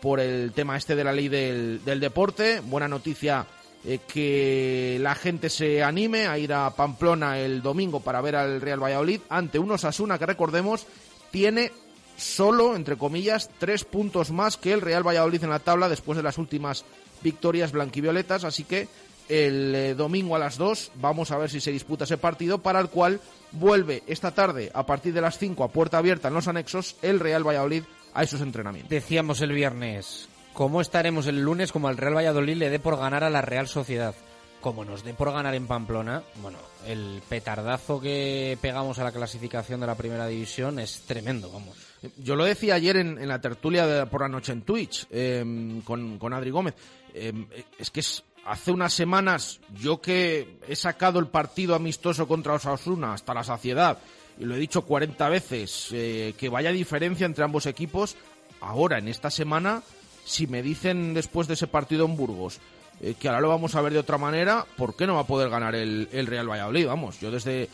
por 0.00 0.18
el 0.18 0.52
tema 0.52 0.76
este 0.76 0.96
de 0.96 1.04
la 1.04 1.12
ley 1.12 1.28
del, 1.28 1.84
del 1.84 2.00
deporte. 2.00 2.60
Buena 2.60 2.88
noticia 2.88 3.46
eh, 3.84 3.98
que 4.06 4.98
la 5.00 5.14
gente 5.14 5.50
se 5.50 5.82
anime 5.82 6.26
a 6.26 6.38
ir 6.38 6.52
a 6.52 6.70
Pamplona 6.70 7.38
el 7.38 7.62
domingo 7.62 8.00
para 8.00 8.20
ver 8.20 8.36
al 8.36 8.60
Real 8.60 8.82
Valladolid 8.82 9.20
ante 9.28 9.58
unos 9.58 9.84
Asuna 9.84 10.18
que 10.18 10.26
recordemos 10.26 10.86
tiene 11.30 11.72
solo, 12.16 12.76
entre 12.76 12.96
comillas, 12.96 13.50
tres 13.58 13.84
puntos 13.84 14.30
más 14.30 14.56
que 14.56 14.72
el 14.72 14.80
Real 14.80 15.06
Valladolid 15.06 15.42
en 15.42 15.50
la 15.50 15.58
tabla 15.58 15.88
después 15.88 16.16
de 16.16 16.22
las 16.22 16.38
últimas 16.38 16.84
victorias 17.22 17.72
blanquivioletas, 17.72 18.44
así 18.44 18.64
que 18.64 18.88
el 19.28 19.74
eh, 19.74 19.94
domingo 19.94 20.36
a 20.36 20.38
las 20.38 20.58
dos 20.58 20.92
vamos 20.96 21.30
a 21.30 21.38
ver 21.38 21.50
si 21.50 21.60
se 21.60 21.72
disputa 21.72 22.04
ese 22.04 22.18
partido 22.18 22.58
para 22.58 22.80
el 22.80 22.88
cual 22.88 23.20
vuelve 23.52 24.02
esta 24.06 24.32
tarde 24.32 24.70
a 24.74 24.84
partir 24.84 25.14
de 25.14 25.20
las 25.20 25.38
5 25.38 25.64
a 25.64 25.68
puerta 25.68 25.98
abierta 25.98 26.28
en 26.28 26.34
los 26.34 26.48
anexos 26.48 26.96
el 27.02 27.20
Real 27.20 27.46
Valladolid 27.46 27.84
a 28.14 28.22
esos 28.22 28.40
entrenamientos. 28.40 28.90
Decíamos 28.90 29.40
el 29.40 29.52
viernes 29.52 30.28
¿Cómo 30.52 30.82
estaremos 30.82 31.26
el 31.26 31.40
lunes 31.40 31.72
como 31.72 31.88
el 31.88 31.96
Real 31.96 32.16
Valladolid 32.16 32.56
le 32.56 32.68
dé 32.68 32.78
por 32.78 32.98
ganar 32.98 33.24
a 33.24 33.30
la 33.30 33.40
Real 33.40 33.68
Sociedad? 33.68 34.14
Como 34.60 34.84
nos 34.84 35.02
dé 35.02 35.14
por 35.14 35.32
ganar 35.32 35.54
en 35.54 35.66
Pamplona, 35.66 36.22
bueno, 36.42 36.58
el 36.86 37.22
petardazo 37.26 37.98
que 38.00 38.58
pegamos 38.60 38.98
a 38.98 39.04
la 39.04 39.12
clasificación 39.12 39.80
de 39.80 39.86
la 39.86 39.96
primera 39.96 40.26
división 40.26 40.78
es 40.78 41.00
tremendo, 41.06 41.50
vamos. 41.50 41.76
Yo 42.18 42.36
lo 42.36 42.44
decía 42.44 42.74
ayer 42.74 42.98
en, 42.98 43.26
la 43.26 43.40
tertulia 43.40 43.86
de, 43.86 44.06
por 44.06 44.20
la 44.20 44.28
noche 44.28 44.52
en 44.52 44.62
Twitch 44.62 45.06
em, 45.10 45.80
con, 45.80 46.18
con, 46.18 46.34
Adri 46.34 46.50
Gómez. 46.50 46.74
Em, 47.14 47.46
es 47.78 47.90
que 47.90 48.00
es, 48.00 48.22
hace 48.44 48.72
unas 48.72 48.92
semanas 48.92 49.58
yo 49.80 50.02
que 50.02 50.58
he 50.68 50.76
sacado 50.76 51.18
el 51.18 51.28
partido 51.28 51.74
amistoso 51.74 52.28
contra 52.28 52.54
Osasuna 52.54 53.14
hasta 53.14 53.34
la 53.34 53.42
saciedad 53.42 53.98
y 54.38 54.44
lo 54.44 54.54
he 54.54 54.58
dicho 54.58 54.82
40 54.82 55.28
veces, 55.30 55.88
eh, 55.92 56.34
que 56.36 56.50
vaya 56.50 56.72
diferencia 56.72 57.24
entre 57.24 57.44
ambos 57.44 57.66
equipos, 57.66 58.16
ahora 58.60 58.98
en 58.98 59.08
esta 59.08 59.30
semana 59.30 59.82
si 60.24 60.46
me 60.46 60.62
dicen 60.62 61.14
después 61.14 61.48
de 61.48 61.54
ese 61.54 61.66
partido 61.66 62.04
en 62.04 62.16
Burgos 62.16 62.60
eh, 63.00 63.14
que 63.18 63.28
ahora 63.28 63.40
lo 63.40 63.48
vamos 63.48 63.74
a 63.74 63.80
ver 63.80 63.92
de 63.92 63.98
otra 63.98 64.16
manera, 64.16 64.64
¿por 64.76 64.94
qué 64.94 65.06
no 65.06 65.14
va 65.14 65.22
a 65.22 65.26
poder 65.26 65.50
ganar 65.50 65.74
el, 65.74 66.08
Real 66.26 66.48
Valladolid? 66.48 66.86
Vamos, 66.86 67.18
yo 67.20 67.32
desde, 67.32 67.64
eh, 67.64 67.68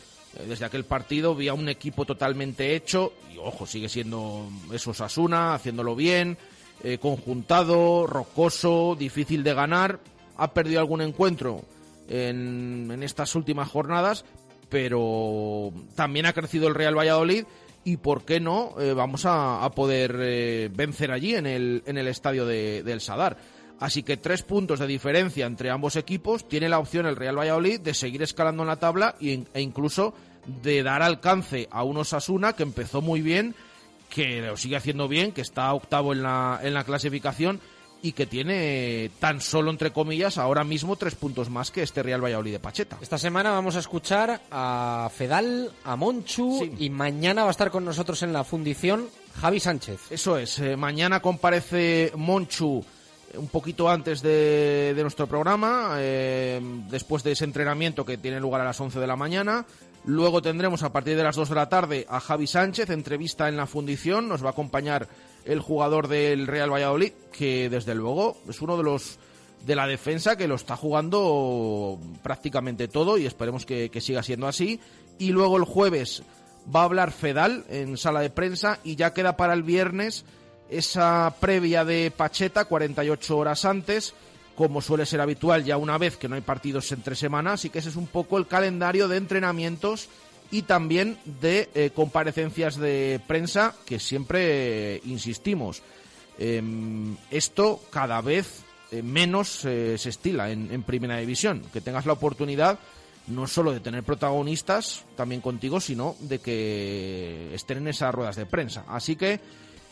desde 0.47 0.65
aquel 0.65 0.85
partido 0.85 1.35
vi 1.35 1.47
a 1.49 1.53
un 1.53 1.69
equipo 1.69 2.05
totalmente 2.05 2.75
hecho, 2.75 3.13
y 3.31 3.37
ojo, 3.37 3.67
sigue 3.67 3.89
siendo 3.89 4.49
eso 4.73 4.93
Sasuna, 4.93 5.53
haciéndolo 5.53 5.95
bien, 5.95 6.37
eh, 6.83 6.97
conjuntado, 6.97 8.07
rocoso, 8.07 8.95
difícil 8.97 9.43
de 9.43 9.53
ganar, 9.53 9.99
ha 10.35 10.51
perdido 10.53 10.79
algún 10.79 11.01
encuentro 11.01 11.61
en, 12.07 12.89
en 12.91 13.03
estas 13.03 13.35
últimas 13.35 13.69
jornadas, 13.69 14.25
pero 14.69 15.71
también 15.95 16.25
ha 16.25 16.33
crecido 16.33 16.67
el 16.67 16.75
Real 16.75 16.97
Valladolid 16.97 17.45
y 17.89 17.97
por 17.97 18.23
qué 18.23 18.39
no 18.39 18.75
eh, 18.79 18.93
vamos 18.93 19.23
a, 19.25 19.69
poder 19.75 20.15
eh, 20.19 20.69
vencer 20.71 21.11
allí 21.11 21.35
en 21.35 21.47
el, 21.47 21.83
en 21.85 21.97
el 21.97 22.07
estadio 22.07 22.45
de, 22.45 22.83
del 22.83 23.01
Sadar. 23.01 23.37
Así 23.79 24.03
que 24.03 24.17
tres 24.17 24.43
puntos 24.43 24.79
de 24.79 24.87
diferencia 24.87 25.45
entre 25.45 25.71
ambos 25.71 25.95
equipos. 25.95 26.47
Tiene 26.47 26.69
la 26.69 26.79
opción 26.79 27.05
el 27.05 27.15
Real 27.15 27.39
Valladolid 27.39 27.79
de 27.79 27.93
seguir 27.93 28.21
escalando 28.21 28.63
en 28.63 28.67
la 28.67 28.75
tabla 28.75 29.15
e 29.21 29.61
incluso 29.61 30.13
de 30.61 30.83
dar 30.83 31.01
alcance 31.01 31.67
a 31.71 31.83
un 31.83 31.97
Osasuna 31.97 32.53
que 32.53 32.63
empezó 32.63 33.01
muy 33.01 33.21
bien, 33.21 33.55
que 34.09 34.41
lo 34.41 34.57
sigue 34.57 34.75
haciendo 34.75 35.07
bien, 35.07 35.31
que 35.31 35.41
está 35.41 35.73
octavo 35.73 36.13
en 36.13 36.23
la, 36.23 36.59
en 36.61 36.73
la 36.73 36.83
clasificación 36.83 37.59
y 38.01 38.13
que 38.13 38.25
tiene 38.25 39.11
tan 39.19 39.41
solo, 39.41 39.71
entre 39.71 39.91
comillas, 39.91 40.37
ahora 40.37 40.63
mismo 40.63 40.95
tres 40.95 41.15
puntos 41.15 41.49
más 41.49 41.71
que 41.71 41.83
este 41.83 42.03
Real 42.03 42.23
Valladolid 42.23 42.53
de 42.53 42.59
Pacheta. 42.59 42.97
Esta 43.01 43.17
semana 43.17 43.51
vamos 43.51 43.75
a 43.75 43.79
escuchar 43.79 44.41
a 44.51 45.09
Fedal, 45.13 45.71
a 45.83 45.95
Monchu 45.95 46.69
y 46.77 46.89
mañana 46.89 47.43
va 47.43 47.49
a 47.49 47.51
estar 47.51 47.71
con 47.71 47.85
nosotros 47.85 48.23
en 48.23 48.33
la 48.33 48.43
fundición 48.43 49.07
Javi 49.39 49.59
Sánchez. 49.59 50.11
Eso 50.11 50.37
es, 50.37 50.59
eh, 50.59 50.75
mañana 50.75 51.21
comparece 51.21 52.11
Monchu 52.15 52.83
eh, 53.31 53.37
un 53.37 53.47
poquito 53.47 53.89
antes 53.89 54.21
de, 54.21 54.97
nuestro 55.01 55.27
programa, 55.27 55.95
eh, 55.97 56.61
después 56.89 57.23
de 57.23 57.33
ese 57.33 57.45
entrenamiento 57.45 58.05
que 58.05 58.17
tiene 58.17 58.39
lugar 58.39 58.61
a 58.61 58.65
las 58.65 58.79
11 58.79 58.99
de 58.99 59.07
la 59.07 59.15
mañana. 59.15 59.65
Luego 60.05 60.41
tendremos 60.41 60.83
a 60.83 60.93
partir 60.93 61.17
de 61.17 61.23
las 61.23 61.35
2 61.35 61.49
de 61.49 61.55
la 61.55 61.69
tarde 61.69 62.05
a 62.09 62.19
Javi 62.19 62.47
Sánchez, 62.47 62.89
entrevista 62.89 63.49
en 63.49 63.57
la 63.57 63.67
fundición, 63.67 64.29
nos 64.29 64.43
va 64.43 64.47
a 64.47 64.51
acompañar 64.51 65.07
el 65.45 65.59
jugador 65.59 66.07
del 66.07 66.47
Real 66.47 66.71
Valladolid, 66.71 67.13
que 67.31 67.69
desde 67.69 67.95
luego 67.95 68.37
es 68.47 68.61
uno 68.61 68.77
de 68.77 68.83
los 68.83 69.19
de 69.65 69.75
la 69.75 69.87
defensa 69.87 70.37
que 70.37 70.47
lo 70.47 70.55
está 70.55 70.75
jugando 70.75 71.99
prácticamente 72.23 72.87
todo 72.87 73.17
y 73.17 73.25
esperemos 73.25 73.65
que, 73.65 73.91
siga 74.01 74.23
siendo 74.23 74.47
así. 74.47 74.79
Y 75.17 75.31
luego 75.31 75.57
el 75.57 75.65
jueves 75.65 76.23
va 76.73 76.81
a 76.81 76.85
hablar 76.85 77.11
Fedal 77.11 77.65
en 77.69 77.97
sala 77.97 78.21
de 78.21 78.29
prensa 78.29 78.79
y 78.83 78.95
ya 78.95 79.13
queda 79.13 79.35
para 79.35 79.53
el 79.53 79.63
viernes 79.63 80.25
esa 80.69 81.35
previa 81.39 81.83
de 81.83 82.11
Pacheta 82.15 82.65
48 82.65 83.37
horas 83.37 83.65
antes, 83.65 84.13
como 84.55 84.81
suele 84.81 85.05
ser 85.05 85.19
habitual 85.19 85.63
ya 85.63 85.77
una 85.77 85.97
vez 85.97 86.15
que 86.15 86.29
no 86.29 86.35
hay 86.35 86.41
partidos 86.41 86.91
entre 86.91 87.15
semanas, 87.15 87.55
así 87.55 87.69
que 87.69 87.79
ese 87.79 87.89
es 87.89 87.95
un 87.95 88.07
poco 88.07 88.37
el 88.37 88.47
calendario 88.47 89.07
de 89.07 89.17
entrenamientos 89.17 90.09
y 90.51 90.63
también 90.63 91.17
de 91.41 91.69
eh, 91.73 91.91
comparecencias 91.93 92.77
de 92.77 93.21
prensa 93.27 93.75
que 93.85 93.99
siempre 93.99 94.95
eh, 94.95 95.01
insistimos. 95.05 95.81
Em, 96.37 97.15
esto 97.29 97.81
cada 97.89 98.21
vez 98.21 98.63
eh, 98.91 99.03
menos 99.03 99.49
se 99.49 99.95
estila 99.95 100.49
en, 100.51 100.71
en 100.71 100.83
primera 100.83 101.17
división, 101.17 101.61
que 101.73 101.81
tengas 101.81 102.05
la 102.05 102.13
oportunidad 102.13 102.79
no 103.27 103.45
solo 103.45 103.71
de 103.71 103.79
tener 103.79 104.03
protagonistas 104.03 105.05
también 105.15 105.41
contigo, 105.41 105.79
sino 105.79 106.15
de 106.21 106.39
que 106.39 107.53
estén 107.53 107.77
en 107.79 107.89
esas 107.89 108.13
ruedas 108.13 108.35
de 108.35 108.45
prensa. 108.45 108.85
Así 108.87 109.15
que 109.15 109.39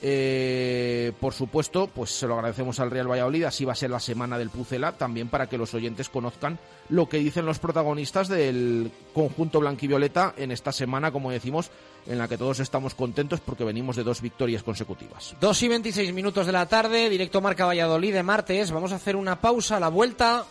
eh, 0.01 1.11
por 1.19 1.33
supuesto, 1.33 1.87
pues 1.87 2.11
se 2.11 2.27
lo 2.27 2.35
agradecemos 2.35 2.79
al 2.79 2.91
Real 2.91 3.09
Valladolid. 3.09 3.45
Así 3.45 3.65
va 3.65 3.73
a 3.73 3.75
ser 3.75 3.89
la 3.89 3.99
semana 3.99 4.37
del 4.37 4.49
Pucela, 4.49 4.91
también 4.91 5.29
para 5.29 5.47
que 5.47 5.57
los 5.57 5.73
oyentes 5.73 6.09
conozcan 6.09 6.59
lo 6.89 7.09
que 7.09 7.17
dicen 7.17 7.45
los 7.45 7.59
protagonistas 7.59 8.27
del 8.27 8.91
conjunto 9.13 9.59
blanquivioleta 9.59 10.33
en 10.37 10.51
esta 10.51 10.71
semana, 10.71 11.11
como 11.11 11.31
decimos, 11.31 11.71
en 12.05 12.17
la 12.17 12.27
que 12.27 12.37
todos 12.37 12.59
estamos 12.59 12.93
contentos 12.93 13.39
porque 13.41 13.63
venimos 13.63 13.95
de 13.95 14.03
dos 14.03 14.21
victorias 14.21 14.63
consecutivas. 14.63 15.35
Dos 15.41 15.61
y 15.63 15.67
26 15.67 16.13
minutos 16.13 16.45
de 16.45 16.51
la 16.51 16.67
tarde, 16.67 17.09
directo 17.09 17.41
Marca 17.41 17.65
Valladolid 17.65 18.13
de 18.13 18.23
martes. 18.23 18.71
Vamos 18.71 18.91
a 18.91 18.95
hacer 18.95 19.15
una 19.15 19.41
pausa 19.41 19.77
a 19.77 19.79
la 19.79 19.89
vuelta. 19.89 20.45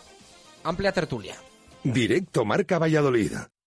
Amplia 0.63 0.91
tertulia. 0.91 1.35
Directo 1.83 2.43
Marca 2.43 2.77
Valladolid. 2.77 3.31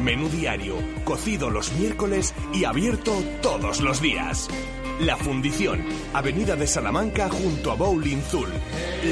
Menú 0.00 0.28
diario, 0.28 0.76
cocido 1.04 1.50
los 1.50 1.72
miércoles 1.72 2.34
y 2.52 2.64
abierto 2.64 3.12
todos 3.42 3.80
los 3.80 4.00
días. 4.00 4.48
La 5.00 5.16
Fundición, 5.16 5.84
Avenida 6.14 6.56
de 6.56 6.66
Salamanca 6.66 7.28
junto 7.28 7.70
a 7.70 7.74
Bowling 7.74 8.22
Zul. 8.22 8.48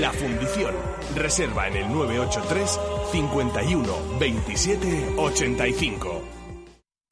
La 0.00 0.12
Fundición, 0.12 0.74
reserva 1.14 1.68
en 1.68 1.76
el 1.76 1.88
983 1.88 2.80
51 3.12 4.18
27 4.18 5.14
85. 5.16 6.33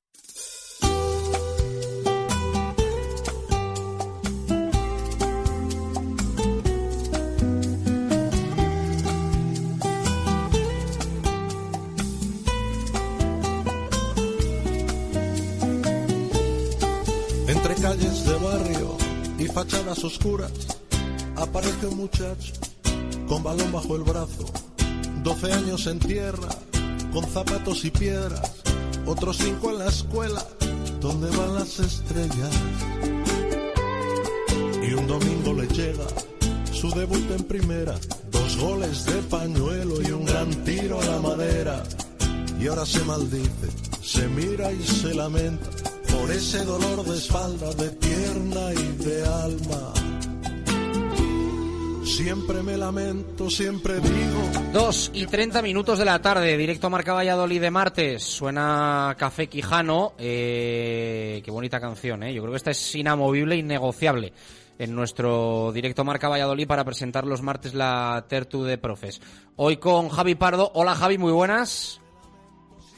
Entre 17.47 17.75
calles 17.81 18.23
de 18.23 18.35
barrio 18.35 18.97
y 19.39 19.45
fachadas 19.47 20.03
oscuras 20.03 20.51
aparece 21.35 21.87
un 21.87 21.97
muchacho 21.97 22.53
con 23.27 23.41
balón 23.41 23.71
bajo 23.71 23.95
el 23.95 24.03
brazo, 24.03 24.45
12 25.27 25.51
años 25.51 25.87
en 25.87 25.99
tierra, 25.99 26.47
con 27.11 27.21
zapatos 27.25 27.83
y 27.83 27.91
piedras, 27.91 28.49
otros 29.05 29.35
cinco 29.35 29.71
en 29.71 29.79
la 29.79 29.87
escuela, 29.87 30.41
donde 31.01 31.29
van 31.35 31.53
las 31.53 31.79
estrellas. 31.79 32.49
Y 34.81 34.93
un 34.93 35.05
domingo 35.05 35.53
le 35.53 35.67
llega 35.67 36.05
su 36.71 36.89
debut 36.91 37.29
en 37.31 37.43
primera, 37.43 37.95
dos 38.31 38.55
goles 38.55 39.03
de 39.03 39.21
pañuelo 39.23 40.01
y 40.01 40.11
un 40.11 40.23
gran 40.23 40.49
tiro 40.63 41.01
a 41.01 41.05
la 41.05 41.19
madera. 41.19 41.83
Y 42.57 42.67
ahora 42.67 42.85
se 42.85 43.03
maldice, 43.03 43.67
se 44.01 44.29
mira 44.29 44.71
y 44.71 44.81
se 44.81 45.13
lamenta 45.13 45.69
por 46.09 46.31
ese 46.31 46.63
dolor 46.63 47.03
de 47.03 47.17
espalda, 47.17 47.73
de 47.73 47.89
pierna 47.89 48.71
y 48.71 49.03
de 49.03 49.25
alma. 49.25 50.06
Siempre 52.07 52.63
me 52.63 52.77
lamento, 52.77 53.49
siempre 53.49 53.95
digo. 53.99 54.71
Dos 54.71 55.11
y 55.13 55.25
30 55.27 55.61
minutos 55.61 55.99
de 55.99 56.05
la 56.05 56.21
tarde, 56.21 56.55
directo 56.55 56.89
Marca 56.89 57.13
Valladolid 57.13 57.59
de 57.59 57.69
martes. 57.69 58.23
Suena 58.23 59.13
Café 59.19 59.47
Quijano. 59.47 60.13
Eh, 60.17 61.41
qué 61.43 61.51
bonita 61.51 61.81
canción, 61.81 62.23
¿eh? 62.23 62.33
Yo 62.33 62.41
creo 62.41 62.53
que 62.53 62.57
esta 62.57 62.71
es 62.71 62.95
inamovible, 62.95 63.57
innegociable 63.57 64.31
en 64.79 64.95
nuestro 64.95 65.73
directo 65.73 66.05
Marca 66.05 66.29
Valladolid 66.29 66.65
para 66.65 66.85
presentar 66.85 67.25
los 67.25 67.41
martes 67.41 67.73
la 67.73 68.25
Tertu 68.29 68.63
de 68.63 68.77
Profes. 68.77 69.21
Hoy 69.57 69.75
con 69.75 70.07
Javi 70.07 70.35
Pardo. 70.35 70.71
Hola 70.75 70.95
Javi, 70.95 71.17
muy 71.17 71.33
buenas. 71.33 71.99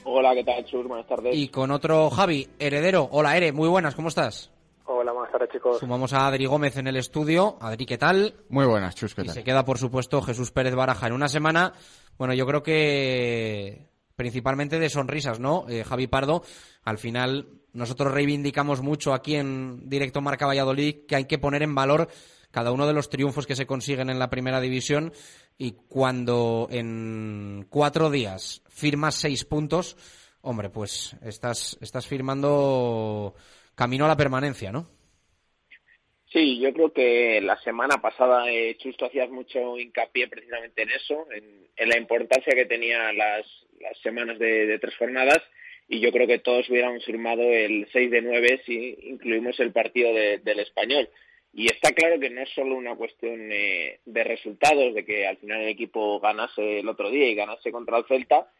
Hola, 0.03 0.35
¿qué 0.35 0.43
tal, 0.43 0.63
Chus? 0.65 0.87
Buenas 0.87 1.07
tardes. 1.07 1.35
Y 1.35 1.47
con 1.47 1.71
otro 1.71 2.11
Javi, 2.11 2.47
heredero. 2.59 3.09
Hola, 3.11 3.35
Ere, 3.35 3.51
muy 3.53 3.69
buenas, 3.69 3.95
¿cómo 3.95 4.09
estás? 4.09 4.51
Hola, 4.91 5.11
buenas 5.11 5.31
tardes, 5.31 5.51
chicos. 5.51 5.77
Sumamos 5.77 6.13
a 6.13 6.25
Adri 6.25 6.47
Gómez 6.47 6.75
en 6.77 6.87
el 6.87 6.95
estudio. 6.95 7.59
Adri, 7.61 7.85
¿qué 7.85 7.99
tal? 7.99 8.33
Muy 8.49 8.65
buenas, 8.65 8.95
Chus, 8.95 9.13
¿qué 9.13 9.21
Y 9.21 9.25
tal? 9.25 9.35
se 9.35 9.43
queda, 9.43 9.63
por 9.63 9.77
supuesto, 9.77 10.19
Jesús 10.19 10.49
Pérez 10.49 10.73
Baraja. 10.73 11.05
En 11.05 11.13
una 11.13 11.27
semana, 11.29 11.73
bueno, 12.17 12.33
yo 12.33 12.47
creo 12.47 12.63
que 12.63 13.87
principalmente 14.15 14.79
de 14.79 14.89
sonrisas, 14.89 15.39
¿no? 15.39 15.65
Eh, 15.69 15.83
Javi 15.83 16.07
Pardo, 16.07 16.41
al 16.83 16.97
final 16.97 17.49
nosotros 17.71 18.11
reivindicamos 18.11 18.81
mucho 18.81 19.13
aquí 19.13 19.35
en 19.35 19.87
Directo 19.87 20.21
Marca 20.21 20.47
Valladolid 20.47 21.05
que 21.07 21.15
hay 21.15 21.25
que 21.25 21.37
poner 21.37 21.61
en 21.61 21.75
valor 21.75 22.07
cada 22.49 22.71
uno 22.71 22.87
de 22.87 22.93
los 22.93 23.09
triunfos 23.11 23.45
que 23.45 23.55
se 23.55 23.67
consiguen 23.67 24.09
en 24.09 24.17
la 24.17 24.31
primera 24.31 24.59
división 24.59 25.13
y 25.55 25.73
cuando 25.87 26.67
en 26.71 27.67
cuatro 27.69 28.09
días 28.09 28.63
firmas 28.69 29.13
seis 29.13 29.45
puntos, 29.45 29.95
hombre, 30.41 30.71
pues 30.71 31.15
estás, 31.21 31.77
estás 31.79 32.07
firmando 32.07 33.35
camino 33.79 34.03
a 34.03 34.09
la 34.09 34.17
permanencia, 34.17 34.73
¿no? 34.73 34.89
Sí, 36.33 36.59
yo 36.59 36.73
creo 36.73 36.91
que 36.91 37.39
la 37.39 37.57
semana 37.61 38.01
pasada, 38.01 38.51
eh, 38.51 38.75
hacías 38.77 39.29
mucho 39.29 39.79
hincapié 39.79 40.27
precisamente 40.27 40.81
en 40.81 40.89
eso, 40.89 41.25
en, 41.31 41.89
la 41.89 41.97
importancia 41.97 42.53
que 42.53 42.65
tenían 42.65 43.17
las, 43.17 43.47
las 43.79 43.97
semanas 44.03 44.37
de, 44.37 44.77
tres 44.79 44.97
jornadas, 44.97 45.41
y 45.87 46.01
yo 46.01 46.11
creo 46.11 46.27
que 46.27 46.39
todos 46.39 46.69
hubiéramos 46.69 47.05
firmado 47.05 47.41
el 47.41 47.87
6 47.93 48.11
de 48.11 48.21
9 48.21 48.63
si 48.65 48.97
incluimos 49.03 49.57
el 49.61 49.71
partido 49.71 50.13
del 50.13 50.59
español. 50.59 51.09
Y 51.53 51.67
está 51.67 51.93
claro 51.93 52.19
que 52.19 52.29
no 52.29 52.41
es 52.41 52.49
solo 52.49 52.75
una 52.75 52.95
cuestión 52.95 53.49
eh, 53.51 54.01
de 54.05 54.23
resultados, 54.25 54.93
de 54.93 55.05
que 55.05 55.25
al 55.25 55.37
final 55.37 55.61
el 55.61 55.69
equipo 55.69 56.19
ganase 56.19 56.81
el 56.81 56.89
otro 56.89 57.09
día 57.09 57.27
y 57.29 57.33
ganase 57.33 57.71
contra 57.71 57.97
el 57.97 58.05
Celta, 58.05 58.51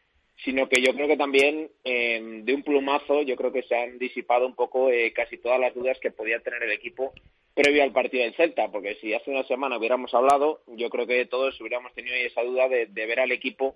sino 0.44 0.70
que 0.70 0.82
yo 0.82 0.94
creo 0.94 1.08
que 1.08 1.18
también 1.18 1.70
eh, 1.84 2.42
de 2.44 2.54
un 2.54 2.64
plumazo 2.64 3.22
yo 3.24 3.36
creo 3.36 3.52
que 3.52 3.64
se 3.64 3.76
han 3.76 3.98
disipado 3.98 4.46
un 4.46 4.56
poco 4.56 4.90
eh, 4.90 5.12
casi 5.14 5.38
todas 5.38 5.60
las 5.60 5.74
dudas 5.74 5.98
que 6.00 6.12
podía 6.12 6.40
tener 6.40 6.64
el 6.64 6.72
equipo 6.72 7.14
previo 7.54 7.84
al 7.84 7.92
partido 7.92 8.24
del 8.24 8.36
Celta, 8.36 8.72
porque 8.72 8.96
si 9.02 9.14
hace 9.14 9.32
una 9.32 9.44
semana 9.44 9.78
hubiéramos 9.78 10.14
hablado, 10.14 10.62
yo 10.68 10.90
creo 10.90 11.06
que 11.06 11.26
todos 11.26 11.60
hubiéramos 11.60 11.94
tenido 11.94 12.16
esa 12.16 12.42
duda 12.42 12.70
de, 12.70 12.86
ver 12.86 13.20
al 13.20 13.32
equipo 13.32 13.76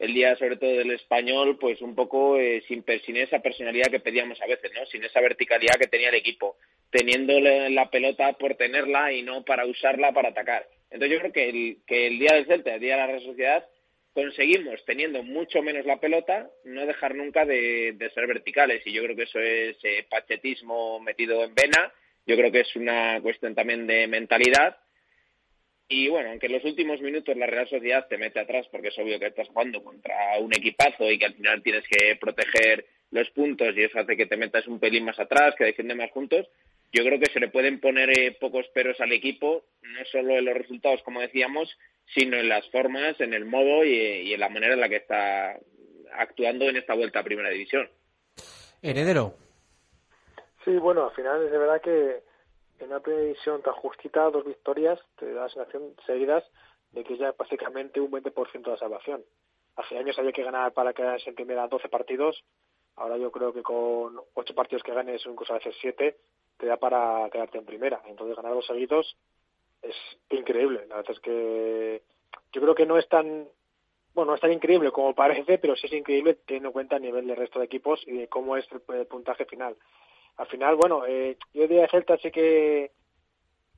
el 0.00 0.14
día 0.14 0.34
sobre 0.36 0.56
todo 0.56 0.70
del 0.70 0.90
español, 0.92 1.58
pues 1.60 1.80
un 1.80 1.94
poco 1.94 2.38
sin, 2.66 2.84
sin 3.04 3.16
esa 3.18 3.38
personalidad 3.40 3.90
que 3.90 4.00
pedíamos 4.00 4.40
a 4.40 4.46
veces, 4.46 4.72
¿no? 4.74 4.84
Sin 4.86 5.04
esa 5.04 5.20
verticalidad 5.20 5.74
que 5.78 5.86
tenía 5.86 6.08
el 6.08 6.14
equipo 6.16 6.56
teniendo 6.90 7.38
la 7.38 7.90
pelota 7.90 8.32
por 8.32 8.54
tenerla 8.54 9.12
y 9.12 9.22
no 9.22 9.44
para 9.44 9.66
usarla 9.66 10.12
para 10.12 10.30
atacar. 10.30 10.66
Entonces 10.90 11.12
yo 11.12 11.20
creo 11.20 11.32
que 11.32 11.48
el, 11.48 11.76
que 11.86 12.06
el 12.08 12.18
día 12.18 12.34
del 12.34 12.46
Celta, 12.46 12.74
el 12.74 12.80
día 12.80 12.96
de 12.96 13.00
la 13.00 13.06
Real 13.06 13.22
conseguimos, 14.12 14.84
teniendo 14.84 15.22
mucho 15.22 15.62
menos 15.62 15.86
la 15.86 16.00
pelota, 16.00 16.50
no 16.64 16.86
dejar 16.86 17.14
nunca 17.14 17.44
de, 17.44 17.96
ser 18.14 18.26
verticales. 18.26 18.86
Y 18.86 18.92
yo 18.92 19.02
creo 19.02 19.16
que 19.16 19.24
eso 19.24 19.38
es 19.38 19.76
eh, 19.82 20.06
pachetismo 20.08 21.00
metido 21.00 21.44
en 21.44 21.54
vena. 21.54 21.92
Yo 22.26 22.36
creo 22.36 22.52
que 22.52 22.60
es 22.60 22.76
una 22.76 23.20
cuestión 23.20 23.54
también 23.54 23.86
de 23.86 24.06
mentalidad. 24.06 24.76
Y 25.88 26.08
bueno, 26.08 26.30
aunque 26.30 26.46
en 26.46 26.52
los 26.52 26.64
últimos 26.64 27.00
minutos 27.00 27.36
la 27.36 27.46
Real 27.46 27.68
Sociedad 27.68 28.06
te 28.08 28.18
mete 28.18 28.38
atrás, 28.38 28.66
porque 28.70 28.88
es 28.88 28.98
obvio 28.98 29.18
que 29.18 29.26
estás 29.26 29.48
jugando 29.48 29.82
contra 29.82 30.38
un 30.38 30.54
equipazo 30.54 31.10
y 31.10 31.18
que 31.18 31.26
al 31.26 31.34
final 31.34 31.62
tienes 31.62 31.84
que 31.88 32.16
proteger 32.16 32.86
los 33.10 33.28
puntos 33.30 33.76
y 33.76 33.82
eso 33.82 33.98
hace 33.98 34.16
que 34.16 34.26
te 34.26 34.36
metas 34.36 34.68
un 34.68 34.78
pelín 34.78 35.04
más 35.04 35.18
atrás, 35.18 35.54
que 35.58 35.64
defiende 35.64 35.96
más 35.96 36.12
juntos, 36.12 36.48
yo 36.92 37.04
creo 37.04 37.20
que 37.20 37.32
se 37.32 37.40
le 37.40 37.48
pueden 37.48 37.80
poner 37.80 38.10
eh, 38.10 38.32
pocos 38.32 38.66
peros 38.68 39.00
al 39.00 39.12
equipo, 39.12 39.64
no 39.82 40.04
solo 40.06 40.36
en 40.36 40.44
los 40.44 40.56
resultados, 40.56 41.02
como 41.02 41.20
decíamos, 41.20 41.76
sino 42.14 42.36
en 42.36 42.48
las 42.48 42.68
formas, 42.70 43.20
en 43.20 43.34
el 43.34 43.44
modo 43.44 43.84
y, 43.84 44.32
en 44.32 44.40
la 44.40 44.48
manera 44.48 44.74
en 44.74 44.80
la 44.80 44.88
que 44.88 44.96
está 44.96 45.58
actuando 46.12 46.66
en 46.66 46.76
esta 46.76 46.94
vuelta 46.94 47.20
a 47.20 47.24
Primera 47.24 47.50
División. 47.50 47.88
Heredero. 48.82 49.34
Sí, 50.64 50.72
bueno, 50.72 51.06
al 51.06 51.14
final 51.14 51.44
es 51.44 51.52
de 51.52 51.58
verdad 51.58 51.80
que 51.80 52.22
en 52.80 52.88
una 52.88 53.00
Primera 53.00 53.24
División 53.24 53.62
tan 53.62 53.74
justita, 53.74 54.30
dos 54.30 54.44
victorias, 54.44 54.98
te 55.18 55.32
da 55.32 55.42
la 55.42 55.48
sensación 55.48 55.94
seguidas 56.06 56.44
de 56.92 57.04
que 57.04 57.16
ya 57.16 57.32
básicamente 57.32 58.00
un 58.00 58.10
20% 58.10 58.70
de 58.70 58.78
salvación. 58.78 59.22
Hace 59.76 59.96
años 59.96 60.18
había 60.18 60.32
que 60.32 60.42
ganar 60.42 60.72
para 60.72 60.92
quedarse 60.92 61.30
en 61.30 61.36
primera 61.36 61.68
12 61.68 61.88
partidos, 61.88 62.42
ahora 62.96 63.16
yo 63.16 63.30
creo 63.30 63.52
que 63.52 63.62
con 63.62 64.20
8 64.34 64.54
partidos 64.54 64.82
que 64.82 64.92
ganes, 64.92 65.24
incluso 65.24 65.52
a 65.52 65.58
veces 65.58 65.76
7, 65.80 66.16
te 66.58 66.66
da 66.66 66.76
para 66.76 67.30
quedarte 67.30 67.58
en 67.58 67.64
primera. 67.64 68.02
Entonces 68.06 68.36
ganar 68.36 68.52
dos 68.52 68.66
seguidos 68.66 69.16
es 69.82 69.96
increíble. 70.30 70.86
La 70.88 70.96
verdad 70.96 71.12
es 71.12 71.20
que 71.20 72.02
yo 72.52 72.60
creo 72.60 72.74
que 72.74 72.86
no 72.86 72.98
es 72.98 73.08
tan 73.08 73.48
bueno, 74.14 74.32
no 74.32 74.34
es 74.34 74.40
tan 74.40 74.52
increíble 74.52 74.90
como 74.90 75.14
parece, 75.14 75.58
pero 75.58 75.76
sí 75.76 75.86
es 75.86 75.92
increíble 75.92 76.34
teniendo 76.46 76.70
en 76.70 76.72
cuenta 76.72 76.96
el 76.96 77.02
nivel 77.02 77.26
del 77.26 77.36
resto 77.36 77.60
de 77.60 77.66
equipos 77.66 78.02
y 78.06 78.12
de 78.12 78.28
cómo 78.28 78.56
es 78.56 78.66
el, 78.72 79.06
puntaje 79.06 79.44
final. 79.44 79.76
Al 80.36 80.46
final, 80.48 80.76
bueno, 80.76 81.06
eh, 81.06 81.36
yo 81.52 81.68
de 81.68 81.86
Celta 81.88 82.16
sí 82.18 82.30
que 82.30 82.90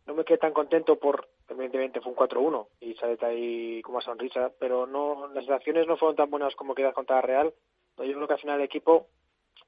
no 0.07 0.15
me 0.15 0.25
quedé 0.25 0.39
tan 0.39 0.53
contento 0.53 0.99
por, 0.99 1.29
evidentemente 1.49 2.01
fue 2.01 2.13
un 2.13 2.17
4-1 2.17 2.67
y 2.81 2.95
sale 2.95 3.19
ahí 3.21 3.83
como 3.83 3.99
una 3.99 4.05
sonrisa, 4.05 4.53
pero 4.59 4.87
no 4.87 5.29
las 5.29 5.45
sensaciones 5.45 5.87
no 5.87 5.97
fueron 5.97 6.17
tan 6.17 6.31
buenas 6.31 6.55
como 6.57 6.75
queda 6.75 6.93
contra 6.93 7.21
Real. 7.21 7.53
Yo 7.99 8.15
creo 8.15 8.27
que 8.27 8.33
al 8.33 8.41
final 8.41 8.59
el 8.59 8.65
equipo, 8.65 9.09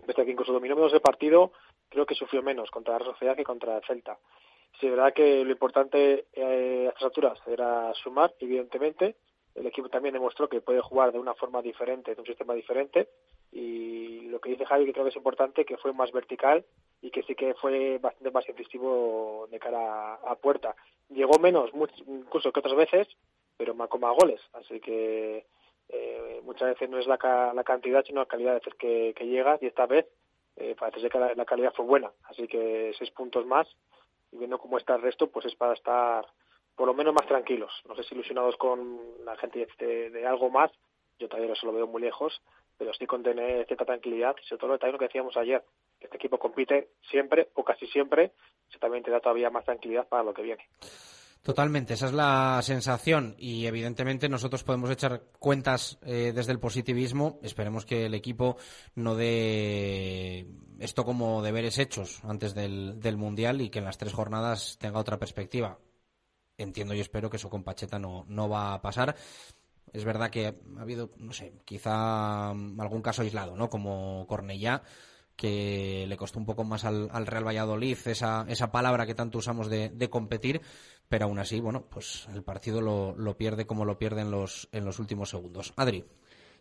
desde 0.06 0.24
que 0.24 0.30
incluso 0.30 0.52
dominó 0.52 0.76
menos 0.76 0.94
el 0.94 1.02
partido, 1.02 1.52
creo 1.88 2.06
que 2.06 2.14
sufrió 2.14 2.42
menos 2.42 2.70
contra 2.70 2.98
la 2.98 3.04
Sociedad 3.04 3.36
que 3.36 3.44
contra 3.44 3.76
el 3.76 3.84
Celta. 3.84 4.18
Sí, 4.80 4.88
verdad 4.88 5.12
que 5.12 5.44
lo 5.44 5.52
importante 5.52 6.26
eh, 6.32 6.86
a 6.86 6.88
estas 6.88 7.04
alturas 7.04 7.38
era 7.46 7.92
sumar, 7.94 8.34
evidentemente. 8.40 9.16
El 9.54 9.66
equipo 9.66 9.88
también 9.88 10.14
demostró 10.14 10.48
que 10.48 10.60
puede 10.60 10.80
jugar 10.80 11.12
de 11.12 11.20
una 11.20 11.34
forma 11.34 11.62
diferente, 11.62 12.14
de 12.14 12.20
un 12.20 12.26
sistema 12.26 12.54
diferente. 12.54 13.08
Y 13.52 14.22
lo 14.22 14.40
que 14.40 14.50
dice 14.50 14.66
Javi, 14.66 14.84
que 14.84 14.92
creo 14.92 15.04
que 15.04 15.10
es 15.10 15.16
importante, 15.16 15.64
que 15.64 15.76
fue 15.76 15.92
más 15.92 16.10
vertical 16.10 16.64
y 17.00 17.10
que 17.10 17.22
sí 17.22 17.36
que 17.36 17.54
fue 17.54 17.98
bastante 17.98 18.32
más 18.32 18.48
incisivo 18.48 19.46
de 19.50 19.60
cara 19.60 20.14
a, 20.14 20.34
puerta. 20.34 20.74
Llegó 21.08 21.38
menos, 21.38 21.70
incluso 22.06 22.52
que 22.52 22.60
otras 22.60 22.74
veces, 22.74 23.06
pero 23.56 23.74
marcó 23.74 23.98
más 23.98 24.16
goles. 24.16 24.40
Así 24.54 24.80
que 24.80 25.46
eh, 25.88 26.40
muchas 26.42 26.70
veces 26.70 26.90
no 26.90 26.98
es 26.98 27.06
la, 27.06 27.52
la, 27.54 27.64
cantidad, 27.64 28.04
sino 28.04 28.22
la 28.22 28.26
calidad 28.26 28.50
de 28.50 28.58
veces 28.58 28.74
que, 28.74 29.14
que 29.16 29.26
llega. 29.26 29.56
Y 29.60 29.66
esta 29.66 29.86
vez 29.86 30.06
eh, 30.56 30.76
parece 30.78 31.08
que 31.08 31.18
la, 31.18 31.44
calidad 31.44 31.72
fue 31.74 31.84
buena, 31.84 32.12
así 32.24 32.46
que 32.46 32.92
seis 32.96 33.10
puntos 33.10 33.44
más 33.44 33.66
y 34.34 34.38
viendo 34.38 34.58
cómo 34.58 34.78
está 34.78 34.96
el 34.96 35.02
resto, 35.02 35.28
pues 35.28 35.46
es 35.46 35.54
para 35.54 35.74
estar 35.74 36.26
por 36.74 36.88
lo 36.88 36.94
menos 36.94 37.14
más 37.14 37.26
tranquilos. 37.26 37.72
No 37.88 37.94
sé 37.94 38.02
si 38.02 38.14
ilusionados 38.14 38.56
con 38.56 39.00
la 39.24 39.36
gente 39.36 39.66
de, 39.78 40.26
algo 40.26 40.50
más, 40.50 40.72
yo 41.18 41.28
todavía 41.28 41.54
se 41.54 41.66
lo 41.66 41.72
veo 41.72 41.86
muy 41.86 42.02
lejos, 42.02 42.42
pero 42.76 42.90
estoy 42.90 43.06
con 43.06 43.22
tener 43.22 43.64
cierta 43.66 43.84
tranquilidad, 43.84 44.34
sobre 44.42 44.60
todo 44.60 44.78
también 44.78 44.94
lo 44.94 44.98
que 44.98 45.06
decíamos 45.06 45.36
ayer, 45.36 45.62
que 46.00 46.06
este 46.06 46.16
equipo 46.16 46.38
compite 46.38 46.88
siempre 47.08 47.48
o 47.54 47.64
casi 47.64 47.86
siempre, 47.86 48.32
eso 48.68 48.78
también 48.80 49.04
te 49.04 49.12
da 49.12 49.20
todavía 49.20 49.50
más 49.50 49.64
tranquilidad 49.64 50.08
para 50.08 50.24
lo 50.24 50.34
que 50.34 50.42
viene. 50.42 50.66
Totalmente, 51.44 51.92
esa 51.92 52.06
es 52.06 52.14
la 52.14 52.58
sensación 52.62 53.34
y 53.36 53.66
evidentemente 53.66 54.30
nosotros 54.30 54.64
podemos 54.64 54.90
echar 54.90 55.24
cuentas 55.38 55.98
eh, 56.00 56.32
desde 56.34 56.52
el 56.52 56.58
positivismo. 56.58 57.38
Esperemos 57.42 57.84
que 57.84 58.06
el 58.06 58.14
equipo 58.14 58.56
no 58.94 59.14
dé 59.14 60.46
esto 60.78 61.04
como 61.04 61.42
deberes 61.42 61.76
hechos 61.78 62.20
antes 62.24 62.54
del, 62.54 63.16
Mundial 63.18 63.60
y 63.60 63.68
que 63.68 63.80
en 63.80 63.84
las 63.84 63.98
tres 63.98 64.14
jornadas 64.14 64.78
tenga 64.80 64.98
otra 64.98 65.18
perspectiva. 65.18 65.78
Entiendo 66.56 66.94
y 66.94 67.00
espero 67.00 67.28
que 67.28 67.36
eso 67.36 67.50
con 67.50 67.62
Pacheta 67.62 67.98
no, 67.98 68.24
no 68.26 68.48
va 68.48 68.72
a 68.72 68.80
pasar. 68.80 69.14
Es 69.92 70.06
verdad 70.06 70.30
que 70.30 70.46
ha 70.46 70.80
habido, 70.80 71.10
no 71.18 71.34
sé, 71.34 71.52
quizá 71.66 72.52
algún 72.52 73.02
caso 73.02 73.20
aislado, 73.20 73.54
¿no? 73.54 73.68
Como 73.68 74.26
Cornellá 74.26 74.82
que 75.36 76.06
le 76.08 76.16
costó 76.16 76.38
un 76.38 76.46
poco 76.46 76.64
más 76.64 76.84
al, 76.84 77.26
Real 77.26 77.46
Valladolid 77.46 77.98
esa, 78.06 78.44
esa 78.48 78.70
palabra 78.70 79.06
que 79.06 79.14
tanto 79.14 79.38
usamos 79.38 79.68
de, 79.68 80.08
competir, 80.10 80.60
pero 81.08 81.26
aún 81.26 81.38
así, 81.38 81.60
bueno, 81.60 81.84
pues 81.88 82.28
el 82.34 82.42
partido 82.42 82.80
lo, 82.80 83.14
lo, 83.16 83.36
pierde 83.36 83.66
como 83.66 83.84
lo 83.84 83.98
pierde 83.98 84.22
en 84.22 84.30
los, 84.30 84.68
en 84.72 84.84
los 84.84 84.98
últimos 84.98 85.30
segundos. 85.30 85.72
Adri. 85.76 86.04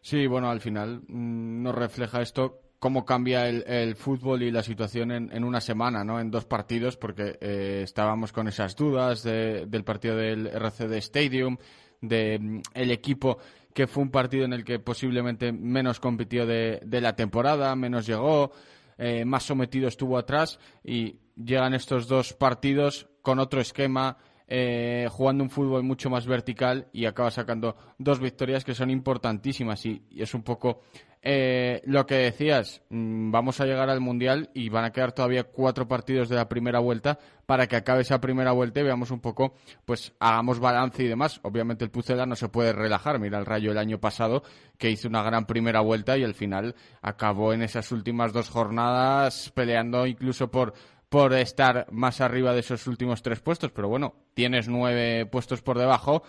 Sí, 0.02 0.28
bueno, 0.28 0.49
al 0.49 0.60
final 0.60 1.02
mm, 1.07 1.64
nos 1.64 1.74
refleja 1.76 2.22
esto 2.22 2.60
cómo 2.84 3.06
cambia 3.06 3.48
el, 3.48 3.95
fútbol 3.95 4.44
y 4.44 4.52
la 4.52 4.61
situación 4.61 5.11
en, 5.11 5.44
una 5.45 5.61
semana, 5.61 6.03
¿no? 6.03 6.20
En 6.20 6.30
dos 6.30 6.44
partidos, 6.44 6.98
porque 6.98 7.38
eh, 7.40 7.80
estábamos 7.82 8.34
con 8.34 8.49
esas 8.49 8.76
dudas 8.76 9.24
del 9.24 9.84
partido 9.86 10.18
del 10.18 10.48
RCD 10.48 10.91
Stadium, 10.95 11.56
del 12.02 12.41
mm, 12.41 12.61
el 12.74 12.91
equipo 12.91 13.38
que 13.74 13.88
fue 13.88 14.03
un 14.03 14.11
partido 14.11 14.44
en 14.44 14.52
el 14.52 14.65
que 14.65 14.80
posiblemente 14.80 15.53
menos 15.53 16.02
compitió 16.02 16.45
de, 16.45 16.82
la 16.86 17.15
temporada, 17.15 17.74
menos 17.78 18.06
llegó, 18.06 18.52
eh, 18.98 19.24
más 19.24 19.44
sometido 19.44 19.88
estuvo 19.88 20.18
atrás 20.18 20.60
y 20.84 21.20
llegan 21.41 21.74
estos 21.74 22.10
dos 22.10 22.34
partidos 22.34 23.07
con 23.22 23.40
otro 23.40 23.61
esquema, 23.61 24.18
eh, 24.48 25.07
jugando 25.11 25.44
un 25.44 25.49
fútbol 25.49 25.84
mucho 25.84 26.10
más 26.10 26.26
vertical 26.26 26.88
y 26.91 27.06
acaba 27.06 27.32
sacando 27.32 27.76
dos 27.98 28.20
victorias 28.20 28.64
que 28.64 28.76
son 28.76 28.90
importantísimas 28.90 29.86
y 29.86 30.03
es 30.15 30.34
un 30.34 30.44
poco 30.44 30.82
eh, 31.26 31.82
lo 31.86 32.06
que 32.06 32.15
decías, 32.15 32.82
mm, 32.90 33.32
vamos 33.32 33.61
a 33.61 33.65
llegar 33.65 33.90
al 33.90 34.02
Mundial 34.02 34.49
y 34.53 34.68
van 34.68 34.84
a 34.84 34.91
quedar 34.91 35.14
todavía 35.14 35.45
cuatro 35.45 35.88
partidos 35.88 36.28
de 36.28 36.36
la 36.36 36.49
primera 36.49 36.80
vuelta 36.80 37.18
para 37.45 37.65
que 37.68 37.78
acabe 37.78 38.02
esa 38.02 38.20
primera 38.20 38.52
vuelta 38.52 38.82
y 38.82 38.84
veamos 38.84 39.10
un 39.10 39.22
poco, 39.22 39.53
pues 39.86 40.11
hagamos 40.20 40.60
balance 40.60 41.02
y 41.02 41.07
demás. 41.07 41.40
Obviamente 41.44 41.86
el 41.86 41.91
Pucela 41.91 42.26
no 42.26 42.36
se 42.36 42.49
puede 42.49 42.74
relajar. 42.74 43.20
Mira 43.20 43.40
el 43.40 43.45
Rayo 43.45 43.72
el 43.72 43.78
año 43.78 43.99
pasado 43.99 44.44
que 44.78 44.91
hizo 44.91 45.07
una 45.07 45.24
gran 45.24 45.45
primera 45.45 45.80
vuelta 45.80 46.18
y 46.18 46.26
al 46.26 46.34
final 46.34 46.76
acabó 47.02 47.53
en 47.53 47.61
esas 47.61 47.90
últimas 47.94 48.34
dos 48.34 48.49
jornadas 48.49 49.49
peleando 49.56 50.06
incluso 50.06 50.52
por 50.52 50.74
por 51.14 51.31
estar 51.34 51.85
más 51.91 52.22
arriba 52.22 52.53
de 52.53 52.61
esos 52.61 52.88
últimos 52.88 53.22
tres 53.22 53.40
puestos, 53.40 53.69
pero 53.72 53.88
bueno, 53.88 54.15
tienes 54.34 54.68
nueve 54.68 55.27
puestos 55.27 55.61
por 55.61 55.77
debajo 55.77 56.23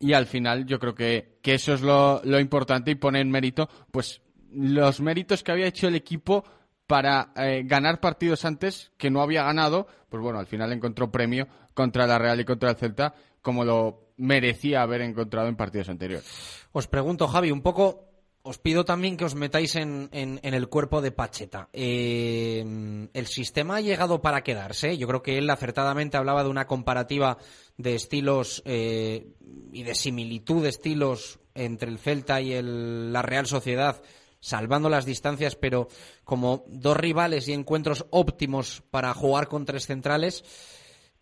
y 0.00 0.14
al 0.14 0.24
final 0.24 0.64
yo 0.64 0.78
creo 0.78 0.94
que, 0.94 1.36
que 1.42 1.52
eso 1.52 1.74
es 1.74 1.82
lo, 1.82 2.22
lo, 2.24 2.40
importante 2.40 2.90
y 2.90 2.94
pone 2.94 3.20
en 3.20 3.30
mérito 3.30 3.68
pues 3.90 4.22
los 4.50 5.02
méritos 5.02 5.42
que 5.42 5.52
había 5.52 5.66
hecho 5.66 5.88
el 5.88 5.94
equipo 5.94 6.42
para 6.86 7.34
eh, 7.36 7.64
ganar 7.66 8.00
partidos 8.00 8.46
antes 8.46 8.92
que 8.96 9.10
no 9.10 9.20
había 9.20 9.42
ganado, 9.42 9.86
pues 10.08 10.22
bueno, 10.22 10.38
al 10.38 10.46
final 10.46 10.72
encontró 10.72 11.12
premio 11.12 11.46
contra 11.74 12.06
la 12.06 12.18
Real 12.18 12.40
y 12.40 12.46
contra 12.46 12.70
el 12.70 12.76
Celta 12.76 13.14
como 13.42 13.62
lo 13.62 14.14
merecía 14.16 14.80
haber 14.80 15.02
encontrado 15.02 15.48
en 15.48 15.56
partidos 15.56 15.90
anteriores. 15.90 16.66
Os 16.72 16.88
pregunto, 16.88 17.28
Javi, 17.28 17.50
un 17.50 17.60
poco 17.60 18.11
os 18.42 18.58
pido 18.58 18.84
también 18.84 19.16
que 19.16 19.24
os 19.24 19.34
metáis 19.34 19.76
en, 19.76 20.08
en, 20.12 20.40
el 20.42 20.68
cuerpo 20.68 21.00
de 21.00 21.12
Pacheta. 21.12 21.68
Eh, 21.72 23.08
el 23.12 23.26
sistema 23.26 23.76
ha 23.76 23.80
llegado 23.80 24.20
para 24.20 24.42
quedarse. 24.42 24.98
Yo 24.98 25.06
creo 25.06 25.22
que 25.22 25.38
él 25.38 25.48
acertadamente 25.48 26.16
hablaba 26.16 26.42
de 26.42 26.50
una 26.50 26.66
comparativa 26.66 27.38
de 27.76 27.94
estilos 27.94 28.62
eh, 28.66 29.28
y 29.72 29.84
de 29.84 29.94
similitud 29.94 30.62
de 30.62 30.70
estilos 30.70 31.38
entre 31.54 31.90
el 31.90 31.98
Celta 31.98 32.40
y 32.40 32.60
la 32.60 33.22
Real 33.22 33.46
Sociedad, 33.46 34.02
salvando 34.40 34.88
las 34.88 35.04
distancias, 35.04 35.54
pero 35.54 35.88
como 36.24 36.64
dos 36.66 36.96
rivales 36.96 37.46
y 37.46 37.52
encuentros 37.52 38.06
óptimos 38.10 38.82
para 38.90 39.14
jugar 39.14 39.46
con 39.46 39.64
tres 39.64 39.86
centrales 39.86 40.44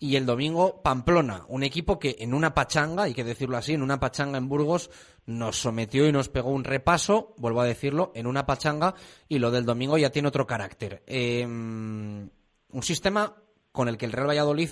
y 0.02 0.16
el 0.16 0.24
domingo 0.24 0.80
Pamplona, 0.82 1.44
un 1.48 1.62
equipo 1.62 1.98
que 1.98 2.16
en 2.20 2.32
una 2.32 2.54
pachanga, 2.54 3.02
hay 3.02 3.12
que 3.12 3.22
decirlo 3.22 3.58
así, 3.58 3.74
en 3.74 3.82
una 3.82 4.00
pachanga 4.00 4.38
en 4.38 4.48
Burgos 4.48 4.90
nos 5.30 5.60
sometió 5.60 6.06
y 6.06 6.12
nos 6.12 6.28
pegó 6.28 6.50
un 6.50 6.64
repaso, 6.64 7.34
vuelvo 7.38 7.60
a 7.60 7.66
decirlo, 7.66 8.12
en 8.14 8.26
una 8.26 8.46
pachanga 8.46 8.94
y 9.28 9.38
lo 9.38 9.50
del 9.50 9.64
domingo 9.64 9.96
ya 9.96 10.10
tiene 10.10 10.28
otro 10.28 10.46
carácter. 10.46 11.02
Em, 11.06 12.28
un 12.72 12.82
sistema 12.82 13.36
con 13.72 13.88
el 13.88 13.96
que 13.96 14.06
el 14.06 14.12
Real 14.12 14.28
Valladolid, 14.28 14.70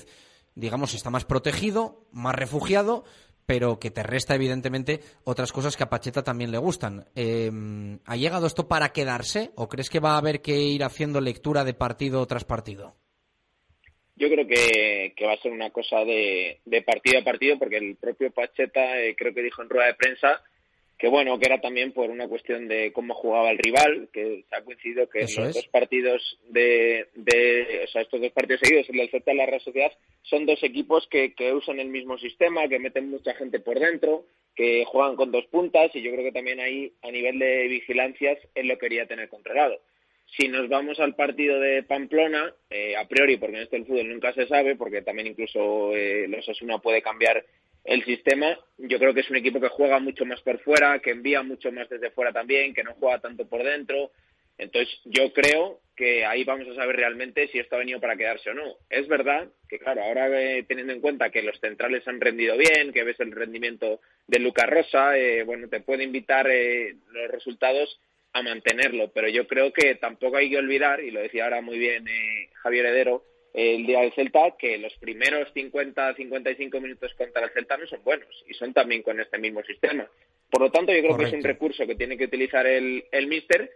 digamos, 0.55 0.95
está 0.95 1.11
más 1.11 1.25
protegido, 1.25 2.07
más 2.13 2.35
refugiado, 2.35 3.05
pero 3.47 3.79
que 3.79 3.91
te 3.91 4.03
resta 4.03 4.35
evidentemente 4.35 5.03
otras 5.25 5.53
cosas 5.53 5.77
que 5.77 5.85
a 5.85 5.89
Pacheta 5.89 6.23
también 6.23 6.51
le 6.51 6.59
gustan. 6.59 7.07
Em, 7.15 7.99
¿Ha 8.05 8.17
llegado 8.17 8.47
esto 8.47 8.69
para 8.69 8.93
quedarse 8.93 9.53
o 9.55 9.69
crees 9.69 9.89
que 9.89 10.01
va 10.01 10.15
a 10.15 10.19
haber 10.19 10.43
que 10.43 10.61
ir 10.61 10.85
haciendo 10.85 11.21
lectura 11.21 11.65
de 11.65 11.73
partido 11.73 12.27
tras 12.27 12.45
partido? 12.45 12.97
Yo 14.19 14.29
creo 14.29 14.47
que, 14.47 15.15
va 15.25 15.33
a 15.33 15.43
ser 15.43 15.53
una 15.53 15.71
cosa 15.71 16.05
de, 16.05 16.59
partido 16.85 17.21
a 17.21 17.25
partido, 17.25 17.59
porque 17.59 17.77
el 17.77 17.97
propio 17.97 18.31
Pacheta 18.31 19.01
eh, 19.01 19.15
creo 19.17 19.33
que 19.33 19.43
dijo 19.43 19.63
en 19.63 19.69
rueda 19.69 19.87
de 19.87 19.95
prensa 19.95 20.43
que 20.99 21.07
bueno, 21.07 21.39
que 21.39 21.47
era 21.47 21.61
también 21.61 21.93
por 21.93 22.11
una 22.11 22.27
cuestión 22.27 22.67
de 22.67 22.93
cómo 22.93 23.15
jugaba 23.15 23.51
el 23.51 23.59
rival, 23.59 24.09
que 24.13 24.45
se 24.49 24.57
ha 24.57 24.65
coincidido 24.65 25.09
que 25.09 25.21
los 25.21 25.55
dos 25.55 25.69
partidos 25.69 26.39
de, 26.49 27.07
de, 27.15 27.83
o 27.85 27.87
sea, 27.87 28.03
estos 28.03 28.21
dos 28.21 28.33
partidos 28.33 28.61
seguidos, 28.65 28.89
el 28.91 28.97
del 28.97 29.11
Celta 29.11 29.33
y 29.33 29.37
la 29.37 29.47
Real 29.47 29.61
Sociedad, 29.61 29.93
son 30.23 30.45
dos 30.45 30.61
equipos 30.65 31.07
que, 31.09 31.35
que 31.35 31.53
usan 31.53 31.79
el 31.79 31.89
mismo 31.89 32.19
sistema, 32.19 32.67
que 32.67 32.81
meten 32.81 33.11
mucha 33.11 33.33
gente 33.35 33.61
por 33.61 33.79
dentro, 33.79 34.25
que 34.57 34.85
juegan 34.87 35.15
con 35.15 35.31
dos 35.31 35.47
puntas, 35.47 35.95
y 35.95 36.03
yo 36.03 36.11
creo 36.11 36.25
que 36.25 36.33
también 36.33 36.59
ahí, 36.59 36.93
a 37.03 37.13
nivel 37.13 37.39
de 37.39 37.69
vigilancias, 37.69 38.39
él 38.57 38.67
lo 38.67 38.77
quería 38.77 39.07
tener 39.07 39.29
controlado. 39.29 39.81
Si 40.37 40.47
nos 40.49 40.69
vamos 40.69 41.01
al 41.01 41.15
partido 41.15 41.59
de 41.59 41.83
Pamplona, 41.83 42.53
eh, 42.69 42.97
a 42.97 43.09
priori, 43.09 43.39
porque 43.39 43.57
en 43.57 43.63
este 43.63 43.77
el 43.77 43.87
fútbol 43.87 44.09
nunca 44.09 44.33
se 44.35 44.47
sabe, 44.47 44.77
porque 44.77 45.03
también 45.03 45.29
incluso 45.29 45.95
eh, 45.97 46.27
los 46.29 46.47
Osasuna 46.47 46.79
puede 46.79 47.01
cambiar 47.01 47.45
el 47.85 48.05
sistema, 48.05 48.59
yo 48.77 48.99
creo 48.99 49.15
que 49.15 49.21
es 49.21 49.31
un 49.31 49.37
equipo 49.37 49.61
que 49.61 49.69
juega 49.69 49.99
mucho 49.99 50.27
más 50.27 50.41
por 50.43 50.61
fuera, 50.61 50.99
que 50.99 51.11
envía 51.11 51.43
mucho 51.43 51.73
más 51.73 51.89
desde 51.89 52.11
fuera 52.11 52.33
también, 52.33 52.75
que 52.75 52.85
no 52.85 52.95
juega 52.95 53.21
tanto 53.21 53.49
por 53.49 53.65
dentro. 53.65 54.11
Entonces, 54.59 54.93
yo 55.05 55.33
creo 55.33 55.81
que 55.97 56.27
ahí 56.27 56.45
vamos 56.45 56.69
a 56.69 56.75
saber 56.75 56.97
realmente 56.97 57.49
si 57.49 57.59
esto 57.59 57.77
ha 57.77 57.79
venido 57.79 58.01
para 58.01 58.17
quedarse 58.17 58.51
o 58.51 58.55
no. 58.55 58.77
Es 58.91 59.09
verdad 59.09 59.49
que, 59.69 59.79
claro, 59.79 60.03
ahora 60.03 60.29
eh, 60.43 60.65
teniendo 60.69 60.93
en 60.93 61.01
cuenta 61.01 61.31
que 61.31 61.43
los 61.43 61.59
centrales 61.61 62.07
han 62.07 62.21
rendido 62.21 62.57
bien, 62.59 62.93
que 62.93 63.05
ves 63.05 63.19
el 63.21 63.33
rendimiento 63.33 64.01
de 64.27 64.41
Lucas 64.41 64.69
Rosa, 64.69 65.13
bueno, 65.47 65.69
te 65.69 65.81
puede 65.81 66.05
invitar 66.05 66.47
los 66.47 67.31
resultados 67.31 67.99
a 68.33 68.43
mantenerlo. 68.43 69.11
Pero 69.13 69.29
yo 69.29 69.47
creo 69.47 69.73
que 69.73 69.95
tampoco 69.97 70.37
hay 70.37 70.51
que 70.51 70.59
olvidar, 70.59 71.01
y 71.01 71.11
lo 71.11 71.21
decía 71.21 71.45
ahora 71.45 71.61
muy 71.61 71.79
bien 71.79 72.07
eh, 72.09 72.51
Javier 72.63 72.87
Heredero, 72.87 73.25
el 73.55 73.87
día 73.87 74.01
del 74.01 74.13
Celta, 74.13 74.55
que 74.59 74.79
los 74.79 74.95
primeros 74.97 75.53
50-55 75.55 76.81
minutos 76.81 77.13
contra 77.15 77.45
el 77.45 77.51
Celta 77.51 77.77
no 77.77 77.87
son 77.87 78.05
buenos 78.05 78.45
y 78.47 78.55
son 78.55 78.73
también 78.73 79.03
con 79.03 79.19
este 79.21 79.39
mismo 79.39 79.63
sistema. 79.65 80.09
Por 80.51 80.63
lo 80.63 80.71
tanto, 80.71 80.93
yo 80.93 81.03
creo 81.03 81.17
que 81.17 81.25
es 81.25 81.33
un 81.33 81.43
recurso 81.43 81.87
que 81.87 81.95
tiene 81.95 82.17
que 82.17 82.27
utilizar 82.27 82.67
el, 82.67 83.05
el 83.11 83.27
Mister 83.27 83.71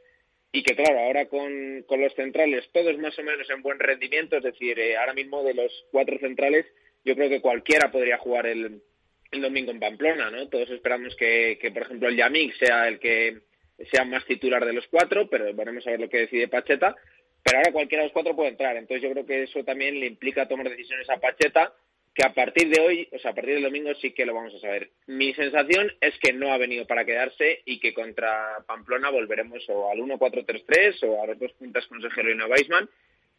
y 0.53 0.63
que, 0.63 0.77
claro, 0.77 1.01
ahora 1.01 1.27
con, 1.27 1.83
con 1.87 2.01
los 2.01 2.15
centrales 2.15 2.69
todos 2.73 2.97
más 2.99 3.19
o 3.19 3.23
menos 3.23 3.49
en 3.51 3.63
buen 3.63 3.79
rendimiento, 3.79 4.37
es 4.37 4.43
decir, 4.43 4.79
eh, 4.79 4.97
ahora 4.97 5.15
mismo 5.15 5.43
de 5.43 5.55
los 5.55 5.73
cuatro 5.91 6.19
centrales, 6.19 6.67
yo 7.05 7.15
creo 7.15 7.29
que 7.29 7.41
cualquiera 7.41 7.91
podría 7.91 8.19
jugar 8.19 8.47
el, 8.47 8.83
el 9.31 9.41
domingo 9.41 9.71
en 9.71 9.81
Pamplona, 9.81 10.31
¿no? 10.31 10.49
Todos 10.49 10.71
esperamos 10.71 11.17
que, 11.17 11.59
que, 11.61 11.71
por 11.71 11.83
ejemplo, 11.83 12.09
el 12.09 12.17
Yamik 12.17 12.55
sea 12.59 12.87
el 12.87 12.99
que 13.01 13.41
sea 13.91 14.05
más 14.05 14.25
titular 14.25 14.65
de 14.65 14.73
los 14.73 14.87
cuatro, 14.89 15.29
pero 15.29 15.53
veremos 15.55 15.87
a 15.87 15.91
ver 15.91 16.01
lo 16.01 16.09
que 16.09 16.21
decide 16.21 16.49
Pacheta. 16.49 16.97
Pero 17.43 17.59
ahora 17.59 17.73
cualquiera 17.73 18.03
de 18.03 18.09
los 18.09 18.13
cuatro 18.13 18.37
puede 18.37 18.51
entrar. 18.51 18.77
Entonces 18.77 19.03
yo 19.03 19.11
creo 19.11 19.27
que 19.27 19.43
eso 19.43 19.65
también 19.65 19.99
le 19.99 20.07
implica 20.07 20.47
tomar 20.47 20.69
decisiones 20.69 21.09
a 21.11 21.19
Pacheta, 21.19 21.73
que 22.15 22.25
a 22.25 22.35
partir 22.35 22.69
de 22.69 22.81
hoy, 22.81 23.09
o 23.13 23.19
sea, 23.19 23.31
a 23.31 23.35
partir 23.35 23.55
del 23.55 23.65
domingo 23.65 23.91
sí 24.01 24.13
que 24.13 24.27
lo 24.27 24.35
vamos 24.35 24.55
a 24.55 24.61
saber. 24.61 24.91
Mi 25.07 25.33
sensación 25.35 25.91
es 26.01 26.15
que 26.21 26.33
no 26.33 26.53
ha 26.53 26.59
venido 26.59 26.87
para 26.87 27.05
quedarse 27.05 27.63
y 27.65 27.81
que 27.81 27.95
contra 27.95 28.63
Pamplona 28.67 29.11
volveremos 29.11 29.63
o 29.69 29.91
al 29.91 29.99
1-4-3-3 29.99 31.09
o 31.09 31.23
a 31.23 31.27
los 31.27 31.39
dos 31.39 31.53
puntas 31.55 31.87
con 31.87 32.01
Sergio 32.03 32.23
y 32.23 32.51
Weisman, 32.51 32.89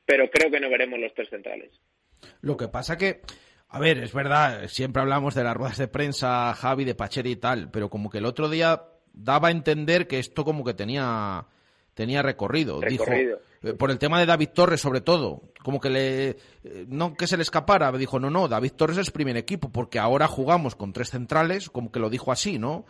pero 0.06 0.30
creo 0.30 0.52
que 0.52 0.60
no 0.60 0.70
veremos 0.70 1.00
los 1.00 1.14
tres 1.14 1.30
centrales. 1.30 1.72
Lo 2.42 2.58
que 2.58 2.68
pasa 2.68 2.98
que 2.98 3.22
a 3.74 3.80
ver, 3.80 3.98
es 3.98 4.14
verdad, 4.14 4.68
siempre 4.68 5.02
hablamos 5.02 5.34
de 5.34 5.44
las 5.44 5.56
ruedas 5.56 5.80
de 5.80 5.88
prensa, 5.88 6.54
Javi, 6.54 6.86
de 6.86 6.94
Pacheta 6.94 7.28
y 7.28 7.36
tal, 7.36 7.72
pero 7.72 7.90
como 7.90 8.12
que 8.12 8.20
el 8.20 8.26
otro 8.26 8.48
día 8.48 8.84
daba 9.14 9.48
a 9.48 9.52
entender 9.52 10.08
que 10.08 10.20
esto 10.20 10.44
como 10.44 10.64
que 10.64 10.74
tenía 10.74 11.46
tenía 11.94 12.22
recorrido. 12.22 12.80
Dijo, 12.82 13.06
eh, 13.12 13.74
por 13.78 13.92
el 13.92 14.00
tema 14.00 14.20
de 14.20 14.26
David 14.26 14.50
Torres, 14.54 14.82
sobre 14.82 15.02
todo, 15.02 15.42
como 15.64 15.80
que 15.80 15.90
le. 15.90 16.30
Eh, 16.64 16.86
no 16.88 17.14
que 17.16 17.28
se 17.28 17.38
le 17.38 17.44
escapara, 17.44 17.92
dijo, 17.94 18.20
no, 18.20 18.30
no, 18.30 18.48
David 18.48 18.74
Torres 18.74 18.98
es 18.98 19.12
primer 19.12 19.38
equipo, 19.38 19.72
porque 19.72 20.00
ahora 20.00 20.28
jugamos 20.28 20.76
con 20.76 20.94
tres 20.94 21.12
centrales, 21.12 21.70
como 21.70 21.92
que 21.92 22.00
lo 22.00 22.10
dijo 22.10 22.32
así, 22.32 22.58
¿no? 22.60 22.86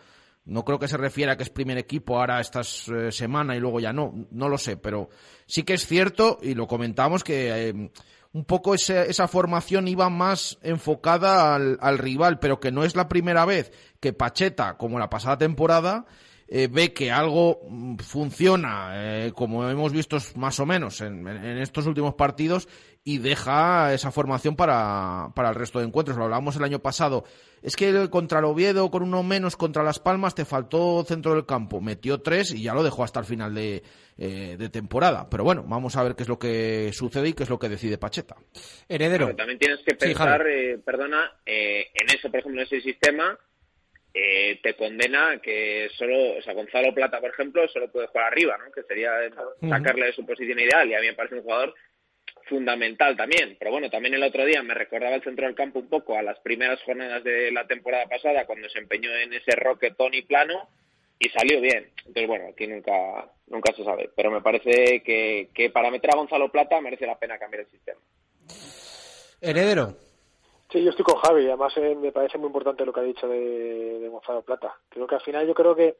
No 0.46 0.64
creo 0.64 0.78
que 0.78 0.88
se 0.88 0.98
refiera 0.98 1.32
a 1.32 1.36
que 1.36 1.42
es 1.42 1.50
primer 1.50 1.78
equipo 1.78 2.18
ahora 2.18 2.40
esta 2.40 2.60
eh, 2.60 3.10
semana 3.10 3.56
y 3.56 3.60
luego 3.60 3.80
ya 3.80 3.94
no, 3.94 4.26
no 4.30 4.48
lo 4.48 4.58
sé, 4.58 4.76
pero 4.76 5.08
sí 5.46 5.62
que 5.62 5.72
es 5.72 5.86
cierto, 5.86 6.38
y 6.42 6.54
lo 6.54 6.66
comentamos, 6.66 7.24
que 7.24 7.90
un 8.32 8.44
poco 8.44 8.74
esa 8.74 9.28
formación 9.28 9.88
iba 9.88 10.10
más 10.10 10.58
enfocada 10.62 11.54
al, 11.54 11.78
al, 11.80 11.98
rival, 11.98 12.40
pero 12.40 12.60
que 12.60 12.72
no 12.72 12.84
es 12.84 12.94
la 12.94 13.08
primera 13.08 13.46
vez 13.46 13.72
que 14.04 14.12
Pacheta, 14.12 14.76
como 14.76 14.98
la 14.98 15.08
pasada 15.08 15.38
temporada, 15.38 16.04
eh, 16.46 16.68
ve 16.70 16.92
que 16.92 17.10
algo 17.10 17.62
mm, 17.66 17.96
funciona, 17.96 18.90
eh, 18.92 19.32
como 19.34 19.66
hemos 19.66 19.92
visto 19.94 20.18
más 20.36 20.60
o 20.60 20.66
menos 20.66 21.00
en, 21.00 21.26
estos 21.26 21.86
últimos 21.86 22.16
partidos, 22.16 22.68
y 23.02 23.16
deja 23.16 23.94
esa 23.94 24.10
formación 24.10 24.56
para, 24.56 25.30
para, 25.34 25.48
el 25.48 25.54
resto 25.54 25.78
de 25.78 25.86
encuentros. 25.86 26.18
Lo 26.18 26.24
hablábamos 26.24 26.56
el 26.56 26.64
año 26.64 26.80
pasado. 26.80 27.24
Es 27.62 27.76
que 27.76 28.10
contra 28.10 28.40
el 28.40 28.44
Oviedo, 28.44 28.90
con 28.90 29.02
uno 29.02 29.22
menos 29.22 29.56
contra 29.56 29.82
Las 29.82 30.00
Palmas, 30.00 30.34
te 30.34 30.44
faltó 30.44 31.02
centro 31.04 31.32
del 31.32 31.46
campo. 31.46 31.80
Metió 31.80 32.20
tres 32.20 32.52
y 32.52 32.62
ya 32.62 32.74
lo 32.74 32.82
dejó 32.82 33.04
hasta 33.04 33.20
el 33.20 33.26
final 33.26 33.54
de, 33.54 33.82
eh, 34.18 34.56
de 34.58 34.68
temporada. 34.68 35.28
Pero 35.30 35.44
bueno, 35.44 35.64
vamos 35.66 35.96
a 35.96 36.02
ver 36.02 36.14
qué 36.14 36.24
es 36.24 36.28
lo 36.28 36.38
que 36.38 36.90
sucede 36.92 37.30
y 37.30 37.32
qué 37.32 37.44
es 37.44 37.50
lo 37.50 37.58
que 37.58 37.70
decide 37.70 37.96
Pacheta. 37.96 38.36
Heredero. 38.86 39.34
también 39.34 39.58
tienes 39.58 39.80
que 39.86 39.94
pensar, 39.94 40.44
perdona, 40.84 41.32
en 41.46 42.06
eso, 42.14 42.30
por 42.30 42.40
ejemplo, 42.40 42.60
en 42.60 42.66
ese 42.66 42.82
sistema 42.82 43.38
eh, 44.16 44.60
te 44.62 44.74
condena 44.74 45.40
que 45.42 45.88
solo, 45.98 46.38
o 46.38 46.42
sea, 46.42 46.54
Gonzalo 46.54 46.94
Plata, 46.94 47.20
por 47.20 47.30
ejemplo, 47.30 47.66
solo 47.66 47.90
puede 47.90 48.06
jugar 48.06 48.26
arriba, 48.26 48.56
¿no? 48.56 48.70
Que 48.70 48.84
sería 48.84 49.10
sacarle 49.68 50.06
de 50.06 50.12
su 50.12 50.24
posición 50.24 50.60
ideal 50.60 50.88
y 50.88 50.94
a 50.94 51.00
mí 51.00 51.06
me 51.08 51.14
parece 51.14 51.34
un 51.34 51.42
jugador 51.42 51.74
fundamental 52.48 53.16
también. 53.16 53.56
Pero 53.58 53.72
bueno, 53.72 53.90
también 53.90 54.14
el 54.14 54.22
otro 54.22 54.44
día 54.44 54.62
me 54.62 54.74
recordaba 54.74 55.16
el 55.16 55.24
centro 55.24 55.46
del 55.46 55.56
campo 55.56 55.80
un 55.80 55.88
poco 55.88 56.16
a 56.16 56.22
las 56.22 56.38
primeras 56.40 56.80
jornadas 56.82 57.24
de 57.24 57.50
la 57.50 57.66
temporada 57.66 58.06
pasada 58.06 58.46
cuando 58.46 58.68
se 58.68 58.78
empeñó 58.78 59.10
en 59.16 59.32
ese 59.32 59.50
roque 59.56 59.90
Tony 59.90 60.22
plano 60.22 60.68
y 61.18 61.28
salió 61.30 61.60
bien. 61.60 61.90
Entonces, 61.98 62.28
bueno, 62.28 62.46
aquí 62.50 62.68
nunca, 62.68 63.28
nunca 63.48 63.74
se 63.74 63.82
sabe. 63.82 64.10
Pero 64.14 64.30
me 64.30 64.42
parece 64.42 65.02
que, 65.02 65.48
que 65.52 65.70
para 65.70 65.90
meter 65.90 66.10
a 66.10 66.18
Gonzalo 66.18 66.52
Plata 66.52 66.80
merece 66.80 67.04
la 67.04 67.18
pena 67.18 67.38
cambiar 67.38 67.62
el 67.62 67.70
sistema. 67.70 67.98
Heredero. 69.40 69.96
Sí, 70.74 70.82
yo 70.82 70.90
estoy 70.90 71.04
con 71.04 71.20
Javi. 71.20 71.46
Además, 71.46 71.72
eh, 71.76 71.94
me 71.94 72.10
parece 72.10 72.36
muy 72.36 72.48
importante 72.48 72.84
lo 72.84 72.92
que 72.92 72.98
ha 72.98 73.04
dicho 73.04 73.28
de, 73.28 74.00
de 74.00 74.08
Gonzalo 74.08 74.42
Plata. 74.42 74.76
Creo 74.88 75.06
que 75.06 75.14
al 75.14 75.20
final 75.20 75.46
yo 75.46 75.54
creo 75.54 75.76
que 75.76 75.98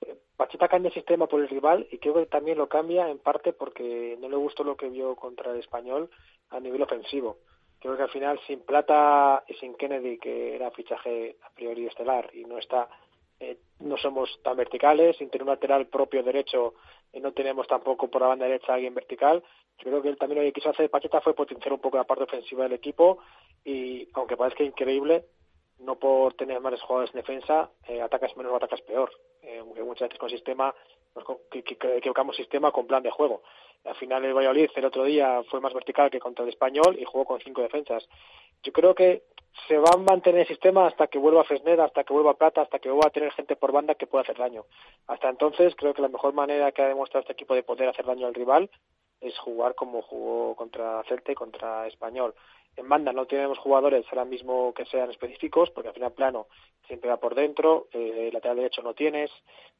eh, 0.00 0.16
Pacheta 0.36 0.66
cambia 0.66 0.88
el 0.88 0.94
sistema 0.94 1.28
por 1.28 1.40
el 1.40 1.48
rival 1.48 1.86
y 1.88 1.98
creo 1.98 2.14
que 2.14 2.26
también 2.26 2.58
lo 2.58 2.68
cambia 2.68 3.08
en 3.08 3.20
parte 3.20 3.52
porque 3.52 4.18
no 4.20 4.28
le 4.28 4.34
gustó 4.34 4.64
lo 4.64 4.76
que 4.76 4.88
vio 4.88 5.14
contra 5.14 5.52
el 5.52 5.60
español 5.60 6.10
a 6.50 6.58
nivel 6.58 6.82
ofensivo. 6.82 7.38
Creo 7.78 7.96
que 7.96 8.02
al 8.02 8.10
final 8.10 8.40
sin 8.44 8.62
Plata 8.62 9.44
y 9.46 9.54
sin 9.54 9.76
Kennedy, 9.76 10.18
que 10.18 10.56
era 10.56 10.72
fichaje 10.72 11.36
a 11.40 11.50
priori 11.50 11.86
estelar 11.86 12.28
y 12.34 12.44
no 12.44 12.58
está, 12.58 12.88
eh, 13.42 13.58
no 13.80 13.96
somos 13.96 14.30
tan 14.44 14.56
verticales, 14.56 15.16
sin 15.16 15.28
tener 15.28 15.42
un 15.42 15.48
lateral 15.48 15.88
propio 15.88 16.22
derecho 16.22 16.74
y 17.12 17.18
no 17.18 17.32
tenemos 17.32 17.66
tampoco 17.66 18.08
por 18.08 18.22
la 18.22 18.28
banda 18.28 18.46
derecha 18.46 18.72
alguien 18.72 18.94
vertical. 18.94 19.42
Creo 19.78 20.00
que 20.00 20.10
él 20.10 20.16
también 20.16 20.40
lo 20.40 20.46
que 20.46 20.52
quiso 20.52 20.70
hacer 20.70 20.88
Pacheta 20.88 21.20
fue 21.20 21.34
potenciar 21.34 21.72
un 21.72 21.80
poco 21.80 21.96
la 21.96 22.04
parte 22.04 22.22
ofensiva 22.22 22.62
del 22.62 22.74
equipo 22.74 23.18
y 23.64 24.08
aunque 24.14 24.36
parezca 24.36 24.62
increíble, 24.62 25.24
no 25.80 25.96
por 25.96 26.34
tener 26.34 26.60
más 26.60 26.80
jugadores 26.82 27.12
en 27.12 27.20
defensa, 27.20 27.68
eh, 27.88 28.00
atacas 28.00 28.36
menos 28.36 28.52
o 28.52 28.56
atacas 28.56 28.80
peor. 28.82 29.10
Eh, 29.42 29.60
muchas 29.64 30.08
veces 30.08 30.20
con 30.20 30.30
sistema, 30.30 30.72
que, 31.50 31.64
equivocamos 31.96 32.36
sistema 32.36 32.70
con 32.70 32.86
plan 32.86 33.02
de 33.02 33.10
juego. 33.10 33.42
Al 33.84 33.96
final 33.96 34.24
el 34.24 34.34
Valladolid 34.34 34.70
el 34.76 34.84
otro 34.84 35.02
día 35.02 35.42
fue 35.50 35.60
más 35.60 35.74
vertical 35.74 36.10
que 36.10 36.20
contra 36.20 36.44
el 36.44 36.50
español 36.50 36.96
y 36.96 37.04
jugó 37.04 37.24
con 37.24 37.40
cinco 37.40 37.62
defensas. 37.62 38.08
Yo 38.62 38.72
creo 38.72 38.94
que 38.94 39.24
se 39.68 39.78
va 39.78 39.90
a 39.94 39.96
mantener 39.96 40.42
el 40.42 40.46
sistema 40.46 40.86
hasta 40.86 41.06
que 41.06 41.18
vuelva 41.18 41.44
Fresneda, 41.44 41.84
hasta 41.84 42.04
que 42.04 42.12
vuelva 42.12 42.34
Plata, 42.34 42.62
hasta 42.62 42.78
que 42.78 42.88
vuelva 42.88 43.08
a 43.08 43.10
tener 43.10 43.32
gente 43.32 43.56
por 43.56 43.72
banda 43.72 43.94
que 43.94 44.06
pueda 44.06 44.22
hacer 44.22 44.36
daño. 44.36 44.64
Hasta 45.06 45.28
entonces 45.28 45.74
creo 45.76 45.94
que 45.94 46.02
la 46.02 46.08
mejor 46.08 46.32
manera 46.32 46.72
que 46.72 46.82
ha 46.82 46.88
demostrado 46.88 47.20
este 47.20 47.34
equipo 47.34 47.54
de 47.54 47.62
poder 47.62 47.88
hacer 47.88 48.06
daño 48.06 48.26
al 48.26 48.34
rival 48.34 48.70
es 49.20 49.38
jugar 49.38 49.74
como 49.74 50.02
jugó 50.02 50.56
contra 50.56 51.02
Celta 51.04 51.32
y 51.32 51.36
contra 51.36 51.86
Español. 51.86 52.34
En 52.76 52.88
banda 52.88 53.12
no 53.12 53.26
tenemos 53.26 53.58
jugadores 53.58 54.06
ahora 54.10 54.24
mismo 54.24 54.72
que 54.72 54.86
sean 54.86 55.10
específicos, 55.10 55.70
porque 55.70 55.88
al 55.88 55.94
final 55.94 56.12
plano 56.12 56.46
siempre 56.86 57.10
va 57.10 57.18
por 57.18 57.34
dentro, 57.34 57.88
eh, 57.92 58.30
lateral 58.32 58.56
derecho 58.56 58.82
no 58.82 58.94
tienes, 58.94 59.30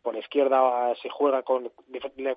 por 0.03 0.17
izquierda 0.17 0.95
se 0.97 1.09
juega 1.09 1.43
con 1.43 1.73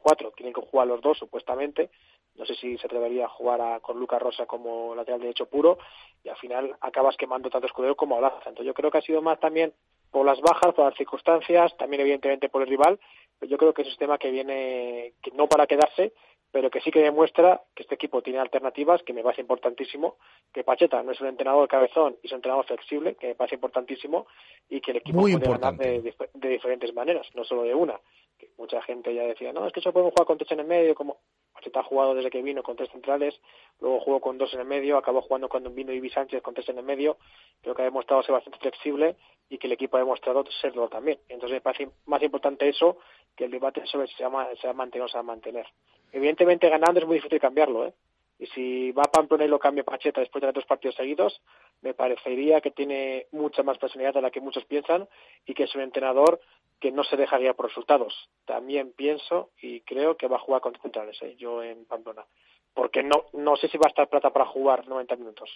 4, 0.02 0.32
tienen 0.32 0.54
que 0.54 0.62
jugar 0.62 0.88
los 0.88 1.02
dos 1.02 1.18
supuestamente, 1.18 1.90
no 2.36 2.46
sé 2.46 2.56
si 2.56 2.78
se 2.78 2.88
atrevería 2.88 3.26
a 3.26 3.30
jugar 3.30 3.82
con 3.82 4.00
Lucas 4.00 4.22
Rosa 4.22 4.46
como 4.46 4.94
lateral 4.96 5.22
derecho 5.22 5.48
puro, 5.48 5.78
y 6.24 6.30
al 6.30 6.38
final 6.38 6.76
acabas 6.82 7.18
quemando 7.18 7.50
tanto 7.50 7.68
escudero 7.68 7.96
como 7.96 8.18
Olaza. 8.18 8.38
Entonces 8.38 8.66
yo 8.66 8.74
creo 8.74 8.92
que 8.92 8.98
ha 8.98 9.02
sido 9.02 9.22
más 9.22 9.40
también 9.40 9.74
por 10.12 10.26
las 10.26 10.40
bajas, 10.42 10.74
por 10.74 10.86
las 10.86 10.96
circunstancias, 10.96 11.76
también 11.78 12.02
evidentemente 12.02 12.50
por 12.50 12.62
el 12.62 12.68
rival, 12.68 13.00
pero 13.40 13.50
yo 13.50 13.58
creo 13.58 13.74
que 13.74 13.82
es 13.82 13.88
un 13.88 13.92
sistema 13.92 14.18
que 14.18 14.32
viene 14.32 15.14
que 15.22 15.32
no 15.32 15.48
para 15.48 15.68
quedarse 15.68 16.14
pero 16.56 16.72
que 16.72 16.80
sí 16.80 16.90
que 16.90 17.02
demuestra 17.02 17.62
que 17.76 17.84
este 17.84 17.96
equipo 17.96 18.22
tiene 18.22 18.40
alternativas, 18.40 19.04
que 19.04 19.12
me 19.12 19.22
parece 19.22 19.42
importantísimo, 19.42 20.16
que 20.54 20.64
Pacheta 20.64 21.04
no 21.04 21.12
es 21.12 21.20
un 21.20 21.28
entrenador 21.28 21.68
cabezón 21.68 22.16
y 22.24 22.28
es 22.28 22.32
un 22.32 22.38
entrenador 22.38 22.66
flexible, 22.66 23.16
que 23.16 23.28
me 23.28 23.36
parece 23.36 23.56
importantísimo, 23.56 24.26
y 24.70 24.80
que 24.80 24.92
el 24.92 24.98
equipo 24.98 25.20
puede 25.20 25.38
ganar 25.38 25.76
de, 25.76 26.14
diferentes 26.34 26.94
maneras, 26.94 27.28
no 27.34 27.44
solo 27.44 27.64
de 27.64 27.76
una. 27.76 28.00
Que 28.38 28.52
mucha 28.58 28.82
gente 28.84 29.14
ya 29.14 29.24
decía, 29.24 29.52
no, 29.52 29.68
es 29.68 29.74
que 29.74 29.82
eso 29.82 29.92
podemos 29.92 30.14
jugar 30.14 30.28
con 30.28 30.38
tres 30.38 30.50
en 30.54 30.62
el 30.62 30.66
medio, 30.66 30.96
como 30.96 31.18
Pacheta 31.56 31.80
ha 31.80 31.84
jugado 31.84 32.14
desde 32.14 32.30
que 32.30 32.42
vino 32.42 32.62
con 32.62 32.76
tres 32.76 32.90
centrales, 32.92 33.40
luego 33.80 34.02
jugó 34.02 34.20
con 34.20 34.38
dos 34.38 34.54
en 34.54 34.60
el 34.60 34.66
medio, 34.66 34.98
acabó 34.98 35.22
jugando 35.22 35.48
cuando 35.48 35.70
vino 35.70 35.94
Ibi 35.94 36.10
Sánchez 36.10 36.42
con 36.42 36.54
tres 36.54 36.68
en 36.70 36.78
el 36.78 36.84
medio, 36.84 37.18
creo 37.62 37.74
que 37.74 37.82
ha 37.82 37.86
demostrado 37.86 38.22
ser 38.24 38.34
bastante 38.34 38.60
flexible 38.60 39.16
y 39.50 39.58
que 39.58 39.68
el 39.68 39.74
equipo 39.74 39.96
ha 39.96 40.02
demostrado 40.02 40.44
serlo 40.62 40.90
también. 40.90 41.18
Entonces 41.30 41.56
me 41.56 41.62
parece 41.62 41.90
más 42.06 42.22
importante 42.22 42.68
eso 42.68 42.98
que 43.36 43.46
el 43.46 43.52
debate 43.52 43.86
sobre 43.86 44.08
si 44.08 44.16
se 44.16 44.28
va, 44.28 44.50
se 44.56 44.68
a 44.68 44.74
mantener 44.74 45.06
o 45.06 45.08
se 45.08 45.18
va 45.18 45.22
a 45.22 45.24
mantener. 45.24 45.66
Evidentemente 46.12 46.70
ganando 46.70 47.00
es 47.00 47.08
muy 47.08 47.16
difícil 47.16 47.40
cambiarlo, 47.40 47.86
¿eh? 47.86 47.94
Y 48.38 48.48
si 48.48 48.92
va 48.92 49.04
a 49.04 49.12
Pamplona 49.12 49.46
y 49.46 49.48
lo 49.48 49.60
cambia 49.60 49.84
Pacheta 49.84 50.20
después 50.20 50.42
de 50.42 50.52
dos 50.52 50.66
partidos 50.66 50.96
seguidos, 50.96 51.42
me 51.82 51.94
parecería 51.94 52.60
que 52.60 52.72
tiene 52.72 53.28
mucha 53.32 53.64
más 53.64 53.78
personalidad 53.78 54.16
de 54.16 54.22
la 54.22 54.32
que 54.32 54.42
muchos 54.42 54.66
piensan 54.66 55.08
y 55.46 55.54
que 55.54 55.64
es 55.64 55.76
un 55.76 55.82
entrenador 55.82 56.42
que 56.80 56.92
no 56.92 57.04
se 57.04 57.16
deja 57.16 57.38
guiar 57.38 57.56
por 57.56 57.68
resultados. 57.68 58.30
También 58.46 58.92
pienso 58.92 59.52
y 59.62 59.82
creo 59.82 60.18
que 60.18 60.28
va 60.28 60.36
a 60.36 60.42
jugar 60.42 60.62
con 60.62 60.76
centrales, 60.82 61.18
¿eh? 61.22 61.36
yo 61.38 61.64
en 61.64 61.86
Pamplona. 61.86 62.26
Porque 62.74 63.04
no, 63.04 63.26
no 63.34 63.56
sé 63.56 63.70
si 63.70 63.78
va 63.78 63.86
a 63.86 63.90
estar 63.90 64.10
Plata 64.10 64.32
para 64.32 64.46
jugar 64.46 64.88
90 64.88 65.16
minutos. 65.16 65.50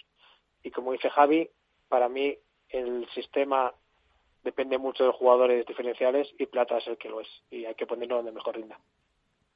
Y 0.62 0.70
como 0.70 0.92
dice 0.92 1.10
Javi, 1.10 1.50
para 1.88 2.08
mí 2.08 2.36
el 2.70 3.06
sistema 3.10 3.74
depende 4.42 4.78
mucho 4.78 5.04
de 5.04 5.08
los 5.08 5.16
jugadores 5.16 5.66
diferenciales 5.66 6.32
y 6.38 6.46
Plata 6.46 6.78
es 6.78 6.86
el 6.86 6.96
que 6.96 7.10
lo 7.10 7.20
es. 7.20 7.28
Y 7.50 7.66
hay 7.66 7.74
que 7.74 7.86
ponerlo 7.86 8.16
donde 8.16 8.32
mejor 8.32 8.56
rinda. 8.56 8.80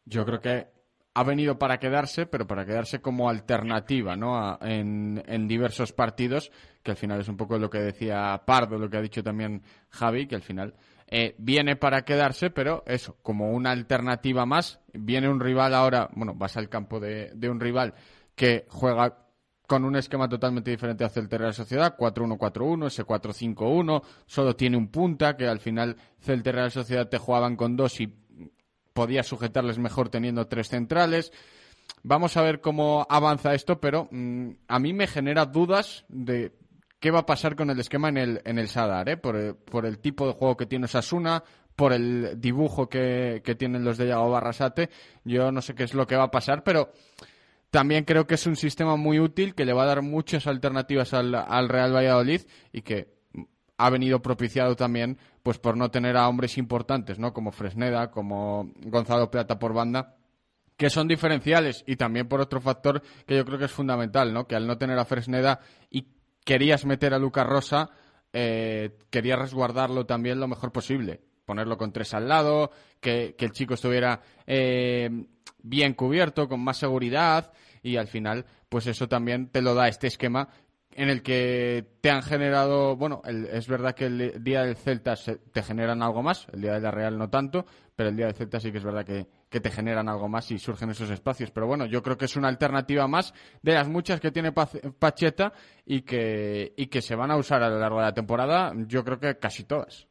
Yo 0.05 0.27
creo 0.27 0.41
que 0.41 0.67
ha 1.15 1.23
venido 1.23 1.59
para 1.59 1.79
quedarse, 1.79 2.27
pero 2.27 2.47
para 2.47 2.67
quedarse 2.67 3.01
como 3.01 3.31
alternativa, 3.31 4.17
¿no? 4.17 4.59
en, 4.61 5.49
diversos 5.49 5.93
partidos, 5.93 6.51
que 6.83 6.91
al 6.91 6.97
final 6.97 7.21
es 7.21 7.29
un 7.29 7.37
poco 7.37 7.57
lo 7.57 7.71
que 7.71 7.79
decía 7.79 8.43
Pardo, 8.45 8.79
lo 8.79 8.91
que 8.91 8.97
ha 8.97 9.03
dicho 9.03 9.23
también 9.23 9.63
Javi, 9.91 10.27
que 10.27 10.35
al 10.35 10.43
final 10.43 10.75
eh, 11.07 11.37
viene 11.39 11.77
para 11.77 12.05
quedarse, 12.05 12.51
pero 12.51 12.83
eso, 12.87 13.17
como 13.23 13.53
una 13.53 13.71
alternativa 13.71 14.45
más. 14.47 14.81
Viene 14.93 15.29
un 15.29 15.39
rival 15.39 15.73
ahora, 15.75 16.09
bueno, 16.15 16.35
vas 16.35 16.57
al 16.57 16.69
campo 16.69 16.99
de, 16.99 17.31
un 17.49 17.61
rival 17.61 17.95
que 18.35 18.67
juega 18.69 19.19
con 19.69 19.85
un 19.85 19.97
esquema 19.97 20.29
totalmente 20.29 20.73
diferente 20.73 21.05
hacia 21.05 21.23
el 21.23 21.31
Real 21.31 21.55
Sociedad, 21.55 21.97
4-1-4-1, 21.97 22.89
ese 22.89 23.05
4-5-1, 23.05 24.03
solo 24.27 24.57
tiene 24.57 24.77
un 24.77 24.89
punta, 24.89 25.37
que 25.37 25.47
al 25.47 25.61
final 25.61 25.97
Celta 26.21 26.53
Real 26.53 26.71
Sociedad 26.71 27.09
te 27.09 27.19
jugaban 27.19 27.57
con 27.57 27.77
dos 27.77 28.01
y 28.01 28.13
podía 28.95 29.23
sujetarles 29.23 29.79
mejor 29.79 30.09
teniendo 30.09 30.47
tres 30.47 30.71
centrales. 30.71 31.33
Vamos 32.03 32.37
a 32.37 32.43
ver 32.43 32.61
cómo 32.61 33.07
avanza 33.11 33.55
esto, 33.55 33.81
pero 33.81 34.09
mm, 34.11 34.51
a 34.69 34.79
mí 34.79 34.93
me 34.95 35.07
genera 35.07 35.45
dudas 35.45 36.07
de 36.09 36.53
qué 37.01 37.11
va 37.11 37.21
a 37.21 37.27
pasar 37.27 37.57
con 37.57 37.69
el 37.69 37.79
esquema 37.79 38.09
en 38.09 38.17
el, 38.17 38.41
en 38.45 38.59
el 38.59 38.69
Sadar, 38.69 39.09
¿eh? 39.11 39.17
por, 39.19 39.37
el, 39.37 39.99
tipo 39.99 40.27
de 40.27 40.33
juego 40.33 40.57
que 40.57 40.65
tiene 40.65 40.89
Sasuna, 40.89 41.45
por 41.77 41.93
el 41.93 42.41
dibujo 42.41 42.89
que, 42.89 43.43
tienen 43.59 43.85
los 43.85 43.99
de 43.99 44.07
Yago 44.07 44.31
Barrasate. 44.31 44.89
Yo 45.25 45.53
no 45.53 45.61
sé 45.61 45.75
qué 45.75 45.85
es 45.85 45.93
lo 45.93 46.07
que 46.07 46.17
va 46.17 46.25
a 46.25 46.31
pasar, 46.31 46.63
pero 46.63 46.93
también 47.71 48.05
creo 48.05 48.27
que 48.27 48.37
es 48.37 48.47
un 48.47 48.57
sistema 48.57 48.97
muy 48.97 49.19
útil 49.19 49.55
que 49.55 49.65
le 49.65 49.73
va 49.73 49.83
a 49.83 49.87
dar 49.87 50.03
muchas 50.03 50.47
alternativas 50.47 51.13
al, 51.13 51.35
al 51.35 51.69
Real 51.69 51.95
Valladolid 51.95 52.43
y 52.73 52.83
que 52.83 53.15
ha 53.77 53.91
venido 53.91 54.23
propiciado 54.23 54.77
también 54.77 55.19
pues 55.43 55.59
por 55.59 55.77
no 55.77 55.91
tener 55.91 56.17
a 56.17 56.29
hombres 56.29 56.59
importantes, 56.59 57.19
¿no? 57.19 57.33
Como 57.33 57.53
Fresneda, 57.53 58.11
como 58.11 58.73
Gonzalo 58.85 59.31
Plata 59.31 59.59
por 59.59 59.75
banda, 59.75 60.17
que 60.77 60.91
son 60.91 61.09
diferenciales 61.09 61.85
y 61.87 61.97
también 61.97 62.29
por 62.29 62.41
otro 62.41 62.61
factor 62.61 63.03
que 63.27 63.37
yo 63.37 63.45
creo 63.45 63.59
que 63.59 63.67
es 63.67 63.73
fundamental, 63.73 64.33
¿no? 64.33 64.47
Que 64.47 64.57
al 64.57 64.67
no 64.67 64.79
tener 64.79 64.99
a 64.99 65.05
Fresneda 65.05 65.61
y 65.91 66.09
querías 66.45 66.85
meter 66.85 67.15
a 67.15 67.19
Lucas 67.19 67.47
Rosa, 67.47 67.91
eh, 68.33 68.97
querías 69.11 69.39
resguardarlo 69.39 70.07
también 70.07 70.41
lo 70.41 70.49
mejor 70.49 70.73
posible. 70.73 71.21
Ponerlo 71.45 71.77
con 71.77 71.93
tres 71.93 72.15
al 72.15 72.29
lado, 72.29 72.71
que, 73.01 73.37
el 73.39 73.53
chico 73.53 73.75
estuviera 73.75 74.23
eh, 74.47 75.11
bien 75.63 75.95
cubierto, 75.95 76.49
con 76.49 76.61
más 76.61 76.79
seguridad 76.79 77.53
y 77.83 77.97
al 77.97 78.09
final, 78.09 78.47
pues 78.71 78.87
eso 78.87 79.09
también 79.09 79.51
te 79.51 79.61
lo 79.61 79.75
da 79.75 79.89
este 79.89 80.07
esquema 80.07 80.49
en 80.97 81.09
el 81.09 81.23
que 81.23 81.85
te 82.01 82.11
han 82.11 82.23
generado, 82.23 82.97
bueno, 82.97 83.21
es 83.25 83.67
verdad 83.67 83.95
que 83.95 84.07
el 84.07 84.45
día 84.45 84.63
del 84.63 84.77
Celta 84.77 85.15
te 85.17 85.63
generan 85.63 86.03
algo 86.03 86.23
más, 86.23 86.47
el 86.53 86.63
día 86.63 86.75
de 86.75 86.81
la 86.81 86.91
Real 86.91 87.19
no 87.19 87.29
tanto, 87.29 87.67
pero 87.97 88.11
el 88.11 88.17
día 88.17 88.27
del 88.27 88.35
Celta 88.35 88.61
sí 88.61 88.71
que 88.71 88.79
es 88.79 88.85
verdad 88.85 89.05
que, 89.05 89.27
te 89.49 89.71
generan 89.71 90.09
algo 90.09 90.29
más 90.29 90.51
y 90.51 90.59
surgen 90.59 90.91
esos 90.91 91.11
espacios. 91.11 91.53
Pero 91.53 91.69
bueno, 91.69 91.87
yo 91.87 92.03
creo 92.03 92.19
que 92.19 92.25
es 92.25 92.35
una 92.35 92.49
alternativa 92.49 93.07
más 93.07 93.33
de 93.63 93.75
las 93.75 93.87
muchas 93.87 94.21
que 94.21 94.33
tiene 94.33 94.51
Pacheta 94.53 95.53
y 95.87 96.03
que, 96.03 96.73
y 96.77 96.87
que 96.87 97.01
se 97.01 97.15
van 97.15 97.31
a 97.31 97.37
usar 97.37 97.63
a 97.63 97.71
lo 97.71 97.79
largo 97.79 97.99
de 97.99 98.05
la 98.05 98.15
temporada, 98.15 98.73
yo 98.89 99.05
creo 99.05 99.21
que 99.21 99.39
casi 99.39 99.63
todas. 99.63 100.09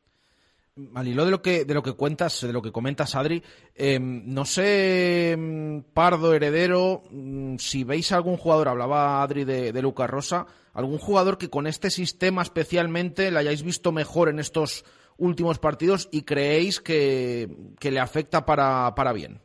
Al 0.96 1.08
hilo 1.08 1.26
de 1.26 1.32
lo 1.32 1.42
que, 1.42 1.66
de 1.66 1.74
lo 1.74 1.84
que 1.84 1.94
cuentas, 1.94 2.42
de 2.42 2.54
lo 2.54 2.62
que 2.62 2.72
comentas, 2.72 3.16
Adri, 3.16 3.44
em, 3.76 4.24
no 4.26 4.44
sé, 4.44 5.34
em, 5.34 5.84
Pardo, 5.84 6.34
Heredero, 6.34 7.04
mm, 7.12 7.58
si 7.58 7.84
veis 7.84 8.12
algún 8.12 8.38
jugador, 8.38 8.70
hablaba 8.70 9.22
Adri 9.22 9.44
de, 9.44 9.72
de 9.72 9.82
Lucas 9.82 10.10
Rosa, 10.10 10.48
algún 10.74 10.98
jugador 10.98 11.38
que 11.38 11.50
con 11.50 11.68
este 11.68 11.90
sistema 11.90 12.42
especialmente 12.42 13.32
le 13.32 13.40
hayáis 13.40 13.64
visto 13.64 13.92
mejor 13.92 14.30
en 14.30 14.40
estos 14.40 14.86
últimos 15.18 15.60
partidos 15.60 16.10
y 16.12 16.24
creéis 16.24 16.82
que, 16.82 17.48
le 17.82 18.00
afecta 18.00 18.46
para, 18.46 18.94
para 18.96 19.14
bien. 19.14 19.40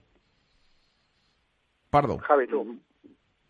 Pardo. 1.90 2.18
Javi, 2.18 2.46
tú. 2.46 2.78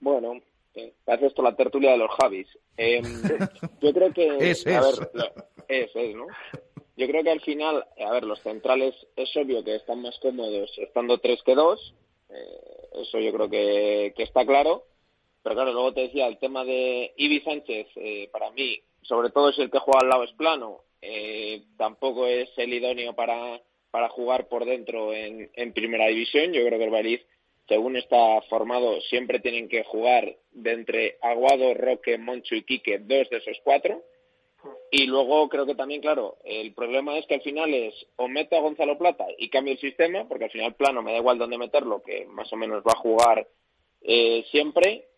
Bueno, 0.00 0.34
eh, 0.74 0.94
hace 1.06 1.26
esto 1.26 1.42
la 1.42 1.56
tertulia 1.56 1.92
de 1.92 1.98
los 1.98 2.10
Javis. 2.20 2.46
Em, 2.76 3.04
yo 3.82 3.92
creo 3.92 4.12
que... 4.12 4.50
es, 4.50 4.64
es. 4.66 5.00
es, 5.68 5.90
es, 5.94 6.14
¿no? 6.14 6.26
Yo 6.98 7.06
creo 7.06 7.22
que 7.22 7.30
al 7.30 7.40
final, 7.40 7.86
a 8.04 8.10
ver, 8.10 8.24
los 8.24 8.40
centrales 8.42 8.92
es 9.14 9.36
obvio 9.36 9.62
que 9.62 9.76
están 9.76 10.02
más 10.02 10.18
cómodos 10.18 10.76
estando 10.78 11.18
tres 11.18 11.40
que 11.44 11.54
dos. 11.54 11.94
Eh, 12.28 13.02
eso 13.02 13.20
yo 13.20 13.32
creo 13.32 13.48
que, 13.48 14.12
está 14.16 14.44
claro. 14.44 14.84
Pero 15.48 15.62
claro, 15.62 15.72
luego 15.72 15.94
te 15.94 16.02
decía, 16.02 16.26
el 16.26 16.36
tema 16.36 16.62
de 16.62 17.14
Ibi 17.16 17.40
Sánchez, 17.40 17.86
eh, 17.96 18.28
para 18.30 18.50
mí, 18.50 18.82
sobre 19.00 19.30
todo 19.30 19.50
si 19.50 19.62
el 19.62 19.70
que 19.70 19.78
juega 19.78 20.00
al 20.02 20.10
lado 20.10 20.24
es 20.24 20.32
plano, 20.32 20.82
eh, 21.00 21.62
tampoco 21.78 22.26
es 22.26 22.50
el 22.58 22.74
idóneo 22.74 23.14
para, 23.14 23.58
para 23.90 24.10
jugar 24.10 24.48
por 24.48 24.66
dentro 24.66 25.14
en, 25.14 25.50
en 25.54 25.72
primera 25.72 26.08
división. 26.08 26.52
Yo 26.52 26.66
creo 26.66 26.78
que 26.78 26.84
el 26.84 26.90
Bariz, 26.90 27.22
según 27.66 27.96
está 27.96 28.42
formado, 28.50 29.00
siempre 29.00 29.40
tienen 29.40 29.70
que 29.70 29.84
jugar 29.84 30.36
de 30.52 30.72
entre 30.72 31.16
Aguado, 31.22 31.72
Roque, 31.72 32.18
Moncho 32.18 32.54
y 32.54 32.64
Quique, 32.64 32.98
dos 32.98 33.30
de 33.30 33.38
esos 33.38 33.56
cuatro 33.64 34.02
y 34.90 35.06
luego 35.06 35.48
creo 35.48 35.64
que 35.64 35.76
también, 35.76 36.02
claro, 36.02 36.36
el 36.44 36.74
problema 36.74 37.16
es 37.16 37.26
que 37.26 37.36
al 37.36 37.42
final 37.42 37.72
es 37.72 37.94
o 38.16 38.28
meto 38.28 38.54
a 38.54 38.60
Gonzalo 38.60 38.98
Plata 38.98 39.24
y 39.38 39.48
cambio 39.48 39.72
el 39.72 39.80
sistema, 39.80 40.28
porque 40.28 40.44
al 40.44 40.50
final 40.50 40.74
plano 40.74 41.00
me 41.00 41.12
da 41.12 41.18
igual 41.18 41.38
dónde 41.38 41.56
meterlo, 41.56 42.02
que 42.02 42.26
más 42.26 42.52
o 42.52 42.56
menos 42.56 42.82
va 42.82 42.92
a 42.92 43.00
jugar 43.00 43.48
eh, 44.02 44.44
siempre. 44.50 45.08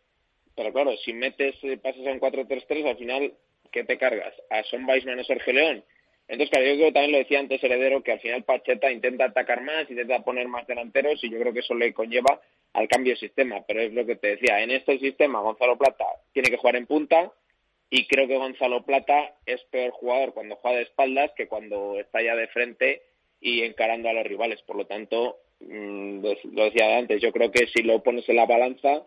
Pero 0.56 0.72
claro, 0.72 0.96
si 0.98 1.12
metes, 1.12 1.56
eh, 1.62 1.78
pasas 1.78 2.06
a 2.06 2.10
un 2.10 2.20
4-3-3, 2.20 2.88
al 2.88 2.96
final, 2.96 3.34
¿qué 3.70 3.84
te 3.84 3.98
cargas? 3.98 4.34
¿A 4.50 4.62
Son 4.64 4.84
Weisman 4.84 5.18
o 5.18 5.24
Sergio 5.24 5.52
León? 5.52 5.84
Entonces, 6.28 6.50
claro, 6.50 6.66
yo 6.66 6.74
creo 6.74 6.86
que 6.86 6.92
también 6.92 7.12
lo 7.12 7.18
decía 7.18 7.40
antes 7.40 7.62
Heredero, 7.62 8.02
que 8.02 8.12
al 8.12 8.20
final 8.20 8.44
Pacheta 8.44 8.92
intenta 8.92 9.24
atacar 9.24 9.62
más, 9.62 9.90
intenta 9.90 10.22
poner 10.22 10.46
más 10.46 10.66
delanteros, 10.66 11.22
y 11.24 11.30
yo 11.30 11.40
creo 11.40 11.52
que 11.52 11.58
eso 11.58 11.74
le 11.74 11.92
conlleva 11.92 12.40
al 12.72 12.86
cambio 12.86 13.14
de 13.14 13.18
sistema. 13.18 13.64
Pero 13.66 13.80
es 13.80 13.92
lo 13.92 14.06
que 14.06 14.14
te 14.14 14.36
decía, 14.36 14.60
en 14.62 14.70
este 14.70 14.98
sistema 15.00 15.40
Gonzalo 15.40 15.76
Plata 15.76 16.04
tiene 16.32 16.50
que 16.50 16.56
jugar 16.56 16.76
en 16.76 16.86
punta, 16.86 17.32
y 17.90 18.06
creo 18.06 18.28
que 18.28 18.36
Gonzalo 18.36 18.84
Plata 18.84 19.34
es 19.44 19.60
peor 19.64 19.90
jugador 19.90 20.32
cuando 20.32 20.54
juega 20.54 20.76
de 20.76 20.84
espaldas 20.84 21.32
que 21.36 21.48
cuando 21.48 21.98
está 21.98 22.22
ya 22.22 22.36
de 22.36 22.46
frente 22.46 23.02
y 23.40 23.62
encarando 23.62 24.08
a 24.08 24.12
los 24.12 24.24
rivales. 24.24 24.62
Por 24.62 24.76
lo 24.76 24.86
tanto, 24.86 25.38
mm, 25.58 26.24
lo 26.52 26.64
decía 26.64 26.96
antes, 26.96 27.20
yo 27.20 27.32
creo 27.32 27.50
que 27.50 27.66
si 27.66 27.82
lo 27.82 28.00
pones 28.04 28.28
en 28.28 28.36
la 28.36 28.46
balanza, 28.46 29.04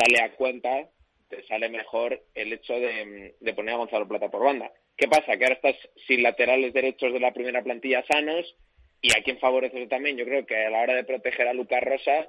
sale 0.00 0.22
a 0.22 0.32
cuenta, 0.32 0.88
te 1.28 1.42
sale 1.46 1.68
mejor 1.68 2.22
el 2.34 2.52
hecho 2.52 2.74
de, 2.74 3.34
poner 3.54 3.74
a 3.74 3.78
Gonzalo 3.78 4.08
Plata 4.08 4.30
por 4.30 4.42
banda. 4.42 4.72
¿Qué 4.96 5.08
pasa? 5.08 5.36
Que 5.36 5.44
ahora 5.44 5.54
estás 5.54 5.76
sin 6.06 6.22
laterales 6.22 6.72
derechos 6.72 7.12
de 7.12 7.20
la 7.20 7.32
primera 7.32 7.62
plantilla 7.62 8.04
sanos 8.10 8.56
y 9.00 9.12
a 9.16 9.22
quién 9.22 9.38
favorece 9.38 9.86
también. 9.86 10.16
Yo 10.16 10.24
creo 10.24 10.44
que 10.46 10.56
a 10.56 10.70
la 10.70 10.82
hora 10.82 10.94
de 10.94 11.04
proteger 11.04 11.48
a 11.48 11.54
Lucas 11.54 11.82
Rosa, 11.82 12.28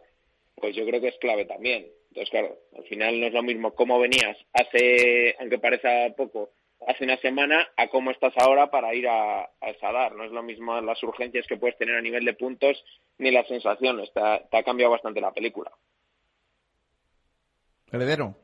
pues 0.55 0.75
yo 0.75 0.85
creo 0.85 1.01
que 1.01 1.09
es 1.09 1.17
clave 1.19 1.45
también. 1.45 1.87
Entonces, 2.09 2.29
claro, 2.29 2.57
al 2.77 2.83
final 2.85 3.19
no 3.19 3.27
es 3.27 3.33
lo 3.33 3.43
mismo 3.43 3.73
cómo 3.73 3.99
venías 3.99 4.37
hace, 4.53 5.35
aunque 5.39 5.59
parezca 5.59 6.13
poco, 6.15 6.51
hace 6.87 7.03
una 7.03 7.17
semana 7.17 7.69
a 7.77 7.87
cómo 7.87 8.11
estás 8.11 8.33
ahora 8.37 8.69
para 8.69 8.93
ir 8.93 9.07
a, 9.07 9.43
a 9.43 9.73
Sadar. 9.79 10.15
No 10.15 10.25
es 10.25 10.31
lo 10.31 10.43
mismo 10.43 10.79
las 10.81 11.01
urgencias 11.03 11.47
que 11.47 11.57
puedes 11.57 11.77
tener 11.77 11.95
a 11.95 12.01
nivel 12.01 12.25
de 12.25 12.33
puntos 12.33 12.83
ni 13.17 13.31
las 13.31 13.47
sensaciones. 13.47 14.11
Te 14.13 14.19
ha, 14.19 14.39
te 14.47 14.57
ha 14.57 14.63
cambiado 14.63 14.91
bastante 14.91 15.21
la 15.21 15.33
película. 15.33 15.71
Heredero. 17.91 18.35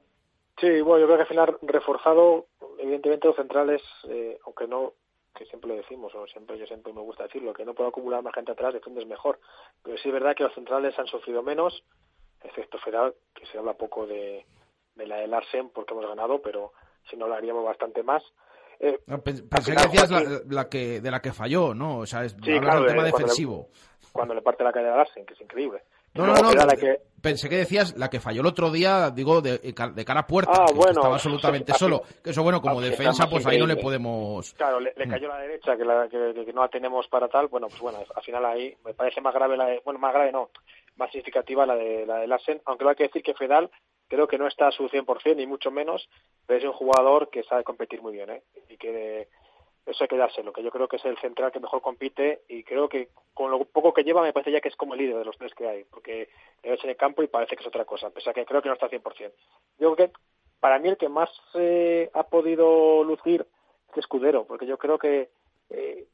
Sí, 0.60 0.82
bueno, 0.82 1.02
yo 1.02 1.06
creo 1.06 1.18
que 1.18 1.22
al 1.24 1.28
final 1.28 1.58
reforzado, 1.62 2.48
evidentemente 2.80 3.28
los 3.28 3.36
centrales, 3.36 3.82
eh, 4.10 4.40
aunque 4.46 4.68
no, 4.68 4.94
que 5.36 5.46
siempre 5.46 5.70
lo 5.70 5.76
decimos, 5.76 6.14
o 6.16 6.26
siempre 6.28 6.58
yo 6.58 6.66
siempre 6.66 6.94
me 6.94 7.02
gusta 7.02 7.24
decirlo, 7.24 7.54
que 7.54 7.64
no 7.64 7.76
puedo 7.76 7.90
acumular 7.90 8.24
más 8.24 8.34
gente 8.34 8.52
atrás, 8.52 8.74
defiendes 8.74 9.06
mejor. 9.06 9.40
Pero 9.84 9.98
sí 9.98 10.10
es 10.10 10.14
verdad 10.14 10.36
que 10.36 10.44
los 10.44 10.54
centrales 10.54 10.98
han 10.98 11.08
sufrido 11.08 11.44
menos, 11.44 11.84
excepto 12.44 12.80
Fedal, 12.80 13.14
que 13.36 13.46
se 13.46 13.58
habla 13.58 13.74
poco 13.74 14.08
de, 14.08 14.46
de 14.96 15.08
la 15.08 15.18
de 15.18 15.28
Larsen 15.28 15.70
porque 15.70 15.94
hemos 15.94 16.08
ganado, 16.08 16.42
pero 16.42 16.74
si 17.10 17.16
no 17.16 17.26
hablaríamos 17.26 17.64
bastante 17.64 18.02
más. 18.02 18.24
Eh, 18.80 19.00
no, 19.06 19.22
pensé 19.22 19.44
que 19.48 19.82
decías 19.82 20.12
la, 20.12 20.42
la, 20.50 20.70
que, 20.70 21.02
de 21.02 21.12
la 21.12 21.20
que 21.20 21.34
falló, 21.34 21.74
¿no? 21.74 22.00
O 22.00 22.06
sea, 22.06 22.24
es, 22.24 22.34
sí, 22.34 22.60
claro, 22.60 22.82
del 22.82 22.90
tema 22.90 23.04
de, 23.04 23.12
defensivo. 23.12 23.70
Cuando 23.70 23.74
le, 23.74 24.12
cuando 24.12 24.34
le, 24.36 24.42
parte 24.42 24.64
la 24.64 24.74
calle 24.74 24.90
a 24.90 24.98
Larsen, 24.98 25.26
que 25.26 25.34
es 25.34 25.42
increíble. 25.42 25.84
No, 26.18 26.34
no, 26.34 26.52
no, 26.52 26.68
que... 26.78 27.00
pensé 27.22 27.50
que 27.50 27.58
decías 27.58 27.96
la 27.98 28.10
que 28.10 28.20
falló 28.20 28.42
el 28.42 28.48
otro 28.48 28.72
día, 28.72 29.12
digo, 29.12 29.42
de, 29.42 29.58
de 29.60 29.74
cara 30.06 30.22
a 30.22 30.28
puerta, 30.28 30.52
ah, 30.54 30.66
que 30.68 30.74
bueno, 30.74 30.92
estaba 30.92 31.14
absolutamente 31.16 31.74
solo. 31.74 32.02
Que 32.24 32.32
eso, 32.32 32.44
bueno, 32.44 32.62
como 32.62 32.82
defensa, 32.82 33.28
pues 33.30 33.46
ahí 33.46 33.58
no 33.58 33.68
le 33.68 33.78
podemos... 33.78 34.54
Claro, 34.54 34.80
le, 34.80 34.94
le 34.96 35.08
cayó 35.08 35.28
la 35.28 35.40
derecha, 35.40 35.78
que, 35.78 35.86
la, 35.86 36.08
que, 36.10 36.46
que, 36.46 36.54
no 36.54 36.62
la 36.62 36.70
tenemos 36.70 37.08
para 37.08 37.28
tal, 37.28 37.48
bueno, 37.48 37.68
pues 37.68 37.82
bueno, 37.82 38.00
al 38.14 38.24
final 38.24 38.46
ahí 38.46 38.76
me 38.84 38.94
parece 38.94 39.22
más 39.22 39.34
grave 39.34 39.58
la 39.58 39.66
de, 39.66 39.82
bueno, 39.84 40.00
más 40.00 40.14
grave 40.14 40.32
no, 40.32 40.50
más 40.98 41.12
significativa 41.12 41.66
la 41.66 41.76
de 41.76 42.06
la 42.06 42.18
de 42.18 42.28
Larsen, 42.28 42.62
aunque 42.66 42.84
lo 42.84 42.90
hay 42.90 42.96
que 42.96 43.04
decir 43.04 43.24
que 43.24 43.34
Fedal 43.34 43.70
creo 44.08 44.28
que 44.28 44.38
no 44.38 44.48
está 44.48 44.68
a 44.68 44.72
su 44.72 44.88
100%, 44.88 45.36
ni 45.36 45.46
mucho 45.46 45.72
menos, 45.72 46.10
pero 46.46 46.60
es 46.60 46.66
un 46.66 46.74
jugador 46.74 47.30
que 47.30 47.44
sabe 47.44 47.64
competir 47.64 48.02
muy 48.02 48.14
bien, 48.14 48.30
¿eh? 48.30 48.44
Y 48.70 48.78
que 48.78 49.28
eso 49.88 50.04
hay 50.04 50.08
que 50.10 50.18
dárselo, 50.18 50.52
que 50.52 50.62
yo 50.62 50.70
creo 50.70 50.88
que 50.88 50.98
es 50.98 51.06
el 51.06 51.18
central 51.18 51.52
que 51.52 51.62
mejor 51.62 51.82
compite 51.82 52.42
y 52.50 52.64
creo 52.64 52.90
que 52.90 53.08
con 53.34 53.50
lo 53.50 53.64
poco 53.64 53.94
que 53.94 54.04
lleva 54.04 54.22
me 54.22 54.34
parece 54.34 54.52
ya 54.52 54.60
que 54.60 54.68
es 54.68 54.76
como 54.76 54.94
el 54.94 55.00
líder 55.00 55.18
de 55.18 55.26
los 55.26 55.38
tres 55.38 55.54
que 55.56 55.68
hay, 55.68 55.86
porque 55.86 56.30
le 56.64 56.72
ves 56.72 56.84
en 56.84 56.90
el 56.90 56.98
campo 56.98 57.24
y 57.24 57.28
parece 57.28 57.56
que 57.56 57.62
es 57.62 57.68
otra 57.68 57.86
cosa, 57.86 58.10
pese 58.10 58.30
a 58.30 58.34
que 58.34 58.46
creo 58.46 58.62
que 58.62 58.68
no 58.68 58.74
está 58.74 58.88
al 58.88 58.92
100%. 58.92 59.32
Yo 59.80 59.96
creo 59.96 59.96
que 59.96 60.18
para 60.60 60.78
mí 60.80 60.90
el 60.90 60.98
que 60.98 61.08
más 61.08 61.30
eh, 61.54 62.10
ha 62.14 62.24
podido 62.24 63.04
lucir 63.04 63.46
es 63.92 63.98
Escudero, 63.98 64.44
porque 64.46 64.66
yo 64.66 64.78
creo 64.78 65.00
que 65.00 65.30
eh, 65.70 66.06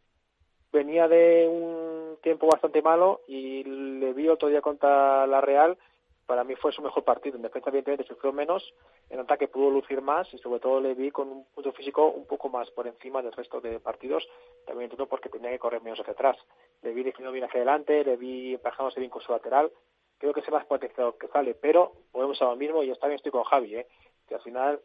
venía 0.71 1.07
de 1.07 1.47
un 1.47 2.17
tiempo 2.21 2.47
bastante 2.47 2.81
malo 2.81 3.21
y 3.27 3.63
le 3.63 4.13
vi 4.13 4.29
otro 4.29 4.49
día 4.49 4.61
contra 4.61 5.25
la 5.25 5.41
Real 5.41 5.77
para 6.25 6.43
mí 6.43 6.55
fue 6.55 6.71
su 6.71 6.81
mejor 6.81 7.03
partido. 7.03 7.35
En 7.35 7.41
defensa, 7.41 7.69
evidentemente, 7.69 8.05
sufrió 8.05 8.31
menos, 8.31 8.73
en 9.09 9.19
ataque 9.19 9.47
pudo 9.47 9.69
lucir 9.69 10.01
más 10.01 10.33
y, 10.33 10.37
sobre 10.37 10.59
todo, 10.59 10.79
le 10.79 10.93
vi 10.93 11.11
con 11.11 11.29
un 11.29 11.45
punto 11.45 11.71
físico 11.73 12.07
un 12.07 12.25
poco 12.25 12.49
más 12.49 12.71
por 12.71 12.87
encima 12.87 13.21
del 13.21 13.33
resto 13.33 13.59
de 13.59 13.79
partidos. 13.79 14.27
También 14.65 14.85
entiendo 14.85 15.07
porque 15.07 15.29
tenía 15.29 15.51
que 15.51 15.59
correr 15.59 15.81
menos 15.81 15.99
hacia 15.99 16.13
atrás. 16.13 16.37
Le 16.81 16.93
vi 16.93 17.03
definiendo 17.03 17.31
bien 17.31 17.45
hacia 17.45 17.59
adelante, 17.59 18.03
le 18.03 18.17
vi 18.17 18.53
empajándose 18.53 18.99
bien 18.99 19.09
con 19.09 19.21
su 19.21 19.31
lateral. 19.31 19.71
Creo 20.17 20.33
que 20.33 20.39
es 20.39 20.47
el 20.47 20.53
más 20.53 20.65
potenciado 20.65 21.17
que 21.17 21.27
sale, 21.27 21.53
pero 21.55 21.93
volvemos 22.13 22.41
a 22.41 22.45
lo 22.45 22.55
mismo 22.55 22.81
y 22.83 22.91
está 22.91 23.07
bien, 23.07 23.17
estoy 23.17 23.31
con 23.31 23.43
Javi, 23.43 23.75
¿eh? 23.75 23.87
que 24.27 24.35
al 24.35 24.41
final 24.41 24.79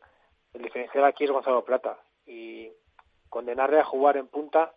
el 0.52 0.62
diferencial 0.62 1.04
aquí 1.04 1.24
es 1.24 1.30
Gonzalo 1.30 1.64
Plata 1.64 1.98
y 2.26 2.72
condenarle 3.28 3.78
a 3.78 3.84
jugar 3.84 4.16
en 4.16 4.26
punta 4.26 4.74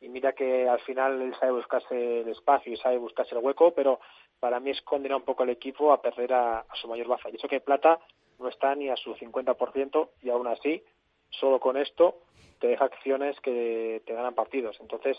y 0.00 0.08
mira 0.08 0.32
que 0.32 0.68
al 0.68 0.80
final 0.80 1.20
él 1.20 1.34
sabe 1.38 1.52
buscarse 1.52 2.20
el 2.20 2.28
espacio 2.28 2.72
y 2.72 2.76
sabe 2.76 2.98
buscarse 2.98 3.34
el 3.34 3.44
hueco, 3.44 3.72
pero 3.72 4.00
para 4.40 4.58
mí 4.58 4.70
es 4.70 4.82
un 4.90 5.22
poco 5.22 5.42
al 5.42 5.50
equipo 5.50 5.92
a 5.92 6.00
perder 6.00 6.32
a, 6.32 6.60
a 6.60 6.76
su 6.76 6.88
mayor 6.88 7.08
baza. 7.08 7.28
Y 7.30 7.36
eso 7.36 7.48
que 7.48 7.60
Plata 7.60 8.00
no 8.38 8.48
está 8.48 8.74
ni 8.74 8.88
a 8.88 8.96
su 8.96 9.14
50% 9.14 10.08
y 10.22 10.30
aún 10.30 10.46
así, 10.46 10.82
solo 11.28 11.60
con 11.60 11.76
esto, 11.76 12.22
te 12.58 12.68
deja 12.68 12.86
acciones 12.86 13.38
que 13.40 14.02
te 14.06 14.14
ganan 14.14 14.34
partidos. 14.34 14.78
Entonces, 14.80 15.16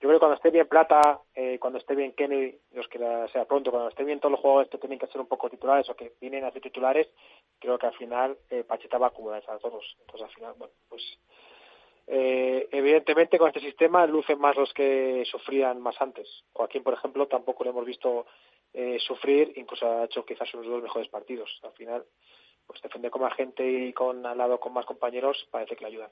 yo 0.00 0.08
creo 0.08 0.14
que 0.14 0.20
cuando 0.20 0.36
esté 0.36 0.50
bien 0.50 0.66
Plata, 0.66 1.20
eh, 1.34 1.58
cuando 1.58 1.78
esté 1.78 1.94
bien 1.94 2.12
Kenny, 2.12 2.54
los 2.72 2.88
que 2.88 2.98
sea 3.32 3.44
pronto, 3.44 3.70
cuando 3.70 3.90
esté 3.90 4.02
bien 4.02 4.18
todos 4.18 4.32
los 4.32 4.40
jugadores 4.40 4.70
que 4.70 4.78
tienen 4.78 4.98
que 4.98 5.06
ser 5.08 5.20
un 5.20 5.26
poco 5.26 5.50
titulares 5.50 5.88
o 5.90 5.94
que 5.94 6.14
vienen 6.20 6.44
a 6.44 6.50
ser 6.50 6.62
titulares, 6.62 7.08
creo 7.58 7.78
que 7.78 7.86
al 7.86 7.94
final 7.94 8.38
eh, 8.48 8.64
Pacheta 8.64 8.96
va 8.96 9.06
a 9.06 9.08
acumular 9.10 9.42
a 9.46 9.58
todos. 9.58 9.96
Entonces, 10.00 10.26
al 10.26 10.34
final, 10.34 10.54
bueno, 10.56 10.72
pues 10.88 11.02
eh, 12.12 12.68
evidentemente 12.72 13.38
con 13.38 13.46
este 13.46 13.60
sistema 13.60 14.04
lucen 14.04 14.40
más 14.40 14.56
los 14.56 14.72
que 14.74 15.22
sufrían 15.30 15.80
más 15.80 15.94
antes. 16.00 16.26
Joaquín, 16.52 16.82
por 16.82 16.94
ejemplo, 16.94 17.28
tampoco 17.28 17.62
lo 17.62 17.70
hemos 17.70 17.86
visto 17.86 18.26
eh, 18.74 18.98
sufrir, 18.98 19.52
incluso 19.54 19.86
ha 19.86 20.06
hecho 20.06 20.24
quizás 20.24 20.48
sus 20.48 20.66
dos 20.66 20.82
mejores 20.82 21.08
partidos. 21.08 21.48
Al 21.62 21.70
final, 21.72 22.04
pues 22.66 22.82
defender 22.82 23.12
con 23.12 23.22
más 23.22 23.36
gente 23.36 23.64
y 23.64 23.92
con 23.92 24.26
al 24.26 24.36
lado 24.36 24.58
con 24.58 24.72
más 24.72 24.86
compañeros 24.86 25.46
parece 25.52 25.76
que 25.76 25.84
le 25.84 25.90
ayudan. 25.90 26.10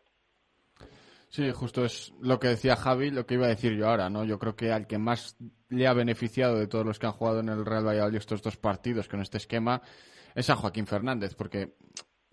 Sí, 1.30 1.50
justo 1.50 1.84
es 1.84 2.14
lo 2.20 2.38
que 2.38 2.46
decía 2.46 2.76
Javi, 2.76 3.10
lo 3.10 3.26
que 3.26 3.34
iba 3.34 3.46
a 3.46 3.50
decir 3.50 3.76
yo 3.76 3.88
ahora, 3.88 4.08
¿no? 4.08 4.24
Yo 4.24 4.38
creo 4.38 4.54
que 4.54 4.70
al 4.70 4.86
que 4.86 4.98
más 4.98 5.36
le 5.68 5.88
ha 5.88 5.94
beneficiado 5.94 6.60
de 6.60 6.68
todos 6.68 6.86
los 6.86 7.00
que 7.00 7.06
han 7.06 7.12
jugado 7.12 7.40
en 7.40 7.48
el 7.48 7.66
Real 7.66 7.84
Valladolid 7.84 8.18
estos 8.18 8.40
dos 8.40 8.56
partidos 8.56 9.08
con 9.08 9.20
este 9.20 9.38
esquema 9.38 9.82
es 10.36 10.48
a 10.48 10.54
Joaquín 10.54 10.86
Fernández, 10.86 11.34
porque 11.34 11.74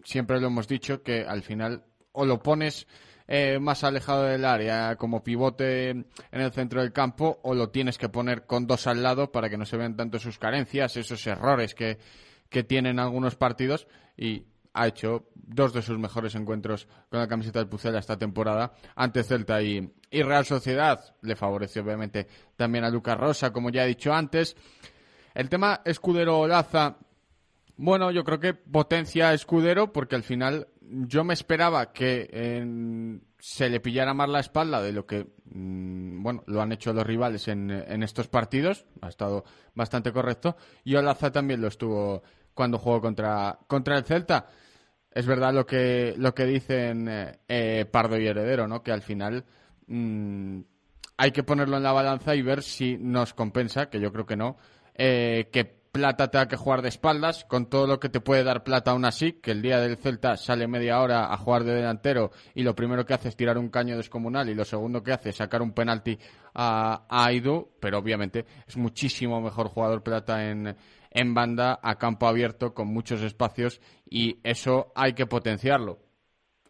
siempre 0.04 0.40
lo 0.40 0.48
hemos 0.48 0.68
dicho 0.68 1.02
que 1.02 1.26
al 1.26 1.42
final 1.42 1.84
o 2.12 2.26
lo 2.26 2.44
pones 2.44 2.88
eh, 3.28 3.60
más 3.60 3.84
alejado 3.84 4.24
del 4.24 4.46
área 4.46 4.96
como 4.98 5.24
pivote 5.24 5.90
en 5.90 6.06
el 6.32 6.52
centro 6.52 6.82
del 6.82 6.94
campo 6.94 7.40
o 7.44 7.56
lo 7.56 7.70
tienes 7.70 7.98
que 7.98 8.10
poner 8.10 8.46
con 8.46 8.68
dos 8.68 8.88
al 8.88 9.02
lado 9.02 9.32
para 9.32 9.50
que 9.50 9.58
no 9.58 9.66
se 9.66 9.78
vean 9.78 9.96
tanto 9.96 10.20
sus 10.20 10.38
carencias, 10.38 10.98
esos 10.98 11.26
errores 11.26 11.74
que, 11.74 11.98
que 12.50 12.64
tienen 12.64 13.00
algunos 13.00 13.36
partidos 13.36 13.88
y 14.16 14.46
ha 14.76 14.88
hecho 14.88 15.30
dos 15.34 15.74
de 15.74 15.82
sus 15.82 15.98
mejores 15.98 16.36
encuentros 16.36 16.88
con 17.10 17.20
la 17.20 17.28
camiseta 17.28 17.60
del 17.60 17.70
Pucela 17.70 18.00
esta 18.00 18.18
temporada 18.18 18.74
ante 18.96 19.24
Celta 19.24 19.62
y, 19.62 19.92
y 20.12 20.22
Real 20.22 20.46
Sociedad. 20.46 21.16
Le 21.22 21.36
favoreció 21.36 21.82
obviamente 21.82 22.28
también 22.58 22.84
a 22.84 22.90
Lucas 22.90 23.18
Rosa, 23.18 23.54
como 23.54 23.70
ya 23.70 23.86
he 23.86 23.88
dicho 23.88 24.14
antes. 24.14 24.56
El 25.34 25.50
tema 25.50 25.82
Escudero-Olaza, 25.84 26.98
bueno, 27.78 28.12
yo 28.12 28.24
creo 28.24 28.40
que 28.40 28.54
potencia 28.54 29.30
a 29.30 29.34
Escudero 29.34 29.92
porque 29.92 30.16
al 30.16 30.24
final 30.24 30.68
yo 30.90 31.24
me 31.24 31.34
esperaba 31.34 31.92
que 31.92 32.30
eh, 32.32 33.20
se 33.40 33.70
le 33.70 33.80
pillara 33.80 34.14
más 34.14 34.30
la 34.30 34.40
espalda 34.40 34.82
de 34.82 34.92
lo 34.92 35.06
que 35.06 35.28
mmm, 35.46 36.22
bueno 36.22 36.44
lo 36.48 36.62
han 36.62 36.72
hecho 36.72 36.94
los 36.94 37.06
rivales 37.06 37.48
en, 37.48 37.72
en, 37.72 38.04
estos 38.04 38.28
partidos. 38.28 38.86
Ha 39.02 39.10
estado 39.10 39.44
bastante 39.74 40.12
correcto. 40.12 40.56
Y 40.84 40.96
Olaza 40.96 41.32
también 41.32 41.62
lo 41.62 41.68
estuvo 41.68 42.24
cuando 42.54 42.78
jugó 42.78 43.02
contra 43.02 43.60
contra 43.68 43.98
el 43.98 44.06
Celta. 44.06 44.48
Es 45.12 45.26
verdad 45.26 45.54
lo 45.54 45.66
que 45.66 46.14
lo 46.18 46.34
que 46.36 46.46
dicen 46.46 47.08
eh, 47.48 47.86
Pardo 47.92 48.20
y 48.20 48.28
Heredero 48.28 48.68
no 48.68 48.84
que 48.84 48.92
al 48.92 49.02
final 49.02 49.46
mmm, 49.88 50.60
hay 51.18 51.32
que 51.32 51.44
ponerlo 51.44 51.78
en 51.78 51.84
la 51.84 51.94
balanza 51.94 52.36
y 52.36 52.42
ver 52.42 52.62
si 52.64 52.98
nos 52.98 53.34
compensa 53.34 53.90
que 53.90 54.00
yo 54.00 54.12
creo 54.12 54.26
que 54.26 54.36
no 54.36 54.58
eh, 54.94 55.50
que 55.52 55.85
Plata 55.96 56.28
te 56.28 56.46
que 56.50 56.58
jugar 56.58 56.82
de 56.82 56.90
espaldas, 56.90 57.46
con 57.46 57.70
todo 57.70 57.88
lo 57.88 58.02
que 58.02 58.10
te 58.10 58.20
puede 58.20 58.44
dar 58.44 58.66
Plata 58.66 58.92
aún 58.92 59.06
así, 59.06 59.40
que 59.42 59.52
el 59.52 59.62
día 59.62 59.80
del 59.80 59.96
Celta 59.96 60.36
sale 60.36 60.68
media 60.68 61.00
hora 61.00 61.32
a 61.32 61.38
jugar 61.38 61.64
de 61.64 61.74
delantero 61.74 62.32
y 62.54 62.64
lo 62.64 62.76
primero 62.76 63.06
que 63.06 63.14
hace 63.14 63.30
es 63.30 63.38
tirar 63.38 63.58
un 63.58 63.70
caño 63.70 63.96
descomunal 63.96 64.50
y 64.50 64.56
lo 64.56 64.66
segundo 64.66 65.02
que 65.02 65.14
hace 65.14 65.30
es 65.30 65.38
sacar 65.38 65.62
un 65.62 65.72
penalti 65.72 66.20
a, 66.54 67.06
a 67.08 67.26
Aidu, 67.28 67.70
pero 67.80 68.00
obviamente 68.00 68.46
es 68.68 68.76
muchísimo 68.76 69.40
mejor 69.40 69.70
jugador 69.70 70.04
Plata 70.04 70.50
en, 70.50 70.76
en 71.12 71.34
banda, 71.34 71.80
a 71.82 71.96
campo 71.98 72.28
abierto, 72.28 72.74
con 72.74 72.90
muchos 72.90 73.22
espacios 73.22 73.80
y 74.10 74.42
eso 74.44 74.92
hay 74.96 75.14
que 75.14 75.28
potenciarlo. 75.28 76.00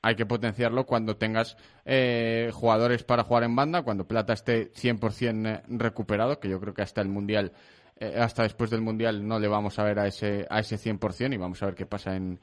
Hay 0.04 0.16
que 0.16 0.28
potenciarlo 0.28 0.86
cuando 0.86 1.18
tengas 1.18 1.58
eh, 1.84 2.52
jugadores 2.54 3.04
para 3.04 3.24
jugar 3.24 3.42
en 3.42 3.56
banda, 3.56 3.82
cuando 3.82 4.08
Plata 4.08 4.34
esté 4.34 4.72
100% 4.72 5.64
recuperado, 5.68 6.40
que 6.40 6.48
yo 6.48 6.60
creo 6.60 6.76
que 6.76 6.84
hasta 6.84 7.02
el 7.02 7.10
Mundial 7.10 7.54
eh, 8.00 8.14
hasta 8.18 8.44
después 8.44 8.70
del 8.70 8.82
Mundial 8.82 9.26
no 9.28 9.40
le 9.40 9.48
vamos 9.48 9.78
a 9.80 9.84
ver 9.84 10.00
a 10.00 10.08
ese, 10.08 10.46
a 10.50 10.60
ese 10.60 10.78
100% 10.78 11.34
y 11.34 11.38
vamos 11.38 11.62
a 11.62 11.68
ver 11.68 11.76
qué 11.76 11.86
pasa 11.86 12.16
en, 12.16 12.40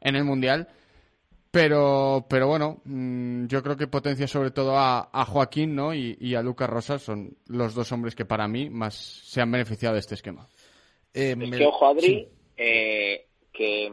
en 0.00 0.16
el 0.16 0.24
Mundial. 0.24 0.68
Pero, 1.50 2.26
pero 2.28 2.46
bueno, 2.46 2.80
mmm, 2.84 3.46
yo 3.46 3.62
creo 3.62 3.76
que 3.76 3.88
potencia 3.88 4.28
sobre 4.28 4.52
todo 4.52 4.76
a, 4.78 5.10
a 5.12 5.24
Joaquín 5.24 5.74
¿no? 5.74 5.92
y, 5.92 6.16
y, 6.20 6.36
a 6.36 6.42
Lucas 6.42 6.70
Rosa 6.70 6.98
son 7.00 7.36
los 7.48 7.74
dos 7.74 7.90
hombres 7.90 8.14
que 8.14 8.24
para 8.24 8.46
mí 8.46 8.70
más 8.70 8.94
se 8.94 9.40
han 9.40 9.50
beneficiado 9.50 9.94
de 9.94 10.00
este 10.00 10.14
esquema. 10.14 10.48
Eh, 11.12 11.34
es 11.40 11.50
que 11.50 11.66
ojo, 11.66 11.86
Adri, 11.88 12.06
sí. 12.06 12.28
eh, 12.56 13.26
que 13.52 13.90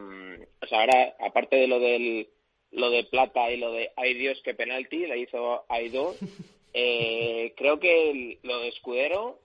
o 0.62 0.66
sea, 0.66 0.80
ahora, 0.80 1.16
aparte 1.20 1.56
de 1.56 1.66
lo 1.66 1.80
del 1.80 2.28
lo 2.70 2.90
de 2.90 3.04
Plata 3.04 3.50
y 3.50 3.56
lo 3.56 3.72
de 3.72 3.90
ay 3.96 4.14
Dios 4.14 4.40
qué 4.44 4.54
penalti, 4.54 5.06
le 5.06 5.18
hizo 5.18 5.64
Aido. 5.68 6.14
Eh, 6.74 7.54
creo 7.56 7.80
que 7.80 8.38
lo 8.42 8.60
de 8.60 8.68
Escudero 8.68 9.40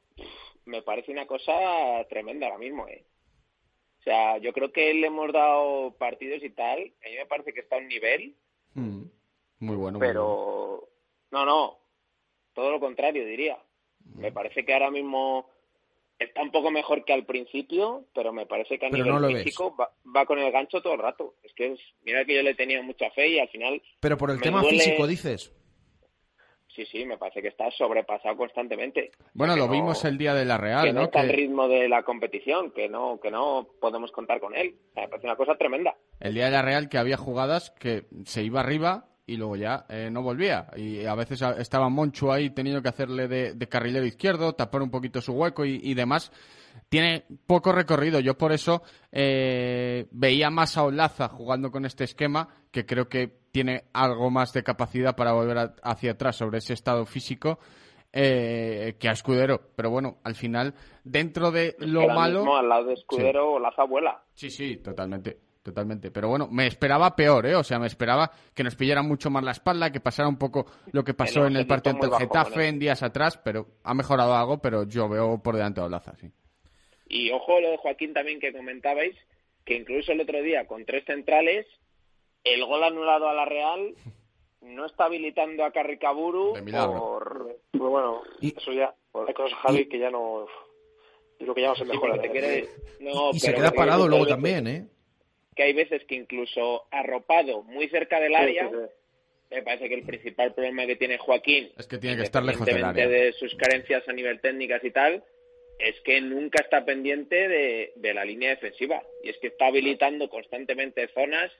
me 0.66 0.82
parece 0.82 1.12
una 1.12 1.26
cosa 1.26 1.54
tremenda 2.10 2.48
ahora 2.48 2.60
mismo, 2.60 2.88
¿eh? 2.88 3.06
O 4.00 4.04
sea, 4.04 4.38
yo 4.38 4.52
creo 4.52 4.72
que 4.72 4.94
le 4.94 5.08
hemos 5.08 5.32
dado 5.32 5.96
partidos 5.98 6.44
y 6.44 6.50
tal. 6.50 6.80
A 6.80 7.10
mí 7.10 7.16
me 7.18 7.26
parece 7.26 7.54
que 7.54 7.62
está 7.62 7.78
a 7.78 7.80
un 7.80 7.88
nivel. 7.88 8.36
Mm. 8.74 9.04
Muy 9.60 9.76
bueno. 9.78 9.98
Pero. 9.98 10.90
No, 11.32 11.46
no. 11.46 11.80
Todo 12.54 12.72
lo 12.72 12.80
contrario, 12.82 13.26
diría. 13.26 13.58
Me 14.16 14.32
parece 14.34 14.66
que 14.66 14.74
ahora 14.74 14.92
mismo 14.92 15.50
está 16.20 16.42
un 16.42 16.52
poco 16.52 16.70
mejor 16.70 17.06
que 17.06 17.14
al 17.14 17.26
principio, 17.26 18.06
pero 18.14 18.34
me 18.34 18.46
parece 18.46 18.78
que 18.78 18.86
a 18.86 18.90
nivel 18.90 19.38
físico 19.38 19.76
va, 19.78 20.26
con 20.26 20.38
el 20.38 20.52
gancho 20.52 20.82
todo 20.82 20.94
el 20.94 21.00
rato. 21.00 21.36
Es 21.42 21.54
que 21.54 21.74
es, 21.74 21.80
mira 22.04 22.26
que 22.26 22.36
yo 22.36 22.44
le 22.44 22.56
tenía 22.56 22.82
mucha 22.82 23.10
fe 23.12 23.30
y 23.30 23.40
al 23.40 23.50
final. 23.50 23.82
Pero 24.02 24.18
por 24.18 24.32
el 24.32 24.42
tema 24.42 24.64
físico 24.64 25.08
dices. 25.08 25.54
Sí, 26.76 26.86
sí, 26.86 27.06
me 27.06 27.18
parece 27.18 27.42
que 27.42 27.50
está 27.50 27.70
sobrepasado 27.72 28.36
constantemente. 28.36 29.12
Bueno, 29.34 29.56
lo 29.56 29.68
vimos 29.68 30.04
el 30.06 30.18
día 30.18 30.34
de 30.34 30.44
la 30.44 30.58
Real, 30.58 30.86
que 30.86 30.94
¿no? 30.94 31.04
está 31.04 31.22
el 31.22 31.30
ritmo 31.30 31.68
de 31.68 31.88
la 31.88 32.02
competición, 32.02 32.72
que 32.72 32.90
no, 32.90 33.20
que 33.22 33.30
no 33.30 33.68
podemos 33.80 34.12
contar 34.12 34.40
con 34.40 34.56
él. 34.56 34.76
me 34.96 35.08
parece 35.08 35.28
una 35.28 35.36
cosa 35.36 35.56
tremenda. 35.56 35.96
El 36.20 36.34
día 36.34 36.46
de 36.46 36.52
la 36.52 36.64
Real 36.64 36.90
que 36.90 36.98
había 36.98 37.18
jugadas 37.18 37.72
que 37.80 38.06
se 38.26 38.44
iba 38.44 38.62
arriba 38.62 39.06
y 39.26 39.38
luego 39.38 39.56
ya 39.56 39.86
eh, 39.90 40.10
no 40.12 40.24
volvía. 40.24 40.68
Y 40.76 41.06
a 41.06 41.16
veces 41.16 41.42
estaba 41.60 41.90
Monchu 41.90 42.32
ahí 42.32 42.50
teniendo 42.50 42.82
que 42.82 42.90
hacerle 42.90 43.28
de, 43.28 43.68
carrilero 43.68 44.06
izquierdo, 44.06 44.54
tapar 44.54 44.82
un 44.82 44.92
poquito 44.92 45.22
su 45.22 45.34
hueco 45.34 45.66
y, 45.66 45.94
demás. 45.94 46.32
Tiene 46.94 47.26
poco 47.48 47.72
recorrido. 47.72 48.20
Yo 48.20 48.38
por 48.38 48.52
eso 48.52 48.84
eh, 49.12 50.06
veía 50.12 50.52
más 50.52 50.78
a 50.78 50.84
Olaza 50.84 51.28
jugando 51.28 51.72
con 51.72 51.88
este 51.88 52.04
esquema, 52.04 52.48
que 52.70 52.86
creo 52.86 53.10
que 53.10 53.36
tiene 53.52 53.86
algo 53.94 54.30
más 54.30 54.54
de 54.54 54.62
capacidad 54.62 55.16
para 55.16 55.34
volver 55.34 55.74
hacia 55.82 56.12
atrás 56.12 56.36
sobre 56.36 56.60
ese 56.60 56.74
estado 56.74 57.08
físico. 57.08 57.58
Eh, 58.16 58.96
que 59.00 59.10
a 59.10 59.14
Escudero, 59.14 59.72
pero 59.76 59.90
bueno, 59.90 60.18
al 60.24 60.36
final, 60.36 60.76
dentro 61.04 61.50
de 61.50 61.76
lo 61.80 62.08
malo. 62.10 62.56
al 62.56 62.70
lado 62.70 62.86
de 62.86 62.94
Escudero, 62.94 63.54
Olaza 63.54 63.86
vuela. 63.86 64.22
Sí, 64.36 64.52
sí, 64.52 64.78
totalmente 64.78 65.40
totalmente. 65.64 66.12
Pero 66.12 66.28
bueno, 66.28 66.48
me 66.52 66.68
esperaba 66.68 67.16
peor, 67.16 67.48
¿eh? 67.48 67.56
O 67.56 67.64
sea, 67.64 67.80
me 67.80 67.88
esperaba 67.88 68.30
que 68.54 68.64
nos 68.64 68.76
pillara 68.76 69.02
mucho 69.02 69.32
más 69.32 69.44
la 69.44 69.52
espalda, 69.52 69.92
que 69.92 70.02
pasara 70.02 70.30
un 70.30 70.38
poco 70.38 70.68
lo 70.92 71.04
que 71.04 71.16
pasó 71.16 71.48
en 71.48 71.56
el 71.56 71.66
partido 71.66 71.96
ante 71.96 72.06
el 72.06 72.14
Getafe 72.14 72.68
en 72.68 72.78
días 72.78 73.02
atrás, 73.02 73.40
pero 73.44 73.66
ha 73.84 73.96
mejorado 73.96 74.36
algo, 74.36 74.62
pero 74.62 74.84
yo 74.84 75.10
veo 75.10 75.42
por 75.42 75.56
delante 75.56 75.82
a 75.82 75.86
Olaza, 75.86 76.14
sí. 76.18 76.32
Y 77.14 77.30
ojo 77.30 77.62
lo 77.62 77.70
de 77.70 77.78
Joaquín 77.78 78.12
también 78.12 78.40
que 78.40 78.52
comentabais, 78.52 79.16
que 79.66 79.76
incluso 79.76 80.12
el 80.12 80.22
otro 80.22 80.42
día 80.42 80.66
con 80.66 80.84
tres 80.84 81.06
centrales, 81.06 81.68
el 82.44 82.66
gol 82.66 82.84
anulado 82.84 83.30
a 83.30 83.36
la 83.36 83.46
Real 83.46 83.94
no 84.62 84.88
está 84.88 85.06
habilitando 85.06 85.64
a 85.64 85.72
Carricaburu 85.72 86.54
por... 86.72 87.60
Pues 87.70 87.84
bueno, 87.84 88.24
eso 88.42 88.72
ya, 88.72 88.96
hay 89.28 89.34
cosas, 89.36 89.60
Javi, 89.60 89.86
que 89.86 90.00
ya 90.00 90.10
no... 90.10 90.48
Lo 91.40 91.54
que 91.54 91.62
ya 91.62 91.68
no 91.68 91.76
se 91.76 91.86
mejora. 91.86 92.20
y 93.34 93.40
se 93.40 93.54
queda 93.54 93.72
parado 93.72 94.08
luego 94.08 94.26
también, 94.26 94.66
¿eh? 94.66 94.88
que 95.56 95.64
hay 95.64 95.74
veces 95.74 96.04
que 96.06 96.16
incluso 96.16 96.88
arropado 96.90 97.62
muy 97.62 97.90
cerca 97.90 98.20
del 98.20 98.34
área, 98.34 98.72
me 99.52 99.62
parece 99.62 99.88
que 99.88 99.96
el 99.96 100.04
principal 100.04 100.52
problema 100.56 100.88
que 100.88 100.96
tiene 100.96 101.20
Joaquín, 101.20 101.74
es 101.78 101.86
que 101.86 102.00
tiene 102.00 102.18
que 102.18 102.24
estar 102.24 102.42
lejos 102.42 102.66
del 102.66 102.84
área. 102.84 103.08
de 103.08 103.34
sus 103.34 103.54
carencias 103.54 104.08
a 104.10 104.14
nivel 104.14 104.42
técnicas 104.42 104.84
y 104.84 104.90
tal, 104.90 105.24
es 105.80 106.00
que 106.02 106.22
nunca 106.22 106.62
está 106.62 106.86
pendiente 106.86 107.48
de, 107.48 108.14
la 108.14 108.26
línea 108.26 108.52
defensiva 108.52 109.04
y 109.24 109.30
es 109.30 109.38
que 109.40 109.48
está 109.48 109.68
habilitando 109.68 110.30
constantemente 110.30 111.08
zonas 111.10 111.52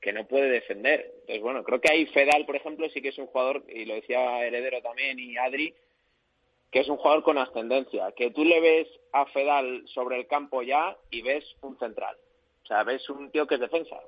que 0.00 0.12
no 0.12 0.26
puede 0.26 0.48
defender. 0.48 1.12
Entonces, 1.20 1.42
bueno, 1.42 1.64
creo 1.64 1.80
que 1.80 1.90
ahí 1.90 2.06
Fedal, 2.06 2.46
por 2.46 2.56
ejemplo, 2.56 2.88
sí 2.90 3.02
que 3.02 3.08
es 3.08 3.18
un 3.18 3.26
jugador, 3.26 3.64
y 3.68 3.84
lo 3.84 3.94
decía 3.94 4.46
Heredero 4.46 4.80
también 4.80 5.18
y 5.18 5.36
Adri, 5.36 5.74
que 6.70 6.80
es 6.80 6.88
un 6.88 6.98
jugador 6.98 7.22
con 7.22 7.38
ascendencia, 7.38 8.12
que 8.12 8.30
tú 8.30 8.44
le 8.44 8.60
ves 8.60 8.88
a 9.12 9.26
Fedal 9.26 9.84
sobre 9.88 10.16
el 10.18 10.26
campo 10.26 10.62
ya 10.62 10.96
y 11.10 11.22
ves 11.22 11.44
un 11.62 11.78
central. 11.78 12.16
O 12.62 12.66
sea, 12.66 12.84
ves 12.84 13.08
un 13.08 13.30
tío 13.30 13.46
que 13.46 13.54
es 13.54 13.60
defensa. 13.60 13.98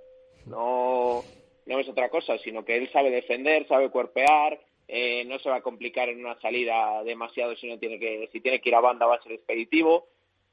No, 0.46 1.24
no 1.66 1.78
es 1.78 1.88
otra 1.88 2.08
cosa, 2.08 2.38
sino 2.38 2.64
que 2.64 2.76
él 2.76 2.90
sabe 2.92 3.10
defender, 3.10 3.66
sabe 3.66 3.90
cuerpear, 3.90 4.60
eh, 4.92 5.24
no 5.24 5.38
se 5.38 5.48
va 5.48 5.56
a 5.56 5.62
complicar 5.62 6.08
en 6.08 6.20
una 6.20 6.38
salida 6.40 7.02
demasiado 7.04 7.54
si 7.56 7.68
no 7.68 7.78
tiene 7.78 7.98
que, 7.98 8.28
si 8.32 8.40
tiene 8.40 8.60
que 8.60 8.68
ir 8.68 8.74
a 8.74 8.80
banda 8.80 9.06
va 9.06 9.16
a 9.16 9.22
ser 9.22 9.32
expeditivo. 9.32 10.08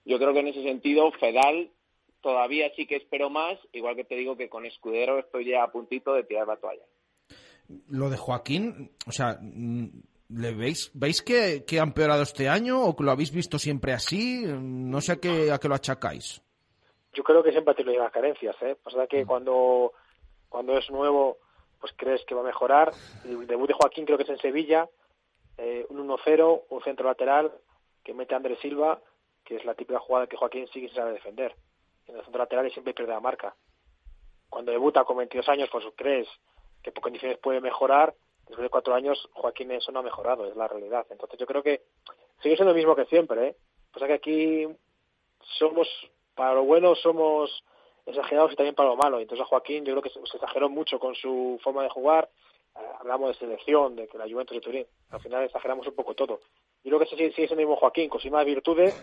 Yo 0.05 0.17
creo 0.17 0.33
que 0.33 0.39
en 0.39 0.47
ese 0.47 0.63
sentido 0.63 1.11
Fedal 1.13 1.71
todavía 2.21 2.71
sí 2.75 2.85
que 2.85 2.97
espero 2.97 3.29
más, 3.29 3.57
igual 3.73 3.95
que 3.95 4.03
te 4.03 4.15
digo 4.15 4.37
que 4.37 4.49
con 4.49 4.65
Escudero 4.65 5.19
estoy 5.19 5.49
ya 5.49 5.63
a 5.63 5.71
puntito 5.71 6.13
de 6.13 6.23
tirar 6.23 6.47
la 6.47 6.57
toalla. 6.57 6.83
Lo 7.89 8.09
de 8.09 8.17
Joaquín, 8.17 8.91
o 9.05 9.11
sea, 9.11 9.39
¿le 9.41 10.53
veis, 10.53 10.91
veis 10.93 11.21
que, 11.21 11.65
que 11.65 11.79
ha 11.79 11.83
empeorado 11.83 12.23
este 12.23 12.47
año 12.47 12.81
o 12.81 12.95
que 12.95 13.03
lo 13.03 13.11
habéis 13.11 13.31
visto 13.31 13.59
siempre 13.59 13.93
así? 13.93 14.43
No 14.45 15.01
sé 15.01 15.13
a 15.13 15.15
qué, 15.17 15.51
a 15.51 15.57
qué 15.57 15.67
lo 15.67 15.75
achacáis 15.75 16.41
yo 17.17 17.23
creo 17.23 17.41
que 17.41 17.51
siempre 17.51 17.73
tiene 17.73 17.97
las 17.97 18.11
carencias, 18.11 18.55
¿eh? 18.61 18.77
Pasa 18.81 19.07
que 19.07 19.25
mm. 19.25 19.27
cuando, 19.27 19.93
cuando 20.49 20.77
es 20.77 20.89
nuevo, 20.91 21.39
pues 21.79 21.93
crees 21.95 22.23
que 22.25 22.35
va 22.35 22.41
a 22.41 22.45
mejorar. 22.45 22.91
El 23.25 23.47
debut 23.47 23.67
de 23.67 23.73
Joaquín 23.73 24.05
creo 24.05 24.17
que 24.17 24.23
es 24.23 24.29
en 24.29 24.39
Sevilla, 24.39 24.87
eh, 25.57 25.85
un 25.89 26.07
1-0, 26.07 26.63
un 26.69 26.83
centro 26.83 27.07
lateral 27.07 27.51
que 28.03 28.13
mete 28.13 28.33
a 28.33 28.37
Andrés 28.37 28.59
Silva, 28.59 28.99
que 29.43 29.55
es 29.55 29.65
la 29.65 29.73
típica 29.73 29.99
jugada 29.99 30.27
que 30.27 30.37
Joaquín 30.37 30.67
sigue 30.67 30.87
sin 30.87 30.95
saber 30.95 31.13
defender. 31.13 31.55
En 32.07 32.15
el 32.15 32.23
centro 32.23 32.39
lateral 32.39 32.71
siempre 32.71 32.93
pierde 32.93 33.13
la 33.13 33.19
marca. 33.19 33.55
Cuando 34.49 34.71
debuta 34.71 35.03
con 35.03 35.17
22 35.17 35.47
años, 35.49 35.69
pues 35.71 35.85
crees 35.95 36.27
que 36.81 36.91
por 36.91 37.03
condiciones 37.03 37.37
puede 37.37 37.59
mejorar. 37.59 38.13
Después 38.45 38.63
de 38.63 38.69
cuatro 38.69 38.93
años, 38.93 39.27
Joaquín 39.33 39.71
eso 39.71 39.91
no 39.91 39.99
ha 39.99 40.03
mejorado, 40.03 40.45
es 40.45 40.55
la 40.55 40.67
realidad. 40.67 41.05
Entonces 41.09 41.37
yo 41.37 41.45
creo 41.45 41.61
que 41.61 41.81
sigue 42.41 42.55
siendo 42.55 42.71
lo 42.71 42.77
mismo 42.77 42.95
que 42.95 43.05
siempre, 43.05 43.47
¿eh? 43.47 43.55
Pasa 43.91 44.07
que 44.07 44.13
aquí 44.13 44.67
somos 45.57 45.87
para 46.35 46.53
lo 46.53 46.63
bueno 46.63 46.95
somos 46.95 47.63
exagerados 48.07 48.53
y 48.53 48.55
también 48.55 48.75
para 48.75 48.89
lo 48.89 48.95
malo. 48.95 49.19
Entonces 49.19 49.45
Joaquín 49.47 49.85
yo 49.85 49.93
creo 49.93 50.01
que 50.01 50.09
se, 50.09 50.19
exageró 50.19 50.69
mucho 50.69 50.99
con 50.99 51.15
su 51.15 51.59
forma 51.63 51.83
de 51.83 51.89
jugar. 51.89 52.29
Eh, 52.75 52.79
hablamos 52.99 53.29
de 53.29 53.35
selección, 53.35 53.95
de 53.95 54.07
que 54.07 54.17
la 54.17 54.25
Juventus 54.25 54.55
de 54.55 54.61
Turín. 54.61 54.85
Al 55.11 55.19
final 55.19 55.43
exageramos 55.43 55.87
un 55.87 55.95
poco 55.95 56.15
todo. 56.15 56.39
Yo 56.83 56.89
creo 56.89 56.99
que 56.99 57.07
sigue, 57.07 57.31
siendo 57.33 57.53
el 57.53 57.59
mismo 57.59 57.75
Joaquín, 57.75 58.09
con 58.09 58.21
sus 58.21 58.31
más 58.31 58.45
virtudes, 58.45 58.95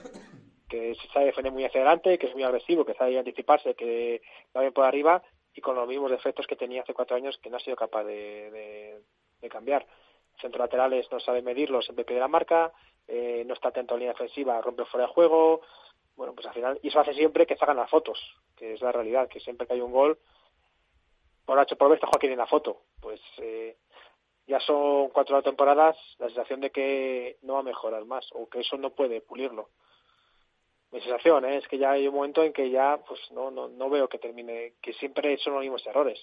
que 0.69 0.95
se 0.95 1.09
sabe 1.09 1.27
defender 1.27 1.53
muy 1.53 1.65
hacia 1.65 1.81
adelante, 1.81 2.19
que 2.19 2.27
es 2.27 2.35
muy 2.35 2.43
agresivo, 2.43 2.85
que 2.85 2.95
sabe 2.95 3.19
anticiparse, 3.19 3.75
que 3.75 4.23
va 4.57 4.63
bien 4.63 4.73
por 4.73 4.85
arriba 4.85 5.23
y 5.55 5.61
con 5.61 5.77
los 5.77 5.87
mismos 5.87 6.11
defectos 6.11 6.47
que 6.47 6.57
tenía 6.57 6.83
hace 6.83 6.95
cuatro 6.95 7.17
años 7.17 7.39
que 7.39 7.49
no 7.49 7.59
ha 7.59 7.61
sido 7.61 7.77
capaz 7.77 8.05
de, 8.05 9.03
de, 9.41 9.49
cambiar. 9.49 9.87
Centro 10.41 10.59
laterales 10.59 11.07
no 11.13 11.21
sabe 11.21 11.43
medirlo, 11.43 11.83
siempre 11.83 12.05
pide 12.05 12.19
la 12.19 12.29
marca, 12.29 12.73
eh, 13.07 13.45
no 13.47 13.55
está 13.55 13.69
atento 13.69 13.95
a 13.95 13.97
la 13.97 14.01
línea 14.01 14.15
defensiva, 14.15 14.61
rompe 14.63 14.85
fuera 14.87 15.07
de 15.07 15.13
juego, 15.13 15.61
bueno, 16.17 16.35
pues 16.35 16.47
al 16.47 16.55
final, 16.55 16.79
y 16.83 16.89
eso 16.89 17.01
hace 17.01 17.15
siempre 17.15 17.47
que 17.47 17.57
hagan 17.61 17.77
las 17.77 17.91
fotos, 17.91 18.19
que 18.57 18.75
es 18.75 18.81
la 18.81 18.93
realidad, 18.93 19.29
que 19.29 19.41
siempre 19.41 19.67
que 19.67 19.75
hay 19.75 19.81
un 19.81 19.93
gol, 19.93 20.19
por 21.45 21.59
H 21.59 21.77
por 21.77 21.89
B 21.89 21.95
está 21.95 22.07
Joaquín 22.07 22.33
en 22.33 22.39
la 22.39 22.47
foto. 22.47 22.83
Pues 23.01 23.21
eh, 23.39 23.77
ya 24.47 24.61
son 24.61 25.09
cuatro 25.11 25.43
temporadas, 25.43 25.97
la 26.19 26.27
sensación 26.27 26.61
de 26.61 26.71
que 26.71 27.39
no 27.43 27.55
va 27.55 27.61
a 27.61 27.65
mejorar 27.65 28.05
más, 28.05 28.27
o 28.33 28.49
que 28.49 28.61
eso 28.61 28.77
no 28.77 28.91
puede 28.91 29.21
pulirlo. 29.21 29.71
Mi 30.93 31.01
sensación 31.01 31.45
¿eh? 31.45 31.57
es 31.57 31.67
que 31.67 31.79
ya 31.79 31.91
hay 31.93 32.07
un 32.07 32.15
momento 32.15 32.43
en 32.45 32.53
que 32.53 32.71
ya 32.71 32.99
pues 33.07 33.21
no, 33.33 33.51
no, 33.51 33.69
no 33.69 33.91
veo 33.91 34.09
que 34.09 34.19
termine, 34.19 34.75
que 34.81 34.93
siempre 34.93 35.37
son 35.39 35.55
los 35.55 35.63
mismos 35.63 35.85
errores. 35.87 36.21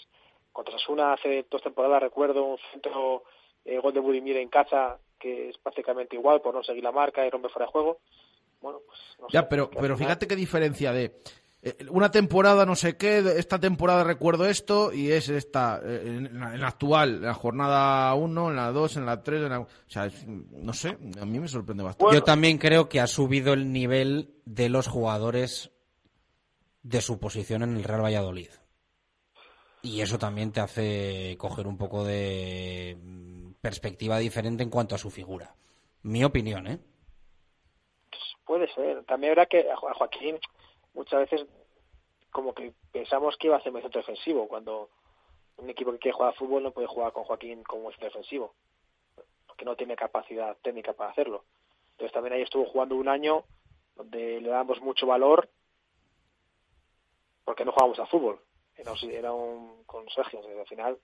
Contra 0.53 0.77
Sasuna 0.77 1.13
hace 1.13 1.45
dos 1.49 1.61
temporadas 1.61 2.01
recuerdo 2.01 2.43
un 2.43 2.57
centro 2.71 3.23
eh, 3.65 3.77
gol 3.79 3.93
de 3.93 3.99
Budimir 3.99 4.37
en 4.37 4.49
casa 4.49 4.97
que 5.19 5.49
es 5.49 5.57
prácticamente 5.57 6.15
igual 6.15 6.41
por 6.41 6.53
no 6.53 6.63
seguir 6.63 6.83
la 6.83 6.91
marca 6.91 7.25
y 7.25 7.29
romper 7.29 7.51
fuera 7.51 7.65
de 7.65 7.71
juego 7.71 7.99
bueno, 8.61 8.79
pues 8.85 8.99
Ya, 9.31 9.49
pero, 9.49 9.69
pero 9.69 9.97
fíjate 9.97 10.27
qué 10.27 10.35
diferencia 10.35 10.91
de 10.91 11.21
eh, 11.63 11.77
una 11.89 12.09
temporada 12.09 12.65
no 12.65 12.75
sé 12.75 12.97
qué, 12.97 13.19
esta 13.37 13.59
temporada 13.59 14.03
recuerdo 14.03 14.47
esto 14.47 14.91
y 14.91 15.11
es 15.11 15.29
esta, 15.29 15.79
eh, 15.83 16.01
en 16.05 16.39
la, 16.39 16.67
actual, 16.67 17.15
en 17.15 17.21
la 17.21 17.35
jornada 17.35 18.13
1, 18.15 18.49
en 18.49 18.55
la 18.55 18.71
2, 18.71 18.97
en 18.97 19.05
la 19.05 19.21
3, 19.21 19.51
o 19.51 19.67
sea, 19.87 20.09
no 20.25 20.73
sé, 20.73 20.97
a 21.19 21.25
mí 21.25 21.39
me 21.39 21.47
sorprende 21.47 21.83
bastante. 21.83 22.15
Yo 22.15 22.23
también 22.23 22.57
creo 22.57 22.89
que 22.89 22.99
ha 22.99 23.05
subido 23.05 23.53
el 23.53 23.71
nivel 23.71 24.33
de 24.45 24.69
los 24.69 24.87
jugadores 24.87 25.71
de 26.81 27.01
su 27.01 27.19
posición 27.19 27.61
en 27.61 27.77
el 27.77 27.83
Real 27.83 28.03
Valladolid. 28.03 28.49
Y 29.83 30.01
eso 30.01 30.17
también 30.17 30.51
te 30.51 30.61
hace 30.61 31.35
coger 31.37 31.67
un 31.67 31.77
poco 31.77 32.03
de 32.03 32.97
perspectiva 33.61 34.17
diferente 34.17 34.63
en 34.63 34.69
cuanto 34.71 34.95
a 34.95 34.99
su 34.99 35.11
figura. 35.11 35.55
Mi 36.01 36.23
opinión, 36.23 36.65
¿eh? 36.67 36.79
Puede 38.51 38.67
ser. 38.73 39.05
También 39.05 39.31
habrá 39.31 39.45
que 39.45 39.71
a 39.71 39.77
Joaquín 39.77 40.37
muchas 40.93 41.21
veces 41.21 41.47
como 42.31 42.53
que 42.53 42.73
pensamos 42.91 43.37
que 43.37 43.47
iba 43.47 43.55
a 43.55 43.61
ser 43.61 43.73
un 43.73 43.81
centro 43.81 44.01
defensivo 44.01 44.49
cuando 44.49 44.89
un 45.55 45.69
equipo 45.69 45.93
que 45.93 45.99
quiere 45.99 46.17
jugar 46.17 46.33
a 46.33 46.37
fútbol 46.37 46.61
no 46.61 46.71
puede 46.71 46.87
jugar 46.87 47.13
con 47.13 47.23
Joaquín 47.23 47.63
como 47.63 47.89
centro 47.91 48.09
defensivo 48.09 48.53
porque 49.47 49.63
no 49.63 49.77
tiene 49.77 49.95
capacidad 49.95 50.57
técnica 50.57 50.91
para 50.91 51.11
hacerlo. 51.11 51.45
Entonces 51.91 52.11
también 52.11 52.33
ahí 52.33 52.41
estuvo 52.41 52.65
jugando 52.65 52.97
un 52.97 53.07
año 53.07 53.45
donde 53.95 54.41
le 54.41 54.49
damos 54.49 54.81
mucho 54.81 55.07
valor 55.07 55.47
porque 57.45 57.63
no 57.63 57.71
jugamos 57.71 57.99
a 57.99 58.05
fútbol. 58.07 58.41
era 58.75 59.31
un 59.31 59.85
con 59.85 60.09
Sergio, 60.09 60.41
al 60.41 60.67
final 60.67 60.99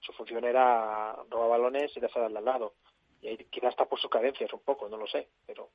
su 0.00 0.14
función 0.14 0.46
era 0.46 1.12
robar 1.28 1.50
balones 1.50 1.94
y 1.94 2.00
dejar 2.00 2.22
al 2.22 2.42
lado. 2.42 2.72
Y 3.20 3.28
ahí 3.28 3.36
quizás 3.50 3.72
está 3.72 3.84
por 3.84 4.00
sus 4.00 4.10
cadencias 4.10 4.50
un 4.54 4.60
poco, 4.60 4.88
no 4.88 4.96
lo 4.96 5.06
sé, 5.06 5.28
pero 5.46 5.68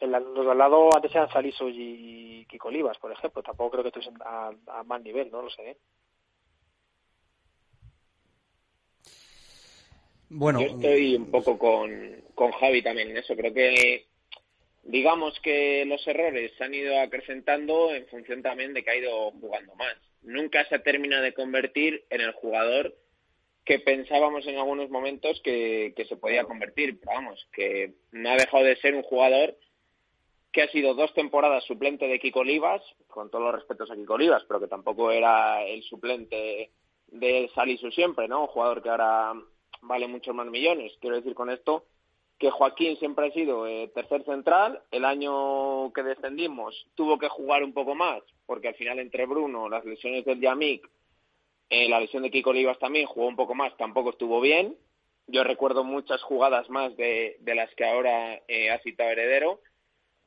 los 0.00 0.44
de 0.46 0.50
al 0.50 0.58
lado 0.58 0.94
antes 0.94 1.14
eran 1.14 1.30
Saliso 1.30 1.68
y 1.68 2.46
Kiko 2.48 2.68
Olivas, 2.68 2.98
por 2.98 3.12
ejemplo. 3.12 3.42
Tampoco 3.42 3.72
creo 3.72 3.82
que 3.82 3.88
estuviesen 3.88 4.18
a, 4.24 4.52
a 4.68 4.84
más 4.84 5.02
nivel, 5.02 5.30
no 5.30 5.42
lo 5.42 5.50
sé. 5.50 5.70
¿eh? 5.70 5.76
Bueno, 10.30 10.60
yo 10.60 10.66
estoy 10.66 11.16
un 11.16 11.30
poco 11.30 11.58
con, 11.58 12.22
con 12.34 12.52
Javi 12.52 12.82
también 12.82 13.10
en 13.10 13.16
eso. 13.16 13.34
Creo 13.34 13.52
que 13.52 14.06
digamos 14.82 15.38
que 15.40 15.84
los 15.86 16.06
errores 16.06 16.52
se 16.56 16.64
han 16.64 16.74
ido 16.74 16.98
acrecentando 17.00 17.94
en 17.94 18.06
función 18.06 18.42
también 18.42 18.74
de 18.74 18.82
que 18.82 18.90
ha 18.90 18.96
ido 18.96 19.30
jugando 19.32 19.74
más. 19.76 19.96
Nunca 20.22 20.64
se 20.68 20.78
termina 20.80 21.20
de 21.20 21.32
convertir 21.32 22.04
en 22.10 22.20
el 22.20 22.32
jugador 22.32 22.94
que 23.64 23.78
pensábamos 23.78 24.46
en 24.46 24.56
algunos 24.56 24.90
momentos 24.90 25.40
que, 25.42 25.92
que 25.96 26.04
se 26.04 26.16
podía 26.16 26.44
convertir. 26.44 27.00
Pero 27.00 27.12
vamos, 27.12 27.48
que 27.52 27.94
no 28.12 28.30
ha 28.30 28.36
dejado 28.36 28.64
de 28.64 28.76
ser 28.76 28.94
un 28.94 29.02
jugador 29.02 29.56
que 30.52 30.62
ha 30.62 30.68
sido 30.68 30.94
dos 30.94 31.12
temporadas 31.14 31.64
suplente 31.64 32.06
de 32.06 32.18
Kiko 32.18 32.40
Olivas, 32.40 32.82
con 33.08 33.30
todos 33.30 33.44
los 33.44 33.54
respetos 33.54 33.90
a 33.90 33.96
Kiko 33.96 34.14
Olivas, 34.14 34.44
pero 34.46 34.60
que 34.60 34.68
tampoco 34.68 35.10
era 35.10 35.62
el 35.64 35.82
suplente 35.82 36.70
de 37.08 37.50
Salisu 37.54 37.90
siempre, 37.90 38.28
¿no? 38.28 38.42
Un 38.42 38.46
jugador 38.48 38.82
que 38.82 38.90
ahora 38.90 39.34
vale 39.82 40.08
muchos 40.08 40.34
más 40.34 40.46
millones. 40.46 40.92
Quiero 41.00 41.16
decir 41.16 41.34
con 41.34 41.50
esto 41.50 41.84
que 42.38 42.50
Joaquín 42.50 42.96
siempre 42.98 43.26
ha 43.26 43.32
sido 43.32 43.66
eh, 43.66 43.90
tercer 43.94 44.24
central. 44.24 44.80
El 44.90 45.04
año 45.04 45.92
que 45.92 46.02
descendimos 46.02 46.86
tuvo 46.94 47.18
que 47.18 47.28
jugar 47.28 47.64
un 47.64 47.72
poco 47.72 47.94
más, 47.94 48.22
porque 48.46 48.68
al 48.68 48.74
final 48.74 48.98
entre 48.98 49.26
Bruno, 49.26 49.68
las 49.68 49.84
lesiones 49.84 50.24
del 50.24 50.40
Yamik, 50.40 50.88
eh, 51.70 51.88
la 51.88 52.00
lesión 52.00 52.22
de 52.22 52.30
Kiko 52.30 52.50
Olivas 52.50 52.78
también 52.78 53.06
jugó 53.06 53.26
un 53.26 53.36
poco 53.36 53.54
más, 53.54 53.76
tampoco 53.76 54.10
estuvo 54.10 54.40
bien. 54.40 54.76
Yo 55.26 55.44
recuerdo 55.44 55.84
muchas 55.84 56.22
jugadas 56.22 56.70
más 56.70 56.96
de, 56.96 57.36
de 57.40 57.54
las 57.54 57.74
que 57.74 57.84
ahora 57.84 58.40
eh, 58.48 58.70
ha 58.70 58.78
citado 58.78 59.10
Heredero. 59.10 59.60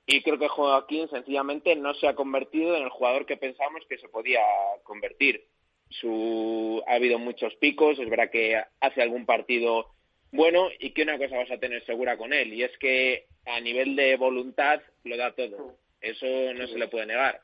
Y 0.05 0.21
creo 0.23 0.39
que 0.39 0.47
Joaquín 0.47 1.07
sencillamente 1.09 1.75
no 1.75 1.93
se 1.93 2.07
ha 2.07 2.15
convertido 2.15 2.75
en 2.75 2.83
el 2.83 2.89
jugador 2.89 3.25
que 3.25 3.37
pensábamos 3.37 3.83
que 3.87 3.97
se 3.97 4.09
podía 4.09 4.41
convertir. 4.83 5.45
Su, 5.89 6.81
ha 6.87 6.95
habido 6.95 7.19
muchos 7.19 7.53
picos, 7.55 7.99
es 7.99 8.09
verdad 8.09 8.31
que 8.31 8.61
hace 8.79 9.01
algún 9.01 9.25
partido 9.25 9.87
bueno 10.31 10.69
y 10.79 10.91
que 10.91 11.03
una 11.03 11.17
cosa 11.17 11.37
vas 11.37 11.51
a 11.51 11.59
tener 11.59 11.85
segura 11.85 12.17
con 12.17 12.31
él 12.31 12.53
y 12.53 12.63
es 12.63 12.71
que 12.79 13.27
a 13.45 13.59
nivel 13.59 13.95
de 13.95 14.15
voluntad 14.15 14.81
lo 15.03 15.17
da 15.17 15.33
todo. 15.33 15.77
Eso 15.99 16.25
no 16.53 16.67
se 16.67 16.77
le 16.77 16.87
puede 16.87 17.05
negar. 17.05 17.41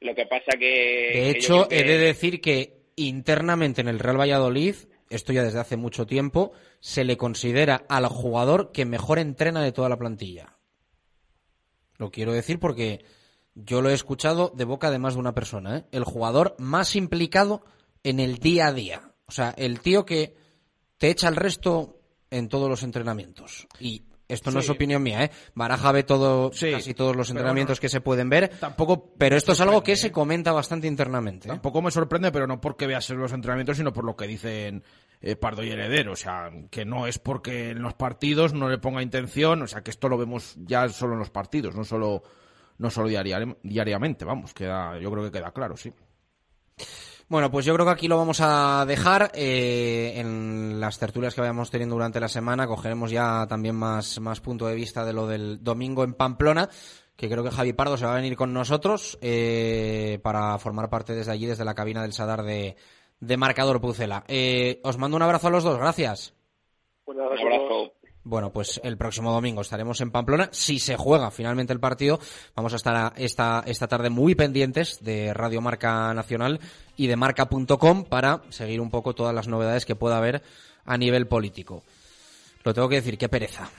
Lo 0.00 0.14
que 0.14 0.26
pasa 0.26 0.52
que... 0.58 1.10
De 1.14 1.30
hecho, 1.30 1.68
he 1.70 1.84
de 1.84 1.98
decir 1.98 2.40
que 2.40 2.74
internamente 2.96 3.80
en 3.80 3.88
el 3.88 3.98
Real 3.98 4.20
Valladolid, 4.20 4.74
esto 5.08 5.32
ya 5.32 5.42
desde 5.42 5.60
hace 5.60 5.76
mucho 5.76 6.06
tiempo, 6.06 6.52
se 6.80 7.04
le 7.04 7.16
considera 7.16 7.84
al 7.88 8.06
jugador 8.06 8.72
que 8.72 8.84
mejor 8.84 9.18
entrena 9.18 9.62
de 9.62 9.72
toda 9.72 9.88
la 9.88 9.96
plantilla. 9.96 10.55
Lo 11.98 12.10
quiero 12.10 12.32
decir 12.32 12.58
porque 12.58 13.04
yo 13.54 13.80
lo 13.82 13.90
he 13.90 13.94
escuchado 13.94 14.52
de 14.54 14.64
boca 14.64 14.90
de 14.90 14.98
más 14.98 15.14
de 15.14 15.20
una 15.20 15.34
persona. 15.34 15.78
¿eh? 15.78 15.84
El 15.92 16.04
jugador 16.04 16.54
más 16.58 16.94
implicado 16.96 17.64
en 18.02 18.20
el 18.20 18.38
día 18.38 18.68
a 18.68 18.72
día. 18.72 19.12
O 19.26 19.32
sea, 19.32 19.54
el 19.56 19.80
tío 19.80 20.04
que 20.04 20.36
te 20.98 21.10
echa 21.10 21.28
el 21.28 21.36
resto 21.36 22.00
en 22.30 22.48
todos 22.48 22.68
los 22.68 22.82
entrenamientos. 22.82 23.66
Y 23.80 24.04
esto 24.28 24.50
no 24.50 24.58
es 24.58 24.68
opinión 24.68 25.02
mía, 25.02 25.24
¿eh? 25.24 25.30
Baraja 25.54 25.92
ve 25.92 26.02
todo, 26.02 26.50
casi 26.50 26.94
todos 26.94 27.14
los 27.14 27.30
entrenamientos 27.30 27.78
que 27.78 27.88
se 27.88 28.00
pueden 28.00 28.28
ver. 28.28 28.48
Tampoco. 28.58 29.14
Pero 29.16 29.36
esto 29.36 29.52
es 29.52 29.60
algo 29.60 29.82
que 29.82 29.96
se 29.96 30.10
comenta 30.10 30.52
bastante 30.52 30.88
internamente. 30.88 31.48
¿eh? 31.48 31.52
Tampoco 31.52 31.80
me 31.80 31.90
sorprende, 31.90 32.32
pero 32.32 32.46
no 32.46 32.60
porque 32.60 32.86
veas 32.86 33.08
los 33.10 33.32
entrenamientos, 33.32 33.76
sino 33.76 33.92
por 33.92 34.04
lo 34.04 34.16
que 34.16 34.26
dicen 34.26 34.82
eh, 35.20 35.36
Pardo 35.36 35.62
y 35.62 35.70
Heredero. 35.70 36.12
O 36.12 36.16
sea, 36.16 36.50
que 36.70 36.84
no 36.84 37.06
es 37.06 37.18
porque 37.18 37.70
en 37.70 37.82
los 37.82 37.94
partidos 37.94 38.52
no 38.52 38.68
le 38.68 38.78
ponga 38.78 39.02
intención. 39.02 39.62
O 39.62 39.66
sea, 39.66 39.82
que 39.82 39.90
esto 39.90 40.08
lo 40.08 40.18
vemos 40.18 40.54
ya 40.58 40.88
solo 40.88 41.14
en 41.14 41.20
los 41.20 41.30
partidos, 41.30 41.74
no 41.74 41.84
solo, 41.84 42.22
no 42.78 42.90
solo 42.90 43.08
diariamente. 43.08 44.24
Vamos, 44.24 44.54
queda, 44.54 44.98
yo 44.98 45.10
creo 45.10 45.24
que 45.24 45.32
queda 45.32 45.52
claro, 45.52 45.76
sí. 45.76 45.92
Bueno, 47.28 47.50
pues 47.50 47.66
yo 47.66 47.74
creo 47.74 47.84
que 47.84 47.92
aquí 47.92 48.06
lo 48.06 48.16
vamos 48.16 48.40
a 48.40 48.84
dejar. 48.86 49.32
Eh, 49.34 50.12
en 50.16 50.78
las 50.78 50.98
tertulias 50.98 51.34
que 51.34 51.40
vayamos 51.40 51.72
teniendo 51.72 51.96
durante 51.96 52.20
la 52.20 52.28
semana 52.28 52.68
cogeremos 52.68 53.10
ya 53.10 53.46
también 53.48 53.74
más, 53.74 54.20
más 54.20 54.40
punto 54.40 54.68
de 54.68 54.76
vista 54.76 55.04
de 55.04 55.12
lo 55.12 55.26
del 55.26 55.62
domingo 55.62 56.04
en 56.04 56.14
Pamplona, 56.14 56.68
que 57.16 57.28
creo 57.28 57.42
que 57.42 57.50
Javi 57.50 57.72
Pardo 57.72 57.96
se 57.96 58.04
va 58.04 58.12
a 58.12 58.16
venir 58.16 58.36
con 58.36 58.52
nosotros 58.52 59.18
eh, 59.22 60.20
para 60.22 60.56
formar 60.58 60.88
parte 60.88 61.14
desde 61.14 61.32
allí, 61.32 61.46
desde 61.46 61.64
la 61.64 61.74
cabina 61.74 62.02
del 62.02 62.12
Sadar 62.12 62.44
de, 62.44 62.76
de 63.20 63.36
Marcador 63.36 63.80
Pucela. 63.80 64.24
Eh, 64.28 64.80
os 64.84 64.98
mando 64.98 65.16
un 65.16 65.22
abrazo 65.22 65.48
a 65.48 65.50
los 65.50 65.64
dos, 65.64 65.78
gracias. 65.78 66.34
Un 67.06 67.20
abrazo. 67.20 67.92
Bueno, 68.28 68.52
pues 68.52 68.80
el 68.82 68.96
próximo 68.98 69.30
domingo 69.30 69.60
estaremos 69.60 70.00
en 70.00 70.10
Pamplona. 70.10 70.48
Si 70.50 70.80
se 70.80 70.96
juega 70.96 71.30
finalmente 71.30 71.72
el 71.72 71.78
partido, 71.78 72.18
vamos 72.56 72.72
a 72.72 72.76
estar 72.76 73.12
esta, 73.16 73.62
esta 73.64 73.86
tarde 73.86 74.10
muy 74.10 74.34
pendientes 74.34 74.98
de 75.00 75.32
Radio 75.32 75.60
Marca 75.60 76.12
Nacional 76.12 76.58
y 76.96 77.06
de 77.06 77.14
marca.com 77.14 78.02
para 78.02 78.42
seguir 78.48 78.80
un 78.80 78.90
poco 78.90 79.14
todas 79.14 79.32
las 79.32 79.46
novedades 79.46 79.86
que 79.86 79.94
pueda 79.94 80.18
haber 80.18 80.42
a 80.84 80.98
nivel 80.98 81.28
político. 81.28 81.84
Lo 82.64 82.74
tengo 82.74 82.88
que 82.88 82.96
decir, 82.96 83.16
qué 83.16 83.28
pereza. 83.28 83.70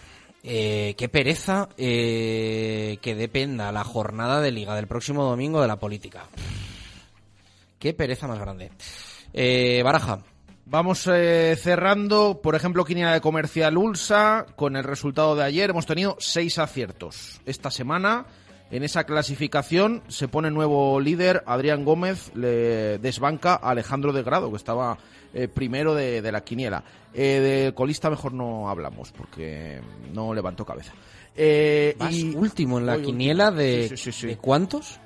Eh, 0.44 0.96
qué 0.98 1.10
pereza 1.10 1.68
eh, 1.78 3.00
que 3.02 3.16
dependa 3.16 3.74
la 3.74 3.84
jornada 3.84 4.40
de 4.40 4.52
liga 4.52 4.76
del 4.76 4.88
próximo 4.88 5.26
domingo 5.26 5.62
de 5.62 5.68
la 5.68 5.76
política. 5.76 6.30
Qué 7.80 7.94
pereza 7.94 8.30
más 8.30 8.40
grande. 8.40 8.72
Eh, 9.40 9.84
Baraja. 9.84 10.24
Vamos 10.66 11.08
eh, 11.08 11.56
cerrando, 11.62 12.42
por 12.42 12.56
ejemplo, 12.56 12.84
Quiniela 12.84 13.14
de 13.14 13.22
Comercial 13.22 13.78
Ulsa, 13.78 14.48
con 14.56 14.76
el 14.76 14.84
resultado 14.84 15.36
de 15.36 15.44
ayer 15.44 15.70
hemos 15.70 15.86
tenido 15.86 16.18
seis 16.20 16.58
aciertos. 16.58 17.40
Esta 17.46 17.70
semana, 17.70 18.26
en 18.72 18.82
esa 18.82 19.04
clasificación, 19.04 20.02
se 20.08 20.28
pone 20.28 20.50
nuevo 20.50 21.00
líder, 21.00 21.44
Adrián 21.46 21.86
Gómez 21.86 22.32
le 22.34 22.98
desbanca 22.98 23.54
a 23.54 23.70
Alejandro 23.70 24.12
de 24.12 24.24
Grado, 24.24 24.50
que 24.50 24.58
estaba 24.58 24.98
eh, 25.36 25.48
primero 25.48 25.94
de, 25.94 26.32
la 26.32 26.44
Quiniela. 26.44 26.84
Eh, 27.14 27.66
de 27.68 27.74
colista 27.76 28.10
mejor 28.10 28.34
no 28.34 28.70
hablamos, 28.70 29.12
porque 29.12 29.80
no 30.16 30.34
levantó 30.34 30.66
cabeza. 30.66 30.94
y 31.38 32.36
último 32.36 32.80
en 32.80 32.88
la 32.88 33.00
Quiniela 33.00 33.52
de, 33.52 33.88
de 33.88 34.38
cuántos? 34.38 35.00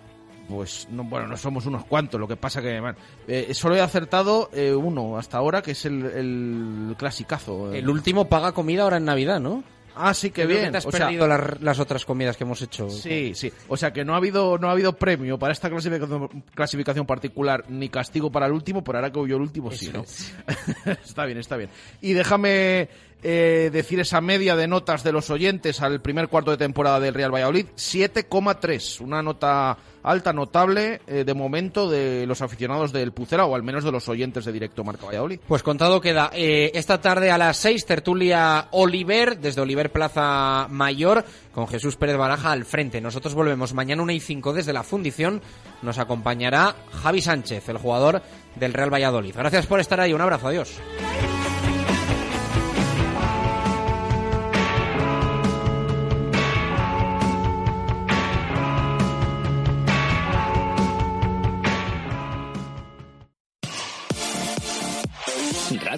Pues 0.52 0.88
no, 0.91 1.03
bueno, 1.03 1.28
no 1.28 1.38
somos 1.38 1.65
unos 1.65 1.86
cuantos, 1.86 2.19
lo 2.19 2.28
que 2.28 2.36
pasa 2.36 2.61
que 2.61 2.82
eh, 3.28 3.53
solo 3.53 3.76
he 3.76 3.82
acertado 3.82 4.49
eh, 4.53 4.73
uno 4.73 5.18
hasta 5.18 5.38
ahora, 5.38 5.61
que 5.61 5.72
es 5.72 5.86
el, 5.86 6.06
el 6.06 6.95
clasicazo. 6.98 7.73
El 7.73 7.90
último 7.90 8.28
paga 8.28 8.52
comida 8.52 8.84
ahora 8.84 8.98
en 8.98 9.06
Navidad, 9.06 9.40
¿no? 9.40 9.64
Ah, 9.95 10.14
sí, 10.14 10.32
que 10.32 10.45
bien. 10.45 10.72
te 10.72 10.78
has 10.78 10.86
perdido 10.86 11.28
las, 11.28 11.80
otras 11.80 12.06
comidas 12.06 12.38
que 12.38 12.44
hemos 12.44 12.61
hecho. 12.61 12.90
Sí, 12.90 13.34
sí. 13.36 13.52
O 13.68 13.76
sea 13.76 13.91
que 13.91 14.06
no 14.06 14.14
ha 14.14 14.18
habido 14.18 14.57
no 14.57 14.69
ha 14.69 14.72
habido 14.72 14.94
premio 14.94 15.38
para 15.38 15.53
esta 15.53 15.69
clasificación, 15.69 16.44
clasificación 16.53 17.06
particular 17.06 17.65
ni 17.68 17.90
castigo 17.90 18.32
para 18.32 18.45
el 18.45 18.53
último, 18.53 18.84
pero 18.84 18.98
ahora 18.98 19.11
que 19.11 19.19
yo 19.28 19.36
el 19.36 19.41
último 19.41 19.72
sí, 19.72 19.91
¿no? 19.94 20.03
está 21.03 21.26
bien, 21.26 21.38
está 21.38 21.57
bien. 21.57 21.69
Y 22.02 22.14
déjame 22.14 22.90
eh, 23.23 23.69
decir 23.72 23.99
esa 23.99 24.22
media 24.22 24.56
de 24.56 24.68
notas 24.68 25.03
de 25.03 25.11
los 25.11 25.30
oyentes 25.30 25.82
al 25.82 26.02
primer 26.02 26.28
cuarto 26.28 26.52
de 26.52 26.57
temporada 26.57 26.99
del 26.99 27.14
Real 27.14 27.34
Valladolid, 27.34 27.68
7,3. 27.76 29.02
Una 29.02 29.22
nota 29.22 29.78
alta, 30.03 30.34
notable, 30.34 31.02
eh, 31.07 31.23
de 31.23 31.34
momento, 31.34 31.90
de 31.90 32.26
los 32.26 32.41
aficionados 32.41 32.91
del 32.91 33.11
Pucera, 33.11 33.45
o 33.45 33.56
al 33.56 33.64
menos 33.64 33.84
de 33.84 33.91
los 33.91 34.07
oyentes 34.10 34.45
de 34.45 34.52
Directo 34.52 34.84
Marca 34.84 35.06
Valladolid. 35.06 35.40
Pues 35.48 35.64
contado 35.64 36.02
queda. 36.02 36.30
Eh, 36.34 36.72
esta 36.73 37.02
tarde 37.02 37.32
a 37.32 37.38
las 37.38 37.57
6, 37.57 37.86
tertulia 37.86 38.68
Oliver, 38.72 39.38
desde 39.40 39.61
Oliver 39.61 39.91
Plaza 39.91 40.68
Mayor, 40.69 41.26
con 41.53 41.68
Jesús 41.68 41.95
Pérez 41.95 42.18
Baraja 42.18 42.52
al 42.52 42.65
frente. 42.65 43.02
Nosotros 43.02 43.34
volvemos 43.34 43.73
mañana 43.73 44.02
1 44.03 44.11
y 44.14 44.19
5 44.19 44.53
desde 44.53 44.73
la 44.73 44.84
fundición. 44.84 45.41
Nos 45.82 45.99
acompañará 45.99 46.76
Javi 47.02 47.22
Sánchez, 47.22 47.69
el 47.69 47.78
jugador 47.78 48.22
del 48.56 48.73
Real 48.73 48.94
Valladolid. 48.94 49.36
Gracias 49.36 49.65
por 49.65 49.80
estar 49.80 49.99
ahí. 49.99 50.14
Un 50.14 50.22
abrazo. 50.22 50.48
Adiós. 50.48 50.80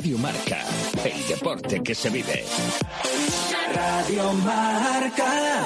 Radio 0.04 0.18
Marca, 0.18 0.66
el 1.06 1.28
deporte 1.30 1.82
que 1.82 1.96
se 1.96 2.10
vive. 2.10 2.44
Radio 3.74 4.34
Marca. 4.34 5.64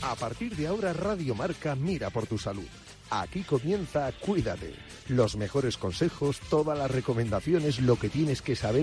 A 0.00 0.14
partir 0.18 0.56
de 0.56 0.68
ahora, 0.68 0.94
Radio 0.94 1.34
Marca 1.34 1.74
mira 1.74 2.08
por 2.08 2.26
tu 2.26 2.38
salud. 2.38 2.64
Aquí 3.10 3.42
comienza 3.42 4.10
Cuídate. 4.12 4.72
Los 5.08 5.36
mejores 5.36 5.76
consejos, 5.76 6.40
todas 6.48 6.78
las 6.78 6.90
recomendaciones, 6.90 7.80
lo 7.80 7.96
que 7.96 8.08
tienes 8.08 8.40
que 8.40 8.56
saber. 8.56 8.82